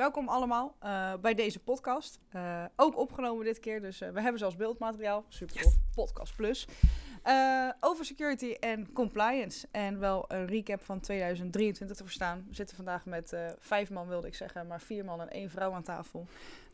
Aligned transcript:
welkom 0.00 0.28
allemaal 0.28 0.76
uh, 0.84 1.12
bij 1.20 1.34
deze 1.34 1.58
podcast. 1.58 2.20
Uh, 2.36 2.64
ook 2.76 2.96
opgenomen 2.96 3.44
dit 3.44 3.58
keer, 3.58 3.80
dus 3.80 4.02
uh, 4.02 4.10
we 4.10 4.20
hebben 4.20 4.38
zelfs 4.38 4.56
beeldmateriaal. 4.56 5.24
Super 5.28 5.54
tof. 5.54 5.64
Yes. 5.64 5.78
Podcast 5.94 6.36
Plus. 6.36 6.66
Over 7.80 8.04
security 8.04 8.56
en 8.60 8.92
compliance. 8.92 9.68
En 9.70 9.98
wel 9.98 10.24
een 10.28 10.46
recap 10.46 10.82
van 10.82 11.00
2023 11.00 11.96
te 11.96 12.02
verstaan. 12.02 12.44
We 12.48 12.54
zitten 12.54 12.76
vandaag 12.76 13.04
met 13.04 13.36
vijf 13.58 13.90
man, 13.90 14.08
wilde 14.08 14.26
ik 14.26 14.34
zeggen, 14.34 14.66
maar 14.66 14.80
vier 14.80 15.04
man 15.04 15.20
en 15.20 15.30
één 15.30 15.50
vrouw 15.50 15.72
aan 15.72 15.82
tafel. 15.82 16.26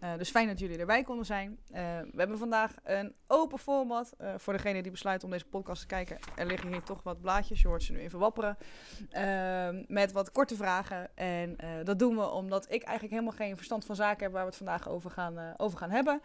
Uh, 0.02 0.16
dus 0.18 0.30
fijn 0.30 0.46
dat 0.48 0.59
jullie 0.59 0.78
erbij 0.78 1.02
konden 1.02 1.27
zijn. 1.27 1.59
We 2.12 2.16
hebben 2.16 2.38
vandaag 2.38 2.74
een 2.84 3.14
open 3.27 3.59
format. 3.59 4.12
Voor 4.36 4.52
degene 4.52 4.82
die 4.82 4.90
besluit 4.90 5.24
om 5.24 5.30
deze 5.30 5.46
podcast 5.46 5.80
te 5.80 5.86
kijken. 5.86 6.18
Er 6.36 6.46
liggen 6.46 6.72
hier 6.72 6.82
toch 6.82 7.02
wat 7.02 7.20
blaadjes. 7.20 7.62
Je 7.62 7.68
hoort 7.68 7.82
ze 7.82 7.92
nu 7.92 7.98
even 7.98 8.18
wapperen. 8.18 8.56
met 9.88 10.12
wat 10.12 10.32
korte 10.32 10.56
vragen. 10.56 11.16
En 11.16 11.56
dat 11.84 11.98
doen 11.98 12.16
we 12.16 12.30
omdat 12.30 12.64
ik 12.64 12.82
eigenlijk 12.82 13.10
helemaal 13.10 13.32
geen 13.32 13.56
verstand 13.56 13.84
van 13.84 13.96
zaken 13.96 14.22
heb 14.22 14.32
waar 14.32 14.42
we 14.42 14.48
het 14.48 14.56
vandaag 14.56 14.88
over 14.88 15.10
gaan, 15.10 15.55
over 15.56 15.78
gaan 15.78 15.91
hebben. 15.91 16.20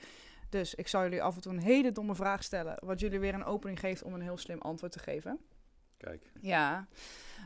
Dus 0.52 0.76
ik 0.76 0.88
zal 0.88 1.02
jullie 1.02 1.24
af 1.24 1.36
en 1.36 1.42
toe 1.42 1.52
een 1.52 1.60
hele 1.60 1.92
domme 1.92 2.16
vraag 2.16 2.44
stellen. 2.44 2.78
Wat 2.86 3.00
jullie 3.00 3.20
weer 3.20 3.34
een 3.34 3.44
opening 3.44 3.80
geeft 3.80 4.04
om 4.04 4.14
een 4.14 4.22
heel 4.22 4.38
slim 4.38 4.60
antwoord 4.60 4.92
te 4.92 5.00
geven. 5.00 5.40
Kijk. 5.98 6.32
Ja. 6.42 6.88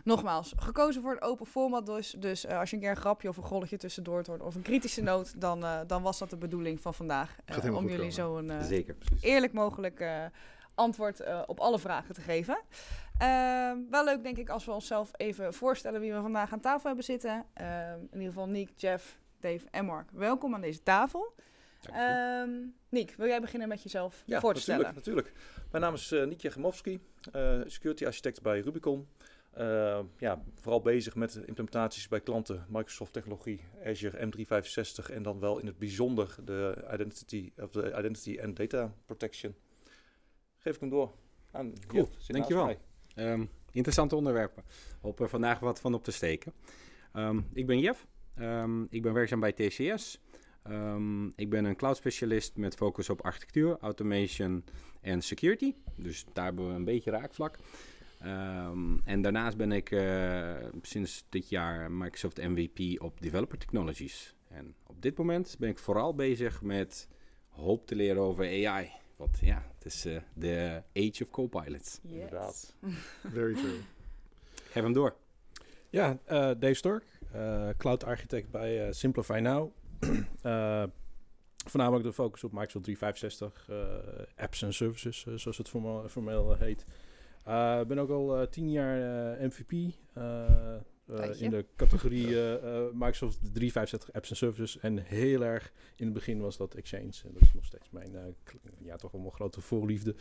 Nogmaals, 0.04 0.54
gekozen 0.56 1.02
voor 1.02 1.12
een 1.12 1.22
open 1.22 1.46
format 1.46 1.86
dus. 1.86 2.16
Dus 2.20 2.46
uh, 2.46 2.60
als 2.60 2.70
je 2.70 2.76
een 2.76 2.82
keer 2.82 2.92
een 2.92 2.96
grapje 2.96 3.30
of 3.30 3.38
een 3.38 3.44
golletje 3.44 3.78
tussendoor 3.78 4.24
hoort 4.26 4.42
of 4.42 4.56
een 4.56 4.62
kritische 4.62 5.02
noot, 5.02 5.42
dan, 5.42 5.64
uh, 5.64 5.80
dan 5.88 6.02
was 6.02 6.18
dat 6.18 6.30
de 6.30 6.38
bedoeling 6.38 6.82
van 6.82 6.94
vandaag. 6.94 7.36
Uh, 7.66 7.76
om 7.76 7.90
jullie 7.90 8.12
zo 8.12 8.38
een 8.38 8.52
eerlijk 9.22 9.54
mogelijk 9.54 10.04
antwoord 10.76 11.46
op 11.48 11.60
alle 11.60 11.80
vragen 11.80 12.14
te 12.14 12.22
geven. 12.22 12.58
Ehm, 13.18 13.78
wel 13.90 14.04
leuk 14.04 14.24
denk 14.24 14.38
ik 14.38 14.50
als 14.50 14.66
we 14.66 14.72
onszelf 14.72 15.12
even 15.16 15.54
voorstellen 15.54 16.02
wie 16.02 16.14
we 16.14 16.22
vandaag 16.22 16.52
aan 16.52 16.60
tafel 16.60 16.88
hebben 16.88 17.06
zitten. 17.06 17.46
Ehm, 17.54 18.00
in 18.00 18.10
ieder 18.14 18.28
geval 18.28 18.48
Nick, 18.48 18.70
Jeff, 18.76 19.20
Dave 19.40 19.66
en 19.72 19.86
Mark. 19.86 20.10
Welkom 20.12 20.54
aan 20.54 20.62
deze 20.62 20.84
tafel. 20.84 21.34
Um, 21.94 22.74
Niek, 22.90 23.14
wil 23.18 23.28
jij 23.28 23.42
beginnen 23.42 23.68
met 23.68 23.84
jezelf 23.84 24.24
ja, 24.26 24.40
voor 24.40 24.54
te 24.54 24.60
natuurlijk, 24.60 24.90
stellen? 24.90 24.96
natuurlijk. 24.96 25.32
Mijn 25.72 25.84
naam 25.84 25.94
is 25.94 26.12
uh, 26.12 26.26
Niek 26.26 26.42
Jegomowski, 26.42 27.00
uh, 27.36 27.62
security 27.66 28.06
architect 28.06 28.42
bij 28.42 28.60
Rubicon. 28.60 29.08
Uh, 29.58 30.00
ja, 30.18 30.42
vooral 30.54 30.82
bezig 30.82 31.16
met 31.16 31.36
implementaties 31.36 32.08
bij 32.08 32.22
klanten, 32.22 32.66
Microsoft 32.70 33.14
technologie, 33.14 33.62
Azure 33.86 34.28
M365 34.28 35.14
en 35.14 35.24
dan 35.24 35.40
wel 35.40 35.60
in 35.60 35.66
het 35.66 35.78
bijzonder 35.78 36.36
de 36.44 36.88
identity, 36.94 37.52
of 37.58 37.72
de 37.72 37.96
identity 37.98 38.40
and 38.42 38.56
data 38.58 38.94
protection. 39.06 39.56
Geef 40.58 40.74
ik 40.74 40.80
hem 40.80 40.90
door 40.90 41.12
aan 41.52 41.74
cool, 41.88 42.10
dankjewel. 42.28 42.76
Um, 43.16 43.50
interessante 43.72 44.16
onderwerpen. 44.16 44.64
Hoop 45.02 45.20
er 45.20 45.30
vandaag 45.30 45.60
wat 45.60 45.80
van 45.80 45.94
op 45.94 46.04
te 46.04 46.12
steken. 46.12 46.54
Um, 47.14 47.50
ik 47.54 47.66
ben 47.66 47.80
Jeff, 47.80 48.08
um, 48.40 48.88
ik 48.90 49.02
ben 49.02 49.14
werkzaam 49.14 49.40
bij 49.40 49.54
TCS. 49.54 50.20
Um, 50.70 51.34
ik 51.36 51.50
ben 51.50 51.66
een 51.66 51.76
cloud 51.76 51.98
specialist 51.98 52.58
met 52.58 52.76
focus 52.76 53.10
op 53.10 53.22
architectuur, 53.22 53.78
automation 53.80 54.64
en 55.02 55.22
security. 55.22 55.74
Dus 55.96 56.26
daar 56.34 56.46
hebben 56.46 56.68
we 56.68 56.74
een 56.74 56.84
beetje 56.84 57.12
raakvlak. 57.12 57.58
Um, 58.26 59.02
en 59.04 59.22
daarnaast 59.22 59.58
ben 59.58 59.72
ik 59.72 59.92
uh, 59.92 60.56
sinds 60.82 61.26
dit 61.30 61.50
jaar 61.50 61.92
Microsoft 61.92 62.38
MVP 62.38 63.02
op 63.02 63.22
Developer 63.22 63.58
Technologies. 63.58 64.36
En 64.48 64.76
op 64.88 65.02
dit 65.02 65.18
moment 65.18 65.56
ben 65.60 65.70
ik 65.70 65.80
vooral 65.80 66.16
bezig 66.16 66.62
met 66.62 67.08
hoop 67.50 67.88
te 67.88 67.96
leren 67.96 68.22
over 68.22 68.68
AI. 68.68 68.92
Want 69.16 69.40
ja, 69.42 69.66
het 69.76 69.86
is 69.86 70.06
uh, 70.06 70.18
de 70.34 70.84
age 70.94 71.24
of 71.24 71.30
co-pilots. 71.30 72.00
Yes. 72.02 72.14
Inderdaad. 72.14 72.76
Very 73.34 73.54
true. 73.54 73.80
Geef 74.54 74.84
hem 74.84 74.94
door. 74.94 75.16
Ja, 75.90 76.12
uh, 76.12 76.18
Dave 76.60 76.74
Stork, 76.74 77.04
cloud 77.78 78.04
architect 78.04 78.52
bij 78.52 78.94
Simplify 78.94 79.40
Now. 79.42 79.72
Voornamelijk 81.66 82.06
de 82.06 82.14
focus 82.14 82.44
op 82.44 82.52
Microsoft 82.52 82.84
365 82.84 83.70
apps 84.36 84.62
en 84.62 84.74
services, 84.74 85.26
zoals 85.36 85.58
het 85.58 85.70
formeel, 85.70 86.10
formeel 86.10 86.56
heet. 86.56 86.86
Ik 87.46 87.52
uh, 87.52 87.82
ben 87.82 88.00
ook 88.00 88.10
al 88.10 88.42
uh, 88.42 88.48
tien 88.48 88.72
jaar 88.72 88.98
uh, 89.40 89.48
MVP 89.48 89.72
in 91.38 91.50
de 91.50 91.66
categorie 91.76 92.28
Microsoft 92.94 93.40
365 93.40 94.14
Apps 94.14 94.30
en 94.30 94.36
Services. 94.36 94.80
En 94.80 94.98
heel 94.98 95.44
erg 95.44 95.72
in 95.96 96.06
het 96.06 96.14
begin 96.14 96.40
was 96.40 96.58
dat 96.58 96.74
Exchange. 96.74 97.14
En 97.26 97.34
dat 97.34 97.42
is 97.42 97.54
nog 97.54 97.66
steeds 97.66 97.90
mijn, 97.90 98.36
ja, 98.78 98.96
toch 98.96 99.14
allemaal 99.14 99.32
grote 99.32 99.62
voorliefde. 99.62 100.16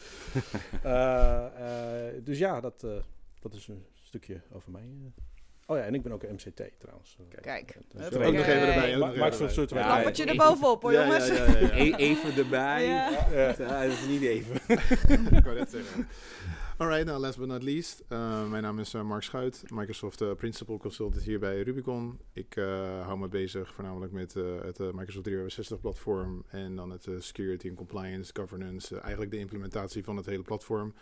dus 2.29 2.39
ja, 2.39 2.61
dat, 2.61 2.87
dat 3.41 3.55
is 3.55 3.69
een 3.69 3.85
stukje 3.93 4.41
over 4.53 4.71
mij. 4.71 4.89
Oh 5.67 5.77
ja, 5.77 5.83
en 5.83 5.95
ik 5.95 6.03
ben 6.03 6.13
ook 6.13 6.23
een 6.23 6.35
MCT 6.35 6.63
trouwens. 6.79 7.17
Kijk. 7.41 7.77
Dus 7.93 8.07
ook 8.07 8.33
nog 8.33 8.47
even 8.47 8.75
erbij. 8.75 8.97
Microsoft 8.97 9.55
Certified. 9.55 9.85
Ja, 9.85 9.89
Lampertje 9.89 10.25
er 10.25 10.37
bovenop 10.37 10.83
hoor, 10.83 10.93
jongens. 10.93 11.29
Ja, 11.29 11.35
ja, 11.35 11.71
e 11.85 11.95
even 11.97 12.37
erbij. 12.37 12.85
Ja. 12.85 13.53
dat 13.53 13.83
is 13.83 14.07
niet 14.07 14.23
even. 14.23 14.55
ik 15.37 15.45
wou 15.45 15.55
net 15.59 15.71
zeggen. 15.71 16.09
Alright, 16.77 17.05
nou 17.05 17.21
last 17.21 17.39
but 17.39 17.49
not 17.49 17.63
least. 17.63 18.03
Uh, 18.09 18.51
mijn 18.51 18.63
naam 18.63 18.79
is 18.79 18.95
uh, 18.95 19.03
Mark 19.03 19.23
Schuit, 19.23 19.63
Microsoft 19.69 20.21
uh, 20.21 20.33
Principal 20.33 20.79
Consultant 20.79 21.23
hier 21.23 21.39
bij 21.39 21.63
Rubicon. 21.63 22.19
Ik 22.33 22.55
hou 23.03 23.19
me 23.19 23.29
bezig 23.29 23.75
voornamelijk 23.75 24.13
met 24.13 24.35
het 24.35 24.79
Microsoft 24.79 25.25
365 25.25 25.81
platform 25.81 26.45
en 26.49 26.77
dan 26.77 26.91
het 26.91 27.09
security 27.19 27.69
en 27.69 27.75
compliance, 27.75 28.31
governance, 28.35 28.99
eigenlijk 28.99 29.31
de 29.31 29.39
implementatie 29.39 30.05
van 30.05 30.17
het 30.17 30.27
hele 30.27 30.43
platform. 30.43 30.95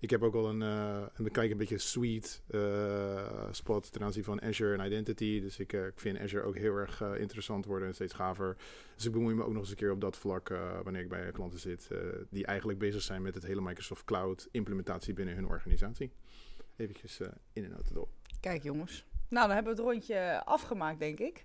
Ik 0.00 0.10
heb 0.10 0.22
ook 0.22 0.34
al 0.34 0.48
een, 0.48 0.60
uh, 0.60 1.50
een 1.50 1.56
beetje 1.56 1.78
suite 1.78 2.28
uh, 2.50 3.48
spot 3.50 3.92
ten 3.92 4.02
aanzien 4.02 4.24
van 4.24 4.42
Azure 4.42 4.78
en 4.78 4.86
Identity. 4.86 5.40
Dus 5.40 5.58
ik, 5.58 5.72
uh, 5.72 5.86
ik 5.86 6.00
vind 6.00 6.18
Azure 6.18 6.44
ook 6.44 6.56
heel 6.56 6.76
erg 6.76 7.00
interessant 7.00 7.64
worden 7.64 7.88
en 7.88 7.94
steeds 7.94 8.12
gaver. 8.12 8.56
Dus 8.94 9.04
ik 9.04 9.12
bemoei 9.12 9.34
me 9.34 9.44
ook 9.44 9.52
nog 9.52 9.60
eens 9.60 9.70
een 9.70 9.76
keer 9.76 9.92
op 9.92 10.00
dat 10.00 10.16
vlak 10.16 10.48
wanneer 10.82 11.02
ik 11.02 11.08
bij 11.08 11.32
klanten 11.32 11.58
zit. 11.58 11.88
die 12.30 12.46
eigenlijk 12.46 12.78
bezig 12.78 13.02
zijn 13.02 13.22
met 13.22 13.34
het 13.34 13.46
hele 13.46 13.60
Microsoft 13.60 14.04
Cloud 14.04 14.48
implementatie 14.50 15.14
binnen 15.14 15.34
hun 15.34 15.46
organisatie. 15.46 16.12
Eventjes 16.76 17.20
in 17.52 17.64
en 17.64 17.74
out 17.74 17.94
door. 17.94 18.08
Kijk 18.40 18.62
jongens. 18.62 19.04
Nou, 19.28 19.46
dan 19.46 19.54
hebben 19.54 19.76
we 19.76 19.82
het 19.82 19.90
rondje 19.90 20.44
afgemaakt 20.44 20.98
denk 20.98 21.18
ik. 21.18 21.44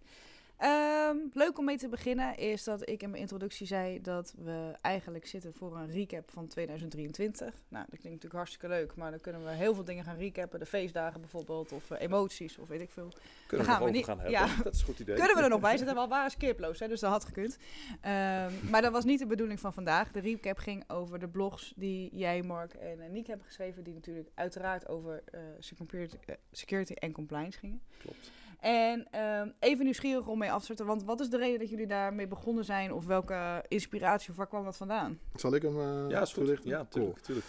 Um, 0.64 1.30
leuk 1.34 1.58
om 1.58 1.66
mee 1.66 1.78
te 1.78 1.88
beginnen 1.88 2.38
is 2.38 2.64
dat 2.64 2.90
ik 2.90 3.04
in 3.04 3.10
mijn 3.10 3.22
introductie 3.22 3.68
zei 3.68 4.02
dat 4.02 4.34
we 4.38 4.74
eigenlijk 4.82 5.28
zitten 5.28 5.54
voor 5.54 5.78
een 5.78 5.92
recap 5.92 6.32
van 6.32 6.48
2023. 6.48 7.40
Nou, 7.48 7.56
dat 7.70 8.00
klinkt 8.00 8.04
natuurlijk 8.04 8.34
hartstikke 8.34 8.68
leuk, 8.68 8.96
maar 8.96 9.12
dan 9.12 9.20
kunnen 9.20 9.44
we 9.44 9.50
heel 9.50 9.74
veel 9.74 9.84
dingen 9.84 10.04
gaan 10.04 10.18
recappen. 10.18 10.60
De 10.60 10.66
feestdagen 10.66 11.22
bijvoorbeeld, 11.22 11.72
of 11.72 11.90
uh, 11.90 12.02
emoties, 12.02 12.58
of 12.58 12.68
weet 12.68 12.82
ik 12.82 12.92
veel. 12.92 13.12
Kunnen 13.48 13.66
we 13.66 13.72
gaan 13.72 13.84
we 13.84 13.90
niet, 13.90 14.06
gaan 14.06 14.20
hebben, 14.20 14.40
ja, 14.40 14.64
dat 14.64 14.74
is 14.74 14.80
een 14.80 14.86
goed 14.86 15.00
idee. 15.00 15.16
Kunnen 15.16 15.36
we 15.36 15.42
er 15.42 15.50
nog 15.50 15.60
bij 15.60 15.78
zitten, 15.78 15.96
wel 15.96 16.08
waren 16.08 16.32
skiploos, 16.32 16.80
hè, 16.80 16.88
dus 16.88 17.00
dat 17.00 17.12
had 17.12 17.26
gekund. 17.26 17.58
Um, 17.92 18.70
maar 18.70 18.82
dat 18.82 18.92
was 18.92 19.04
niet 19.04 19.20
de 19.20 19.28
bedoeling 19.28 19.60
van 19.60 19.74
vandaag. 19.74 20.12
De 20.12 20.20
recap 20.20 20.58
ging 20.58 20.84
over 20.88 21.20
de 21.20 21.28
blogs 21.28 21.74
die 21.76 22.16
jij, 22.16 22.42
Mark 22.42 22.74
en 22.74 23.00
uh, 23.00 23.10
Nick 23.10 23.28
hebben 23.28 23.46
geschreven, 23.46 23.84
die 23.84 23.94
natuurlijk 23.94 24.30
uiteraard 24.34 24.88
over 24.88 25.24
uh, 25.34 25.42
security, 25.60 26.18
security 26.52 26.94
en 26.94 27.12
compliance 27.12 27.60
gingen. 27.60 27.82
Klopt. 27.98 28.32
En 28.66 29.08
um, 29.22 29.54
even 29.60 29.84
nieuwsgierig 29.84 30.28
om 30.28 30.38
mee 30.38 30.52
af 30.52 30.58
te 30.58 30.64
starten, 30.64 30.86
want 30.86 31.04
wat 31.04 31.20
is 31.20 31.30
de 31.30 31.38
reden 31.38 31.60
dat 31.60 31.70
jullie 31.70 31.88
daarmee 31.88 32.28
begonnen 32.28 32.66
zijn? 32.66 32.94
Of 32.94 33.06
welke 33.06 33.64
inspiratie 33.68 34.30
of 34.30 34.36
waar 34.36 34.48
kwam 34.48 34.64
dat 34.64 34.78
vandaan? 34.78 35.20
Zal 35.36 35.56
ik 35.56 35.62
hem 35.62 35.78
uh, 35.78 36.10
Ja, 36.10 36.22
is 36.22 36.34
goed. 36.34 36.60
Ja, 36.64 36.86
tuurlijk. 36.86 37.20
tuurlijk. 37.20 37.46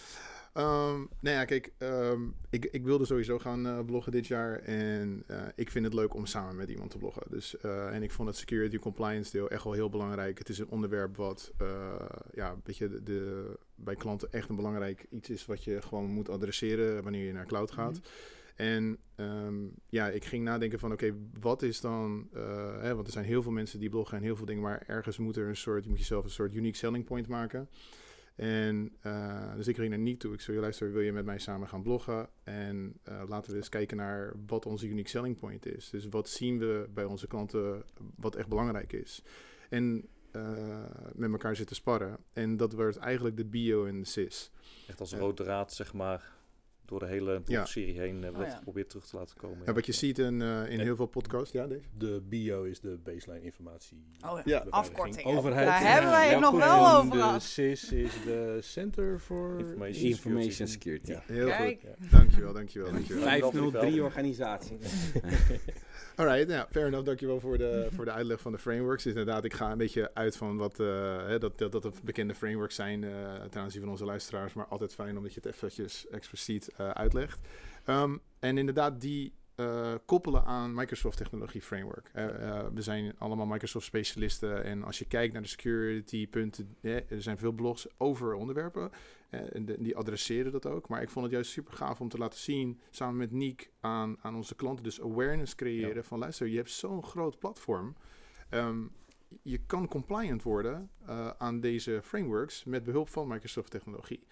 Um, 0.55 1.09
nou 1.21 1.37
ja, 1.37 1.45
kijk, 1.45 1.73
um, 1.79 2.35
ik, 2.51 2.65
ik 2.65 2.85
wilde 2.85 3.05
sowieso 3.05 3.39
gaan 3.39 3.67
uh, 3.67 3.79
bloggen 3.85 4.13
dit 4.13 4.27
jaar. 4.27 4.59
En 4.59 5.25
uh, 5.29 5.43
ik 5.55 5.71
vind 5.71 5.85
het 5.85 5.95
leuk 5.95 6.15
om 6.15 6.27
samen 6.27 6.57
met 6.57 6.71
iemand 6.71 6.91
te 6.91 6.99
bloggen. 6.99 7.23
Dus, 7.31 7.55
uh, 7.63 7.95
en 7.95 8.03
ik 8.03 8.13
vond 8.13 8.29
het 8.29 8.37
security 8.37 8.79
compliance 8.79 9.31
deel 9.31 9.49
echt 9.49 9.65
wel 9.65 9.73
heel 9.73 9.91
belangrijk. 9.91 10.39
Het 10.39 10.49
is 10.49 10.59
een 10.59 10.69
onderwerp 10.69 11.17
wat 11.17 11.53
ja, 12.35 12.51
een 12.51 12.61
beetje 12.65 12.89
de, 12.89 13.03
de, 13.03 13.59
bij 13.75 13.97
klanten 13.97 14.33
echt 14.33 14.49
een 14.49 14.57
belangrijk 14.57 15.07
iets 15.11 15.29
is 15.29 15.47
wat 15.47 15.65
je 15.65 15.83
gewoon 15.83 16.11
moet 16.11 16.29
adresseren 16.29 17.03
wanneer 17.03 17.27
je 17.27 17.33
naar 17.33 17.47
cloud 17.47 17.71
gaat. 17.71 17.93
Mm 17.93 18.03
-hmm. 18.03 18.35
En 18.57 18.99
um, 19.17 19.75
ja, 19.89 20.09
ik 20.09 20.25
ging 20.25 20.45
nadenken 20.45 20.79
van 20.79 20.93
oké, 20.93 21.15
wat 21.41 21.63
is 21.63 21.81
dan... 21.81 22.29
Uh, 22.35 22.81
hè, 22.81 22.95
want 22.95 23.07
er 23.07 23.13
zijn 23.13 23.25
heel 23.25 23.43
veel 23.43 23.53
mensen 23.53 23.81
die 23.81 23.89
bloggen 23.89 24.17
en 24.17 24.23
heel 24.23 24.37
veel 24.37 24.47
dingen... 24.47 24.63
maar 24.63 24.83
ergens 24.87 25.19
moet 25.19 25.37
er 25.37 25.49
een 25.49 25.57
soort... 25.57 25.83
je 25.83 25.89
moet 25.89 25.99
jezelf 25.99 26.25
een 26.25 26.31
soort 26.31 26.55
unique 26.55 26.77
selling 26.77 27.05
point 27.05 27.29
maken. 27.29 27.69
En 28.37 28.93
uh, 29.07 29.55
dus 29.55 29.67
ik 29.67 29.77
ging 29.77 29.89
naar 29.89 29.99
niet 29.99 30.21
toe. 30.21 30.33
Ik 30.33 30.41
zei, 30.41 30.59
luister, 30.59 30.93
wil 30.93 31.01
je 31.01 31.13
met 31.13 31.25
mij 31.25 31.39
samen 31.39 31.69
gaan 31.69 31.83
bloggen? 31.83 32.29
En 32.45 32.99
uh, 33.09 33.23
laten 33.27 33.51
we 33.51 33.57
eens 33.57 33.69
kijken 33.69 33.97
naar 33.97 34.33
wat 34.47 34.67
onze 34.67 34.87
unique 34.87 35.09
selling 35.09 35.37
point 35.37 35.67
is. 35.67 35.91
Dus 35.91 36.09
wat 36.09 36.29
zien 36.29 36.59
we 36.59 36.89
bij 36.95 37.05
onze 37.05 37.27
klanten 37.27 37.85
wat 38.17 38.35
echt 38.35 38.49
belangrijk 38.49 38.93
is. 38.93 39.23
En 39.69 40.09
met 41.13 41.31
elkaar 41.31 41.57
zitten 41.57 41.77
sparren. 41.77 42.17
En 42.33 42.57
dat 42.57 42.73
werd 42.73 42.97
eigenlijk 42.97 43.37
de 43.37 43.45
bio 43.45 43.87
en 43.87 44.01
de 44.01 44.07
cis. 44.07 44.51
Echt 44.89 45.01
als 45.01 45.15
rode 45.15 45.43
draad, 45.43 45.73
zeg 45.73 45.93
maar 45.95 46.36
door 46.87 46.99
de 46.99 47.07
hele 47.07 47.43
serie 47.65 48.01
heen 48.01 48.23
hebben 48.23 48.31
we 48.33 48.37
Oh, 48.37 48.43
dat 48.43 48.51
ja. 48.51 48.57
geprobeerd 48.57 48.89
terug 48.89 49.07
te 49.07 49.17
laten 49.17 49.37
komen. 49.37 49.59
Ja, 49.59 49.63
ja. 49.67 49.73
wat 49.73 49.87
je 49.87 49.93
ziet 49.93 50.19
in, 50.19 50.43
eh, 50.43 50.49
in 50.49 50.67
En- 50.67 50.81
heel 50.81 50.97
veel 50.97 51.07
podcasts. 51.07 51.53
Ja, 51.53 51.67
Dave? 51.67 51.81
De 51.99 52.23
bio 52.29 52.63
is 52.63 52.81
de 52.81 52.99
baseline 53.05 53.45
informatie. 53.45 54.05
Oh 54.27 54.39
ja, 54.45 54.65
afkortingen. 54.71 55.37
Overheid. 55.37 55.67
Daar 55.67 55.93
hebben 55.93 56.11
wij 56.11 56.23
het 56.25 56.33
Ja, 56.33 56.39
nog 56.39 56.57
wel 56.59 56.87
En 56.87 56.97
over 56.97 57.11
De 57.11 57.17
gehad. 57.17 57.43
CIS 57.43 57.93
is 57.93 58.13
de 58.25 58.59
Center 58.61 59.19
for 59.19 59.59
Information 59.59 60.05
Information 60.11 60.67
Security. 60.69 61.11
Ja. 61.11 61.23
Heel 61.27 61.47
Kijk. 61.47 61.81
goed. 61.99 62.11
Dankjewel, 62.11 62.53
dankjewel, 62.53 62.93
dankjewel. 62.97 63.23
Vijf- 63.23 63.41
503 63.41 64.03
organisatie. 64.03 64.79
Alright, 66.17 66.51
ja, 66.51 66.67
fair 66.71 66.87
enough. 66.87 67.05
Dankjewel 67.07 67.41
voor 67.41 67.59
de, 67.59 67.89
voor 67.95 68.05
de 68.05 68.11
uitleg 68.11 68.41
van 68.41 68.53
de 68.53 68.59
frameworks. 68.59 69.03
Dus 69.03 69.13
inderdaad, 69.13 69.45
ik 69.45 69.55
ga 69.55 69.71
een 69.73 69.79
beetje 69.79 70.11
uit 70.15 70.37
van 70.37 70.57
wat 70.57 70.81
eh, 70.81 70.87
hè, 71.27 71.39
dat, 71.39 71.59
dat, 71.59 71.73
dat 71.73 72.01
bekende 72.05 72.35
frameworks 72.35 72.75
zijn 72.75 73.05
eh, 73.05 73.11
ten 73.51 73.61
aanzien 73.63 73.81
van 73.81 73.91
onze 73.91 74.05
luisteraars. 74.05 74.53
Maar 74.53 74.67
altijd 74.67 74.95
fijn 74.95 75.17
omdat 75.17 75.35
je 75.35 75.41
het 75.43 75.55
eventjes 75.55 76.07
expliciet 76.09 76.73
eh, 76.77 76.91
uitlegt. 76.91 77.41
Ehm, 77.85 78.17
en 78.39 78.59
inderdaad, 78.59 79.01
die 79.01 79.35
eh, 79.55 79.95
koppelen 80.05 80.45
aan 80.45 80.75
Microsoft 80.75 81.17
Technologie 81.17 81.63
Framework. 81.63 82.11
Eh, 82.13 82.67
we 82.75 82.83
zijn 82.83 83.15
allemaal 83.19 83.47
Microsoft 83.47 83.87
specialisten. 83.87 84.65
En 84.65 84.83
als 84.85 84.99
je 84.99 85.05
kijkt 85.05 85.33
naar 85.33 85.43
de 85.43 85.49
security 85.49 86.29
punten, 86.29 86.77
er 86.83 87.05
zijn 87.23 87.39
veel 87.39 87.53
blogs 87.53 87.87
over 87.99 88.35
onderwerpen. 88.35 88.91
En 89.31 89.65
de- 89.65 89.77
die 89.83 89.97
adresseren 89.97 90.53
dat 90.53 90.67
ook. 90.67 90.89
Maar 90.89 91.03
ik 91.03 91.11
vond 91.11 91.25
het 91.25 91.35
juist 91.35 91.51
super 91.51 91.73
gaaf 91.73 92.01
om 92.01 92.09
te 92.09 92.19
laten 92.19 92.39
zien, 92.39 92.81
samen 92.91 93.17
met 93.17 93.31
Niek, 93.31 93.71
aan, 93.81 94.17
aan 94.21 94.35
onze 94.35 94.55
klanten, 94.55 94.85
dus 94.85 95.01
awareness 95.01 95.55
creëren 95.55 95.95
Ja. 95.95 96.03
van 96.03 96.19
luister, 96.19 96.47
je 96.47 96.57
hebt 96.57 96.71
zo'n 96.71 97.03
groot 97.05 97.39
platform. 97.39 97.95
Ehm, 98.49 98.81
je 99.43 99.59
kan 99.67 99.89
compliant 99.89 100.43
worden 100.43 100.91
aan 101.39 101.61
deze 101.61 102.01
frameworks 102.03 102.65
met 102.65 102.85
behulp 102.85 103.09
van 103.09 103.29
Microsoft 103.29 103.71
technologie. 103.71 104.27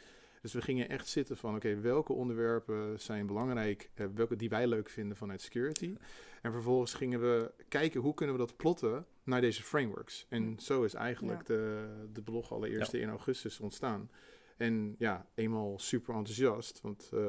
Dus 0.44 0.52
we 0.52 0.62
gingen 0.62 0.88
echt 0.88 1.08
zitten 1.08 1.36
van, 1.36 1.54
oké, 1.54 1.80
welke 1.80 2.12
onderwerpen 2.12 3.00
zijn 3.00 3.26
belangrijk, 3.26 3.90
eh, 3.94 4.06
welke 4.14 4.36
die 4.36 4.48
wij 4.48 4.66
leuk 4.66 4.88
vinden 4.90 5.16
vanuit 5.16 5.40
security. 5.40 5.96
En 6.42 6.52
vervolgens 6.52 6.94
gingen 6.94 7.20
we 7.20 7.52
kijken 7.68 8.00
hoe 8.00 8.14
kunnen 8.14 8.34
we 8.34 8.40
dat 8.40 8.56
plotten 8.56 9.06
naar 9.22 9.40
deze 9.40 9.62
frameworks. 9.62 10.26
En 10.28 10.54
zo 10.58 10.82
is 10.82 10.94
eigenlijk 10.94 11.38
Ja. 11.48 11.54
de, 11.54 11.86
de 12.12 12.22
blog 12.22 12.52
allereerst 12.52 12.92
in 12.94 13.08
augustus 13.08 13.60
ontstaan. 13.60 14.10
En 14.56 14.94
ja, 14.98 15.26
eenmaal 15.34 15.78
super 15.78 16.14
enthousiast, 16.14 16.80
want 16.82 17.10
eh, 17.12 17.20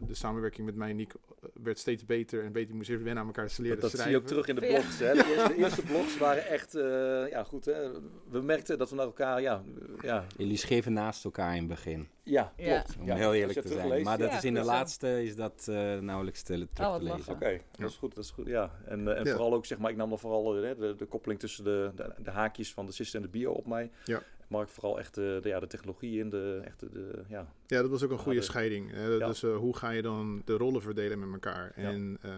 de 0.00 0.14
samenwerking 0.14 0.66
met 0.66 0.74
mij 0.74 0.90
en 0.90 0.96
Nick 0.96 1.12
eh, 1.14 1.48
werd 1.62 1.78
steeds 1.78 2.04
beter 2.04 2.44
en 2.44 2.52
beter. 2.52 2.68
Ik 2.70 2.74
moest 2.76 2.90
even 2.90 3.04
wennen 3.04 3.20
aan 3.22 3.28
elkaar 3.28 3.48
te 3.48 3.62
leren 3.62 3.80
Dat, 3.80 3.90
dat 3.90 4.00
zie 4.00 4.10
je 4.10 4.16
ook 4.16 4.26
terug 4.26 4.46
in 4.46 4.54
de 4.54 4.60
Ja. 4.66 4.72
blogs. 4.72 4.98
Hè? 4.98 5.12
De, 5.12 5.24
eerste, 5.34 5.48
de 5.48 5.56
eerste 5.56 5.82
blogs 5.82 6.18
waren 6.18 6.46
echt, 6.46 6.74
eh, 6.74 7.28
ja 7.30 7.44
goed, 7.44 7.64
hè? 7.64 7.90
we 8.30 8.40
merkten 8.40 8.78
dat 8.78 8.90
we 8.90 8.96
naar 8.96 9.04
elkaar, 9.04 9.40
ja, 9.40 9.62
ja, 10.02 10.24
Jullie 10.36 10.56
schreven 10.56 10.92
naast 10.92 11.24
elkaar 11.24 11.52
in 11.52 11.58
het 11.58 11.68
begin. 11.68 12.08
ja 12.22 12.52
Ja. 12.56 12.80
klopt. 12.80 12.96
Om 13.00 13.06
Ja, 13.06 13.16
heel 13.16 13.34
eerlijk 13.34 13.60
te 13.60 13.68
zijn. 13.68 14.02
Maar 14.02 14.18
dat 14.18 14.30
Ja, 14.30 14.36
is 14.36 14.44
in 14.44 14.54
de 14.54 14.62
laatste 14.64 15.22
is 15.24 15.36
dat 15.36 15.66
eh, 15.68 15.98
nauwelijks 15.98 16.42
te, 16.42 16.68
terug 16.72 16.90
wat 16.90 16.98
te 17.00 17.04
lezen. 17.04 17.32
Oké, 17.32 17.60
dat 17.78 17.90
is 17.90 17.96
goed, 17.96 18.14
dat 18.14 18.24
is 18.24 18.30
goed, 18.30 18.46
ja. 18.46 18.70
En, 18.84 19.16
en 19.16 19.24
Ja. 19.24 19.30
vooral 19.30 19.54
ook, 19.54 19.66
zeg 19.66 19.78
maar, 19.78 19.90
ik 19.90 19.96
nam 19.96 20.08
dan 20.08 20.18
vooral 20.18 20.44
de, 20.44 20.94
de 20.98 21.06
koppeling 21.06 21.40
tussen 21.40 21.64
de, 21.64 21.90
de, 21.94 22.14
de 22.22 22.30
haakjes 22.30 22.72
van 22.72 22.86
de 22.86 22.92
sys 22.92 23.14
en 23.14 23.22
de 23.22 23.28
bio 23.28 23.52
op 23.52 23.66
mij. 23.66 23.90
Ja. 24.04 24.22
Maar 24.52 24.68
vooral 24.68 24.98
echt 24.98 25.14
de, 25.14 25.38
de, 25.42 25.48
ja, 25.48 25.60
de 25.60 25.66
technologie 25.66 26.18
in 26.18 26.30
de, 26.30 26.60
echt 26.64 26.80
de, 26.80 26.90
de 26.90 27.22
ja, 27.28 27.52
Ja, 27.66 27.80
dat 27.80 27.90
was 27.90 28.02
ook 28.02 28.10
een 28.10 28.18
goede 28.18 28.38
de- 28.38 28.44
scheiding. 28.44 28.90
Hè? 28.90 29.06
Ja. 29.06 29.26
Dus 29.26 29.42
eh, 29.42 29.56
hoe 29.56 29.76
ga 29.76 29.90
je 29.90 30.02
dan 30.02 30.42
de 30.44 30.52
rollen 30.56 30.82
verdelen 30.82 31.18
met 31.18 31.32
elkaar? 31.32 31.72
Ja. 31.76 31.90
En 31.90 32.18
eh, 32.22 32.32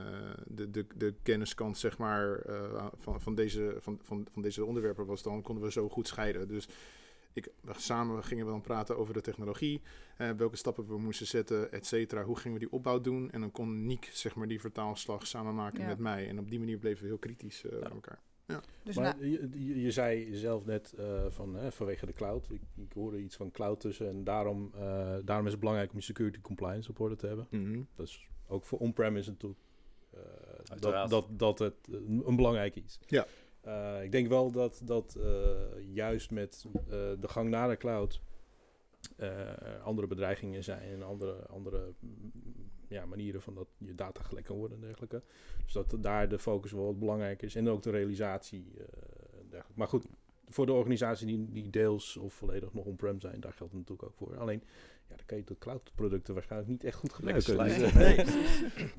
de, 0.46 0.70
de, 0.70 0.86
de 0.96 1.14
kenniskant 1.22 1.78
zeg 1.78 1.98
maar, 1.98 2.38
eh, 2.38 2.86
van, 2.98 3.20
van, 3.20 3.34
deze, 3.34 3.76
van, 3.80 3.98
van, 4.02 4.26
van 4.32 4.42
deze 4.42 4.64
onderwerpen 4.64 5.06
was 5.06 5.22
dan, 5.22 5.42
konden 5.42 5.64
we 5.64 5.72
zo 5.72 5.88
goed 5.88 6.08
scheiden. 6.08 6.48
Dus 6.48 6.68
ik, 7.32 7.48
we- 7.60 7.72
samen 7.76 8.24
gingen 8.24 8.44
we 8.44 8.50
dan 8.50 8.60
praten 8.60 8.96
over 8.98 9.14
de 9.14 9.20
technologie, 9.20 9.82
eh, 10.16 10.30
welke 10.30 10.56
stappen 10.56 10.86
we 10.86 10.98
moesten 10.98 11.26
zetten, 11.26 11.72
et 11.72 11.86
cetera. 11.86 12.22
Hoe 12.22 12.36
gingen 12.38 12.58
we 12.58 12.64
die 12.64 12.72
opbouw 12.72 13.00
doen? 13.00 13.30
En 13.30 13.40
dan 13.40 13.50
kon 13.52 13.86
Niek 13.86 14.10
zeg 14.12 14.34
maar, 14.34 14.48
die 14.48 14.60
vertaalslag 14.60 15.26
samen 15.26 15.54
maken 15.54 15.80
Ja. 15.80 15.86
met 15.86 15.98
mij. 15.98 16.28
En 16.28 16.38
op 16.38 16.50
die 16.50 16.58
manier 16.58 16.78
bleven 16.78 17.02
we 17.02 17.08
heel 17.08 17.18
kritisch 17.18 17.64
eh 17.64 17.70
bij 17.70 17.90
elkaar. 17.90 18.18
Dus 18.82 18.96
maar 18.96 19.04
nou, 19.16 19.26
je, 19.30 19.48
je, 19.54 19.80
je 19.80 19.90
zei 19.90 20.34
zelf 20.36 20.64
net 20.64 20.92
eh, 20.92 21.24
van 21.28 21.54
hè, 21.56 21.72
vanwege 21.72 22.06
de 22.06 22.12
cloud. 22.12 22.50
Ik, 22.50 22.60
ik 22.76 22.92
hoorde 22.92 23.18
iets 23.22 23.36
van 23.36 23.50
cloud 23.50 23.80
tussen. 23.80 24.08
En 24.08 24.24
daarom, 24.24 24.70
eh, 24.74 25.16
daarom 25.24 25.44
is 25.44 25.50
het 25.50 25.60
belangrijk 25.60 25.90
om 25.90 25.96
je 25.98 26.02
security 26.04 26.40
compliance 26.40 26.90
op 26.90 27.00
orde 27.00 27.16
te 27.16 27.26
hebben. 27.26 27.46
Mhm. 27.50 27.82
Dat 27.94 28.06
is 28.06 28.28
ook 28.48 28.64
voor 28.64 28.78
on-premise 28.78 29.30
natuurlijk. 29.30 29.60
eh, 30.10 30.20
dat, 30.80 31.10
dat, 31.10 31.26
dat 31.30 31.58
het 31.58 31.74
een, 31.90 32.22
een 32.26 32.36
belangrijk 32.36 32.76
is. 32.76 32.98
Ja. 33.06 33.26
Eh, 33.60 34.02
ik 34.02 34.12
denk 34.12 34.28
wel 34.28 34.50
dat, 34.50 34.80
dat 34.84 35.14
eh, 35.14 35.94
juist 35.94 36.30
met 36.30 36.64
eh, 36.74 36.80
de 37.20 37.28
gang 37.28 37.48
naar 37.50 37.68
de 37.68 37.76
cloud 37.76 38.20
eh, 39.16 39.30
andere 39.82 40.06
bedreigingen 40.06 40.64
zijn 40.64 40.90
en 40.92 41.02
andere, 41.02 41.46
andere 41.46 41.92
mm, 41.98 42.32
ja, 42.94 43.06
manieren 43.06 43.42
van 43.42 43.54
dat 43.54 43.68
je 43.78 43.94
data 43.94 44.22
gelekt 44.22 44.46
kan 44.46 44.56
worden 44.56 44.76
en 44.76 44.84
dergelijke. 44.86 45.22
Dus 45.64 45.72
dat 45.72 45.96
daar 46.00 46.28
de 46.28 46.38
focus 46.38 46.72
wel 46.72 46.84
wat 46.84 46.98
belangrijk 46.98 47.42
is 47.42 47.54
en 47.54 47.68
ook 47.68 47.82
de 47.82 47.90
realisatie. 47.90 48.72
eh, 48.76 48.84
en 49.40 49.48
dergelijke. 49.48 49.78
Maar 49.78 49.88
goed, 49.88 50.06
voor 50.48 50.66
de 50.66 50.72
organisatie 50.72 51.26
die, 51.26 51.46
die 51.52 51.70
deels 51.70 52.16
of 52.16 52.34
volledig 52.34 52.72
nog 52.72 52.84
on-prem 52.84 53.20
zijn, 53.20 53.40
daar 53.40 53.52
geldt 53.52 53.72
het 53.72 53.80
natuurlijk 53.80 54.08
ook 54.08 54.16
voor. 54.16 54.38
Alleen, 54.38 54.62
ja, 55.08 55.16
dan 55.16 55.26
kan 55.26 55.38
je 55.38 55.44
de 55.44 55.58
cloud 55.58 55.92
producten 55.94 56.34
waarschijnlijk 56.34 56.70
niet 56.70 56.84
echt 56.84 56.96
goed 56.96 57.12
gebruiken. 57.12 57.58
Dus, 57.58 57.82
eh, 57.92 57.92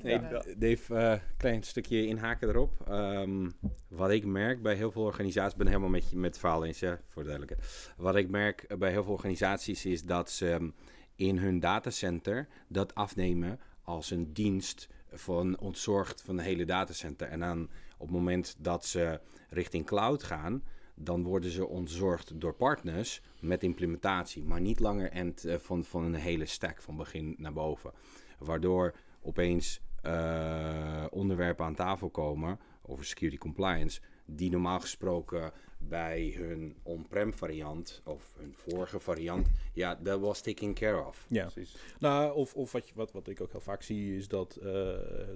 Nee, 0.02 0.20
Ja. 0.20 0.42
Dave, 0.56 0.94
eh, 0.94 1.20
klein 1.36 1.62
stukje 1.62 2.06
inhaken 2.06 2.48
erop. 2.48 2.82
Ehm, 2.88 3.50
wat 3.88 4.10
ik 4.10 4.24
merk 4.24 4.62
bij 4.62 4.74
heel 4.74 4.90
veel 4.90 5.02
organisaties, 5.02 5.52
ik 5.52 5.58
ben 5.58 5.66
helemaal 5.66 5.88
met 5.88 6.10
je 6.10 6.16
met 6.16 6.30
het 6.30 6.38
verhaal 6.38 6.64
eens, 6.64 6.80
hè, 6.80 6.94
voor 7.08 7.22
de 7.22 7.28
duidelijkheid. 7.28 7.94
Wat 7.96 8.16
ik 8.16 8.30
merk 8.30 8.78
bij 8.78 8.90
heel 8.90 9.04
veel 9.04 9.12
organisaties 9.12 9.86
is 9.86 10.02
dat 10.02 10.30
ze 10.30 10.50
ehm, 10.50 10.70
in 11.16 11.38
hun 11.38 11.60
datacenter 11.60 12.48
dat 12.68 12.94
afnemen 12.94 13.60
als 13.86 14.10
een 14.10 14.32
dienst 14.32 14.88
van 15.12 15.58
ontzorgd 15.58 16.22
van 16.22 16.36
de 16.36 16.42
hele 16.42 16.64
datacenter. 16.64 17.28
En 17.28 17.40
dan 17.40 17.68
op 17.96 18.06
het 18.06 18.16
moment 18.16 18.56
dat 18.58 18.86
ze 18.86 19.20
richting 19.48 19.86
cloud 19.86 20.22
gaan, 20.22 20.62
dan 20.94 21.22
worden 21.22 21.50
ze 21.50 21.66
ontzorgd 21.66 22.40
door 22.40 22.54
partners 22.54 23.20
met 23.40 23.62
implementatie, 23.62 24.44
maar 24.44 24.60
niet 24.60 24.80
langer 24.80 25.10
end 25.10 25.44
eh, 25.44 25.58
van, 25.58 25.84
van 25.84 26.04
een 26.04 26.14
hele 26.14 26.46
stack 26.46 26.82
van 26.82 26.96
begin 26.96 27.34
naar 27.38 27.52
boven. 27.52 27.92
Waardoor 28.38 28.94
opeens 29.22 29.80
eh, 30.02 31.04
onderwerpen 31.10 31.64
aan 31.64 31.74
tafel 31.74 32.10
komen 32.10 32.60
over 32.82 33.04
security 33.04 33.38
compliance, 33.38 34.00
die 34.24 34.50
normaal 34.50 34.80
gesproken 34.80 35.52
bij 35.88 36.34
hun 36.36 36.76
on-prem 36.82 37.34
variant 37.34 38.02
of 38.04 38.34
hun 38.38 38.54
vorige 38.54 39.00
variant, 39.00 39.48
ja, 39.72 39.94
dat 40.02 40.20
was 40.20 40.40
taken 40.40 40.74
care 40.74 41.06
of. 41.06 41.26
ja. 41.28 41.46
Precies. 41.46 41.76
Nou, 41.98 42.34
of, 42.36 42.54
of 42.54 42.72
wat, 42.72 42.88
je, 42.88 42.94
wat, 42.94 43.12
wat 43.12 43.28
ik 43.28 43.40
ook 43.40 43.50
heel 43.52 43.60
vaak 43.60 43.82
zie, 43.82 44.16
is 44.16 44.28
dat 44.28 44.56
eh, 44.56 44.68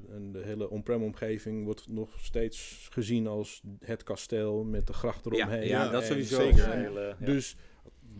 een, 0.08 0.32
de 0.32 0.42
hele 0.44 0.70
on-prem 0.70 1.02
omgeving 1.02 1.64
wordt 1.64 1.88
nog 1.88 2.18
steeds 2.20 2.88
gezien 2.92 3.26
als 3.26 3.62
het 3.80 4.02
kasteel 4.02 4.64
met 4.64 4.86
de 4.86 4.92
gracht 4.92 5.26
eromheen. 5.26 5.66
ja, 5.66 5.88
dat 5.88 6.00
En- 6.02 6.06
sowieso. 6.06 6.40
zeker. 6.40 6.72
Hele, 6.72 7.16
ja. 7.20 7.26
Dus 7.26 7.56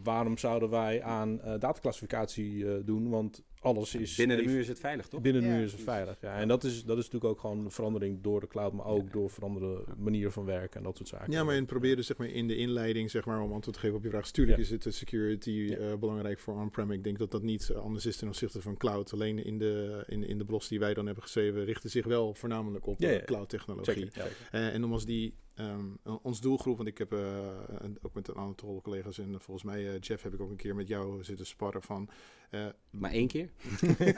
waarom 0.02 0.38
zouden 0.38 0.70
wij 0.70 1.02
aan 1.02 1.40
eh 1.40 1.54
dataclassificatie 1.58 2.68
eh, 2.72 2.80
doen? 2.84 3.08
Want 3.08 3.42
alles 3.60 3.94
is 3.94 4.16
Binnen 4.16 4.36
de 4.36 4.44
muur 4.44 4.58
is 4.60 4.68
het 4.68 4.80
veilig, 4.80 5.06
toch? 5.08 5.20
Binnen 5.20 5.42
de 5.42 5.48
Ja. 5.48 5.54
muur 5.54 5.64
is 5.64 5.72
het 5.72 5.80
veilig. 5.80 6.16
Ja. 6.20 6.34
En 6.38 6.48
dat 6.48 6.64
is, 6.64 6.84
dat 6.84 6.98
is 6.98 7.04
natuurlijk 7.04 7.32
ook 7.32 7.40
gewoon 7.40 7.64
een 7.64 7.70
verandering 7.70 8.22
door 8.22 8.40
de 8.40 8.46
cloud, 8.46 8.72
maar 8.72 8.86
ook 8.86 9.12
door 9.12 9.30
veranderde 9.30 9.84
manieren 9.98 10.32
van 10.32 10.44
werken 10.44 10.76
en 10.78 10.82
dat 10.82 10.96
soort 10.96 11.08
zaken. 11.08 11.32
Ja, 11.32 11.44
maar 11.44 11.54
en 11.54 11.66
probeerde 11.66 12.02
zeg 12.02 12.16
maar 12.16 12.28
in 12.28 12.48
de 12.48 12.56
inleiding, 12.56 13.10
zeg 13.10 13.24
maar, 13.24 13.40
om 13.40 13.52
antwoord 13.52 13.74
te 13.76 13.80
geven 13.82 13.96
op 13.96 14.02
je 14.02 14.08
vraag. 14.10 14.30
Tuurlijk 14.30 14.56
Ja. 14.58 14.62
is 14.64 14.70
het 14.70 14.82
de 14.82 14.90
security 14.90 15.50
Ja. 15.50 15.76
eh, 15.76 15.94
belangrijk 15.98 16.38
voor 16.38 16.54
on-prem. 16.54 16.90
Ik 16.90 17.04
denk 17.04 17.18
dat 17.18 17.30
dat 17.30 17.42
niet 17.42 17.70
eh, 17.70 17.76
anders 17.76 18.06
is 18.06 18.16
ten 18.16 18.28
opzichte 18.28 18.60
van 18.60 18.76
cloud. 18.76 19.12
Alleen 19.12 19.44
in 19.44 19.58
de, 19.58 20.04
in, 20.06 20.24
in 20.28 20.38
de 20.38 20.44
blogs 20.44 20.68
die 20.68 20.78
wij 20.78 20.94
dan 20.94 21.04
hebben 21.06 21.22
geschreven, 21.22 21.64
richten 21.64 21.90
zich 21.90 22.04
wel 22.06 22.34
voornamelijk 22.34 22.86
op 22.86 23.00
eh. 23.00 23.26
Ja. 24.14 24.26
Eh, 24.50 24.74
en 24.74 24.84
om 24.84 24.92
als 24.92 25.04
die, 25.04 25.34
ehm, 25.60 26.16
ons 26.22 26.40
doelgroep, 26.40 26.76
want 26.76 26.88
ik 26.88 26.98
heb 26.98 27.12
eh, 27.12 27.20
ook 28.02 28.14
met 28.14 28.28
een 28.28 28.36
aantal 28.36 28.80
collega's 28.82 29.18
en 29.18 29.34
eh, 29.34 29.40
volgens 29.40 29.66
mij, 29.66 29.88
eh, 29.88 30.00
Jeff, 30.00 30.22
heb 30.22 30.34
ik 30.34 30.40
ook 30.40 30.50
een 30.50 30.56
keer 30.56 30.74
met 30.74 30.88
jou 30.88 31.24
zitten 31.24 31.46
sparren 31.46 31.82
van 31.82 32.08
eh, 32.50 32.66
Maar 32.90 33.10
één 33.10 33.28
keer? 33.28 33.50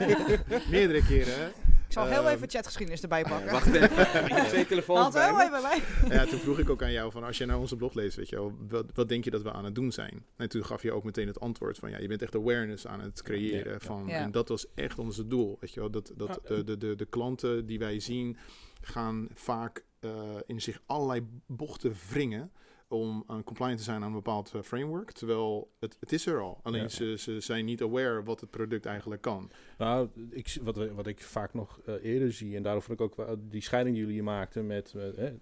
meerdere 0.71 1.05
keren. 1.05 1.33
hè. 1.39 1.47
ik 1.47 1.53
zal 1.99 2.05
heel 2.05 2.23
ehm, 2.27 2.35
even 2.35 2.49
chatgeschiedenis 2.49 3.01
erbij 3.01 3.23
pakken. 3.23 3.51
Wacht 3.51 3.73
even. 3.73 4.45
Twee 4.47 4.65
telefoons 4.65 4.99
Haal 4.99 5.05
het 5.05 5.13
bij 5.13 5.25
heel 5.27 5.61
me. 5.61 5.69
even 5.69 5.89
bij. 6.09 6.17
ja, 6.17 6.25
toen 6.25 6.39
vroeg 6.39 6.59
ik 6.59 6.69
ook 6.69 6.81
aan 6.83 6.91
jou 6.91 7.11
van 7.11 7.23
als 7.23 7.37
je 7.37 7.45
nou 7.45 7.59
onze 7.59 7.75
blog 7.75 7.93
leest, 7.93 8.15
weet 8.17 8.29
je 8.29 8.35
wel, 8.35 8.53
wat, 8.67 8.85
wat 8.93 9.09
denk 9.09 9.23
je 9.23 9.31
dat 9.31 9.41
we 9.41 9.51
aan 9.51 9.65
het 9.65 9.75
doen 9.75 9.91
zijn? 9.91 10.25
En 10.35 10.49
toen 10.49 10.65
gaf 10.65 10.81
je 10.81 10.91
ook 10.91 11.03
meteen 11.03 11.27
het 11.27 11.39
antwoord 11.39 11.77
van 11.77 11.89
ja, 11.89 11.97
je 11.99 12.07
bent 12.07 12.21
echt 12.21 12.35
awareness 12.35 12.87
aan 12.87 12.99
het 12.99 13.21
creëren 13.21 13.65
Ja, 13.65 13.71
ja. 13.71 13.79
van 13.79 14.03
Ja. 14.07 14.13
en 14.19 14.31
dat 14.31 14.47
was 14.49 14.65
echt 14.73 14.99
ons 14.99 15.21
doel, 15.25 15.57
weet 15.59 15.73
je 15.73 15.79
wel, 15.79 15.89
dat, 15.89 16.11
dat 16.15 16.39
de, 16.47 16.63
de, 16.63 16.77
de, 16.77 16.95
de 16.95 17.05
klanten 17.05 17.65
die 17.65 17.79
wij 17.79 17.99
zien 17.99 18.37
gaan 18.81 19.27
vaak 19.33 19.83
eh, 20.03 20.35
in 20.45 20.61
zich 20.61 20.81
allerlei 20.85 21.27
bochten 21.45 21.93
wringen 22.09 22.51
om 22.87 23.23
uh, 23.29 23.37
compliant 23.43 23.77
te 23.77 23.83
zijn 23.83 24.01
aan 24.01 24.07
een 24.07 24.13
bepaald 24.13 24.51
eh, 24.53 24.61
framework, 24.61 25.11
terwijl 25.11 25.71
het, 25.79 25.97
het 25.99 26.11
is 26.11 26.25
er 26.25 26.39
al. 26.41 26.59
Alleen 26.63 26.81
Ja. 26.81 26.87
ze, 26.87 27.15
ze 27.17 27.39
zijn 27.39 27.65
niet 27.65 27.81
aware 27.81 28.23
wat 28.23 28.41
het 28.41 28.49
product 28.49 28.85
eigenlijk 28.85 29.21
kan. 29.21 29.51
Nou, 29.77 30.09
ik, 30.29 30.57
wat, 30.61 30.75
wat 30.91 31.07
ik 31.07 31.21
vaak 31.21 31.53
nog 31.53 31.79
eh, 31.85 31.93
eerder 32.03 32.31
zie, 32.33 32.55
en 32.55 32.63
daarom 32.63 32.81
vond 32.81 32.99
ik 32.99 33.05
ook 33.19 33.37
die 33.51 33.61
scheiding 33.61 33.95
die 33.95 34.05
jullie 34.05 34.23
maakten 34.23 34.67
met, 34.67 34.93
met, 34.93 35.15
eh, 35.15 35.27
eh, 35.27 35.33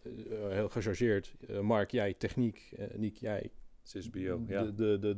heel 0.52 0.70
gechargeerd, 0.70 1.34
eh, 1.48 1.60
Mark, 1.60 1.92
jij 1.92 2.14
techniek, 2.14 2.72
eh 2.78 2.88
Niek, 2.98 3.16
jij 3.16 3.52
Sysbio, 3.84 4.44
ja. 4.48 4.64
de, 4.64 4.74
de, 4.74 5.00
de, 5.00 5.18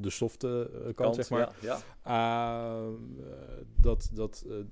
de 0.00 0.10
softe 0.10 0.70
eh, 0.72 0.82
kant, 0.82 0.94
Kant, 0.94 1.14
zeg 1.14 1.30
maar. 1.30 1.56
Ja, 1.60 1.78
ja. 2.04 2.86
Uh, 2.86 2.94
dat 3.76 4.10
dat 4.12 4.44
uh, 4.46 4.56
uh, 4.56 4.64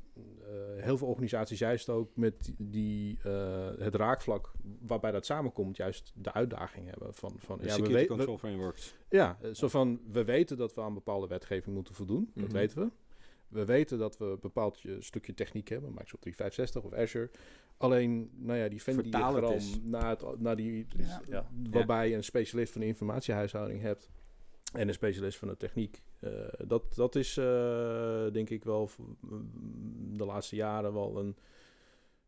heel 0.77 0.99
veel 0.99 1.09
organisaties 1.09 1.59
juist 1.59 1.89
ook 1.89 2.11
met 2.17 2.53
die, 2.59 3.19
het 3.79 3.95
raakvlak 3.95 4.53
waarbij 4.81 5.11
dat 5.11 5.27
samenkomt, 5.27 5.77
juist 5.77 6.13
de 6.15 6.33
uitdaging 6.33 6.91
hebben 6.91 7.15
van, 7.15 7.33
van 7.39 7.59
de 7.59 7.65
ja, 7.65 7.71
security 7.71 7.93
we 7.93 7.99
weten, 7.99 8.17
control 8.17 8.39
frameworks. 8.39 8.95
Ja, 9.09 9.39
zo 9.53 9.69
van 9.69 10.01
we 10.13 10.25
weten 10.25 10.57
dat 10.57 10.75
we 10.75 10.81
aan 10.81 10.95
bepaalde 10.95 11.27
wetgeving 11.27 11.75
moeten 11.75 11.95
voldoen, 11.95 12.31
Mhm. 12.35 12.41
dat 12.41 12.53
weten 12.53 12.79
we. 12.79 12.91
We 13.49 13.65
weten 13.65 13.99
dat 13.99 14.19
we 14.19 14.25
een 14.25 14.39
bepaald 14.41 14.83
stukje 14.99 15.35
techniek 15.35 15.69
hebben, 15.69 15.91
Microsoft 15.91 16.23
365 16.23 16.83
of 16.83 16.93
Azure. 16.99 17.31
Alleen, 17.77 18.31
nou 18.37 18.59
ja, 18.59 18.69
die 18.69 18.83
Venn-diagram 18.83 19.61
naar, 19.83 20.09
het, 20.09 20.41
naar 20.41 20.57
die, 20.57 20.87
Ja. 20.97 21.23
Ja. 21.29 21.47
waarbij 21.71 22.09
je 22.09 22.15
een 22.15 22.25
specialist 22.25 22.73
van 22.73 22.81
de 22.81 22.87
informatiehuishouding 22.87 23.81
hebt 23.81 24.11
en 24.73 24.89
een 24.89 24.95
specialist 24.95 25.39
van 25.39 25.49
de 25.49 25.57
techniek. 25.57 26.03
Uh, 26.21 26.31
dat, 26.67 26.95
dat 26.95 27.15
is 27.15 27.37
uh, 27.37 27.45
denk 28.33 28.51
ik 28.51 28.65
wel 28.65 28.91
de 30.13 30.25
laatste 30.25 30.57
jaren 30.57 30.93
wel 30.93 31.19
een, 31.19 31.37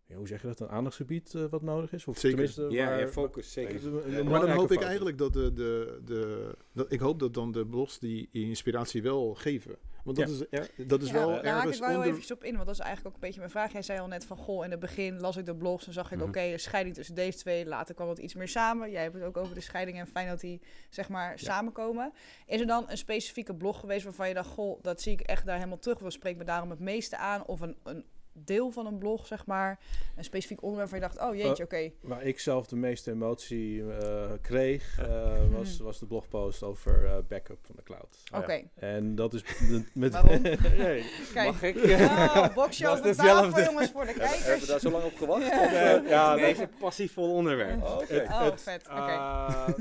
ja, 0.07 0.17
hoe 0.17 0.27
zeg 0.29 0.41
je 0.41 0.47
dat, 0.47 0.61
een 0.61 0.69
aandachtsgebied 0.69 1.35
uh, 1.35 1.45
wat 1.45 1.63
nodig 1.63 1.93
is? 1.93 2.07
Of 2.07 2.19
zeker. 2.19 2.37
tenminste, 2.37 2.77
ja, 2.77 2.87
waar, 2.87 3.01
ja, 3.01 3.09
focus, 3.09 3.53
zeker. 3.53 3.87
Een, 3.87 4.19
een 4.19 4.29
maar 4.29 4.41
dan 4.41 4.51
hoop 4.51 4.73
ik 4.73 4.83
eigenlijk 4.83 5.19
dat 5.19 5.33
de, 5.33 5.53
de, 5.53 6.01
de 6.05 6.55
dat, 6.73 6.93
ik 6.93 7.01
hoop 7.01 7.19
dat 7.19 7.35
dan 7.35 7.53
de 7.53 7.67
blogs 7.67 7.99
die 7.99 8.29
inspiratie 8.33 9.03
wel 9.03 9.35
geven. 9.35 9.77
Want 10.15 10.29
dat, 10.29 10.47
ja. 10.51 10.61
is, 10.61 10.69
er, 10.79 10.87
dat 10.87 11.03
is 11.03 11.09
ja, 11.09 11.15
wel 11.15 11.29
daar 11.29 11.45
haak 11.47 11.67
ik 11.69 11.79
wel 11.81 11.89
onder... 11.95 12.07
even 12.07 12.35
op 12.35 12.45
in, 12.45 12.53
want 12.55 12.67
dat 12.67 12.75
is 12.75 12.81
eigenlijk 12.81 13.09
ook 13.09 13.15
een 13.15 13.27
beetje 13.27 13.39
mijn 13.41 13.53
vraag. 13.53 13.73
Jij 13.73 13.83
zei 13.83 13.99
al 14.01 14.07
net 14.07 14.25
van, 14.25 14.37
goh, 14.37 14.65
in 14.65 14.71
het 14.71 14.81
begin 14.81 15.21
las 15.21 15.37
ik 15.37 15.47
de 15.47 15.55
blogs 15.57 15.87
en 15.87 15.93
zag 15.93 16.11
ik, 16.11 16.19
Mhm. 16.19 16.29
oké, 16.29 16.39
okay, 16.39 16.51
de 16.51 16.59
scheiding 16.59 16.95
tussen 16.95 17.15
deze 17.15 17.39
twee. 17.39 17.67
Later 17.67 17.95
kwam 17.95 18.09
het 18.09 18.19
iets 18.19 18.35
meer 18.35 18.49
samen. 18.49 18.91
Jij 18.91 19.03
hebt 19.03 19.15
het 19.15 19.23
ook 19.23 19.37
over 19.37 19.55
de 19.55 19.61
scheiding 19.61 19.99
en 19.99 20.07
fijn 20.07 20.29
dat 20.29 20.41
die, 20.41 20.61
zeg 20.91 21.09
maar, 21.09 21.31
Ja. 21.31 21.37
samenkomen. 21.37 22.13
Is 22.47 22.61
er 22.61 22.67
dan 22.67 22.85
een 22.89 22.99
specifieke 22.99 23.55
blog 23.55 23.81
geweest 23.81 24.05
waarvan 24.05 24.29
je 24.29 24.35
dacht, 24.35 24.49
goh, 24.51 24.83
dat 24.83 25.03
zie 25.03 25.13
ik 25.13 25.21
echt 25.21 25.47
daar 25.47 25.57
helemaal 25.57 25.79
terug. 25.79 25.99
Dat 25.99 26.13
spreekt 26.13 26.39
me 26.39 26.45
daarom 26.45 26.71
het 26.71 26.81
meeste 26.81 27.17
aan. 27.17 27.47
Of 27.47 27.61
een, 27.61 27.77
een 27.85 28.05
deel 28.45 28.71
van 28.71 28.87
een 28.87 28.99
blog, 28.99 29.27
zeg 29.27 29.47
maar. 29.47 29.79
Een 30.17 30.25
specifiek 30.25 30.63
onderwerp 30.63 30.91
waar 30.91 31.01
je 31.01 31.07
dacht, 31.07 31.21
oh 31.29 31.35
jeetje, 31.37 31.65
oké. 31.65 31.91
Waar 32.01 32.23
ik 32.23 32.39
zelf 32.39 32.67
de 32.67 32.77
meeste 32.77 33.11
emotie 33.11 33.93
eh, 33.93 34.31
kreeg, 34.43 34.99
eh, 34.99 35.33
was, 35.57 35.79
was 35.79 35.99
de 35.99 36.07
blogpost 36.07 36.63
over 36.63 37.05
eh, 37.05 37.17
backup 37.29 37.59
van 37.63 37.75
de 37.77 37.83
cloud. 37.83 38.19
Oké. 38.35 38.63
En 38.75 39.15
dat 39.15 39.35
is 39.35 39.43
met... 39.95 40.13
Waarom? 40.13 40.43
nee, 40.79 41.05
Kijk. 41.33 41.47
mag 41.47 41.63
ik? 41.63 41.77
Oh, 41.77 42.47
op 42.57 42.69
is 42.71 42.77
de 42.79 43.15
tafel, 43.17 43.63
jongens, 43.63 43.91
voor 43.91 44.05
de 44.05 44.11
Hebben, 44.11 44.29
hebben 44.29 44.39
we 44.39 44.45
kijkers. 44.45 44.67
daar 44.67 44.81
zo 44.81 44.91
lang 44.91 45.05
op 45.05 45.17
gewacht? 45.17 45.47
Ja. 45.47 46.03
Ja, 46.07 46.35
nee, 46.35 46.41
dat- 46.45 46.51
is 46.55 46.59
een 46.59 46.71
passievol 46.79 47.33
onderwerp. 47.33 47.83
oh, 47.83 47.95
oké. 47.97 48.25
Oh, 48.31 48.57
vet. 48.57 48.89
Oké. 48.89 49.75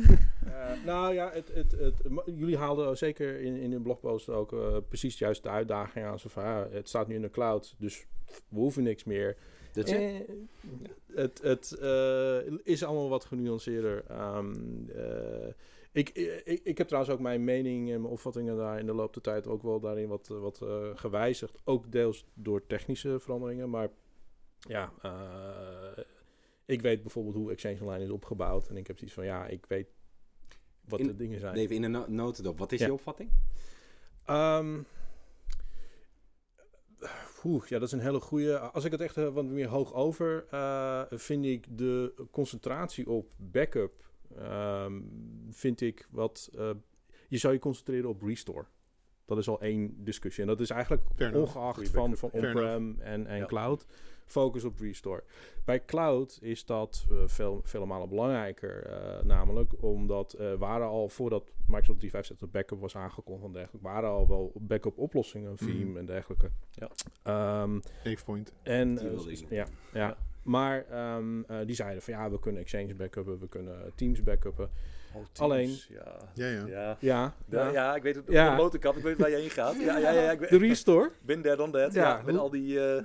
Uh, 0.76 0.86
nou 0.86 1.14
ja, 1.14 1.32
het, 1.32 1.54
het, 1.54 1.72
het, 1.72 2.02
jullie 2.26 2.58
haalden 2.58 2.98
zeker 2.98 3.40
in, 3.40 3.56
in 3.56 3.70
de 3.70 3.80
blogpost 3.80 4.30
ook 4.30 4.52
uh, 4.52 4.78
precies 4.88 5.18
juist 5.18 5.44
de 5.44 5.50
uitdaging 5.50 6.06
aan. 6.06 6.20
Zo 6.20 6.30
van, 6.30 6.44
ja, 6.44 6.68
het 6.72 6.88
staat 6.88 7.08
nu 7.08 7.16
in 7.16 7.22
de 7.22 7.30
cloud, 7.30 7.76
dus 7.78 8.06
we 8.50 8.60
hoeven 8.60 8.84
niks 8.84 9.04
meer. 9.04 9.38
Dat 9.74 9.88
is 9.88 9.94
Eh, 9.94 10.20
het 11.14 11.42
het 11.42 11.72
eh, 11.72 12.38
is 12.64 12.84
allemaal 12.84 13.10
wat 13.10 13.26
genuanceerder. 13.26 14.04
Ehm, 14.08 14.54
eh, 14.90 15.48
ik, 15.92 16.10
ik, 16.44 16.62
ik 16.64 16.78
heb 16.78 16.88
trouwens 16.88 17.14
ook 17.14 17.20
mijn 17.20 17.44
mening 17.44 17.92
en 17.92 18.02
mijn 18.02 18.14
opvattingen 18.14 18.58
daar 18.58 18.80
in 18.80 18.86
de 18.86 18.94
loop 18.94 19.14
der 19.14 19.24
tijd 19.24 19.48
ook 19.48 19.62
wel 19.62 19.80
daarin 19.80 20.08
wat, 20.08 20.28
wat 20.28 20.62
eh, 20.62 20.90
gewijzigd. 20.94 21.58
Ook 21.64 21.92
deels 21.92 22.26
door 22.34 22.66
technische 22.68 23.20
veranderingen. 23.20 23.70
Maar 23.70 23.90
ja, 24.60 24.92
eh, 25.02 26.04
ik 26.66 26.82
weet 26.82 27.02
bijvoorbeeld 27.02 27.36
hoe 27.36 27.52
Exchange 27.52 27.82
Online 27.82 28.04
is 28.04 28.10
opgebouwd. 28.10 28.68
En 28.68 28.78
ik 28.78 28.88
heb 28.88 28.98
zoiets 28.98 29.16
van, 29.16 29.26
ja, 29.26 29.48
ik 29.48 29.66
weet 29.66 29.88
wat 30.88 31.00
In- 31.00 31.08
de 31.08 31.16
dingen 31.16 31.40
zijn. 31.40 31.56
Even 31.56 31.76
in 31.76 31.84
een 31.84 31.92
no 31.92 32.06
notendop. 32.08 32.58
Wat 32.58 32.72
is 32.72 32.80
Ja. 32.80 32.86
je 32.86 32.94
opvatting? 32.94 33.30
Ehm, 34.26 34.78
oeh, 37.44 37.66
ja, 37.66 37.80
dat 37.80 37.88
is 37.88 37.94
een 37.94 38.00
hele 38.00 38.20
goede. 38.20 38.60
Als 38.60 38.84
ik 38.86 38.92
het 38.92 39.02
echt 39.02 39.18
eh, 39.18 39.28
wat 39.28 39.46
meer 39.46 39.68
hoog 39.68 39.94
over, 39.94 40.46
eh, 40.52 41.02
vind 41.10 41.46
ik 41.46 41.66
de 41.78 42.14
concentratie 42.32 43.10
op 43.10 43.34
backup, 43.38 44.10
ehm, 44.38 45.02
vind 45.50 45.82
ik 45.82 46.08
wat. 46.12 46.50
eh, 46.58 46.70
je 47.28 47.38
zou 47.38 47.54
je 47.54 47.60
concentreren 47.60 48.10
op 48.10 48.22
restore. 48.22 48.66
Dat 49.26 49.38
is 49.38 49.48
al 49.48 49.62
één 49.62 50.04
discussie. 50.04 50.42
En 50.44 50.50
dat 50.50 50.60
is 50.60 50.70
eigenlijk 50.70 51.04
Fair 51.16 51.36
ongeacht 51.36 51.90
van, 51.90 52.18
van 52.18 52.30
on-prem 52.32 53.00
en, 53.00 53.28
en 53.28 53.38
Ja. 53.38 53.46
cloud. 53.46 53.86
Focus 54.28 54.64
op 54.64 54.80
restore. 54.80 55.24
Bij 55.66 55.86
cloud 55.86 56.38
is 56.42 56.66
dat 56.66 57.06
eh, 57.12 57.18
veel, 57.26 57.62
vele 57.64 57.86
malen 57.86 58.10
belangrijker. 58.10 58.86
eh, 58.86 59.24
namelijk 59.24 59.74
omdat 59.84 60.34
eh 60.34 60.54
waren 60.54 60.88
al 60.88 61.10
voordat 61.10 61.44
Microsoft 61.66 62.00
365 62.00 62.50
backup 62.52 62.80
was 62.80 62.96
aangekondigd 62.96 63.46
en 63.48 63.52
dergelijke, 63.54 63.88
waren 63.88 64.10
al 64.10 64.28
wel 64.28 64.52
backup 64.56 64.98
oplossingen, 64.98 65.58
Veeam 65.58 65.88
Mhm. 65.90 65.98
en 65.98 66.06
dergelijke. 66.06 66.50
Ja. 66.72 66.90
Ehm, 67.24 67.80
Avepoint. 68.06 68.54
en, 68.64 69.00
ja, 69.02 69.46
ja. 69.50 69.66
Ja. 69.94 70.18
Maar 70.44 70.86
ehm, 70.90 71.42
eh, 71.48 71.58
die 71.66 71.76
zeiden 71.76 72.02
van 72.02 72.14
ja, 72.14 72.30
we 72.32 72.40
kunnen 72.40 72.62
Exchange 72.62 72.96
backuppen, 72.96 73.40
we 73.40 73.48
kunnen 73.48 73.92
Teams 73.96 74.24
backuppen. 74.24 74.70
Oh, 75.18 75.42
Alleen- 75.42 75.78
Ja. 75.90 76.18
Ja, 76.34 76.48
ja. 76.48 76.66
Ja. 76.68 76.98
Ja, 77.00 77.36
Ja, 77.50 77.70
ja, 77.72 77.96
ik 77.96 78.04
weet 78.04 78.16
het. 78.16 78.28
Op 78.28 78.34
Ja. 78.34 78.50
de 78.56 78.62
motorkap, 78.62 78.96
ik 78.98 79.04
weet 79.04 79.18
waar 79.18 79.30
je 79.30 79.36
heen 79.36 79.50
gaat. 79.50 79.76
Ja, 79.80 79.98
ja, 79.98 80.10
ja, 80.12 80.32
ik 80.32 80.40
weet, 80.40 80.50
de 80.50 80.58
restore. 80.58 81.12
Bin 81.22 81.42
there, 81.42 81.56
dan 81.56 81.72
that. 81.72 81.94
Ja, 81.94 82.18
Ja, 82.18 82.22
met 82.26 82.38
al 82.38 82.50
die 82.50 82.86
eh, 82.86 83.04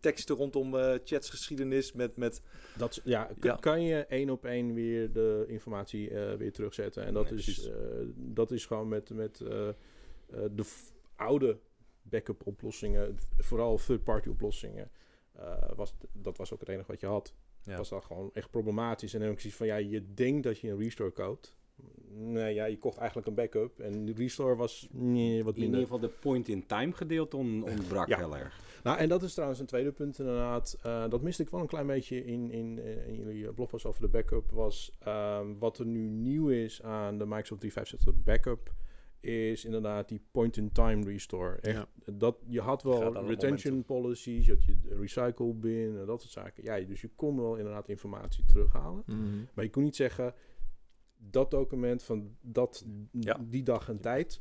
teksten 0.00 0.36
rondom 0.36 0.76
eh 0.78 0.94
chatsgeschiedenis, 1.04 1.92
met, 1.92 2.16
met 2.16 2.42
Dat, 2.76 3.00
ja, 3.04 3.30
kan 3.60 3.82
je 3.82 4.04
één 4.06 4.30
op 4.30 4.44
één 4.44 4.74
weer 4.74 5.12
de 5.12 5.44
informatie 5.48 6.10
eh, 6.10 6.34
weer 6.34 6.52
terugzetten. 6.52 7.04
En 7.04 7.14
dat, 7.14 7.30
Nee, 7.30 7.38
is, 7.38 7.68
eh, 7.68 7.74
dat 8.16 8.50
is 8.50 8.66
gewoon 8.66 8.88
met, 8.88 9.10
met 9.10 9.40
eh, 9.40 9.68
eh, 9.68 9.74
de 10.50 10.64
oude 11.16 11.58
backup 12.02 12.46
oplossingen, 12.46 13.18
vooral 13.38 13.76
third-party 13.86 14.28
oplossingen. 14.28 14.90
eh, 15.38 15.54
was, 15.76 15.94
dat 16.12 16.36
was 16.36 16.52
ook 16.52 16.60
het 16.60 16.68
enige 16.68 16.90
wat 16.90 17.00
je 17.00 17.06
had. 17.06 17.34
Ja. 17.64 17.76
Was 17.76 17.88
dat 17.88 18.04
gewoon 18.04 18.30
echt 18.34 18.50
problematisch. 18.50 19.12
En 19.12 19.18
dan 19.18 19.28
heb 19.28 19.36
ik 19.36 19.42
zoiets 19.42 19.58
van, 19.58 19.66
ja, 19.66 19.76
je 19.76 20.14
denkt 20.14 20.42
dat 20.42 20.58
je 20.60 20.70
een 20.70 20.78
restore 20.78 21.10
koopt. 21.10 21.56
Nee, 22.14 22.54
ja, 22.54 22.64
je 22.64 22.78
kocht 22.78 22.96
eigenlijk 22.98 23.28
een 23.28 23.34
backup. 23.34 23.80
En 23.80 24.04
de 24.04 24.12
restore 24.12 24.56
was 24.56 24.88
nee, 24.90 25.44
wat 25.44 25.54
In 25.54 25.60
minder. 25.60 25.80
ieder 25.80 25.94
geval 25.94 26.08
de 26.10 26.16
point-in-time 26.20 26.92
gedeelte 26.92 27.36
on 27.36 27.62
ontbrak 27.70 28.08
Ja. 28.08 28.16
heel 28.18 28.36
erg. 28.36 28.60
Nou, 28.82 28.98
en 28.98 29.08
dat 29.08 29.22
is 29.22 29.32
trouwens 29.32 29.60
een 29.60 29.66
tweede 29.66 29.92
punt 29.92 30.18
inderdaad. 30.18 30.78
Eh, 30.82 31.08
dat 31.08 31.22
miste 31.22 31.42
ik 31.42 31.48
wel 31.48 31.60
een 31.60 31.66
klein 31.66 31.86
beetje 31.86 32.24
in, 32.24 32.50
in, 32.50 32.78
eh, 32.78 33.06
in 33.08 33.14
jullie 33.14 33.52
blogpost 33.52 33.84
over 33.84 34.00
de 34.02 34.08
backup. 34.08 34.50
Was 34.50 34.92
ehm, 34.98 35.46
wat 35.58 35.78
er 35.78 35.86
nu 35.86 36.08
nieuw 36.08 36.48
is 36.48 36.82
aan 36.82 37.18
de 37.18 37.24
Microsoft 37.26 37.60
365 37.60 38.14
backup. 38.24 38.72
Is 39.22 39.64
inderdaad 39.64 40.08
die 40.08 40.20
point-in-time 40.30 41.04
restore. 41.04 41.56
Echt, 41.60 41.76
Ja. 41.76 42.12
dat, 42.12 42.36
je 42.46 42.60
had 42.60 42.82
wel 42.82 43.26
retention 43.26 43.84
policies, 43.84 44.46
je 44.46 44.52
had 44.52 44.64
je 44.64 44.76
recycle 44.88 45.52
bin 45.54 45.98
en 45.98 46.06
dat 46.06 46.20
soort 46.20 46.32
zaken. 46.32 46.64
Ja, 46.64 46.80
dus 46.80 47.00
je 47.00 47.10
kon 47.16 47.36
wel 47.36 47.56
inderdaad 47.56 47.88
informatie 47.88 48.44
terughalen. 48.44 49.02
Mhm. 49.06 49.18
Maar 49.54 49.64
je 49.64 49.70
kon 49.70 49.82
niet 49.82 49.96
zeggen, 49.96 50.34
dat 51.16 51.50
document 51.50 52.02
van 52.02 52.36
dat, 52.40 52.86
Ja. 53.10 53.38
die 53.48 53.62
dag 53.62 53.88
en 53.88 54.00
tijd, 54.00 54.40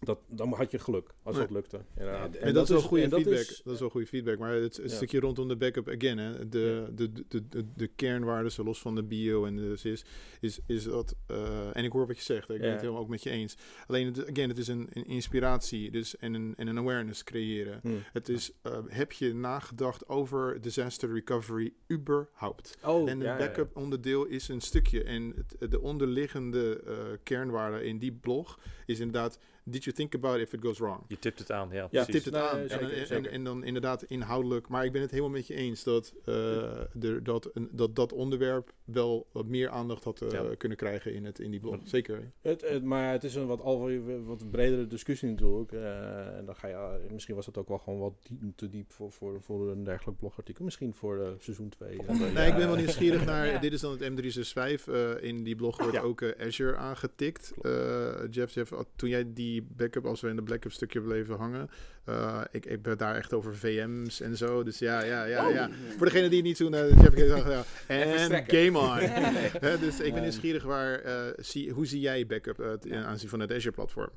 dat, 0.00 0.18
dan 0.28 0.52
had 0.52 0.70
je 0.70 0.78
geluk 0.78 1.14
als 1.22 1.36
Nee. 1.36 1.44
dat 1.46 1.54
lukte. 1.54 1.80
Ja, 1.96 2.28
En, 2.40 2.54
dat, 2.54 2.62
is 2.62 2.68
wel 2.68 2.80
goede 2.80 3.08
feedback. 3.08 3.60
dat 3.64 3.74
is 3.74 3.80
wel 3.80 3.90
goede 3.90 4.06
feedback. 4.06 4.38
Maar 4.38 4.52
het, 4.52 4.76
het 4.76 4.90
Ja. 4.90 4.96
stukje 4.96 5.20
rondom 5.20 5.48
de 5.48 5.56
backup, 5.56 5.88
again, 5.88 6.18
hè, 6.18 6.48
de, 6.48 6.86
de, 6.94 7.12
de, 7.12 7.24
de, 7.28 7.48
de, 7.48 7.64
de 7.76 7.86
kernwaarden, 7.86 8.52
zo 8.52 8.64
los 8.64 8.80
van 8.80 8.94
de 8.94 9.02
bio 9.02 9.44
en 9.44 9.56
de 9.56 9.76
sys, 9.76 10.04
is, 10.40 10.58
is 10.66 10.84
dat. 10.84 11.14
eh, 11.26 11.76
en 11.76 11.84
ik 11.84 11.92
hoor 11.92 12.06
wat 12.06 12.16
je 12.16 12.22
zegt, 12.22 12.50
ik 12.50 12.60
ben 12.60 12.70
het 12.70 12.80
helemaal 12.80 13.00
ook 13.02 13.08
met 13.08 13.22
je 13.22 13.30
eens. 13.30 13.56
Alleen, 13.86 14.06
het, 14.06 14.30
again, 14.30 14.48
het 14.48 14.58
is 14.58 14.68
een, 14.68 14.88
een 14.92 15.06
inspiratie 15.06 15.90
dus, 15.90 16.16
en, 16.16 16.34
een, 16.34 16.54
en 16.56 16.66
een 16.66 16.78
awareness 16.78 17.24
creëren. 17.24 17.78
Hm. 17.82 17.88
Het 18.12 18.28
is, 18.28 18.52
eh, 18.62 18.78
heb 18.86 19.12
je 19.12 19.34
nagedacht 19.34 20.08
over 20.08 20.60
disaster 20.60 21.12
recovery 21.12 21.72
überhaupt? 21.92 22.78
Oh, 22.84 23.08
En 23.10 23.16
een 23.18 23.18
ja, 23.18 23.24
ja, 23.24 23.38
ja. 23.38 23.46
backup 23.46 23.76
onderdeel 23.76 24.24
is 24.24 24.48
een 24.48 24.60
stukje. 24.60 25.02
En 25.04 25.32
het, 25.58 25.70
de 25.70 25.80
onderliggende 25.80 26.80
eh, 26.86 26.96
kernwaarde 27.22 27.84
in 27.84 27.98
die 27.98 28.12
blog 28.12 28.58
is 28.86 28.98
inderdaad... 29.00 29.38
Did 29.66 29.84
you 29.84 29.96
think 29.96 30.14
about 30.14 30.38
if 30.40 30.52
it 30.52 30.60
goes 30.62 30.78
wrong? 30.78 31.00
je 31.08 31.18
tipt 31.18 31.38
het 31.38 31.50
aan. 31.50 31.68
Ja, 31.68 31.74
Ja, 31.74 31.82
Je 31.82 31.88
precies. 32.04 32.12
tipt 32.22 32.24
het 32.24 32.34
Nee, 32.34 32.62
aan. 32.62 32.68
zeker, 32.68 32.90
en, 32.92 33.00
en, 33.00 33.06
zeker. 33.06 33.30
en 33.30 33.44
dan 33.44 33.64
inderdaad 33.64 34.02
inhoudelijk. 34.02 34.68
Maar 34.68 34.84
ik 34.84 34.92
ben 34.92 35.00
het 35.00 35.10
helemaal 35.10 35.30
met 35.32 35.46
je 35.46 35.54
eens 35.54 35.82
dat 35.84 36.14
eh, 36.24 37.02
er, 37.04 37.22
dat, 37.22 37.50
een, 37.54 37.68
dat 37.72 37.96
dat 37.96 38.12
onderwerp 38.12 38.72
wel 38.84 39.26
wat 39.32 39.46
meer 39.46 39.68
aandacht 39.68 40.04
had 40.04 40.20
eh, 40.22 40.30
Ja. 40.30 40.54
kunnen 40.58 40.78
krijgen 40.78 41.14
in, 41.14 41.24
het, 41.24 41.38
in 41.38 41.50
die 41.50 41.60
blog. 41.60 41.76
Zeker. 41.84 42.32
Het, 42.40 42.60
het, 42.68 42.84
maar 42.84 43.12
het 43.12 43.24
is 43.24 43.34
een 43.34 43.46
wat, 43.46 43.60
al 43.60 43.90
wat 44.24 44.50
bredere 44.50 44.86
discussie 44.86 45.28
natuurlijk. 45.28 45.72
eh, 45.72 46.36
en 46.36 46.44
dan 46.44 46.56
ga 46.56 46.68
je, 46.68 47.06
misschien 47.12 47.34
was 47.34 47.46
het 47.46 47.58
ook 47.58 47.68
wel 47.68 47.78
gewoon 47.78 47.98
wat 48.00 48.14
diep, 48.40 48.56
te 48.56 48.68
diep 48.68 48.92
voor, 48.92 49.12
voor, 49.12 49.42
voor 49.42 49.70
een 49.70 49.84
dergelijk 49.84 50.18
blogartikel. 50.18 50.64
Misschien 50.64 50.94
voor 50.94 51.18
eh, 51.20 51.28
seizoen 51.38 51.68
2. 51.68 51.88
Nee, 52.34 52.48
ik 52.48 52.56
ben 52.56 52.66
wel 52.66 52.76
nieuwsgierig 52.76 53.24
naar... 53.32 53.46
Ja. 53.46 53.58
Dit 53.58 53.72
is 53.72 53.80
dan 53.80 53.98
het 53.98 54.10
M365. 54.10 54.92
eh 54.92 55.22
in 55.22 55.42
die 55.44 55.54
blog 55.56 55.78
wordt 55.78 55.92
Ja. 55.94 56.00
ook 56.00 56.22
Azure 56.38 56.76
aangetikt. 56.76 57.52
Eh, 57.62 58.12
Jeff, 58.30 58.54
Jeff, 58.54 58.72
toen 58.96 59.08
jij 59.08 59.32
die 59.32 59.53
die 59.60 59.68
backup, 59.76 60.06
als 60.06 60.20
we 60.20 60.28
in 60.28 60.36
de 60.36 60.42
backup 60.42 60.72
stukje 60.72 61.00
bleven 61.00 61.36
hangen. 61.36 61.70
eh, 62.04 62.40
ik, 62.50 62.66
ik 62.66 62.82
ben 62.82 62.98
daar 62.98 63.16
echt 63.16 63.32
over 63.32 63.56
VM's 63.56 64.20
en 64.20 64.36
zo. 64.36 64.62
Dus 64.62 64.78
ja, 64.78 65.02
ja, 65.02 65.24
ja, 65.24 65.48
ja. 65.48 65.70
Voor 65.96 66.06
degene 66.06 66.28
die 66.28 66.38
het 66.38 66.46
niet 66.46 66.58
doen, 66.58 66.74
uh, 66.74 67.02
Jeff 67.02 67.16
ja. 67.48 67.64
En 67.86 68.44
game 68.46 68.78
on. 68.78 68.98
Hè, 69.66 69.78
dus 69.78 70.00
ik 70.00 70.12
ben 70.12 70.22
nieuwsgierig 70.22 70.62
waar, 70.62 71.00
eh, 71.00 71.32
zie, 71.36 71.70
hoe 71.70 71.86
zie 71.86 72.00
jij 72.00 72.26
backup 72.26 72.60
uh, 72.60 72.72
ten 72.72 73.04
aanzien 73.04 73.28
van 73.28 73.40
het 73.40 73.52
Azure-platform? 73.52 74.10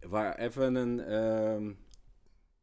Waar 0.00 0.38
even 0.38 0.74
een... 0.74 1.00
ehm, 1.00 1.72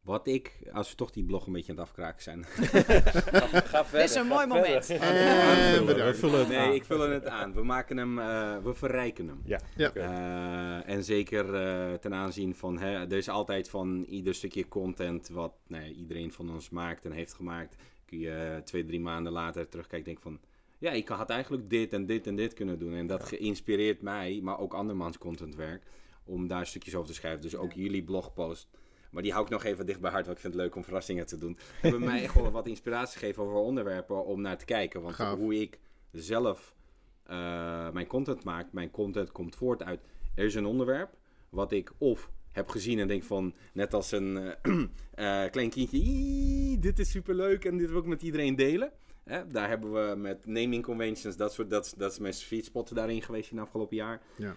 wat 0.04 0.28
ik, 0.28 0.60
als 0.74 0.90
we 0.90 0.96
toch 0.96 1.12
die 1.12 1.24
blog 1.24 1.46
een 1.46 1.54
beetje 1.54 1.72
aan 1.72 1.78
het 1.78 1.88
afkraken 1.88 2.24
zijn. 2.24 2.44
ga, 2.46 3.60
ga 3.62 3.86
verder, 3.86 4.00
Dit 4.02 4.10
is 4.10 4.16
een 4.16 4.28
mooi 4.28 4.48
moment. 4.48 4.90
En 4.90 5.02
Aanvullen. 5.02 5.86
bedankt. 5.86 6.20
We 6.20 6.28
vullen 6.28 6.40
het 6.40 6.48
Nee, 6.48 6.58
aan. 6.58 6.74
ik 6.74 6.84
vul 6.86 7.10
het 7.10 7.26
aan. 7.26 7.54
We 7.54 7.64
maken 7.64 7.98
hem, 7.98 8.20
eh, 8.20 8.58
we 8.64 8.74
verrijken 8.74 9.28
hem. 9.28 9.42
Ja. 9.46 9.60
Eh, 9.94 10.90
en 10.94 11.04
zeker 11.04 11.54
eh, 11.56 11.94
ten 11.94 12.14
aanzien 12.14 12.56
van, 12.56 12.78
hè, 12.80 12.94
er 12.94 13.14
is 13.18 13.30
altijd 13.30 13.70
van 13.70 14.04
ieder 14.04 14.36
stukje 14.36 14.68
content 14.68 15.30
wat 15.30 15.54
nou, 15.68 15.84
iedereen 15.84 16.32
van 16.32 16.50
ons 16.52 16.70
maakt 16.70 17.06
en 17.06 17.12
heeft 17.12 17.34
gemaakt. 17.34 17.76
Kun 18.06 18.20
je 18.20 18.32
eh, 18.32 18.58
twee, 18.58 18.86
drie 18.86 19.00
maanden 19.00 19.32
later 19.34 19.70
terugkijken 19.70 20.08
en 20.12 20.14
denk 20.14 20.22
van, 20.38 20.40
ja, 20.78 20.92
ik 20.92 21.08
had 21.08 21.30
eigenlijk 21.30 21.70
dit 21.70 21.94
en 21.94 22.06
dit 22.06 22.28
en 22.28 22.36
dit 22.36 22.54
kunnen 22.54 22.80
doen. 22.80 22.94
En 22.94 23.08
dat 23.08 23.24
geïnspireert 23.24 24.02
mij, 24.02 24.40
maar 24.44 24.60
ook 24.60 24.74
andermans 24.74 25.18
contentwerk, 25.18 25.84
om 26.26 26.48
daar 26.48 26.66
stukjes 26.68 26.96
over 26.96 27.08
te 27.08 27.14
schrijven. 27.14 27.42
Dus 27.42 27.56
ook 27.56 27.74
jullie 27.74 28.04
blogpost. 28.04 28.68
Maar 29.12 29.24
die 29.24 29.32
hou 29.32 29.46
ik 29.46 29.52
nog 29.52 29.64
even 29.64 29.86
dicht 29.86 30.00
bij 30.00 30.12
hart, 30.12 30.26
want 30.26 30.38
ik 30.38 30.44
vind 30.44 30.54
het 30.54 30.64
leuk 30.64 30.76
om 30.76 30.84
verrassingen 30.84 31.26
te 31.26 31.38
doen. 31.38 31.58
Hebben 31.82 32.00
mij 32.04 32.24
echt 32.24 32.34
wel 32.34 32.52
wat 32.52 32.68
inspiratie 32.68 33.20
gegeven 33.20 33.44
over 33.44 33.56
onderwerpen 33.56 34.26
om 34.26 34.42
naar 34.42 34.58
te 34.58 34.66
kijken. 34.66 35.02
Want 35.02 35.16
Gaaf. 35.16 35.38
hoe 35.38 35.62
ik 35.62 35.80
zelf 36.12 36.76
eh, 37.24 37.90
mijn 37.90 38.08
content 38.08 38.44
maak, 38.44 38.72
mijn 38.72 38.92
content 38.92 39.32
komt 39.32 39.56
voort 39.56 39.84
uit. 39.84 40.00
Er 40.36 40.46
is 40.46 40.56
een 40.56 40.66
onderwerp 40.66 41.18
wat 41.50 41.72
ik 41.72 41.92
of 41.98 42.32
heb 42.52 42.70
gezien 42.70 43.00
en 43.00 43.08
denk 43.08 43.24
van, 43.24 43.54
net 43.74 43.94
als 43.94 44.12
een 44.12 44.38
eh, 44.38 44.82
eh, 45.44 45.52
klein 45.52 45.70
kindje, 45.70 45.98
"Ii, 45.98 46.80
dit 46.80 47.00
is 47.00 47.12
superleuk 47.12 47.66
en 47.66 47.78
dit 47.78 47.90
wil 47.90 48.00
ik 48.00 48.06
met 48.06 48.22
iedereen 48.22 48.56
delen. 48.56 48.92
Hè, 49.24 49.48
daar 49.48 49.70
hebben 49.70 49.92
we 49.92 50.16
met 50.16 50.46
naming 50.46 50.84
conventions, 50.84 51.38
dat, 51.38 51.54
soort, 51.54 51.70
dat, 51.70 51.94
dat 51.98 52.12
is 52.12 52.20
mijn 52.20 52.34
sweet 52.34 52.66
spot 52.66 52.96
daarin 52.96 53.22
geweest 53.22 53.52
in 53.52 53.58
het 53.58 53.66
afgelopen 53.66 53.96
jaar. 53.96 54.22
Ja. 54.38 54.56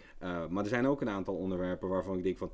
Maar 0.48 0.62
er 0.62 0.70
zijn 0.70 0.86
ook 0.86 1.00
een 1.00 1.08
aantal 1.08 1.34
onderwerpen 1.34 1.88
waarvan 1.88 2.16
ik 2.18 2.22
denk 2.24 2.38
van, 2.38 2.50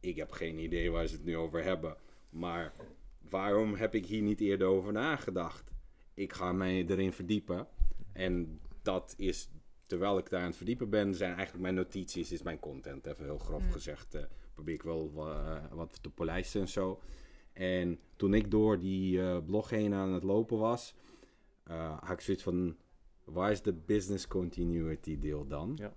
ik 0.00 0.16
heb 0.16 0.30
geen 0.32 0.58
idee 0.58 0.90
waar 0.90 1.06
ze 1.06 1.14
het 1.14 1.24
nu 1.24 1.36
over 1.36 1.62
hebben. 1.64 1.96
Maar 2.30 2.72
waarom 3.28 3.74
heb 3.74 3.94
ik 3.94 4.06
hier 4.06 4.22
niet 4.22 4.40
eerder 4.40 4.66
over 4.66 4.92
nagedacht? 4.92 5.70
Ik 6.14 6.32
ga 6.32 6.52
mij 6.52 6.86
erin 6.86 7.12
verdiepen. 7.12 7.66
En 8.12 8.60
dat 8.82 9.14
is, 9.16 9.48
terwijl 9.86 10.18
ik 10.18 10.30
daar 10.30 10.40
aan 10.40 10.46
het 10.46 10.56
verdiepen 10.56 10.90
ben, 10.90 11.14
zijn 11.14 11.32
eigenlijk 11.34 11.62
mijn 11.62 11.74
notities, 11.74 12.32
is 12.32 12.42
mijn 12.42 12.58
content. 12.60 13.06
Even 13.06 13.24
heel 13.24 13.38
grof 13.38 13.62
Mm. 13.62 13.70
gezegd, 13.70 14.14
eh, 14.14 14.22
probeer 14.54 14.74
ik 14.74 14.82
wel 14.82 15.12
wa- 15.12 15.68
wat 15.72 15.98
te 16.02 16.10
polijsten 16.10 16.60
en 16.60 16.68
zo. 16.68 17.00
En 17.52 17.98
toen 18.16 18.34
ik 18.34 18.50
door 18.50 18.78
die 18.78 19.20
eh, 19.22 19.36
blog 19.46 19.70
heen 19.70 19.94
aan 19.94 20.12
het 20.12 20.22
lopen 20.22 20.58
was, 20.58 20.94
eh, 21.62 21.98
had 22.00 22.10
ik 22.10 22.20
zoiets 22.20 22.42
van, 22.42 22.76
waar 23.24 23.50
is 23.50 23.62
de 23.62 23.72
business 23.72 24.26
continuity 24.26 25.18
deel 25.18 25.46
dan? 25.46 25.72
Ja. 25.76 25.92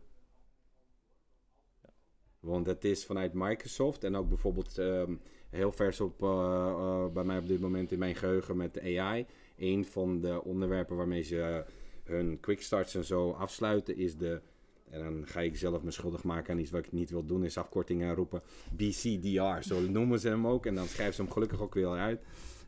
Want 2.44 2.66
het 2.66 2.86
is 2.86 3.06
vanuit 3.06 3.34
Microsoft 3.34 4.04
en 4.04 4.16
ook 4.16 4.30
bijvoorbeeld 4.30 4.78
ehm, 4.78 5.14
heel 5.50 5.72
vers 5.72 6.00
op 6.00 6.24
eh, 6.24 6.30
eh, 6.30 7.06
bij 7.14 7.24
mij 7.24 7.38
op 7.38 7.48
dit 7.48 7.60
moment 7.60 7.92
in 7.92 8.00
mijn 8.00 8.16
geheugen 8.16 8.58
met 8.58 8.80
AI. 8.82 9.26
Een 9.58 9.86
van 9.86 10.22
de 10.22 10.44
onderwerpen 10.44 10.96
waarmee 10.96 11.22
ze 11.22 11.42
eh, 11.42 11.58
hun 12.04 12.40
quickstarts 12.40 12.96
en 12.96 13.04
zo 13.04 13.32
afsluiten 13.32 13.98
is 13.98 14.18
de. 14.18 14.42
En 14.90 15.04
dan 15.04 15.28
ga 15.28 15.42
ik 15.42 15.58
zelf 15.58 15.84
me 15.84 15.92
schuldig 15.92 16.24
maken 16.24 16.54
aan 16.54 16.60
iets 16.60 16.72
wat 16.72 16.86
ik 16.86 16.92
niet 16.92 17.10
wil 17.10 17.26
doen, 17.26 17.46
is 17.46 17.58
afkortingen 17.58 18.16
roepen. 18.16 18.42
BCDR, 18.72 19.62
zo 19.62 19.82
noemen 19.82 20.20
ze 20.20 20.28
hem 20.28 20.48
ook. 20.48 20.66
En 20.66 20.76
dan 20.76 20.88
schrijven 20.88 21.16
ze 21.16 21.22
hem 21.22 21.32
gelukkig 21.32 21.62
ook 21.62 21.74
weer 21.74 21.88
uit. 21.88 22.22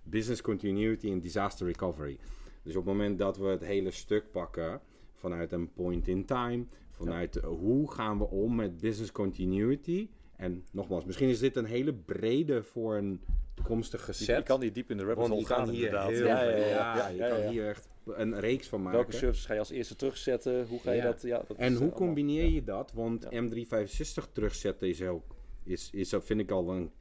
Business 0.03 0.41
Continuity 0.41 1.11
and 1.11 1.21
Disaster 1.21 1.67
Recovery. 1.67 2.17
Dus 2.63 2.75
op 2.75 2.85
het 2.85 2.93
moment 2.93 3.19
dat 3.19 3.37
we 3.37 3.45
het 3.45 3.61
hele 3.61 3.91
stuk 3.91 4.31
pakken 4.31 4.81
vanuit 5.13 5.51
een 5.51 5.71
point 5.73 6.07
in 6.07 6.25
time, 6.25 6.65
vanuit 6.95 7.35
eh, 7.35 7.43
hoe 7.47 7.91
gaan 7.91 8.17
we 8.17 8.25
om 8.29 8.55
met 8.55 8.77
business 8.77 9.11
continuity. 9.11 10.09
En 10.35 10.63
nogmaals, 10.71 11.05
misschien 11.05 11.29
is 11.29 11.39
dit 11.39 11.55
een 11.55 11.65
hele 11.65 11.93
brede 11.93 12.63
voor 12.63 12.95
een 12.95 13.21
toekomstige 13.53 14.13
set. 14.13 14.37
je 14.37 14.43
kan 14.43 14.61
hier 14.61 14.73
diep 14.73 14.89
in 14.91 14.97
de 14.97 15.03
rabbit 15.03 15.27
hole 15.27 15.45
gaan 15.45 15.71
inderdaad. 15.73 16.09
heel 16.09 16.25
Ja, 16.25 16.43
ja, 16.43 16.57
ja, 16.95 17.07
je 17.07 17.29
kan 17.29 17.49
hier 17.51 17.67
echt 17.69 17.87
een 18.05 18.39
reeks 18.39 18.67
van 18.67 18.81
maken. 18.81 18.97
Welke 18.97 19.15
services 19.15 19.45
ga 19.45 19.53
je 19.53 19.59
als 19.59 19.69
eerste 19.69 19.95
terugzetten? 19.95 20.67
Hoe 20.67 20.79
ga 20.79 20.91
je 20.91 21.01
dat? 21.01 21.21
Ja, 21.21 21.43
dat 21.47 21.57
En 21.57 21.71
hoe 21.71 21.81
allemaal- 21.81 21.97
combineer 21.97 22.49
je 22.49 22.63
dat? 22.63 22.91
Want 22.93 23.27
Ja. 23.29 23.41
M365 23.43 24.31
terugzetten 24.31 24.87
is 24.87 25.01
ook, 25.01 25.35
is, 25.63 25.89
is, 25.93 26.09
dat 26.09 26.25
vind 26.25 26.39
ik 26.39 26.51
al 26.51 26.69
een 26.73 26.91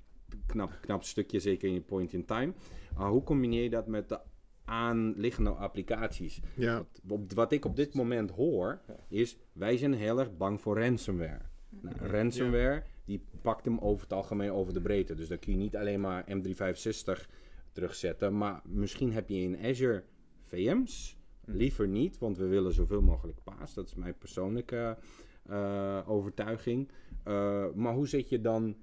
knap, 0.47 0.79
knap 0.81 1.05
stukje, 1.05 1.41
zeker 1.41 1.69
in 1.69 1.75
je 1.75 1.81
point 1.81 2.13
in 2.13 2.25
time. 2.25 2.53
Maar 2.97 3.09
hoe 3.11 3.23
combineer 3.23 3.63
je 3.63 3.71
dat 3.71 3.87
met 3.87 4.09
de 4.09 4.19
aanliggende 4.65 5.51
applicaties? 5.51 6.41
Ja, 6.55 6.87
wat 7.35 7.53
ik 7.53 7.65
op 7.65 7.77
dit 7.77 7.95
moment 7.95 8.31
hoor, 8.31 8.81
is 9.09 9.39
wij 9.53 9.77
zijn 9.77 9.93
heel 9.93 10.19
erg 10.19 10.37
bang 10.37 10.61
voor 10.61 10.79
ransomware. 10.81 11.41
Nou, 11.69 11.97
ransomware, 11.97 12.83
die 13.05 13.25
pakt 13.43 13.65
hem 13.65 13.79
over 13.79 14.03
het 14.03 14.13
algemeen 14.13 14.53
over 14.53 14.73
de 14.73 14.81
breedte. 14.81 15.15
Dus 15.15 15.29
dan 15.29 15.39
kun 15.39 15.53
je 15.53 15.59
niet 15.59 15.77
alleen 15.77 16.01
maar 16.01 16.25
M365 16.25 17.31
terugzetten, 17.73 18.37
maar 18.37 18.63
misschien 18.65 19.13
heb 19.13 19.29
je 19.29 19.37
in 19.37 19.59
Azure 19.63 20.05
VM's. 20.43 21.19
Hm. 21.45 21.53
Liever 21.53 21.89
niet, 21.89 22.19
want 22.19 22.37
we 22.37 22.47
willen 22.47 22.73
zoveel 22.73 23.03
mogelijk 23.03 23.39
paas. 23.45 23.75
Dat 23.75 23.87
is 23.87 23.95
mijn 23.95 24.19
persoonlijke 24.19 24.99
eh, 25.47 26.01
overtuiging. 26.07 26.91
Eh, 27.23 27.67
maar 27.75 27.95
hoe 27.95 28.09
zet 28.09 28.29
je 28.29 28.41
dan... 28.41 28.77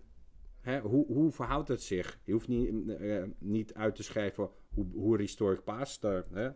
Hè, 0.61 0.79
hoe, 0.79 1.05
hoe 1.05 1.31
verhoudt 1.31 1.67
het 1.67 1.81
zich? 1.81 2.19
Je 2.23 2.31
hoeft 2.31 2.47
niet, 2.47 2.89
eh, 2.89 3.23
niet 3.37 3.73
uit 3.73 3.95
te 3.95 4.03
schrijven 4.03 4.49
hoe, 4.73 4.85
hoe 4.93 5.17
restore 5.17 5.53
ik 5.53 5.63
paas. 5.63 5.99
Daar 5.99 6.23
hè, 6.33 6.49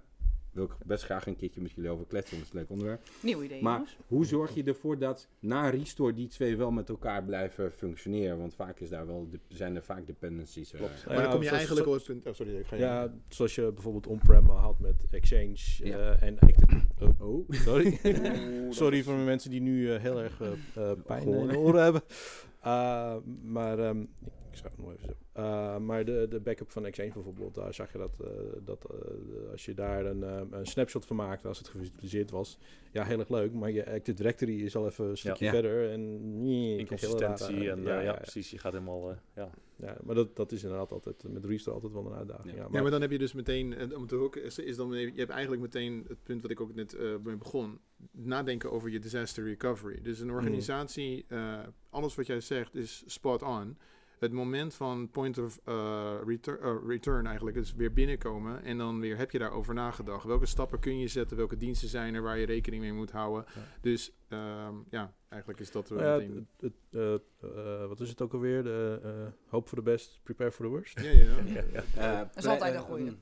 wil 0.51 0.63
ik 0.63 0.75
best 0.85 1.03
graag 1.03 1.27
een 1.27 1.35
keertje 1.35 1.61
met 1.61 1.71
jullie 1.71 1.89
over 1.89 2.05
kletsen, 2.05 2.35
want 2.37 2.47
het 2.47 2.53
is 2.55 2.59
een 2.61 2.67
leuk 2.67 2.69
onderwerp. 2.79 3.07
Nieuw 3.21 3.41
idee, 3.43 3.61
Maar 3.61 3.73
jongens. 3.77 3.97
hoe 4.07 4.25
zorg 4.25 4.53
je 4.55 4.63
ervoor 4.63 4.97
dat 4.99 5.27
na 5.39 5.69
restore 5.69 6.13
die 6.13 6.27
twee 6.27 6.57
wel 6.57 6.71
met 6.71 6.89
elkaar 6.89 7.23
blijven 7.23 7.71
functioneren? 7.71 8.37
Want 8.37 8.55
vaak 8.55 8.79
is 8.79 8.89
daar 8.89 9.07
wel, 9.07 9.27
de- 9.29 9.39
zijn 9.47 9.75
er 9.75 9.83
vaak 9.83 10.07
dependencies. 10.07 10.73
eh. 10.73 10.79
Maar 10.81 10.89
dan 10.89 11.05
kom 11.15 11.15
je 11.15 11.29
zoals- 11.31 11.47
eigenlijk 11.49 11.87
op 11.87 12.03
punt... 12.05 12.25
Oh, 12.27 12.33
sorry, 12.33 12.55
ik 12.57 12.65
ga 12.65 12.75
je... 12.75 12.81
Ja, 12.81 13.13
zoals 13.27 13.55
je 13.55 13.71
bijvoorbeeld 13.73 14.07
on-prem 14.07 14.45
had 14.49 14.79
met 14.79 15.05
Exchange 15.11 15.57
Ja. 15.77 15.97
eh, 15.97 16.21
en 16.27 16.39
Active... 16.39 16.81
Oh, 16.99 17.19
Oh, 17.19 17.49
sorry. 17.49 17.99
Sorry 18.69 18.95
dat 18.97 19.05
voor 19.05 19.15
de 19.17 19.23
mensen 19.23 19.49
die 19.49 19.61
nu 19.61 19.91
eh, 19.93 20.01
heel 20.01 20.21
erg 20.21 20.41
eh, 20.41 20.51
eh, 20.91 20.97
pijn 21.05 21.27
in 21.27 21.47
de 21.47 21.57
oren 21.57 21.83
hebben. 21.83 22.01
Uh, 22.65 23.15
maar 23.43 23.79
ehm, 23.79 24.01
ik 24.01 24.07
schrijf 24.51 24.75
het 24.75 24.85
nog 24.85 24.93
even 24.93 25.05
zo. 25.05 25.13
Uh, 25.37 25.77
maar 25.77 26.05
de, 26.05 26.25
de 26.29 26.39
backup 26.39 26.71
van 26.71 26.85
Exchange 26.85 27.11
bijvoorbeeld, 27.13 27.55
daar 27.55 27.73
zag 27.73 27.91
je 27.91 27.97
dat, 27.97 28.11
uh, 28.21 28.27
dat 28.63 28.85
uh, 28.91 29.51
als 29.51 29.65
je 29.65 29.73
daar 29.73 30.05
een, 30.05 30.19
uh, 30.19 30.41
een 30.51 30.65
snapshot 30.65 31.05
van 31.05 31.15
maakte, 31.15 31.47
als 31.47 31.57
het 31.57 31.67
gevisualiseerd 31.67 32.31
was, 32.31 32.57
ja, 32.91 33.03
heel 33.03 33.19
erg 33.19 33.29
leuk. 33.29 33.53
Maar 33.53 33.71
je 33.71 33.91
Active 33.91 34.17
Directory 34.17 34.61
is 34.61 34.75
al 34.75 34.85
even 34.87 35.05
een 35.05 35.17
stukje 35.17 35.45
Ja. 35.45 35.51
verder. 35.51 35.89
En 35.91 36.41
nee, 36.41 36.77
Inconsistentie 36.77 37.69
en 37.69 37.83
ja, 37.83 37.99
ja, 37.99 38.13
precies, 38.13 38.51
je 38.51 38.57
gaat 38.57 38.71
helemaal... 38.73 39.09
Uh, 39.09 39.15
ja. 39.35 39.49
ja, 39.75 39.97
maar 40.03 40.15
dat, 40.15 40.35
dat 40.35 40.51
is 40.51 40.63
inderdaad 40.63 40.91
altijd 40.91 41.23
met 41.27 41.45
restore 41.45 41.75
altijd 41.75 41.93
wel 41.93 42.05
een 42.05 42.17
uitdaging. 42.17 42.49
Ja. 42.49 42.55
Ja, 42.55 42.63
Ja, 42.63 42.69
maar, 42.69 42.81
maar 42.81 42.91
dan 42.91 43.01
heb 43.01 43.11
je 43.11 43.17
dus 43.17 43.33
meteen, 43.33 43.95
om 43.95 44.07
te 44.07 44.15
hoeken, 44.15 44.43
is, 44.43 44.59
is 44.59 44.75
dan, 44.75 44.91
je 44.91 45.11
hebt 45.15 45.31
eigenlijk 45.31 45.61
meteen 45.61 46.05
het 46.07 46.23
punt 46.23 46.41
wat 46.41 46.51
ik 46.51 46.59
ook 46.61 46.75
net 46.75 46.93
uh, 46.93 47.15
mee 47.23 47.35
begon. 47.35 47.79
Nadenken 48.11 48.71
over 48.71 48.89
je 48.89 48.99
disaster 48.99 49.43
recovery. 49.43 50.01
Dus 50.01 50.19
een 50.19 50.31
organisatie, 50.31 51.25
uh, 51.27 51.59
alles 51.89 52.15
wat 52.15 52.25
jij 52.25 52.41
zegt 52.41 52.75
is 52.75 53.03
spot 53.05 53.41
on. 53.41 53.77
Het 54.19 54.31
moment 54.31 54.73
van 54.73 55.09
point 55.09 55.37
of 55.37 55.59
uh, 55.65 56.13
return, 56.25 56.59
uh, 56.65 56.87
return 56.87 57.25
eigenlijk 57.25 57.57
is 57.57 57.73
weer 57.73 57.93
binnenkomen 57.93 58.63
en 58.63 58.77
dan 58.77 58.99
weer 58.99 59.17
heb 59.17 59.31
je 59.31 59.39
daarover 59.39 59.73
nagedacht. 59.73 60.25
Welke 60.25 60.45
stappen 60.45 60.79
kun 60.79 60.99
je 60.99 61.07
zetten? 61.07 61.37
Welke 61.37 61.57
diensten 61.57 61.89
zijn 61.89 62.15
er 62.15 62.21
waar 62.21 62.37
je 62.37 62.45
rekening 62.45 62.81
mee 62.81 62.93
moet 62.93 63.11
houden? 63.11 63.45
Ja. 63.55 63.61
Dus 63.81 64.11
um, 64.29 64.85
ja, 64.89 65.13
eigenlijk 65.29 65.61
is 65.61 65.71
dat. 65.71 65.89
Ja, 65.89 65.95
meteen... 65.95 66.47
het, 66.59 66.73
het, 66.89 67.21
uh, 67.43 67.87
wat 67.87 67.99
is 67.99 68.09
het 68.09 68.21
ook 68.21 68.33
alweer? 68.33 68.63
De, 68.63 68.99
uh, 69.03 69.51
hope 69.51 69.67
for 69.67 69.77
the 69.77 69.83
best, 69.83 70.19
prepare 70.23 70.51
for 70.51 70.65
the 70.65 70.71
worst. 70.71 70.99
Ja, 70.99 71.09
ja. 71.09 71.23
ja. 71.53 71.63
ja. 71.95 72.17
dat 72.23 72.37
is 72.37 72.45
altijd 72.45 72.75
een 72.75 72.81
goede. 72.81 73.15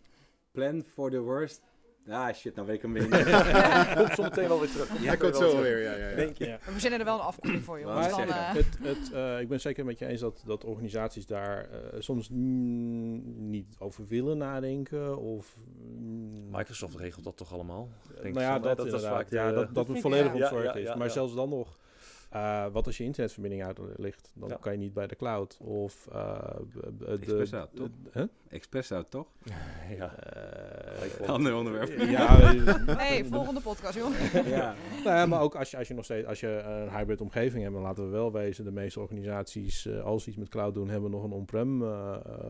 Plan 0.51 0.83
for 0.83 1.09
the 1.09 1.19
worst. 1.19 1.61
Ah, 2.09 2.33
shit, 2.33 2.55
nou 2.55 2.67
weet 2.67 2.75
ik 2.75 2.81
hem 2.81 2.93
weer 2.93 3.07
Komt 3.97 4.15
zo 4.15 4.23
meteen 4.23 4.47
wel 4.47 4.59
weer 4.59 4.69
terug. 4.71 4.89
Hij 4.97 5.17
komt 5.17 5.35
zo 5.35 5.61
weer, 5.61 5.83
ja, 5.83 5.95
ja, 5.95 6.09
ja. 6.09 6.15
Denk 6.15 6.37
je? 6.37 6.45
Ja. 6.45 6.57
We 6.65 6.71
verzinnen 6.71 6.99
er 6.99 7.05
wel 7.05 7.15
een 7.15 7.21
afkorting 7.21 7.63
voor, 7.63 7.79
jongens. 7.79 8.07
Maar 8.07 8.27
dan, 8.27 8.35
uh... 8.35 8.53
het, 8.53 8.77
het, 8.81 9.11
uh, 9.13 9.39
ik 9.39 9.47
ben 9.47 9.59
zeker 9.61 9.85
met 9.85 9.99
je 9.99 10.05
eens 10.05 10.21
dat, 10.21 10.43
dat 10.45 10.63
organisaties 10.63 11.25
daar 11.25 11.69
uh, 11.71 11.77
soms 11.99 12.27
niet 12.29 13.75
over 13.79 14.05
willen 14.07 14.37
nadenken. 14.37 15.17
Of, 15.17 15.57
mm, 15.97 16.49
Microsoft 16.49 16.95
regelt 16.95 17.23
dat 17.23 17.37
toch 17.37 17.53
allemaal? 17.53 17.89
Denk 18.21 18.35
nou 18.35 18.45
ja, 18.45 18.59
dat, 18.59 18.77
dat, 18.77 18.89
dat, 18.89 19.01
is 19.01 19.07
vaak 19.07 19.29
ja, 19.29 19.51
dat, 19.51 19.75
dat 19.75 19.87
het 19.87 19.99
volledig 19.99 20.37
ja, 20.37 20.61
ja, 20.61 20.73
is. 20.73 20.95
Maar 20.95 21.09
zelfs 21.09 21.35
dan 21.35 21.49
nog. 21.49 21.81
Eh, 22.33 22.65
wat 22.71 22.85
als 22.85 22.97
je 22.97 23.03
internetverbinding 23.03 23.63
uit 23.63 23.79
ligt? 23.95 24.31
Dan 24.35 24.49
Ja. 24.49 24.55
kan 24.55 24.71
je 24.71 24.77
niet 24.77 24.93
bij 24.93 25.07
de 25.07 25.15
cloud. 25.15 25.57
Of 25.61 26.07
eh, 26.11 26.37
b- 26.73 26.99
de... 26.99 27.05
Express 27.05 27.53
out, 27.53 27.69
toch? 27.75 27.87
de- 28.03 28.09
huh? 28.19 28.23
Express 28.49 28.91
out, 28.91 29.09
toch? 29.11 29.27
ja. 29.97 30.15
Eh, 30.15 31.09
wel. 31.19 31.27
Ander 31.27 31.55
onderwerp. 31.55 31.99
ja, 32.09 32.35
hey, 33.03 33.25
volgende 33.25 33.61
podcast, 33.61 33.95
joh. 33.95 34.09
ja. 34.47 34.75
Nou 35.03 35.15
ja, 35.17 35.25
maar 35.25 35.41
ook 35.41 35.55
als 35.55 35.71
je, 35.71 35.77
als 35.77 35.87
je 35.87 35.93
nog 35.93 36.03
steeds 36.03 36.27
als 36.27 36.39
je 36.39 36.47
een 36.47 36.89
hybrid 36.97 37.21
omgeving 37.21 37.61
hebt, 37.63 37.73
dan 37.75 37.83
laten 37.83 38.03
we 38.05 38.09
wel 38.09 38.31
wezen, 38.31 38.65
de 38.65 38.71
meeste 38.71 38.99
organisaties, 38.99 39.85
eh, 39.85 40.03
als 40.03 40.23
ze 40.23 40.29
iets 40.29 40.37
met 40.39 40.49
cloud 40.49 40.73
doen, 40.73 40.89
hebben 40.89 41.11
nog 41.11 41.23
een 41.23 41.31
on-prem 41.31 41.81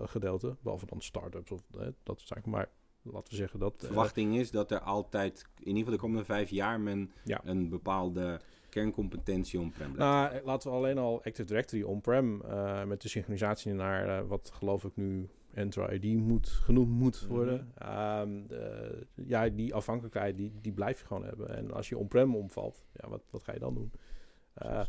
gedeelte. 0.06 0.56
Behalve 0.62 0.86
dan 0.86 1.02
startups 1.02 1.52
of 1.52 1.62
dat 2.04 2.20
soort 2.20 2.22
zaken. 2.28 2.52
Maar 2.52 2.70
laten 3.02 3.30
we 3.30 3.36
zeggen 3.36 3.60
dat. 3.60 3.80
De 3.80 3.86
verwachting 3.86 4.38
is 4.38 4.52
dat 4.52 4.72
er 4.72 4.80
altijd, 4.80 5.46
in 5.60 5.66
ieder 5.68 5.78
geval 5.78 5.94
de 5.94 6.00
komende 6.00 6.26
vijf 6.26 6.50
jaar, 6.50 6.80
men 6.80 7.12
Ja. 7.24 7.42
een 7.44 7.70
bepaalde 7.70 8.40
kerncompetentie 8.74 9.60
on-prem 9.60 9.96
nou, 9.98 10.34
eh, 10.34 10.46
laten 10.46 10.70
we 10.72 10.78
alleen 10.78 10.98
al 10.98 11.16
Active 11.24 11.44
Directory 11.44 11.84
on-prem 11.84 12.42
eh, 12.42 12.84
met 12.84 13.02
de 13.02 13.08
synchronisatie 13.10 13.74
naar 13.74 14.08
eh, 14.20 14.28
wat 14.28 14.52
geloof 14.54 14.84
ik 14.84 14.96
nu 14.96 15.30
Entra 15.54 15.92
ID 15.92 16.18
moet, 16.18 16.48
genoemd 16.50 16.90
moet 16.90 17.22
Mhm. 17.22 17.34
worden. 17.34 17.72
Ehm, 17.78 18.48
de- 18.48 19.06
ja, 19.16 19.50
die 19.50 19.74
afhankelijkheid 19.74 20.38
die, 20.38 20.52
die 20.62 20.72
blijf 20.72 21.00
je 21.00 21.06
gewoon 21.06 21.24
hebben. 21.26 21.50
En 21.58 21.72
als 21.72 21.90
je 21.90 21.98
on-prem 21.98 22.36
omvalt, 22.36 22.84
ja, 22.94 23.10
wat, 23.10 23.22
wat 23.30 23.44
ga 23.44 23.54
je 23.54 23.60
dan 23.60 23.74
doen? 23.74 23.92
Eh, 24.54 24.80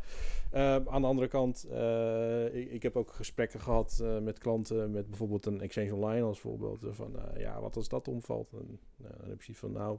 eh, 0.51 0.75
aan 0.87 1.01
de 1.01 1.07
andere 1.09 1.29
kant, 1.29 1.64
eh, 1.70 2.55
ik, 2.55 2.70
ik 2.70 2.83
heb 2.83 2.97
ook 2.97 3.11
gesprekken 3.12 3.61
gehad 3.61 4.01
eh, 4.03 4.18
met 4.18 4.38
klanten 4.38 4.90
met 4.90 5.09
bijvoorbeeld 5.09 5.47
een 5.47 5.61
Exchange 5.61 5.94
Online 5.94 6.23
als 6.27 6.40
voorbeeld. 6.40 6.87
van 6.90 7.18
eh, 7.18 7.40
ja, 7.40 7.61
wat 7.61 7.77
als 7.77 7.88
dat 7.88 8.09
omvalt? 8.09 8.53
En, 8.53 8.79
dan 8.97 9.11
heb 9.29 9.37
je 9.38 9.44
zoiets 9.44 9.59
van 9.59 9.73
nou, 9.73 9.99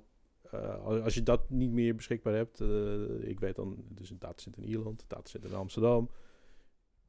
eh, 0.52 0.84
als, 1.04 1.14
je 1.14 1.24
dat 1.24 1.50
niet 1.50 1.72
meer 1.72 1.96
beschikbaar 1.96 2.34
hebt, 2.34 2.60
eh, 2.62 3.30
ik 3.30 3.40
weet 3.40 3.56
dan, 3.56 3.84
dus 3.90 4.10
een 4.10 4.20
datacenter 4.20 4.62
in 4.64 4.68
Ierland, 4.68 5.02
een 5.02 5.08
datacenter 5.08 5.50
in 5.50 5.56
Amsterdam. 5.56 6.10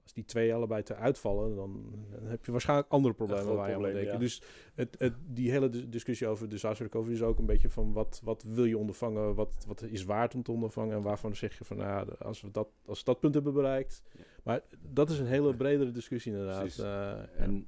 Als 0.03 0.15
die 0.15 0.25
twee 0.25 0.55
allebei 0.55 0.83
te 0.83 0.95
uitvallen, 0.95 1.57
dan, 1.57 1.93
dan 2.11 2.27
heb 2.27 2.45
je 2.45 2.53
waarschijnlijk 2.53 2.89
andere 2.89 3.15
problemen 3.15 3.55
waar 3.57 3.69
je 3.69 3.75
aan 3.75 3.83
denken. 3.83 4.03
ja. 4.03 4.19
Dus 4.19 4.43
het, 4.75 4.97
het, 4.99 5.15
die 5.27 5.51
hele 5.51 5.69
dis- 5.69 5.89
discussie 5.89 6.27
over 6.27 6.49
disaster 6.49 6.87
recovery 6.87 7.15
is 7.15 7.23
ook 7.23 7.39
een 7.39 7.47
beetje 7.47 7.69
van 7.71 7.93
wat, 7.93 8.21
wat 8.25 8.43
wil 8.43 8.65
je 8.65 8.79
ondervangen, 8.79 9.35
wat, 9.35 9.65
wat 9.67 9.83
is 9.83 10.05
waard 10.05 10.35
om 10.35 10.43
te 10.43 10.53
ondervangen 10.53 10.97
en 10.97 11.03
waarvan 11.03 11.37
zeg 11.37 11.59
je 11.59 11.65
van 11.65 11.77
nou, 11.77 12.09
als 12.19 12.41
we 12.41 12.51
dat, 12.51 12.69
als 12.85 12.99
we 12.99 13.05
dat 13.05 13.21
punt 13.21 13.35
hebben 13.35 13.53
bereikt. 13.53 14.03
Ja. 14.13 14.25
Maar 14.43 14.61
dat 14.81 15.11
is 15.11 15.19
een 15.19 15.27
hele 15.27 15.57
bredere 15.57 15.91
discussie 15.91 16.33
inderdaad. 16.33 16.79
Eh, 16.79 17.41
En 17.41 17.67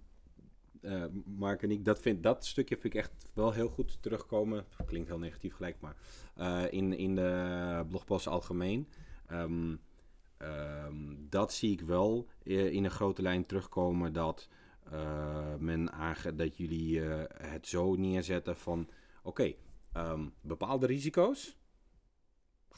eh, 0.81 1.05
Mark 1.25 1.63
en 1.63 1.71
ik, 1.71 1.85
dat, 1.85 2.01
vind, 2.01 2.23
dat 2.23 2.47
stukje 2.47 2.77
vind 2.77 2.95
ik 2.95 3.01
echt 3.01 3.13
wel 3.35 3.53
heel 3.53 3.69
goed 3.69 4.03
terugkomen. 4.03 4.65
Klinkt 4.87 5.09
heel 5.09 5.19
negatief 5.19 5.55
gelijk, 5.55 5.77
maar 5.81 5.97
eh, 6.35 6.73
in, 6.73 6.93
in 6.93 7.15
de 7.15 7.85
blogpost 7.89 8.27
algemeen. 8.27 8.89
Ehm, 9.27 9.77
ehm, 10.37 11.15
dat 11.29 11.53
zie 11.53 11.73
ik 11.73 11.81
wel 11.81 12.27
eh, 12.45 12.73
in 12.73 12.85
een 12.85 12.91
grote 12.91 13.23
lijn 13.23 13.47
terugkomen 13.47 14.13
dat 14.13 14.49
men 15.59 15.93
aange 15.93 16.35
dat 16.35 16.57
jullie 16.57 17.01
het 17.43 17.67
zo 17.67 17.95
neerzetten 17.95 18.57
van 18.57 18.89
oké, 19.23 19.55
ehm, 19.93 20.29
bepaalde 20.41 20.87
risico's 20.87 21.57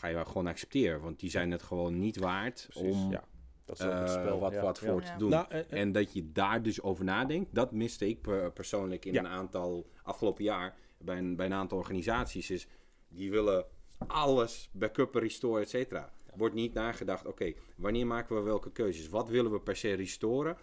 ga 0.01 0.07
je 0.07 0.27
gewoon 0.27 0.47
accepteren, 0.47 1.01
want 1.01 1.21
die 1.21 1.31
zijn 1.31 1.51
het 1.51 1.63
gewoon 1.63 1.99
niet 1.99 2.17
waard 2.17 2.67
Precies, 2.71 2.93
om 2.93 3.11
ja. 3.11 3.25
Dat 3.71 3.79
is 3.81 3.87
ook 3.87 3.93
het 3.93 4.09
eh, 4.17 4.23
spel. 4.23 4.39
wat, 4.41 4.53
ja. 4.53 4.63
wat 4.63 4.79
voor 4.79 5.03
Ja. 5.03 5.13
te 5.13 5.19
doen. 5.19 5.31
Nou, 5.31 5.47
en- 5.49 5.71
en- 5.71 5.77
En 5.79 5.93
dat 5.93 6.13
je 6.13 6.33
daar 6.33 6.63
dus 6.63 6.83
over 6.83 7.05
nadenkt, 7.05 7.55
dat 7.55 7.73
miste 7.73 8.09
ik 8.09 8.21
per- 8.21 8.53
persoonlijk 8.53 9.05
in 9.05 9.13
Ja. 9.13 9.21
een 9.21 9.27
aantal 9.29 9.87
afgelopen 10.03 10.45
jaar 10.45 10.77
bij 10.99 11.19
een, 11.19 11.37
bij 11.37 11.47
een 11.47 11.53
aantal 11.55 11.79
organisaties. 11.79 12.51
Is 12.51 12.67
die 13.09 13.31
willen 13.31 13.65
alles 14.07 14.69
backuppen, 14.73 15.21
restore, 15.21 15.61
et 15.61 15.69
cetera. 15.69 16.11
Wordt 16.37 16.55
niet 16.55 16.73
nagedacht, 16.75 17.27
oké, 17.27 17.53
wanneer 17.77 18.07
maken 18.07 18.37
we 18.37 18.43
welke 18.43 18.71
keuzes? 18.73 19.09
Wat 19.09 19.29
willen 19.29 19.53
we 19.53 19.61
per 19.61 19.77
se 19.77 19.93
restoren? 19.95 20.57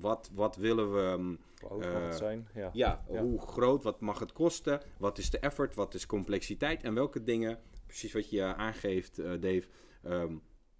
Wat, 0.00 0.30
wat 0.34 0.56
willen 0.56 0.92
we, 0.94 1.16
mm, 1.18 1.38
Hoe 1.68 1.78
mag 1.78 1.92
het 1.92 2.12
Eh, 2.12 2.16
zijn? 2.16 2.48
Ja. 2.54 2.70
ja, 2.72 3.04
Ja. 3.10 3.20
hoe 3.22 3.40
groot, 3.40 3.82
wat 3.82 4.00
mag 4.00 4.18
het 4.18 4.32
kosten? 4.32 4.80
Wat 4.98 5.18
is 5.18 5.30
de 5.30 5.38
effort, 5.38 5.74
wat 5.74 5.94
is 5.94 6.06
complexiteit? 6.06 6.82
En 6.82 6.94
welke 6.94 7.22
dingen, 7.22 7.58
precies 7.86 8.12
wat 8.12 8.30
je 8.30 8.42
aangeeft, 8.42 9.18
eh, 9.18 9.30
Dave, 9.30 9.62
ehm, 10.02 10.34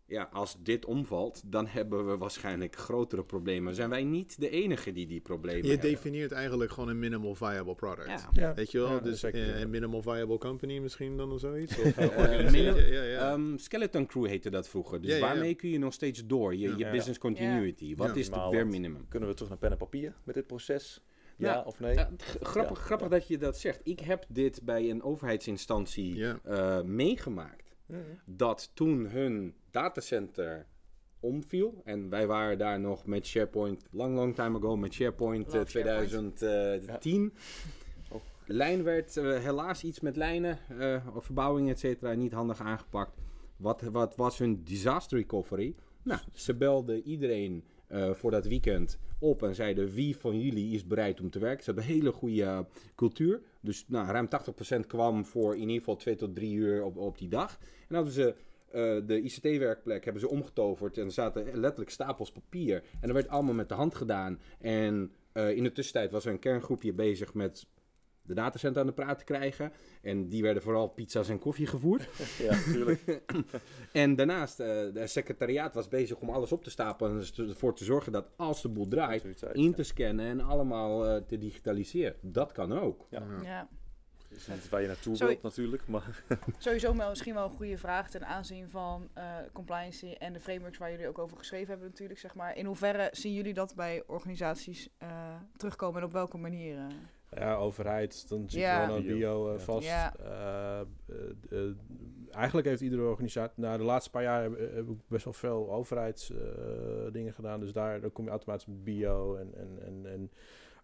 ja, 0.09 0.29
als 0.33 0.57
dit 0.63 0.85
omvalt, 0.85 1.43
dan 1.47 1.67
hebben 1.67 2.07
we 2.11 2.17
waarschijnlijk 2.17 2.77
grotere 2.77 3.25
problemen. 3.25 3.75
Zijn 3.75 3.91
wij 3.91 4.05
niet 4.05 4.41
de 4.41 4.51
enige 4.51 4.93
die 4.93 5.07
die 5.07 5.21
problemen 5.21 5.63
Je 5.65 5.71
hebben? 5.71 5.91
definieert 5.91 6.33
eigenlijk 6.33 6.71
gewoon 6.71 6.89
een 6.89 6.99
minimal 6.99 7.35
viable 7.35 7.75
product. 7.75 8.09
Ja. 8.09 8.29
ja. 8.33 8.55
Weet 8.55 8.71
je 8.71 8.79
wel? 8.79 8.91
Ja, 8.91 8.99
dus 9.01 9.23
eh, 9.23 9.61
een 9.61 9.71
minimal 9.71 10.03
viable 10.03 10.39
company 10.39 10.79
misschien 10.79 11.17
dan 11.17 11.33
of 11.33 11.41
zoiets? 11.41 11.79
Of. 11.79 11.97
Ehm, 13.17 13.57
Skeleton 13.57 14.07
Crew 14.07 14.27
heette 14.27 14.51
dat 14.51 14.69
vroeger. 14.69 15.01
Dus 15.01 15.11
Ja, 15.11 15.17
ja, 15.17 15.27
ja. 15.27 15.33
waarmee 15.33 15.55
kun 15.55 15.69
je 15.71 15.79
nog 15.79 15.93
steeds 15.93 16.27
door? 16.27 16.55
Je, 16.57 16.77
je 16.77 16.91
business 16.91 17.19
continuity. 17.19 17.97
Wat 17.97 18.09
Ja. 18.09 18.15
is 18.15 18.27
de 18.31 18.31
bare 18.37 18.65
minimum? 18.65 19.09
Kunnen 19.09 19.29
we 19.29 19.35
terug 19.35 19.51
naar 19.51 19.59
pen 19.59 19.71
en 19.71 19.77
papier 19.77 20.15
met 20.25 20.35
dit 20.35 20.47
proces? 20.47 21.03
Ja, 21.37 21.53
Ja. 21.53 21.63
of 21.63 21.81
nee? 21.81 21.97
Grappig 22.41 22.79
Ja, 22.79 22.85
grappig 22.85 23.09
dat 23.09 23.29
je 23.29 23.39
dat 23.39 23.59
zegt. 23.59 23.81
Ik 23.85 24.01
heb 24.01 24.25
dit 24.29 24.61
bij 24.63 24.91
een 24.91 25.03
overheidsinstantie 25.03 26.15
Ja. 26.17 26.39
eh, 26.45 26.83
meegemaakt. 26.83 27.75
Dat 28.25 28.71
toen 28.75 29.07
hun 29.07 29.55
datacenter 29.77 30.67
omviel. 31.21 31.81
En 31.85 32.09
wij 32.09 32.27
waren 32.27 32.59
daar 32.59 32.81
nog 32.81 33.07
met 33.07 33.27
SharePoint, 33.27 33.87
long, 33.91 34.15
long 34.17 34.35
time 34.35 34.59
ago, 34.59 34.77
met 34.77 34.95
SharePoint 34.95 35.47
eh, 35.47 35.55
Love 35.55 35.71
SharePoint. 35.71 36.37
2010. 36.37 37.33
Oh. 38.11 38.21
Lijn 38.47 38.83
werd 38.83 39.17
eh, 39.17 39.39
helaas 39.39 39.85
iets 39.85 40.01
met 40.01 40.17
lijnen, 40.17 40.59
eh, 40.79 41.07
of 41.15 41.25
verbouwing, 41.25 41.71
et 41.71 41.79
cetera, 41.79 42.13
niet 42.13 42.33
handig 42.33 42.61
aangepakt. 42.61 43.19
Wat, 43.57 43.83
wat 43.83 44.17
was 44.17 44.39
hun 44.39 44.65
disaster 44.65 45.19
recovery? 45.19 45.75
Nou, 46.03 46.21
ze 46.33 46.55
belden 46.55 47.03
iedereen 47.03 47.65
eh, 47.87 48.11
voor 48.11 48.31
dat 48.31 48.47
weekend 48.47 48.99
op 49.19 49.43
en 49.43 49.55
zeiden 49.55 49.91
wie 49.91 50.17
van 50.17 50.41
jullie 50.41 50.75
is 50.75 50.87
bereid 50.87 51.21
om 51.21 51.31
te 51.31 51.39
werken. 51.39 51.65
Ze 51.65 51.71
hebben 51.71 51.91
een 51.91 51.97
hele 51.97 52.13
goede 52.13 52.43
eh, 52.43 52.61
cultuur. 52.95 53.41
Dus 53.61 53.85
nou, 53.89 54.07
ruim 54.07 54.29
80% 54.83 54.87
kwam 54.87 55.25
voor 55.25 55.55
in 55.55 55.61
ieder 55.61 55.77
geval 55.77 55.97
twee 55.97 56.15
tot 56.15 56.35
drie 56.35 56.55
uur 56.55 56.85
op, 56.85 56.97
op 56.97 57.19
die 57.19 57.29
dag. 57.29 57.59
En 57.61 57.87
dan 57.89 57.97
hadden 57.97 58.15
ze 58.15 58.35
eh, 58.77 59.07
de 59.07 59.23
ICT-werkplek 59.23 60.05
hebben 60.05 60.23
ze 60.23 60.29
omgetoverd 60.29 60.99
en 60.99 61.05
er 61.05 61.13
zaten 61.13 61.45
letterlijk 61.59 61.91
stapels 61.91 62.33
papier. 62.33 62.83
En 63.01 63.01
dat 63.01 63.13
werd 63.13 63.29
allemaal 63.29 63.55
met 63.55 63.69
de 63.69 63.75
hand 63.75 63.95
gedaan. 63.95 64.41
En 64.59 65.13
eh, 65.33 65.51
in 65.51 65.63
de 65.63 65.73
tussentijd 65.73 66.11
was 66.11 66.25
er 66.25 66.33
een 66.33 66.39
kerngroepje 66.39 66.93
bezig 66.93 67.35
met 67.35 67.67
de 68.23 68.35
datacenter 68.35 68.81
aan 68.81 68.87
de 68.87 68.93
praat 68.93 69.19
te 69.19 69.25
krijgen. 69.25 69.73
En 70.03 70.29
die 70.29 70.43
werden 70.43 70.63
vooral 70.63 70.89
pizza's 70.89 71.29
en 71.29 71.39
koffie 71.39 71.67
gevoerd. 71.67 72.09
Ja, 72.39 72.55
natuurlijk. 72.55 73.03
En 73.93 74.17
daarnaast, 74.17 74.61
eh 74.61 74.67
de 74.67 75.07
secretariaat 75.07 75.75
was 75.75 75.89
bezig 75.89 76.19
om 76.19 76.31
alles 76.31 76.53
op 76.53 76.65
te 76.65 76.71
stapelen 76.71 77.11
en 77.11 77.19
dus 77.19 77.39
ervoor 77.39 77.75
te 77.75 77.85
zorgen 77.85 78.13
dat 78.13 78.29
als 78.37 78.63
de 78.63 78.69
boel 78.69 78.89
draait, 78.89 79.25
in 79.53 79.75
te 79.75 79.83
scannen 79.83 80.27
en 80.27 80.41
allemaal 80.41 81.07
eh, 81.07 81.23
te 81.27 81.39
digitaliseren. 81.39 82.17
Dat 82.21 82.53
kan 82.53 82.79
ook. 82.79 83.07
Ja. 83.11 83.23
Ja. 83.43 83.69
Is 84.37 84.47
niet 84.47 84.69
waar 84.69 84.81
je 84.81 84.87
naartoe 84.87 85.17
Sorry. 85.17 85.33
wilt 85.33 85.43
natuurlijk, 85.43 85.87
maar 85.87 86.23
Sowieso 86.59 86.97
wel, 86.97 87.09
misschien 87.09 87.35
wel 87.35 87.45
een 87.45 87.57
goede 87.57 87.79
vraag 87.79 88.11
ten 88.11 88.27
aanzien 88.27 88.71
van 88.71 89.09
eh 89.15 89.25
compliance 89.53 90.19
en 90.19 90.33
de 90.33 90.41
frameworks 90.41 90.79
waar 90.79 90.91
jullie 90.91 91.09
ook 91.09 91.19
over 91.19 91.37
geschreven 91.37 91.69
hebben 91.69 91.89
natuurlijk. 91.89 92.19
Zeg 92.19 92.35
maar. 92.35 92.57
In 92.57 92.67
hoeverre 92.67 93.09
zien 93.13 93.33
jullie 93.35 93.55
dat 93.55 93.75
bij 93.75 94.03
organisaties 94.07 94.89
eh, 94.99 95.09
terugkomen 95.57 96.01
en 96.01 96.07
op 96.07 96.13
welke 96.13 96.37
manieren? 96.37 96.91
Ja, 97.31 97.55
overheid, 97.55 98.29
dan 98.29 98.51
zit 98.51 98.61
Ja. 98.61 98.81
je 98.81 98.87
gewoon 98.87 99.01
aan 99.01 99.07
Bio, 99.07 99.49
eh, 99.49 99.59
ja. 99.59 99.65
vast. 99.65 99.87
Ja. 99.87 100.15
Eigenlijk 102.31 102.67
heeft 102.67 102.81
iedere 102.81 103.03
organisatie... 103.03 103.63
Nou, 103.63 103.79
de 103.79 103.85
laatste 103.85 104.11
paar 104.11 104.23
jaar 104.23 104.43
heb, 104.43 104.59
heb 104.59 104.89
ik 104.89 104.99
best 105.09 105.25
wel 105.25 105.33
veel 105.33 105.73
overheidsdingen 105.73 107.13
dingen 107.13 107.33
gedaan. 107.33 107.61
Dus 107.61 107.73
daar, 107.73 108.01
dan 108.01 108.13
kom 108.13 108.25
je 108.25 108.31
automatisch 108.31 108.67
met 108.67 108.85
bio 108.85 109.37
en, 109.37 109.55
en, 109.55 109.79
en, 109.87 110.07
en 110.13 110.31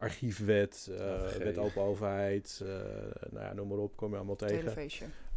archiefwet, 0.03 0.89
eh, 0.91 0.99
wet 1.39 1.59
open 1.59 1.83
overheid. 1.83 2.61
eh, 2.65 2.69
nou 3.31 3.45
ja, 3.45 3.53
noem 3.53 3.69
maar 3.69 3.79
op, 3.79 3.97
kom 3.97 4.11
je 4.11 4.17
allemaal 4.17 4.37
tegen. 4.37 4.65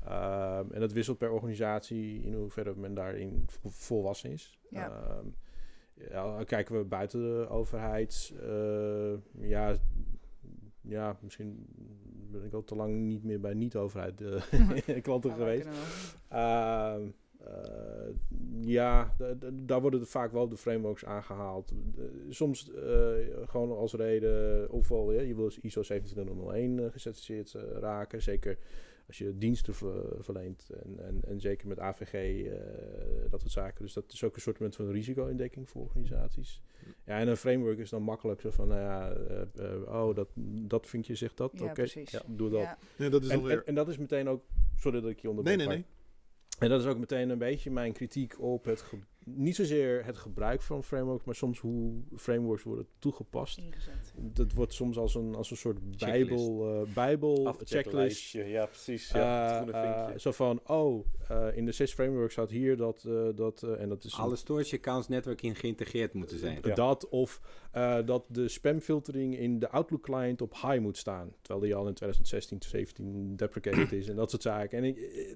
Ehm, 0.06 0.71
en 0.71 0.80
dat 0.80 0.91
wisselt 0.91 1.17
per 1.17 1.32
organisatie 1.32 2.21
in 2.23 2.34
hoeverre 2.34 2.73
men 2.75 2.93
daarin 2.93 3.43
vo- 3.47 3.69
volwassen 3.69 4.32
is. 4.32 4.60
Ja. 4.69 4.89
Ehm, 4.89 5.25
ja, 6.10 6.43
kijken 6.43 6.78
we 6.78 6.84
buiten 6.84 7.19
de 7.21 7.47
overheid. 7.49 8.34
eh, 8.41 9.13
ja, 9.49 9.78
ja, 10.82 11.17
misschien 11.21 11.65
ben 12.32 12.43
ik 12.43 12.54
al 12.54 12.63
te 12.63 12.75
lang 12.75 12.95
niet 12.95 13.23
meer 13.23 13.39
bij 13.39 13.54
niet-overheid 13.54 14.21
klanten 15.01 15.30
Ja, 15.30 15.36
geweest. 15.36 15.67
Eh, 17.45 18.13
ja, 18.62 19.15
daar 19.53 19.81
worden 19.81 19.99
er 19.99 20.05
vaak 20.05 20.31
wel 20.31 20.47
de 20.47 20.58
frameworks 20.58 21.05
aangehaald. 21.05 21.71
Eh, 21.97 22.03
soms 22.29 22.71
eh, 22.73 23.13
gewoon 23.45 23.71
als 23.71 23.93
reden, 23.93 24.69
ofwel 24.71 25.12
ja, 25.12 25.21
je 25.21 25.36
wil 25.36 25.51
ISO 25.62 25.84
27001 25.84 26.79
eh, 26.79 26.91
gecertificeerd 26.91 27.51
raken. 27.79 28.21
Zeker 28.21 28.58
als 29.08 29.17
je 29.17 29.38
diensten 29.38 29.73
ver- 29.73 30.15
verleent 30.23 30.69
en, 30.84 30.99
en, 31.05 31.19
en 31.27 31.39
zeker 31.39 31.67
met 31.67 31.79
AVG, 31.79 32.13
eh, 32.45 32.51
dat 33.29 33.39
soort 33.39 33.51
zaken. 33.51 33.84
Dus 33.84 33.93
dat 33.93 34.12
is 34.13 34.23
ook 34.23 34.36
een 34.36 34.41
soort 34.41 34.58
van 34.75 34.91
risico-indekking 34.91 35.69
voor 35.69 35.81
organisaties. 35.81 36.62
Ja, 37.05 37.19
en 37.19 37.27
een 37.27 37.38
framework 37.38 37.77
is 37.79 37.89
dan 37.89 38.01
makkelijk 38.01 38.41
zo 38.41 38.49
van, 38.49 38.67
nou 38.67 38.79
ja, 38.81 39.15
oh, 39.86 40.15
dat, 40.15 40.27
dat 40.67 40.88
vind 40.88 41.08
je, 41.08 41.15
zegt 41.15 41.38
dat, 41.38 41.51
Ja, 41.55 41.63
oké, 41.63 41.73
precies. 41.73 42.12
ja, 42.12 42.21
doe 42.27 42.49
dat. 42.49 42.75
Ja. 42.97 43.10
Dat 43.10 43.23
is 43.23 43.29
En, 43.29 43.38
alweer... 43.38 43.58
en, 43.58 43.65
en 43.65 43.75
dat 43.75 43.88
is 43.88 43.97
meteen 43.97 44.27
ook, 44.29 44.43
sorry 44.75 45.01
dat 45.01 45.10
ik 45.10 45.19
je 45.19 45.29
onderbreek, 45.29 45.58
Nee, 45.58 45.67
nee, 45.67 45.75
nee. 45.75 45.86
En 46.59 46.69
dat 46.69 46.81
is 46.81 46.87
ook 46.87 46.97
meteen 46.97 47.29
een 47.29 47.37
beetje 47.37 47.71
mijn 47.71 47.93
kritiek 47.93 48.41
op 48.41 48.65
het, 48.65 48.83
niet 49.25 49.55
zozeer 49.55 50.05
het 50.05 50.17
gebruik 50.17 50.61
van 50.61 50.83
frameworks, 50.83 51.23
maar 51.25 51.35
soms 51.35 51.59
hoe 51.59 51.93
frameworks 52.17 52.63
worden 52.63 52.88
toegepast. 52.99 53.57
Ingezet. 53.57 54.13
Dat 54.17 54.53
wordt 54.53 54.73
soms 54.73 54.97
als 54.97 55.15
een, 55.15 55.35
als 55.35 55.51
een 55.51 55.57
soort 55.57 55.77
Checklist. 55.95 56.27
bijbel, 56.27 56.81
eh, 56.85 56.93
bijbel 56.93 57.55
checklist. 57.63 58.31
Ja, 58.31 58.65
precies. 58.65 59.09
Ja, 59.11 59.59
eh, 59.67 60.03
vinkje. 60.03 60.19
zo 60.19 60.31
van, 60.31 60.61
oh, 60.67 61.05
eh, 61.27 61.47
in 61.57 61.65
de 61.65 61.71
SIS 61.71 61.93
framework 61.93 62.31
staat 62.31 62.49
hier 62.49 62.77
dat, 62.77 63.03
eh, 63.07 63.27
dat 63.35 63.63
eh, 63.63 63.81
en 63.81 63.89
dat 63.89 64.03
is 64.03 64.13
een- 64.13 64.19
Alle 64.19 64.35
storage 64.35 64.75
accounts 64.75 65.07
netwerking 65.07 65.59
geïntegreerd 65.59 66.13
moeten 66.13 66.39
zijn. 66.39 66.59
Ja. 66.61 66.73
dat 66.75 67.09
of 67.09 67.41
eh, 67.71 67.97
dat 68.05 68.27
de 68.31 68.47
spamfiltering 68.47 69.38
in 69.38 69.59
de 69.59 69.69
Outlook 69.69 70.03
client 70.03 70.41
op 70.41 70.53
high 70.53 70.79
moet 70.79 70.97
staan, 70.97 71.31
terwijl 71.41 71.65
die 71.65 71.75
al 71.75 71.88
in 71.88 71.93
2016, 71.93 72.61
17 72.61 73.35
deprecated 73.35 73.91
is 73.91 74.07
en 74.07 74.15
dat 74.15 74.29
soort 74.29 74.41
zaken. 74.41 74.77
En 74.77 74.83
ik, 74.83 75.35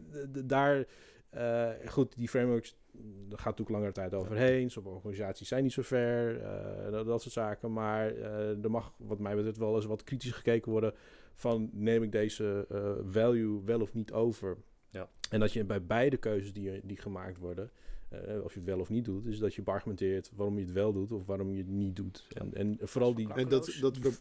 daar, 0.50 0.86
eh, 1.30 1.70
goed, 1.86 2.18
die 2.18 2.30
frameworks, 2.30 2.78
daar 2.92 3.40
gaat 3.40 3.58
natuurlijk 3.58 3.70
langer 3.70 3.94
tijd 3.94 4.14
overheen. 4.14 4.72
Sommige 4.72 4.96
organisaties 4.96 5.48
zijn 5.48 5.64
niet 5.64 5.74
zo 5.74 5.82
ver, 5.82 6.42
eh, 6.42 6.92
dat, 6.92 7.06
dat 7.06 7.22
soort 7.22 7.34
zaken. 7.34 7.74
Maar 7.74 8.16
eh, 8.16 8.64
er 8.64 8.72
mag, 8.72 8.94
wat 8.98 9.20
mij 9.20 9.36
betreft, 9.36 9.58
wel 9.58 9.76
eens 9.76 9.86
wat 9.86 10.04
kritisch 10.04 10.32
gekeken 10.32 10.72
worden 10.72 10.94
van 11.34 11.70
neem 11.74 12.04
ik 12.04 12.12
deze 12.12 12.66
value 13.10 13.62
wel 13.66 13.82
of 13.82 13.94
niet 13.94 14.12
over. 14.12 14.58
Ja. 14.90 15.10
En 15.30 15.40
dat 15.40 15.54
je 15.54 15.64
bij 15.64 15.86
beide 15.86 16.18
keuzes 16.18 16.54
die, 16.54 16.82
die 16.84 16.98
gemaakt 16.98 17.38
worden, 17.38 17.72
eh, 18.10 18.44
of 18.44 18.54
je 18.54 18.60
het 18.60 18.68
wel 18.68 18.80
of 18.80 18.90
niet 18.90 19.06
doet, 19.06 19.26
is 19.26 19.40
dat 19.40 19.56
je 19.56 19.62
beargumenteert 19.62 20.32
waarom 20.36 20.58
je 20.58 20.64
het 20.64 20.74
wel 20.74 20.94
doet 20.94 21.12
of 21.12 21.26
waarom 21.26 21.52
je 21.52 21.58
het 21.58 21.68
niet 21.68 21.96
doet. 21.96 22.26
Ja. 22.30 22.42
En, 22.42 22.54
en 22.54 22.78
vooral 22.88 23.14
die, 23.16 23.34
En 23.34 23.48
dat, 23.50 23.78
dat, 23.82 23.94
die, 23.96 24.12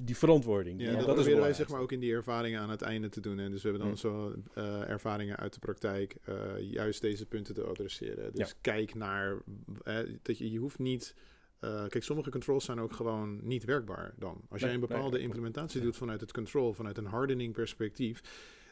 die 0.00 0.16
verantwoording. 0.16 0.80
Ja, 0.80 0.86
die- 0.88 0.96
dat, 0.96 1.06
dat 1.06 1.14
proberen 1.14 1.40
wij 1.40 1.52
zeg 1.54 1.68
maar 1.68 1.80
ook 1.80 1.92
in 1.92 2.00
die 2.00 2.12
ervaringen 2.12 2.60
aan 2.60 2.70
het 2.70 2.82
einde 2.82 3.08
te 3.08 3.20
doen. 3.20 3.38
En 3.38 3.50
dus 3.50 3.62
we 3.62 3.68
hebben 3.68 3.86
dan 3.86 3.94
Mm. 3.96 4.00
zo 4.00 4.34
eh, 4.54 4.88
ervaringen 4.88 5.36
uit 5.36 5.52
de 5.52 5.58
praktijk 5.60 6.16
eh, 6.24 6.34
juist 6.60 7.00
deze 7.00 7.26
punten 7.26 7.54
te 7.54 7.62
adresseren. 7.62 8.32
Dus 8.34 8.48
Ja. 8.48 8.54
kijk 8.60 8.94
naar 8.94 9.42
dat 10.22 10.38
je, 10.38 10.50
je 10.50 10.58
hoeft 10.58 10.78
niet. 10.78 11.14
eh, 11.60 11.86
kijk, 11.86 12.04
sommige 12.04 12.30
controls 12.30 12.64
zijn 12.64 12.80
ook 12.80 12.92
gewoon 12.92 13.40
niet 13.42 13.64
werkbaar 13.64 14.14
dan. 14.18 14.40
Als 14.48 14.60
jij 14.60 14.68
Nee, 14.68 14.78
een 14.78 14.84
nee, 14.86 14.88
bepaalde 14.88 15.18
implementatie 15.18 15.80
doet 15.80 15.96
vanuit 15.96 16.20
het 16.20 16.32
control, 16.32 16.72
vanuit 16.72 16.98
een 16.98 17.06
hardening 17.06 17.52
perspectief, 17.52 18.20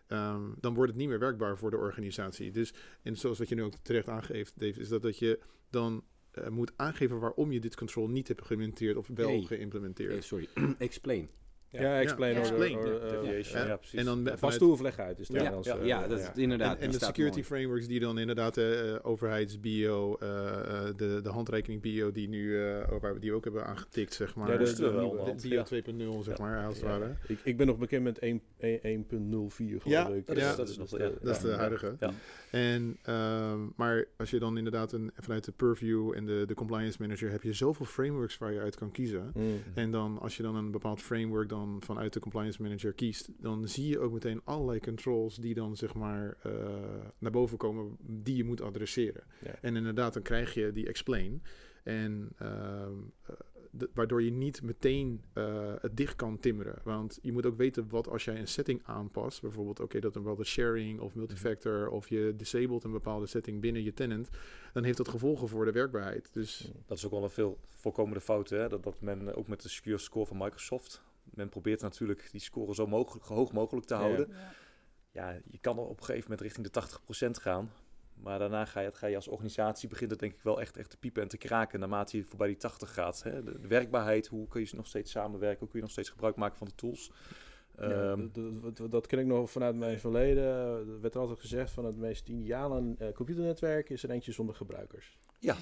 ehm, 0.08 0.42
dan 0.60 0.74
wordt 0.74 0.90
het 0.90 1.00
niet 1.00 1.08
meer 1.08 1.18
werkbaar 1.18 1.58
voor 1.58 1.70
de 1.70 1.76
organisatie. 1.76 2.50
Dus, 2.50 2.72
en 3.02 3.16
zoals 3.16 3.38
wat 3.38 3.48
je 3.48 3.54
nu 3.54 3.62
ook 3.62 3.74
terecht 3.82 4.08
aangeeft, 4.08 4.52
Dave, 4.60 4.80
is 4.80 4.88
dat, 4.88 5.02
dat 5.02 5.18
je 5.18 5.38
dan 5.70 6.04
eh, 6.30 6.48
moet 6.48 6.72
aangeven 6.76 7.18
waarom 7.18 7.52
je 7.52 7.60
dit 7.60 7.76
control 7.76 8.08
niet 8.08 8.28
hebt 8.28 8.42
geïmplementeerd 8.42 8.96
of 8.96 9.08
wel 9.14 9.28
Nee. 9.28 9.46
geïmplementeerd. 9.46 10.24
Sorry, 10.24 10.48
explain. 10.78 11.28
Ja, 11.70 12.00
explain. 12.00 12.32
Ja. 12.32 12.38
or- 12.38 12.44
Explain, 12.46 12.76
or- 12.76 13.02
eh, 13.02 13.42
ja. 13.42 13.66
ja, 13.66 13.76
precies. 13.76 13.98
En 13.98 14.04
dan 14.04 14.22
Pas 14.22 14.38
vanuit- 14.38 14.58
toe 14.58 14.72
of 14.72 14.80
leg 14.80 14.98
uit 14.98 15.18
is 15.18 15.28
het 15.28 15.36
Ja, 15.36 15.42
ja, 15.62 15.76
eh, 15.78 15.86
ja, 15.86 16.06
dat 16.06 16.18
is 16.18 16.28
inderdaad. 16.34 16.76
En, 16.76 16.82
en 16.82 16.90
de 16.90 16.98
security 16.98 17.34
mooi. 17.34 17.44
frameworks 17.44 17.86
die 17.86 18.00
dan 18.00 18.18
inderdaad 18.18 18.54
de 18.54 18.98
uh, 19.04 19.10
overheids-bio, 19.10 20.16
eh, 20.20 20.28
eh, 20.48 20.96
de, 20.96 21.20
de 21.22 21.28
handrekening 21.28 21.82
bio 21.82 22.12
die 22.12 22.28
nu, 22.28 22.64
eh, 22.66 22.92
ook- 22.92 23.02
waar 23.02 23.14
we 23.14 23.20
die 23.20 23.32
ook 23.32 23.44
hebben 23.44 23.66
aangetikt, 23.66 24.14
zeg 24.14 24.34
maar. 24.34 24.52
Ja, 24.52 24.58
Moesten 24.58 24.84
we 24.84 24.90
de 24.90 24.96
wel, 24.96 25.34
bio 25.42 25.54
ja. 25.54 25.62
2.0, 25.64 26.22
zeg 26.22 26.36
Ja. 26.38 26.44
maar, 26.44 26.66
als 26.66 26.74
het 26.76 26.84
Ja. 26.84 26.98
ware. 26.98 27.14
Ik, 27.26 27.38
ik 27.44 27.56
ben 27.56 27.66
nog 27.66 27.78
bekend 27.78 28.02
met 28.04 28.18
1 28.18 28.40
1.04 28.82 29.80
geloof 29.80 29.82
Ja, 29.84 30.08
ik. 30.08 30.26
dat 30.26 30.36
is- 30.36 30.56
dat 30.56 30.68
is 30.68 30.78
nog- 30.78 30.88
de-. 30.88 31.14
Dat 31.22 31.44
is 31.44 31.50
huidige. 31.52 31.94
Ja. 31.98 32.10
En, 32.50 32.96
ehm, 33.02 33.58
maar 33.76 34.04
als 34.16 34.30
je 34.30 34.38
dan 34.38 34.56
inderdaad 34.56 34.92
een, 34.92 35.10
vanuit 35.18 35.44
de 35.44 35.52
purview 35.52 36.12
en 36.14 36.26
de, 36.26 36.44
de 36.46 36.54
compliance 36.54 36.96
manager 37.00 37.30
heb 37.30 37.42
je 37.42 37.52
zoveel 37.52 37.86
frameworks 37.86 38.38
waar 38.38 38.52
je 38.52 38.60
uit 38.60 38.76
kan 38.76 38.90
kiezen. 38.90 39.30
Mm. 39.34 39.62
En 39.74 39.90
dan 39.90 40.18
als 40.20 40.36
je 40.36 40.42
dan 40.42 40.56
een 40.56 40.70
bepaald 40.70 41.02
framework 41.02 41.48
dan 41.48 41.57
vanuit 41.80 42.12
de 42.12 42.20
compliance 42.20 42.62
manager 42.62 42.92
kiest, 42.92 43.28
dan 43.38 43.68
zie 43.68 43.88
je 43.88 43.98
ook 43.98 44.12
meteen 44.12 44.40
allerlei 44.44 44.80
controls 44.80 45.36
die 45.36 45.54
dan 45.54 45.76
zeg 45.76 45.94
maar 45.94 46.36
eh, 46.42 46.52
naar 47.18 47.32
boven 47.32 47.58
komen 47.58 47.96
die 48.00 48.36
je 48.36 48.44
moet 48.44 48.60
adresseren. 48.60 49.22
Ja. 49.44 49.58
En 49.60 49.76
inderdaad, 49.76 50.12
dan 50.12 50.22
krijg 50.22 50.54
je 50.54 50.72
die 50.72 50.86
explain. 50.88 51.42
En 51.84 52.28
ehm, 52.38 52.92
eh, 53.22 53.34
de- 53.70 53.90
waardoor 53.94 54.22
je 54.22 54.30
niet 54.30 54.62
meteen 54.62 55.22
eh, 55.32 55.72
het 55.80 55.96
dicht 55.96 56.16
kan 56.16 56.38
timmeren. 56.38 56.78
Want 56.84 57.18
je 57.22 57.32
moet 57.32 57.46
ook 57.46 57.56
weten 57.56 57.88
wat 57.88 58.08
als 58.08 58.24
jij 58.24 58.38
een 58.38 58.48
setting 58.48 58.80
aanpast. 58.84 59.40
Bijvoorbeeld, 59.40 59.80
oké, 59.80 60.00
dat 60.00 60.16
een 60.16 60.22
bepaalde 60.22 60.44
sharing 60.44 61.00
of 61.00 61.14
multifactor. 61.14 61.88
Of 61.88 62.08
je 62.08 62.32
disabled 62.36 62.84
een 62.84 62.92
bepaalde 62.92 63.26
setting 63.26 63.60
binnen 63.60 63.82
je 63.82 63.92
tenant. 63.92 64.28
Dan 64.72 64.84
heeft 64.84 64.96
dat 64.96 65.08
gevolgen 65.08 65.48
voor 65.48 65.64
de 65.64 65.72
werkbaarheid. 65.72 66.30
Dus 66.32 66.72
Dat 66.86 66.96
is 66.98 67.04
ook 67.04 67.10
wel 67.10 67.22
een 67.22 67.30
veel 67.30 67.58
voorkomende 67.68 68.20
fout. 68.20 68.48
Hè? 68.50 68.68
Dat, 68.68 68.82
dat 68.82 69.00
men 69.00 69.34
ook 69.34 69.48
met 69.48 69.62
de 69.62 69.68
secure 69.68 69.98
score 69.98 70.26
van 70.26 70.36
Microsoft. 70.36 71.02
Men 71.34 71.48
probeert 71.48 71.80
natuurlijk 71.80 72.28
die 72.30 72.40
score 72.40 72.74
zo 72.74 72.86
mogelijk, 72.86 73.26
hoog 73.26 73.52
mogelijk 73.52 73.86
te 73.86 73.94
houden. 73.94 74.28
Ja. 74.30 74.52
Ja, 75.10 75.40
je 75.50 75.58
kan 75.58 75.76
er 75.78 75.84
op 75.84 75.98
een 75.98 76.04
gegeven 76.04 76.30
moment 76.30 76.40
richting 76.40 76.66
de 76.66 76.70
80% 76.70 77.30
gaan. 77.42 77.70
Maar 78.14 78.38
daarna 78.38 78.64
ga 78.64 78.80
je, 78.80 78.92
ga 78.92 79.06
je 79.06 79.14
als 79.16 79.28
organisatie 79.28 79.88
begint 79.88 80.10
het 80.10 80.20
denk 80.20 80.32
ik 80.32 80.42
wel 80.42 80.60
echt, 80.60 80.76
echt 80.76 80.90
te 80.90 80.96
piepen 80.96 81.22
en 81.22 81.28
te 81.28 81.36
kraken 81.36 81.80
naarmate 81.80 82.16
je 82.16 82.24
voorbij 82.24 82.46
die 82.46 82.56
80 82.56 82.94
gaat. 82.94 83.22
Hè? 83.22 83.42
De, 83.42 83.60
de 83.60 83.68
werkbaarheid, 83.68 84.26
hoe 84.26 84.48
kun 84.48 84.60
je 84.60 84.68
nog 84.76 84.86
steeds 84.86 85.10
samenwerken, 85.10 85.58
hoe 85.58 85.68
kun 85.68 85.76
je 85.78 85.82
nog 85.84 85.92
steeds 85.92 86.08
gebruik 86.10 86.36
maken 86.36 86.56
van 86.58 86.66
de 86.66 86.74
tools. 86.74 87.10
Ja, 87.76 87.82
Ehm, 87.84 88.28
dat- 88.32 88.62
dat, 88.62 88.76
dat, 88.76 88.90
dat 88.90 89.06
ken 89.06 89.18
ik 89.18 89.26
nog 89.26 89.50
vanuit 89.50 89.76
mijn 89.76 90.00
verleden. 90.00 90.44
Er 90.44 91.00
werd 91.00 91.16
altijd 91.16 91.40
gezegd 91.40 91.70
van 91.70 91.84
het 91.84 91.96
meest 91.96 92.28
ideale 92.28 92.94
eh, 92.98 93.12
computernetwerk 93.12 93.90
is 93.90 94.02
er 94.02 94.10
eentje 94.10 94.32
zonder 94.32 94.54
gebruikers. 94.54 95.18
Ja. 95.38 95.56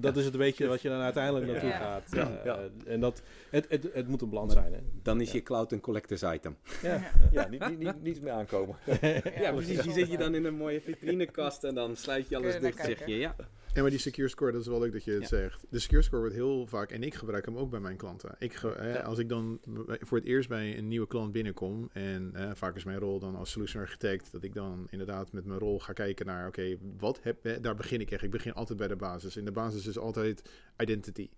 Dat 0.00 0.16
is 0.16 0.24
het 0.24 0.32
een 0.34 0.40
beetje 0.40 0.66
wat 0.66 0.82
je 0.82 0.88
dan 0.88 1.00
uiteindelijk 1.00 1.46
naartoe 1.46 1.68
Ja. 1.68 1.76
gaat. 1.78 2.08
Ja, 2.12 2.30
Eh, 2.38 2.44
ja. 2.44 2.58
En 2.86 3.00
dat, 3.00 3.22
het, 3.50 3.66
het, 3.68 3.88
het 3.92 4.08
moet 4.08 4.22
een 4.22 4.28
balans 4.30 4.52
zijn. 4.52 4.72
Hè? 4.72 4.78
Dan 5.02 5.20
is 5.20 5.26
Ja. 5.26 5.34
je 5.34 5.42
cloud 5.42 5.72
een 5.72 5.80
collectors 5.80 6.22
item. 6.22 6.56
Ja. 6.82 7.00
ja, 7.32 7.48
niet, 7.48 7.68
niet, 7.68 7.78
niet, 7.78 8.02
niet 8.02 8.22
meer 8.22 8.32
aankomen. 8.32 8.76
Ja, 9.40 9.52
precies. 9.52 9.80
Die 9.82 9.92
zit 9.92 10.10
je 10.10 10.18
dan 10.18 10.34
in 10.34 10.44
een 10.44 10.54
mooie 10.54 10.80
vitrinekast 10.80 11.64
en 11.64 11.74
dan 11.74 11.96
sluit 11.96 12.28
je 12.28 12.36
alles 12.36 12.58
dicht. 12.58 12.84
Zeg 12.84 13.06
je 13.06 13.16
ja. 13.16 13.36
Ja, 13.74 13.80
maar 13.80 13.90
die 13.90 13.98
secure 14.00 14.28
score, 14.28 14.52
dat 14.52 14.60
is 14.60 14.66
wel 14.66 14.78
leuk 14.80 14.92
dat 14.92 15.04
je 15.04 15.10
het 15.10 15.20
Ja. 15.20 15.26
zegt. 15.28 15.66
De 15.70 15.78
secure 15.78 16.02
score 16.02 16.20
wordt 16.20 16.34
heel 16.36 16.66
vaak, 16.66 16.90
en 16.90 17.02
ik 17.02 17.14
gebruik 17.14 17.44
hem 17.44 17.56
ook 17.56 17.70
bij 17.70 17.80
mijn 17.80 17.96
klanten. 17.96 18.34
Ik 18.38 18.54
ge- 18.54 18.74
hè, 18.76 18.92
Ja. 18.92 19.00
Als 19.00 19.18
ik 19.18 19.28
dan 19.28 19.60
voor 20.00 20.18
het 20.18 20.26
eerst 20.26 20.48
bij 20.48 20.78
een 20.78 20.88
nieuwe 20.88 21.06
klant 21.06 21.32
binnenkom, 21.32 21.88
en 21.92 22.30
eh, 22.34 22.50
vaak 22.54 22.76
is 22.76 22.84
mijn 22.84 22.98
rol 22.98 23.18
dan 23.18 23.34
als 23.36 23.50
solution 23.50 23.82
architect, 23.82 24.32
dat 24.32 24.42
ik 24.42 24.54
dan 24.54 24.86
inderdaad 24.90 25.32
met 25.32 25.44
mijn 25.44 25.58
rol 25.58 25.78
ga 25.80 25.92
kijken 25.92 26.26
naar, 26.26 26.46
oké, 26.46 26.76
wat 26.98 27.20
heb, 27.22 27.58
daar 27.62 27.74
begin 27.74 28.00
ik 28.00 28.10
echt. 28.10 28.22
Ik 28.22 28.30
begin 28.30 28.52
altijd 28.54 28.78
bij 28.78 28.88
de 28.88 28.96
basis. 28.96 29.36
En 29.36 29.44
de 29.44 29.52
basis 29.52 29.86
is 29.86 29.98
altijd 29.98 30.50
identity. 30.78 31.30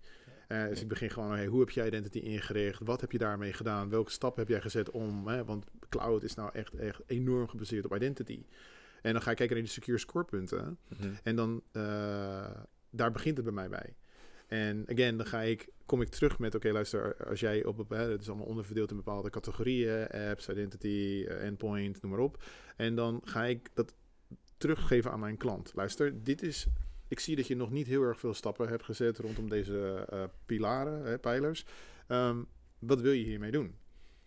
Eh, 0.48 0.68
dus 0.68 0.80
ik 0.80 0.88
begin 0.88 1.10
gewoon, 1.10 1.30
hey, 1.30 1.46
hoe 1.46 1.60
heb 1.60 1.70
je 1.70 1.86
identity 1.86 2.18
ingericht? 2.18 2.80
Wat 2.84 3.00
heb 3.00 3.12
je 3.12 3.18
daarmee 3.18 3.52
gedaan? 3.52 3.88
Welke 3.88 4.10
stap 4.10 4.36
heb 4.36 4.48
jij 4.48 4.60
gezet 4.60 4.90
om? 4.90 5.28
Hè, 5.28 5.44
want 5.44 5.64
cloud 5.88 6.22
is 6.22 6.34
nou 6.34 6.50
echt, 6.52 6.74
echt 6.74 7.00
enorm 7.06 7.48
gebaseerd 7.48 7.84
op 7.84 7.94
identity. 7.94 8.42
En 9.02 9.12
dan 9.12 9.22
ga 9.22 9.30
ik 9.30 9.36
kijken 9.36 9.56
naar 9.56 9.64
die 9.64 9.74
secure 9.74 9.98
score 9.98 10.24
punten. 10.24 10.78
Mhm. 10.88 11.08
En 11.22 11.36
dan, 11.36 11.62
eh, 11.72 12.50
daar 12.90 13.10
begint 13.10 13.36
het 13.36 13.44
bij 13.44 13.54
mij 13.54 13.68
bij. 13.68 13.94
En 14.46 14.84
again, 14.88 15.16
dan 15.16 15.26
ga 15.26 15.40
ik, 15.40 15.68
kom 15.86 16.02
ik 16.02 16.08
terug 16.08 16.38
met, 16.38 16.54
oké, 16.54 16.72
luister, 16.72 17.26
als 17.26 17.40
jij 17.40 17.64
op, 17.64 17.88
hè, 17.88 18.10
het 18.10 18.20
is 18.20 18.28
allemaal 18.28 18.46
onderverdeeld 18.46 18.90
in 18.90 18.96
bepaalde 18.96 19.30
categorieën, 19.30 20.08
apps, 20.08 20.48
identity, 20.48 21.24
eh, 21.28 21.44
endpoint, 21.44 22.02
noem 22.02 22.10
maar 22.10 22.20
op. 22.20 22.42
En 22.76 22.94
dan 22.94 23.20
ga 23.24 23.44
ik 23.44 23.70
dat 23.74 23.94
teruggeven 24.56 25.10
aan 25.10 25.20
mijn 25.20 25.36
klant. 25.36 25.72
Luister, 25.74 26.22
dit 26.22 26.42
is, 26.42 26.66
ik 27.08 27.20
zie 27.20 27.36
dat 27.36 27.46
je 27.46 27.56
nog 27.56 27.70
niet 27.70 27.86
heel 27.86 28.02
erg 28.02 28.20
veel 28.20 28.34
stappen 28.34 28.68
hebt 28.68 28.84
gezet 28.84 29.18
rondom 29.18 29.48
deze 29.48 30.06
eh, 30.08 30.24
pilaren, 30.46 31.04
hè, 31.04 31.18
pijlers. 31.18 31.64
Ehm, 32.06 32.42
wat 32.78 33.00
wil 33.00 33.12
je 33.12 33.24
hiermee 33.24 33.50
doen? 33.50 33.74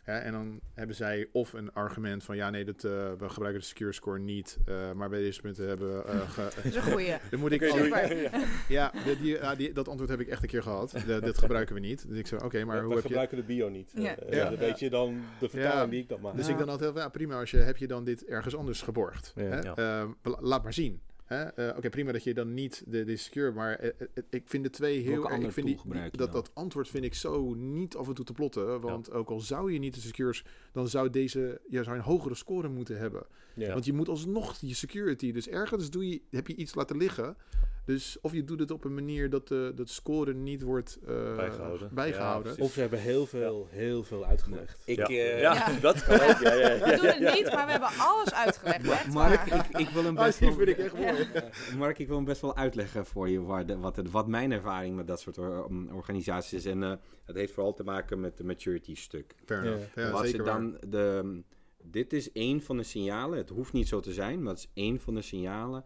Hè, 0.04 0.18
en 0.18 0.32
dan 0.32 0.60
hebben 0.74 0.96
zij 0.96 1.28
of 1.32 1.54
een 1.54 1.74
argument 1.74 2.24
van 2.24 2.36
ja, 2.36 2.50
nee, 2.50 2.66
dat, 2.66 2.84
eh, 2.84 2.92
we 3.18 3.30
gebruiken 3.30 3.62
de 3.62 3.68
secure 3.68 3.92
score 3.94 4.20
niet, 4.20 4.58
eh, 4.66 4.92
maar 4.92 5.10
bij 5.10 5.20
deze 5.20 5.42
punten 5.42 5.68
hebben 5.68 5.98
we. 5.98 6.04
eh, 6.04 6.30
ge- 6.30 6.42
Dat 6.56 6.64
is 6.66 6.76
een 6.76 6.82
goeie. 6.82 7.16
dan 7.32 7.40
moet 7.40 7.52
ik 7.52 7.64
al-. 7.64 7.78
Ja. 7.88 8.30
ja, 8.68 8.92
die, 9.22 9.38
die- 9.58 9.74
dat 9.74 9.88
antwoord 9.88 10.10
heb 10.10 10.20
ik 10.20 10.28
echt 10.28 10.42
een 10.44 10.48
keer 10.50 10.64
gehad. 10.64 10.92
De- 11.06 11.22
dit 11.22 11.38
gebruiken 11.38 11.76
we 11.76 11.82
niet. 11.82 12.08
Dus 12.08 12.18
ik 12.18 12.28
zei, 12.28 12.42
oké, 12.44 12.64
maar 12.66 12.78
we 12.80 12.84
hoe 12.84 12.94
heb 12.94 13.02
je... 13.02 13.08
gebruiken 13.08 13.38
de 13.38 13.44
bio 13.44 13.70
niet. 13.70 13.92
Ja. 13.96 14.16
Weet 14.58 14.80
je 14.80 14.90
dan 14.90 15.22
de 15.40 15.50
vertaling 15.50 15.82
Ja. 15.84 15.88
die 15.88 16.00
ik 16.02 16.10
dat 16.10 16.20
maak. 16.22 16.36
Dus 16.36 16.46
Ja. 16.46 16.52
ik 16.52 16.58
dan 16.60 16.70
altijd, 16.70 16.96
ja, 16.96 17.10
prima, 17.10 17.40
als 17.40 17.52
je, 17.52 17.58
heb 17.58 17.78
je 17.78 17.88
dan 17.88 18.04
dit 18.04 18.26
ergens 18.26 18.56
anders 18.56 18.82
geborgd? 18.82 19.34
Ja. 19.36 19.44
Hè? 19.44 19.60
Ehm, 19.60 20.10
laat 20.40 20.64
maar 20.64 20.74
zien. 20.74 21.02
Eh, 21.34 21.78
oké, 21.78 21.90
prima 21.90 22.12
dat 22.12 22.24
je 22.24 22.34
dan 22.34 22.54
niet 22.54 22.84
de, 22.88 23.04
de 23.04 23.16
secure, 23.16 23.52
maar 23.52 23.76
eh, 23.76 23.90
eh, 23.90 24.24
ik 24.30 24.44
vind 24.46 24.64
de 24.64 24.70
twee 24.70 25.00
heel 25.00 25.30
erg... 25.30 25.44
Ik 25.44 25.52
vind 25.52 25.68
die, 25.68 25.80
dat, 26.12 26.32
dat 26.32 26.52
antwoord 26.54 26.88
vind 26.88 27.04
ik 27.04 27.14
zo 27.14 27.54
niet 27.54 27.96
af 27.96 28.08
en 28.08 28.14
toe 28.14 28.26
te 28.26 28.34
plotten. 28.34 28.82
Want 28.82 29.12
ook 29.12 29.30
al 29.30 29.40
zou 29.40 29.74
je 29.74 29.80
niet 29.80 29.94
de 29.94 30.02
secures, 30.02 30.46
dan 30.72 30.88
zou 30.88 31.10
deze 31.10 31.62
je 31.70 31.84
zou 31.84 31.98
een 31.98 32.04
hogere 32.04 32.36
score 32.36 32.70
moeten 32.70 32.98
hebben. 32.98 33.26
Ja. 33.54 33.74
Want 33.74 33.86
je 33.86 33.94
moet 33.94 34.10
alsnog 34.10 34.58
je 34.60 34.74
security. 34.74 35.32
Dus 35.32 35.48
ergens 35.48 35.90
doe 35.90 36.10
je, 36.10 36.22
heb 36.30 36.48
je 36.48 36.56
iets 36.56 36.76
laten 36.76 36.98
liggen. 36.98 37.38
Dus 37.86 38.18
of 38.22 38.34
je 38.34 38.44
doet 38.44 38.60
het 38.60 38.72
op 38.72 38.84
een 38.84 38.94
manier 38.94 39.30
dat 39.30 39.48
de 39.48 39.72
dat 39.76 39.90
score 39.90 40.34
niet 40.34 40.62
wordt 40.62 41.00
eh, 41.08 41.36
Bijgehouden. 41.36 41.90
bijgehouden. 41.94 42.38
Ja, 42.50 42.56
precies. 42.56 42.64
Of 42.64 42.72
ze 42.74 42.80
hebben 42.80 43.00
heel 43.00 43.26
veel, 43.26 43.68
heel 43.70 44.04
veel 44.04 44.26
uitgelegd. 44.26 44.82
Ik, 44.86 44.98
ja. 44.98 45.06
eh, 45.08 45.40
ja, 45.42 45.54
Ja. 45.54 45.80
dat 45.80 46.04
kan 46.04 46.20
ook. 46.20 46.38
Ja, 46.40 46.54
ja, 46.54 46.70
ja, 46.72 46.80
We 46.86 46.96
doen 46.96 47.06
het 47.06 47.34
niet, 47.34 47.52
maar 47.54 47.66
we 47.66 47.72
hebben 47.72 47.90
alles 47.98 48.34
uitgelegd. 48.34 49.08
Mark, 49.14 49.46
ik, 49.46 49.78
ik 49.80 49.90
wil 49.90 50.04
hem 50.04 50.18
Ah, 50.18 50.26
best 50.26 50.40
wel, 50.40 50.54
vind 50.54 50.68
ik 50.70 50.78
echt 50.78 50.94
mooi. 50.94 51.28
Eh, 51.34 51.76
Mark, 51.78 52.00
ik 52.00 52.08
wil 52.08 52.16
hem 52.16 52.26
best 52.26 52.42
wel 52.42 52.56
uitleggen 52.56 53.06
voor 53.06 53.30
je 53.30 53.42
waar 53.42 53.66
de- 53.66 53.78
wat, 53.78 53.96
het, 53.96 54.12
wat 54.12 54.28
mijn 54.28 54.52
ervaring 54.52 54.96
met 54.96 55.08
dat 55.08 55.20
soort 55.20 55.38
or- 55.38 55.66
um, 55.70 55.90
organisaties 55.94 56.54
is. 56.54 56.66
En 56.66 56.84
eh 56.84 56.94
het 57.26 57.36
heeft 57.36 57.54
vooral 57.54 57.74
te 57.74 57.84
maken 57.84 58.20
met 58.20 58.38
de 58.38 58.44
maturity 58.44 58.96
stuk. 58.96 59.36
Fair 59.46 59.64
Ja. 59.66 59.72
enough. 59.72 59.96
Ja, 59.96 60.12
wat 60.12 60.22
zeker 60.26 60.38
ze 60.38 60.44
waar. 60.52 60.60
dan 60.62 60.78
de, 60.90 61.42
dit 61.84 62.14
is 62.14 62.32
één 62.32 62.62
van 62.62 62.78
de 62.78 62.84
signalen, 62.84 63.38
het 63.38 63.50
hoeft 63.50 63.74
niet 63.74 63.88
zo 63.88 64.00
te 64.00 64.14
zijn, 64.14 64.42
maar 64.44 64.54
het 64.54 64.62
is 64.62 64.70
één 64.74 65.00
van 65.00 65.16
de 65.16 65.22
signalen 65.22 65.84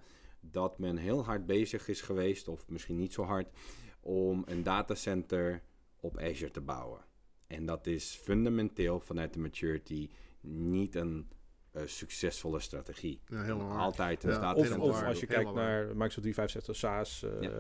dat 0.51 0.79
men 0.79 0.97
heel 0.97 1.23
hard 1.25 1.45
bezig 1.45 1.87
is 1.87 2.01
geweest, 2.01 2.47
of 2.47 2.67
misschien 2.67 2.97
niet 2.97 3.13
zo 3.13 3.23
hard, 3.23 3.47
om 3.99 4.43
een 4.45 4.63
datacenter 4.63 5.61
op 5.99 6.17
Azure 6.17 6.51
te 6.51 6.61
bouwen. 6.61 7.05
En 7.47 7.65
dat 7.65 7.87
is 7.87 8.19
fundamenteel 8.23 8.99
vanuit 8.99 9.33
de 9.33 9.39
maturity 9.39 10.09
niet 10.41 10.95
een 10.95 11.27
eh, 11.71 11.83
succesvolle 11.85 12.59
strategie. 12.59 13.21
Ja, 13.25 13.41
helemaal. 13.41 13.77
Altijd 13.77 14.23
een 14.23 14.29
Ja. 14.29 14.53
Of, 14.53 14.77
of 14.77 15.03
als 15.03 15.19
je 15.19 15.25
kijkt 15.25 15.53
naar 15.53 15.85
Microsoft 15.85 16.21
365 16.21 16.75
SaaS, 16.75 17.23
eh, 17.23 17.41
Ja. 17.41 17.51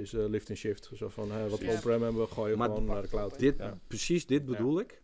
is 0.00 0.12
eh, 0.12 0.28
lift 0.28 0.48
and 0.48 0.58
shift. 0.58 0.90
Zo 0.94 1.08
van, 1.08 1.32
hè, 1.32 1.48
wat 1.48 1.58
we 1.58 1.68
on-prem 1.68 2.02
hebben, 2.02 2.28
gooien 2.28 2.58
Maar 2.58 2.68
gewoon 2.68 2.84
naar 2.84 3.02
de 3.02 3.08
cloud. 3.08 3.38
Dit. 3.38 3.62
Precies 3.86 4.26
dit 4.26 4.44
bedoel 4.44 4.80
ik. 4.80 5.02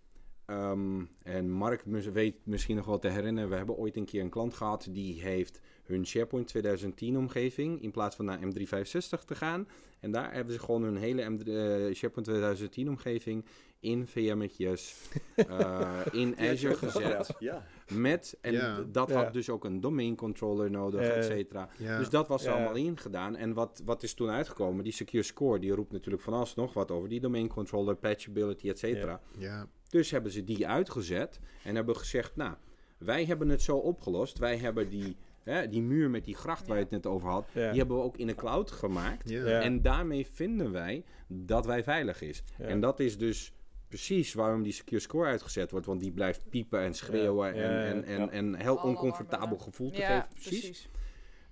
Ehm, 0.51 1.05
en 1.23 1.51
Mark 1.51 1.83
weet 2.13 2.35
misschien 2.43 2.77
nog 2.77 2.87
wel 2.87 2.99
te 2.99 3.09
herinneren, 3.09 3.51
we 3.51 3.57
hebben 3.57 3.77
ooit 3.77 3.97
een 3.97 4.05
keer 4.05 4.23
een 4.23 4.29
klant 4.31 4.55
gehad 4.55 4.87
die 4.91 5.21
heeft 5.23 5.61
hun 5.85 6.07
SharePoint 6.07 6.47
2010 6.47 7.17
omgeving 7.19 7.83
in 7.83 7.91
plaats 7.91 8.17
van 8.17 8.25
naar 8.25 8.39
M365 8.39 9.25
te 9.27 9.35
gaan. 9.35 9.69
En 10.01 10.11
daar 10.11 10.33
hebben 10.35 10.55
ze 10.55 10.61
gewoon 10.61 10.83
hun 10.83 10.97
hele 10.97 11.23
M3, 11.23 11.47
eh, 11.47 11.95
SharePoint 11.95 12.25
2010 12.29 12.89
omgeving 12.89 13.45
in 13.81 14.07
VM'tjes 14.07 14.95
eh, 15.35 16.01
in 16.13 16.35
Azure 16.39 16.75
gezet. 16.75 17.35
Ja. 17.39 17.67
Met, 17.93 18.39
en 18.41 18.53
Ja. 18.53 18.85
dat 18.93 19.09
Ja. 19.09 19.15
had 19.25 19.33
dus 19.33 19.51
ook 19.51 19.65
een 19.65 19.81
domain 19.81 20.17
controller 20.17 20.71
nodig, 20.71 21.01
Eh, 21.01 21.17
et 21.17 21.25
cetera. 21.25 21.69
Ja. 21.79 21.99
Dus 21.99 22.09
dat 22.09 22.29
was 22.29 22.45
er 22.45 22.51
Ja. 22.51 22.57
allemaal 22.57 22.75
ingedaan. 22.77 23.37
En 23.37 23.53
wat, 23.55 23.83
wat 23.85 24.03
is 24.03 24.15
toen 24.15 24.29
uitgekomen? 24.31 24.85
Die 24.85 24.93
Secure 24.93 25.23
Score, 25.25 25.59
die 25.59 25.73
roept 25.75 25.93
natuurlijk 25.93 26.23
van 26.23 26.33
alles 26.33 26.55
nog 26.55 26.73
wat 26.75 26.91
over 26.91 27.09
die 27.09 27.21
domain 27.21 27.49
controller, 27.49 27.97
patchability, 27.97 28.69
et 28.69 28.79
cetera. 28.79 29.21
ja. 29.39 29.69
Dus 29.91 30.11
hebben 30.11 30.33
ze 30.33 30.45
die 30.45 30.69
uitgezet 30.69 31.41
en 31.65 31.75
hebben 31.75 31.97
gezegd, 31.97 32.37
nou, 32.37 32.55
wij 32.99 33.25
hebben 33.25 33.49
het 33.49 33.63
zo 33.63 33.77
opgelost. 33.77 34.39
Wij 34.39 34.57
hebben 34.57 34.89
die, 34.89 35.17
hè, 35.43 35.69
die 35.69 35.83
muur 35.83 36.11
met 36.11 36.25
die 36.25 36.35
gracht 36.35 36.67
waar 36.67 36.77
je 36.77 36.83
het 36.83 36.93
net 36.93 37.07
over 37.07 37.29
had, 37.29 37.47
Ja. 37.53 37.69
die 37.71 37.79
hebben 37.79 37.97
we 37.97 38.03
ook 38.03 38.17
in 38.17 38.27
de 38.27 38.35
cloud 38.35 38.71
gemaakt. 38.71 39.31
En 39.33 39.83
daarmee 39.83 40.27
vinden 40.27 40.73
wij 40.73 41.05
dat 41.27 41.67
wij 41.67 41.83
veilig 41.83 42.23
is. 42.23 42.43
Ja. 42.59 42.65
En 42.65 42.81
dat 42.81 43.01
is 43.01 43.19
dus 43.19 43.53
precies 43.89 44.35
waarom 44.35 44.63
die 44.63 44.73
secure 44.73 45.01
score 45.01 45.29
uitgezet 45.29 45.71
wordt. 45.71 45.87
Want 45.87 46.01
die 46.01 46.13
blijft 46.13 46.49
piepen 46.51 46.81
en 46.81 46.95
schreeuwen 46.95 47.55
Ja, 47.55 47.63
en, 47.63 47.97
ja, 47.97 48.03
en, 48.03 48.31
en, 48.31 48.55
heel 48.55 48.77
oncomfortabel 48.77 49.59
gevoel 49.59 49.91
te 49.91 50.01
Ja, 50.01 50.07
geven. 50.09 50.29
Precies. 50.29 50.61
precies. 50.61 50.89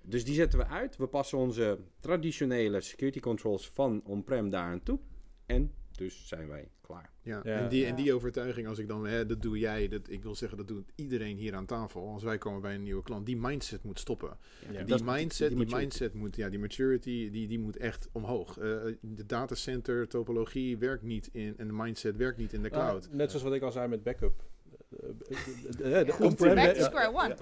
Dus 0.01 0.25
die 0.25 0.33
zetten 0.35 0.59
we 0.59 0.65
uit. 0.65 0.97
We 0.97 1.07
passen 1.07 1.37
onze 1.37 1.79
traditionele 1.99 2.81
security 2.81 3.19
controls 3.19 3.69
van 3.69 4.01
on-prem 4.05 4.49
daar 4.49 4.63
aan 4.71 4.83
toe. 4.83 4.99
En 5.45 5.71
dus 5.99 6.27
zijn 6.27 6.47
wij 6.47 6.67
klaar. 6.81 7.11
Ja, 7.21 7.39
Ja. 7.43 7.59
En, 7.59 7.69
die, 7.69 7.85
en 7.85 7.95
die 7.95 8.13
overtuiging, 8.13 8.67
als 8.67 8.79
ik 8.79 8.87
dan, 8.87 9.05
hè, 9.07 9.25
dat 9.25 9.41
doe 9.41 9.59
jij, 9.59 9.87
dat, 9.87 10.09
ik 10.09 10.23
wil 10.23 10.35
zeggen, 10.35 10.57
dat 10.57 10.67
doet 10.67 10.91
iedereen 10.95 11.37
hier 11.37 11.55
aan 11.55 11.65
tafel. 11.65 12.07
Als 12.07 12.23
wij 12.23 12.37
komen 12.37 12.61
bij 12.61 12.75
een 12.75 12.83
nieuwe 12.83 13.03
klant, 13.03 13.25
die 13.25 13.37
mindset 13.37 13.83
moet 13.83 13.99
stoppen. 13.99 14.37
Ja. 14.71 14.83
Die 14.83 15.03
mindset, 15.03 15.49
die 15.57 15.75
mindset 15.75 16.13
moet, 16.13 16.35
ja, 16.35 16.49
die 16.49 16.59
maturity, 16.59 17.29
die, 17.31 17.47
die 17.47 17.59
moet 17.59 17.77
echt 17.77 18.09
omhoog. 18.11 18.57
Eh, 18.57 18.63
de 19.01 19.25
datacenter 19.25 20.07
topologie 20.07 20.77
werkt 20.77 21.03
niet 21.03 21.29
in, 21.31 21.53
en 21.57 21.67
de 21.67 21.73
mindset 21.73 22.15
werkt 22.15 22.37
niet 22.37 22.53
in 22.53 22.61
de 22.61 22.69
Nou, 22.69 22.83
cloud. 22.83 23.09
net 23.11 23.29
zoals 23.29 23.45
wat 23.45 23.53
ik 23.53 23.61
al 23.61 23.71
zei 23.71 23.87
met 23.87 24.03
backup. 24.03 24.43
Eh, 24.89 25.99
eh, 25.99 26.05
de 26.07 26.13
Ja. 26.19 26.25
on-prem- 26.25 26.55
Back 26.55 26.73
to 26.73 26.79
ja, 26.79 26.83
square 26.85 27.13
one. 27.13 27.35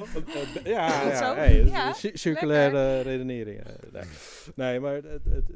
Ja, 0.63 1.07
ja, 1.07 1.33
hey, 1.35 1.93
circulaire 2.13 3.01
redenering. 3.01 3.59
eh, 3.59 4.01
nee. 4.55 4.79
maar 4.79 4.93
het, 4.93 5.03
het, 5.03 5.21
het- 5.23 5.51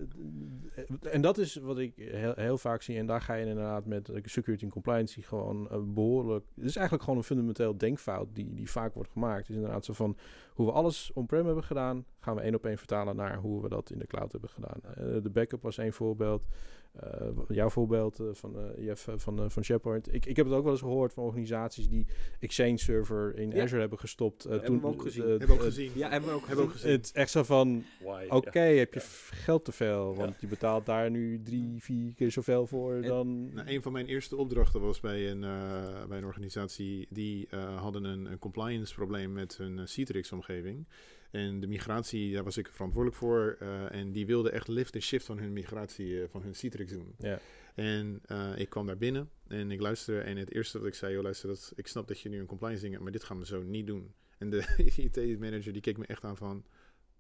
het- 0.90 1.06
en 1.06 1.22
dat 1.22 1.38
is 1.38 1.56
wat 1.56 1.78
ik 1.80 1.94
heel, 1.96 2.34
heel 2.36 2.58
vaak 2.58 2.82
zie. 2.82 2.98
En 2.98 3.06
daar 3.06 3.22
ga 3.22 3.34
je 3.34 3.46
inderdaad 3.46 3.86
met 3.86 4.10
eh, 4.10 4.22
security 4.24 4.64
en 4.64 4.70
compliance 4.70 5.22
gewoon 5.22 5.70
eh, 5.70 5.78
behoorlijk. 5.84 6.46
Het 6.56 6.66
is 6.66 6.76
eigenlijk 6.76 7.04
gewoon 7.04 7.20
een 7.20 7.26
fundamenteel 7.26 7.78
denkfout 7.78 8.28
die, 8.34 8.54
die 8.54 8.70
vaak 8.72 8.94
wordt 8.94 9.12
gemaakt. 9.12 9.40
Het 9.40 9.50
is 9.50 9.56
inderdaad 9.56 9.86
zo 9.86 9.94
van 9.94 10.18
hoe 10.54 10.66
we 10.66 10.72
alles 10.72 11.12
on-prem 11.14 11.46
hebben 11.46 11.64
gedaan, 11.64 12.06
gaan 12.20 12.36
we 12.36 12.42
één 12.42 12.56
op 12.56 12.66
één 12.66 12.78
vertalen 12.78 13.16
naar 13.16 13.38
hoe 13.38 13.62
we 13.62 13.70
dat 13.70 13.90
in 13.92 14.00
de 14.00 14.08
cloud 14.08 14.32
hebben 14.32 14.50
gedaan. 14.50 14.80
Eh, 14.84 15.24
de 15.24 15.30
backup 15.30 15.62
was 15.62 15.78
één 15.78 15.94
voorbeeld. 15.94 16.44
Eh, 16.92 17.28
jouw 17.48 17.70
voorbeeld 17.70 18.20
eh, 18.20 18.26
van 18.32 18.56
eh, 18.58 18.86
Jeff 18.86 19.08
van, 19.16 19.40
eh, 19.40 19.46
van 19.50 19.64
SharePoint. 19.64 20.14
Ik, 20.14 20.26
ik 20.26 20.36
heb 20.36 20.46
het 20.46 20.56
ook 20.56 20.64
wel 20.64 20.72
eens 20.72 20.82
gehoord 20.82 21.14
van 21.14 21.24
organisaties 21.24 21.88
die 21.90 22.06
Exchange 22.40 22.78
server 22.78 23.38
in 23.38 23.52
Ja. 23.52 23.64
Azure 23.64 23.80
hebben 23.82 24.00
gestopt. 24.00 24.46
eh, 24.46 24.52
Hebben 24.52 24.82
we 24.82 24.88
ook 24.88 25.02
gezien. 25.02 25.28
Hebben 25.30 25.48
we 25.48 25.54
ook 25.54 25.62
gezien. 25.62 25.92
Ja, 25.96 26.10
hebben 26.10 26.30
we 26.30 26.36
ook 26.36 26.48
Hebben 26.48 26.58
we 26.66 26.72
ook 26.72 26.78
gezien. 26.78 26.92
het 26.92 27.06
is 27.06 27.12
echt 27.12 27.32
zo 27.32 27.44
van, 27.44 27.84
oké, 28.30 28.64
Ja. 28.64 28.78
heb 28.78 28.94
je 28.94 29.00
geld 29.32 29.66
te 29.66 29.72
veel? 29.72 30.16
Want 30.16 30.42
je 30.42 30.48
betaalt 30.48 30.86
daar 30.86 31.10
nu 31.12 31.42
drie, 31.44 31.82
vier 31.84 32.14
keer 32.14 32.32
zoveel 32.32 32.68
voor 32.68 32.94
En- 32.94 33.02
dan... 33.02 33.54
Nou, 33.54 33.68
een 33.70 33.82
van 33.82 33.92
mijn 33.92 34.06
eerste 34.08 34.36
opdrachten 34.36 34.82
was 34.82 35.00
bij 35.00 35.30
een, 35.32 35.44
eh, 35.44 36.06
bij 36.08 36.18
een 36.18 36.26
organisatie 36.26 37.08
die 37.10 37.48
eh, 37.50 37.82
hadden 37.82 38.04
een, 38.04 38.26
een 38.32 38.40
compliance 38.40 38.94
probleem 38.94 39.32
met 39.34 39.58
hun 39.58 39.88
Citrix-omgeving. 39.88 40.86
En 41.32 41.60
de 41.60 41.68
migratie, 41.68 42.34
daar 42.34 42.44
was 42.44 42.58
ik 42.58 42.68
verantwoordelijk 42.72 43.20
voor. 43.20 43.56
eh, 43.60 43.96
en 43.96 44.12
die 44.12 44.26
wilde 44.26 44.50
echt 44.50 44.68
lift 44.68 44.96
en 44.96 45.02
shift 45.02 45.26
van 45.26 45.38
hun 45.40 45.54
migratie 45.54 46.22
eh, 46.22 46.28
van 46.30 46.42
hun 46.42 46.56
Citrix 46.56 46.92
doen. 46.92 47.16
Ja. 47.18 47.40
En 47.76 48.20
eh, 48.26 48.52
ik 48.56 48.70
kwam 48.70 48.86
daar 48.86 48.98
binnen 48.98 49.30
en 49.48 49.72
ik 49.72 49.80
luisterde. 49.82 50.22
En 50.22 50.38
het 50.38 50.52
eerste 50.54 50.78
wat 50.78 50.88
ik 50.88 50.94
zei, 50.94 51.14
joh, 51.14 51.24
luister, 51.24 51.48
dat, 51.50 51.74
ik 51.76 51.88
snap 51.88 52.08
dat 52.08 52.20
je 52.20 52.30
nu 52.30 52.40
een 52.40 52.46
compliance 52.46 52.82
ding 52.82 52.92
hebt, 52.92 53.04
maar 53.04 53.14
dit 53.14 53.24
gaan 53.24 53.40
we 53.40 53.46
zo 53.46 53.64
niet 53.64 53.88
doen. 53.88 54.14
En 54.38 54.50
de 54.50 54.64
IT-manager 54.96 55.74
die 55.74 55.82
keek 55.82 55.98
me 55.98 56.06
echt 56.06 56.24
aan 56.24 56.38
van, 56.38 56.64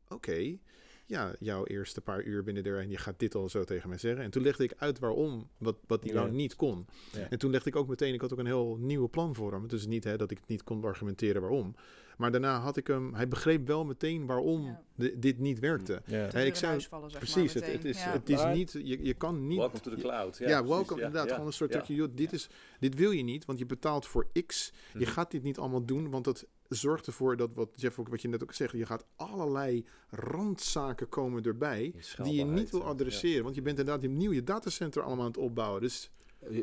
oké, 0.07 0.57
ja, 1.05 1.33
jouw 1.39 1.65
eerste 1.65 2.01
paar 2.01 2.23
uur 2.23 2.43
binnen 2.43 2.63
er 2.63 2.79
en 2.79 2.89
je 2.89 2.97
gaat 2.97 3.19
dit 3.19 3.35
al 3.35 3.49
zo 3.49 3.63
tegen 3.63 3.89
mij 3.89 3.97
zeggen. 3.97 4.23
En 4.23 4.31
toen 4.31 4.43
legde 4.43 4.63
ik 4.63 4.73
uit 4.77 4.99
waarom, 4.99 5.49
wat, 5.57 5.77
wat 5.87 6.01
die 6.01 6.13
Ja. 6.13 6.19
nou 6.21 6.31
niet 6.31 6.55
kon. 6.55 6.85
Ja. 7.13 7.29
En 7.29 7.39
toen 7.39 7.51
legde 7.51 7.69
ik 7.69 7.75
ook 7.75 7.87
meteen, 7.87 8.13
ik 8.13 8.21
had 8.21 8.33
ook 8.33 8.39
een 8.39 8.45
heel 8.45 8.77
nieuwe 8.79 9.09
plan 9.09 9.35
voor 9.35 9.51
hem. 9.51 9.67
Dus 9.67 9.85
niet 9.87 10.03
hè, 10.03 10.17
dat 10.17 10.31
ik 10.31 10.37
het 10.37 10.47
niet 10.47 10.63
kon 10.63 10.83
argumenteren 10.83 11.41
waarom. 11.41 11.75
Maar 12.21 12.31
daarna 12.31 12.59
had 12.59 12.77
ik 12.77 12.87
hem, 12.87 13.13
hij 13.13 13.27
begreep 13.27 13.67
wel 13.67 13.85
meteen 13.85 14.25
waarom 14.25 14.63
Ja. 14.65 14.81
de- 14.95 15.19
dit 15.19 15.39
niet 15.39 15.59
werkte. 15.59 16.01
Ja. 16.05 16.25
Ik 16.33 16.55
vallen, 16.55 17.11
zeg 17.11 17.19
precies, 17.19 17.53
maar, 17.53 17.63
het, 17.63 17.71
het 17.73 17.85
is, 17.85 18.03
Ja. 18.03 18.11
het 18.11 18.29
is 18.29 18.43
niet, 18.53 18.71
je, 18.71 19.03
je 19.03 19.13
kan 19.13 19.47
niet... 19.47 19.57
Welcome 19.57 19.79
to 19.81 19.89
the 19.95 20.01
cloud. 20.01 20.37
Ja, 20.37 20.47
Ja, 20.47 20.53
precies, 20.57 20.75
welkom 20.75 20.97
ja, 20.97 21.03
inderdaad. 21.05 21.27
ja, 21.27 21.33
Gewoon 21.33 21.47
een 21.47 21.53
soort 21.53 21.69
ja. 21.73 21.75
trucje, 21.75 21.95
joh, 21.95 22.07
dit, 22.15 22.33
is, 22.33 22.49
dit 22.79 22.95
wil 22.95 23.11
je 23.11 23.23
niet, 23.23 23.45
want 23.45 23.59
je 23.59 23.65
betaalt 23.65 24.05
voor 24.05 24.27
X. 24.45 24.73
Je 24.93 24.99
Mhm. 24.99 25.09
gaat 25.09 25.31
dit 25.31 25.43
niet 25.43 25.57
allemaal 25.57 25.85
doen, 25.85 26.09
want 26.09 26.23
dat 26.23 26.45
zorgt 26.67 27.07
ervoor 27.07 27.37
dat, 27.37 27.49
wat 27.53 27.69
Jeff 27.75 27.99
ook, 27.99 28.07
wat 28.07 28.21
je 28.21 28.27
net 28.27 28.43
ook 28.43 28.53
zegt, 28.53 28.71
je 28.71 28.85
gaat 28.85 29.05
allerlei 29.15 29.85
randzaken 30.09 31.09
komen 31.09 31.43
erbij 31.43 31.93
die 32.23 32.33
je 32.33 32.45
niet 32.45 32.69
wil 32.71 32.83
adresseren. 32.83 33.43
Want 33.43 33.55
je 33.55 33.61
bent 33.61 33.79
inderdaad 33.79 34.05
opnieuw 34.05 34.31
je 34.31 34.43
datacenter 34.43 35.01
allemaal 35.03 35.25
aan 35.25 35.31
het 35.31 35.37
opbouwen. 35.41 35.81
Dus 35.81 36.09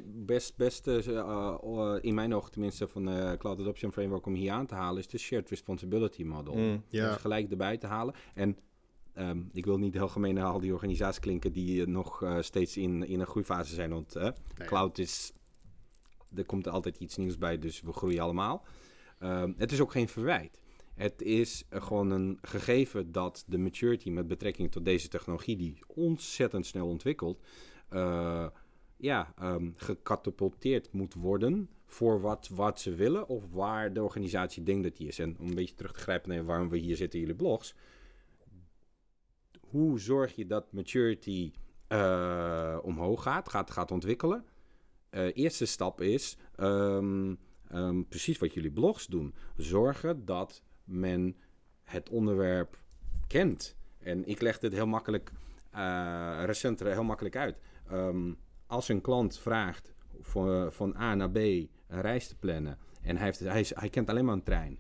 Best, 0.05 0.57
beste, 0.57 1.03
eh, 1.07 1.19
eh, 1.19 1.99
in 2.01 2.15
mijn 2.15 2.35
ogen 2.35 2.51
tenminste, 2.51 2.89
van 2.89 3.05
de 3.05 3.35
Cloud 3.39 3.61
Adoption 3.61 3.93
Framework 3.93 4.27
om 4.27 4.35
hier 4.35 4.53
aan 4.53 4.67
te 4.67 4.75
halen, 4.75 4.99
is 4.99 5.09
de 5.09 5.19
Shared 5.19 5.49
Responsibility 5.49 6.23
Model. 6.23 6.55
Mm. 6.55 6.85
Dus 6.91 7.17
gelijk 7.17 7.51
erbij 7.51 7.77
te 7.77 7.87
halen. 7.87 8.15
En 8.35 8.57
ehm, 9.13 9.43
ik 9.53 9.65
wil 9.65 9.79
niet 9.79 9.95
heel 9.95 10.09
gemeen 10.09 10.35
naar 10.35 10.45
al 10.45 10.61
die 10.61 10.73
organisaties 10.73 11.21
klinken 11.21 11.53
die 11.53 11.81
eh, 11.81 11.87
nog 11.87 12.25
steeds 12.41 12.77
in, 12.77 13.07
in 13.07 13.21
een 13.21 13.27
groeifase 13.27 13.75
zijn. 13.75 13.91
Want 13.91 14.15
Nee. 14.15 14.33
cloud 14.57 14.99
is, 14.99 15.33
er 16.35 16.47
komt 16.47 16.69
altijd 16.69 16.97
iets 16.97 17.17
nieuws 17.17 17.39
bij, 17.39 17.59
dus 17.59 17.81
we 17.81 17.93
groeien 17.93 18.21
allemaal. 18.21 18.65
Ehm, 19.19 19.53
het 19.57 19.73
is 19.73 19.81
ook 19.81 19.93
geen 19.93 20.09
verwijt. 20.09 20.59
Het 20.95 21.23
is 21.23 21.65
gewoon 21.71 22.11
een 22.11 22.39
gegeven 22.43 23.13
dat 23.13 23.45
de 23.47 23.59
maturity 23.59 24.11
met 24.11 24.27
betrekking 24.27 24.71
tot 24.71 24.85
deze 24.85 25.09
technologie, 25.09 25.57
die 25.57 25.79
ontzettend 25.87 26.67
snel 26.67 26.87
ontwikkelt, 26.87 27.43
eh, 27.89 28.47
ja, 28.99 29.33
ehm 29.39 29.71
gecatapulteerd 29.77 30.93
moet 30.93 31.15
worden 31.15 31.69
voor 31.87 32.21
wat, 32.21 32.49
wat 32.49 32.81
ze 32.81 32.95
willen 32.95 33.29
of 33.29 33.51
waar 33.51 33.93
de 33.93 34.03
organisatie 34.03 34.63
denkt 34.63 34.83
dat 34.83 34.97
die 34.97 35.09
is. 35.09 35.19
En 35.19 35.37
om 35.39 35.49
een 35.49 35.55
beetje 35.55 35.75
terug 35.75 35.93
te 35.93 35.99
grijpen 35.99 36.31
naar 36.31 36.45
waarom 36.45 36.69
we 36.69 36.79
hier 36.79 36.97
zitten 36.97 37.21
jullie 37.21 37.35
blogs. 37.35 37.75
Hoe 39.61 40.01
zorg 40.01 40.35
je 40.35 40.47
dat 40.47 40.73
maturity 40.73 41.53
eh, 41.87 42.79
omhoog 42.83 43.23
gaat, 43.23 43.49
gaat, 43.49 43.71
gaat 43.71 43.91
ontwikkelen? 43.91 44.45
Eh, 45.11 45.37
eerste 45.37 45.67
stap 45.67 46.01
is 46.01 46.37
ehm, 46.57 47.35
ehm, 47.69 48.03
precies 48.03 48.39
wat 48.39 48.55
jullie 48.55 48.71
blogs 48.71 49.07
doen. 49.07 49.35
Zorgen 49.57 50.25
dat 50.25 50.63
men 50.85 51.37
het 51.83 52.09
onderwerp 52.09 52.83
kent. 53.27 53.77
En 53.99 54.25
ik 54.25 54.41
leg 54.41 54.59
dit 54.59 54.73
heel 54.73 54.87
makkelijk, 54.87 55.33
recent 56.45 56.81
heel 56.81 57.05
makkelijk 57.05 57.37
uit. 57.37 57.59
Als 58.69 58.89
een 58.89 59.01
klant 59.01 59.39
vraagt 59.39 59.95
voor, 60.21 60.73
van 60.73 60.97
A 60.97 61.15
naar 61.15 61.31
B 61.31 61.37
een 61.37 61.71
reis 61.89 62.29
te 62.29 62.37
plannen 62.37 62.79
en 63.03 63.17
hij, 63.17 63.25
heeft, 63.25 63.39
hij, 63.39 63.61
is- 63.61 63.75
hij 63.75 63.89
kent 63.89 64.09
alleen 64.11 64.25
maar 64.25 64.35
een 64.35 64.43
trein, 64.43 64.79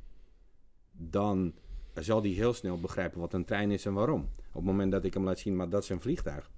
dan 0.93 1.55
zal 1.95 2.21
hij 2.23 2.31
heel 2.31 2.53
snel 2.53 2.81
begrijpen 2.81 3.21
wat 3.21 3.33
een 3.33 3.45
trein 3.45 3.71
is 3.71 3.87
en 3.87 3.93
waarom. 3.95 4.23
Op 4.23 4.55
het 4.55 4.65
moment 4.65 4.93
dat 4.93 5.05
ik 5.05 5.15
hem 5.15 5.25
laat 5.25 5.39
zien, 5.39 5.57
maar 5.57 5.69
dat 5.69 5.83
is 5.83 5.89
een 5.89 6.01
vliegtuig, 6.01 6.51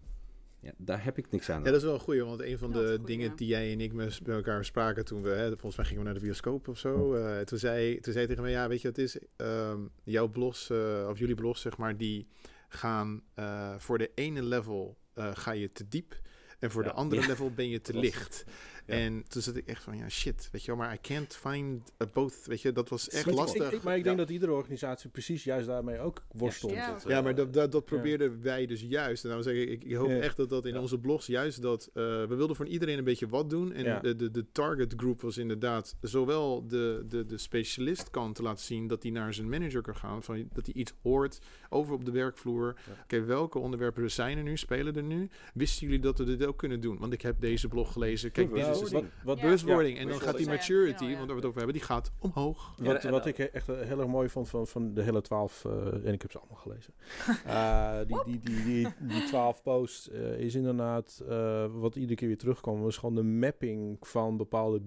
ja, 0.60 0.72
daar 0.76 1.04
heb 1.04 1.18
ik 1.18 1.30
niks 1.30 1.50
aan. 1.50 1.58
Ja, 1.58 1.64
dat 1.64 1.74
is 1.74 1.82
wel 1.82 1.94
een 1.94 2.00
goeie, 2.00 2.24
want 2.24 2.40
een 2.40 2.58
van 2.58 2.72
dat 2.72 2.86
de 2.86 3.00
dingen 3.04 3.28
ja. 3.28 3.34
die 3.36 3.46
jij 3.46 3.72
en 3.72 3.80
ik 3.80 3.92
bij 3.94 4.34
elkaar 4.34 4.64
spraken 4.64 5.04
toen 5.04 5.22
we, 5.22 5.28
hè, 5.30 5.48
volgens 5.48 5.76
mij 5.76 5.84
gingen 5.84 6.02
we 6.02 6.08
naar 6.10 6.18
de 6.18 6.24
bioscoop 6.24 6.68
of 6.68 6.78
zo. 6.78 7.14
eh, 7.14 7.40
toen, 7.40 7.58
zei, 7.58 7.92
toen 8.00 8.12
zei 8.12 8.16
hij 8.16 8.26
tegen 8.26 8.42
mij, 8.42 8.52
ja, 8.52 8.68
weet 8.68 8.80
je 8.80 8.88
wat 8.88 8.96
het 8.96 9.04
is? 9.06 9.18
Ehm, 9.36 9.80
jouw 10.04 10.28
blogs, 10.28 10.70
eh, 10.70 11.06
of 11.10 11.18
jullie 11.18 11.34
blogs, 11.34 11.60
zeg 11.60 11.76
maar, 11.76 11.96
die 11.96 12.26
gaan 12.68 13.22
eh, 13.34 13.74
voor 13.78 13.98
de 13.98 14.10
ene 14.14 14.42
level 14.42 14.96
eh, 15.14 15.30
ga 15.34 15.52
je 15.52 15.72
te 15.72 15.88
diep 15.88 16.20
en 16.60 16.70
voor 16.70 16.82
Ja. 16.82 16.88
de 16.88 16.94
andere 16.94 17.20
Ja. 17.20 17.26
level 17.26 17.50
ben 17.50 17.68
je 17.68 17.80
te 17.80 17.98
licht. 18.04 18.44
Ja. 18.86 18.94
En 18.94 19.24
toen 19.28 19.42
zat 19.42 19.56
ik 19.56 19.66
echt 19.66 19.82
van, 19.82 19.96
ja 19.96 20.08
shit, 20.08 20.48
weet 20.52 20.64
je 20.64 20.66
wel, 20.70 20.76
maar 20.80 20.94
I 20.94 20.98
can't 21.00 21.36
find 21.36 21.92
a 22.02 22.06
both, 22.12 22.36
weet 22.46 22.60
je, 22.62 22.72
dat 22.72 22.88
was 22.88 23.08
echt 23.08 23.24
je, 23.24 23.32
lastig. 23.32 23.72
ik- 23.72 23.82
maar 23.82 23.96
ik 23.96 24.04
denk 24.04 24.16
Ja. 24.18 24.22
dat 24.24 24.32
iedere 24.32 24.52
organisatie 24.52 25.10
precies 25.10 25.44
juist 25.44 25.66
daarmee 25.66 25.98
ook 25.98 26.22
worstelt. 26.32 26.72
Ja. 26.72 26.92
Dat, 26.92 27.04
Ja, 27.08 27.20
maar 27.22 27.34
dat, 27.34 27.52
dat, 27.52 27.72
dat 27.72 27.84
probeerden 27.84 28.42
wij 28.42 28.66
dus 28.66 28.80
juist. 28.80 29.22
En 29.24 29.28
daarom 29.30 29.46
zeg 29.48 29.56
ik, 29.62 29.68
ik, 29.70 29.84
ik 29.84 29.94
hoop 29.94 30.10
echt 30.10 30.36
dat 30.36 30.48
dat 30.50 30.66
in 30.66 30.78
onze 30.78 30.98
blogs 30.98 31.26
juist 31.26 31.62
dat... 31.62 31.90
eh, 31.94 32.02
we 32.02 32.34
wilden 32.34 32.56
voor 32.56 32.66
iedereen 32.66 32.98
een 32.98 33.04
beetje 33.04 33.28
wat 33.28 33.50
doen. 33.50 33.72
En 33.72 34.00
de, 34.02 34.16
de, 34.16 34.30
de 34.30 34.44
target 34.52 34.94
group 34.96 35.20
was 35.20 35.38
inderdaad 35.38 35.96
zowel 36.00 36.66
de, 36.66 37.05
de, 37.09 37.26
de 37.26 37.38
specialist 37.38 38.11
kant 38.11 38.34
te 38.34 38.42
laten 38.42 38.64
zien... 38.64 38.86
dat 38.86 39.02
hij 39.02 39.12
naar 39.12 39.34
zijn 39.34 39.48
manager 39.48 39.82
kan 39.82 39.96
gaan. 39.96 40.22
Van, 40.22 40.48
dat 40.52 40.66
hij 40.66 40.74
iets 40.74 40.92
hoort 41.02 41.38
over 41.68 41.94
op 41.94 42.05
de 42.05 42.11
werkvloer. 42.11 42.76
Oké, 43.02 43.24
welke 43.24 43.59
onderwerpen 43.59 44.11
zijn 44.11 44.36
er 44.38 44.42
nu, 44.44 44.57
spelen 44.57 44.96
er 44.96 45.02
nu? 45.02 45.28
Wisten 45.55 45.86
jullie 45.86 46.02
dat 46.02 46.18
we 46.18 46.24
dit 46.24 46.44
ook 46.46 46.59
kunnen 46.59 46.80
doen? 46.80 46.98
Want 46.98 47.12
ik 47.12 47.22
heb 47.22 47.40
deze 47.40 47.68
blog 47.68 47.92
gelezen. 47.92 48.30
Kijk, 48.32 48.55
dit 48.55 48.66
is 48.66 48.80
Wat, 48.81 49.05
wat, 49.24 49.37
Ja. 49.39 49.45
bewustwording. 49.45 49.99
En 49.99 50.09
dan 50.09 50.20
gaat 50.20 50.37
die 50.37 50.47
maturity, 50.49 51.05
Ja, 51.05 51.11
ja. 51.11 51.16
want 51.16 51.26
waar 51.26 51.37
we 51.37 51.43
het 51.43 51.45
over 51.45 51.59
hebben, 51.59 51.76
die 51.76 51.87
gaat 51.87 52.12
omhoog. 52.18 52.74
Ja, 52.83 53.11
Wat, 53.11 53.26
ik 53.26 53.39
echt 53.39 53.68
eh, 53.68 53.81
heel 53.81 53.99
erg 53.99 54.09
mooi 54.09 54.28
vond 54.28 54.49
van, 54.49 54.66
van 54.66 54.95
de 54.95 55.03
hele 55.03 55.20
twaalf, 55.20 55.64
eh, 55.64 55.72
en 56.07 56.12
ik 56.12 56.22
heb 56.22 56.31
ze 56.31 56.39
allemaal 56.39 56.57
gelezen. 56.59 56.95
Eh, 57.47 57.99
die, 58.07 58.20
die, 58.24 58.41
die, 58.41 58.64
die, 58.64 58.89
die 59.01 59.24
twaalf 59.24 59.62
posts 59.62 60.09
is 60.39 60.55
inderdaad, 60.55 61.22
eh, 61.28 61.64
wat 61.72 61.97
iedere 61.97 62.14
keer 62.14 62.28
weer 62.28 62.39
terugkwam, 62.39 62.81
was 62.83 62.97
gewoon 62.97 63.14
de 63.14 63.22
mapping 63.22 63.97
van 64.01 64.37
bepaalde 64.37 64.81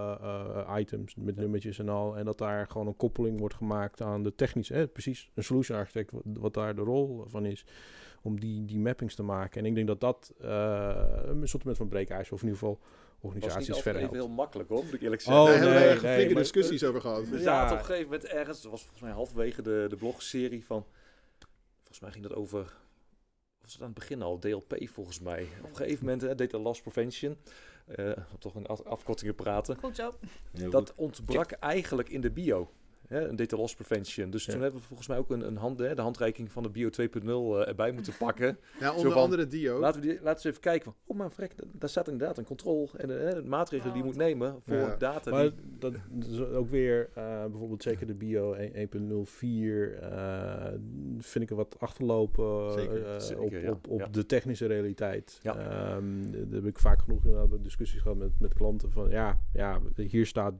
bio-items 0.00 1.14
met 1.14 1.36
nummertjes 1.36 1.78
en 1.78 1.88
al. 1.88 2.16
En 2.16 2.24
dat 2.24 2.38
daar 2.38 2.66
gewoon 2.66 2.86
een 2.86 2.96
koppeling 2.96 3.38
wordt 3.38 3.54
gemaakt 3.54 4.00
aan 4.02 4.22
de 4.22 4.34
technische, 4.34 4.74
eh, 4.74 4.84
precies, 4.92 5.30
een 5.34 5.44
solution 5.44 5.78
architect, 5.78 6.10
wat, 6.12 6.22
wat 6.24 6.54
daar 6.54 6.74
de 6.74 6.82
rol 6.82 7.24
van 7.26 7.44
is. 7.46 7.64
Om 8.22 8.40
die, 8.40 8.64
die 8.64 8.78
mappings 8.78 9.14
te 9.14 9.22
maken. 9.22 9.60
En 9.60 9.66
ik 9.66 9.74
denk 9.74 9.86
dat 9.86 10.00
dat 10.00 10.32
eh, 10.40 11.18
een 11.22 11.48
soort 11.48 11.62
van 11.76 11.88
breekijzer, 11.88 12.32
of 12.34 12.42
in 12.42 12.46
ieder 12.48 12.60
geval 12.60 12.78
was 13.20 13.34
niet 13.34 13.42
organisaties 13.44 13.82
verder 13.82 14.00
helpt. 14.02 14.16
heel 14.16 14.28
makkelijk 14.28 14.68
hoor, 14.68 14.84
moet 14.84 14.94
ik 14.94 15.00
eerlijk 15.02 15.22
Oh, 15.26 15.44
zeggen. 15.46 15.62
Daar 15.72 16.02
nee, 16.02 16.26
maar- 16.26 16.34
discussies 16.42 16.84
over 16.84 17.00
gehad. 17.00 17.28
We 17.28 17.36
Ja. 17.36 17.42
zaten 17.42 17.72
op 17.72 17.78
een 17.78 17.84
gegeven 17.84 18.10
moment 18.10 18.24
ergens, 18.26 18.62
dat 18.62 18.70
was 18.70 18.80
volgens 18.80 19.02
mij 19.02 19.10
halverwege 19.12 19.62
de, 19.62 19.86
de 19.88 19.96
blogserie 19.96 20.64
van, 20.64 20.84
volgens 21.78 22.00
mij 22.00 22.10
ging 22.10 22.22
dat 22.26 22.34
over, 22.34 22.72
was 23.62 23.72
het 23.72 23.80
aan 23.80 23.86
het 23.88 23.98
begin 23.98 24.22
al, 24.22 24.38
DLP 24.38 24.74
volgens 24.88 25.20
mij. 25.20 25.46
Op 25.62 25.68
een 25.70 25.76
gegeven 25.76 26.04
moment, 26.04 26.22
hè, 26.22 26.34
Data 26.34 26.58
Loss 26.58 26.80
Prevention, 26.80 27.36
eh, 27.86 28.10
toch 28.38 28.54
in 28.56 28.66
af- 28.66 28.84
afkortingen 28.84 29.34
praten, 29.34 29.76
Goed 29.76 29.96
zo. 29.96 30.14
Heel 30.52 30.70
dat 30.70 30.88
goed. 30.90 30.98
ontbrak 30.98 31.50
eigenlijk 31.50 32.08
in 32.08 32.20
de 32.20 32.30
bio. 32.30 32.70
Hè, 33.10 33.28
een 33.28 33.36
data 33.36 33.56
loss 33.56 33.74
prevention. 33.74 34.30
Dus 34.30 34.44
Ja. 34.44 34.52
toen 34.52 34.62
hebben 34.62 34.80
we 34.80 34.86
volgens 34.86 35.08
mij 35.08 35.18
ook 35.18 35.30
een, 35.30 35.46
een 35.46 35.56
hand, 35.56 35.78
hè, 35.78 35.94
de 35.94 36.00
handreiking 36.02 36.50
van 36.52 36.62
de 36.62 36.68
bio 36.70 36.88
2.0 36.88 37.60
eh, 37.60 37.68
erbij 37.68 37.92
moeten 37.92 38.12
pakken. 38.18 38.58
Ja, 38.80 38.94
onder 38.94 39.12
van, 39.12 39.22
andere 39.22 39.46
die 39.46 39.70
ook. 39.70 39.80
Laten 39.80 40.00
we, 40.00 40.06
die, 40.06 40.14
laten 40.14 40.24
we 40.26 40.30
eens 40.34 40.44
even 40.44 40.60
kijken. 40.60 40.84
Van, 40.84 40.94
oh, 41.06 41.16
maar 41.16 41.30
vrek, 41.32 41.56
da- 41.56 41.64
daar 41.72 41.88
staat 41.88 42.08
inderdaad 42.08 42.38
een 42.38 42.44
controle 42.44 42.88
en 42.96 43.36
eh, 43.36 43.42
maatregelen 43.42 43.92
die 43.94 44.02
je 44.02 44.08
Oh, 44.08 44.14
moet 44.14 44.24
nemen 44.24 44.56
voor 44.62 44.76
Ja. 44.76 44.96
data. 44.96 45.30
Maar 45.30 45.42
die, 45.42 45.52
dat 45.78 45.94
is 46.30 46.40
ook 46.40 46.68
weer, 46.70 47.10
eh, 47.14 47.44
bijvoorbeeld 47.44 47.82
zeker 47.82 48.06
de 48.06 48.14
bio 48.14 48.54
1.04, 48.54 49.98
eh, 50.00 50.72
vind 51.18 51.44
ik 51.44 51.50
er 51.50 51.56
wat 51.56 51.76
achterlopen 51.78 52.72
Zeker, 52.72 53.20
zeker, 53.20 53.42
op, 53.42 53.50
ja. 53.52 53.70
op, 53.70 53.88
op 53.88 53.98
Ja. 54.00 54.06
de 54.08 54.26
technische 54.26 54.66
realiteit. 54.66 55.38
Ja. 55.42 55.56
Ehm, 55.56 56.22
d- 56.30 56.32
daar 56.32 56.52
heb 56.60 56.66
ik 56.66 56.78
vaak 56.78 57.02
genoeg 57.02 57.24
inderdaad 57.24 57.62
discussies 57.64 58.00
gehad 58.00 58.16
met, 58.16 58.30
met 58.40 58.54
klanten 58.54 58.90
van, 58.90 59.10
ja, 59.10 59.40
ja 59.52 59.80
hier 59.96 60.26
staat... 60.26 60.54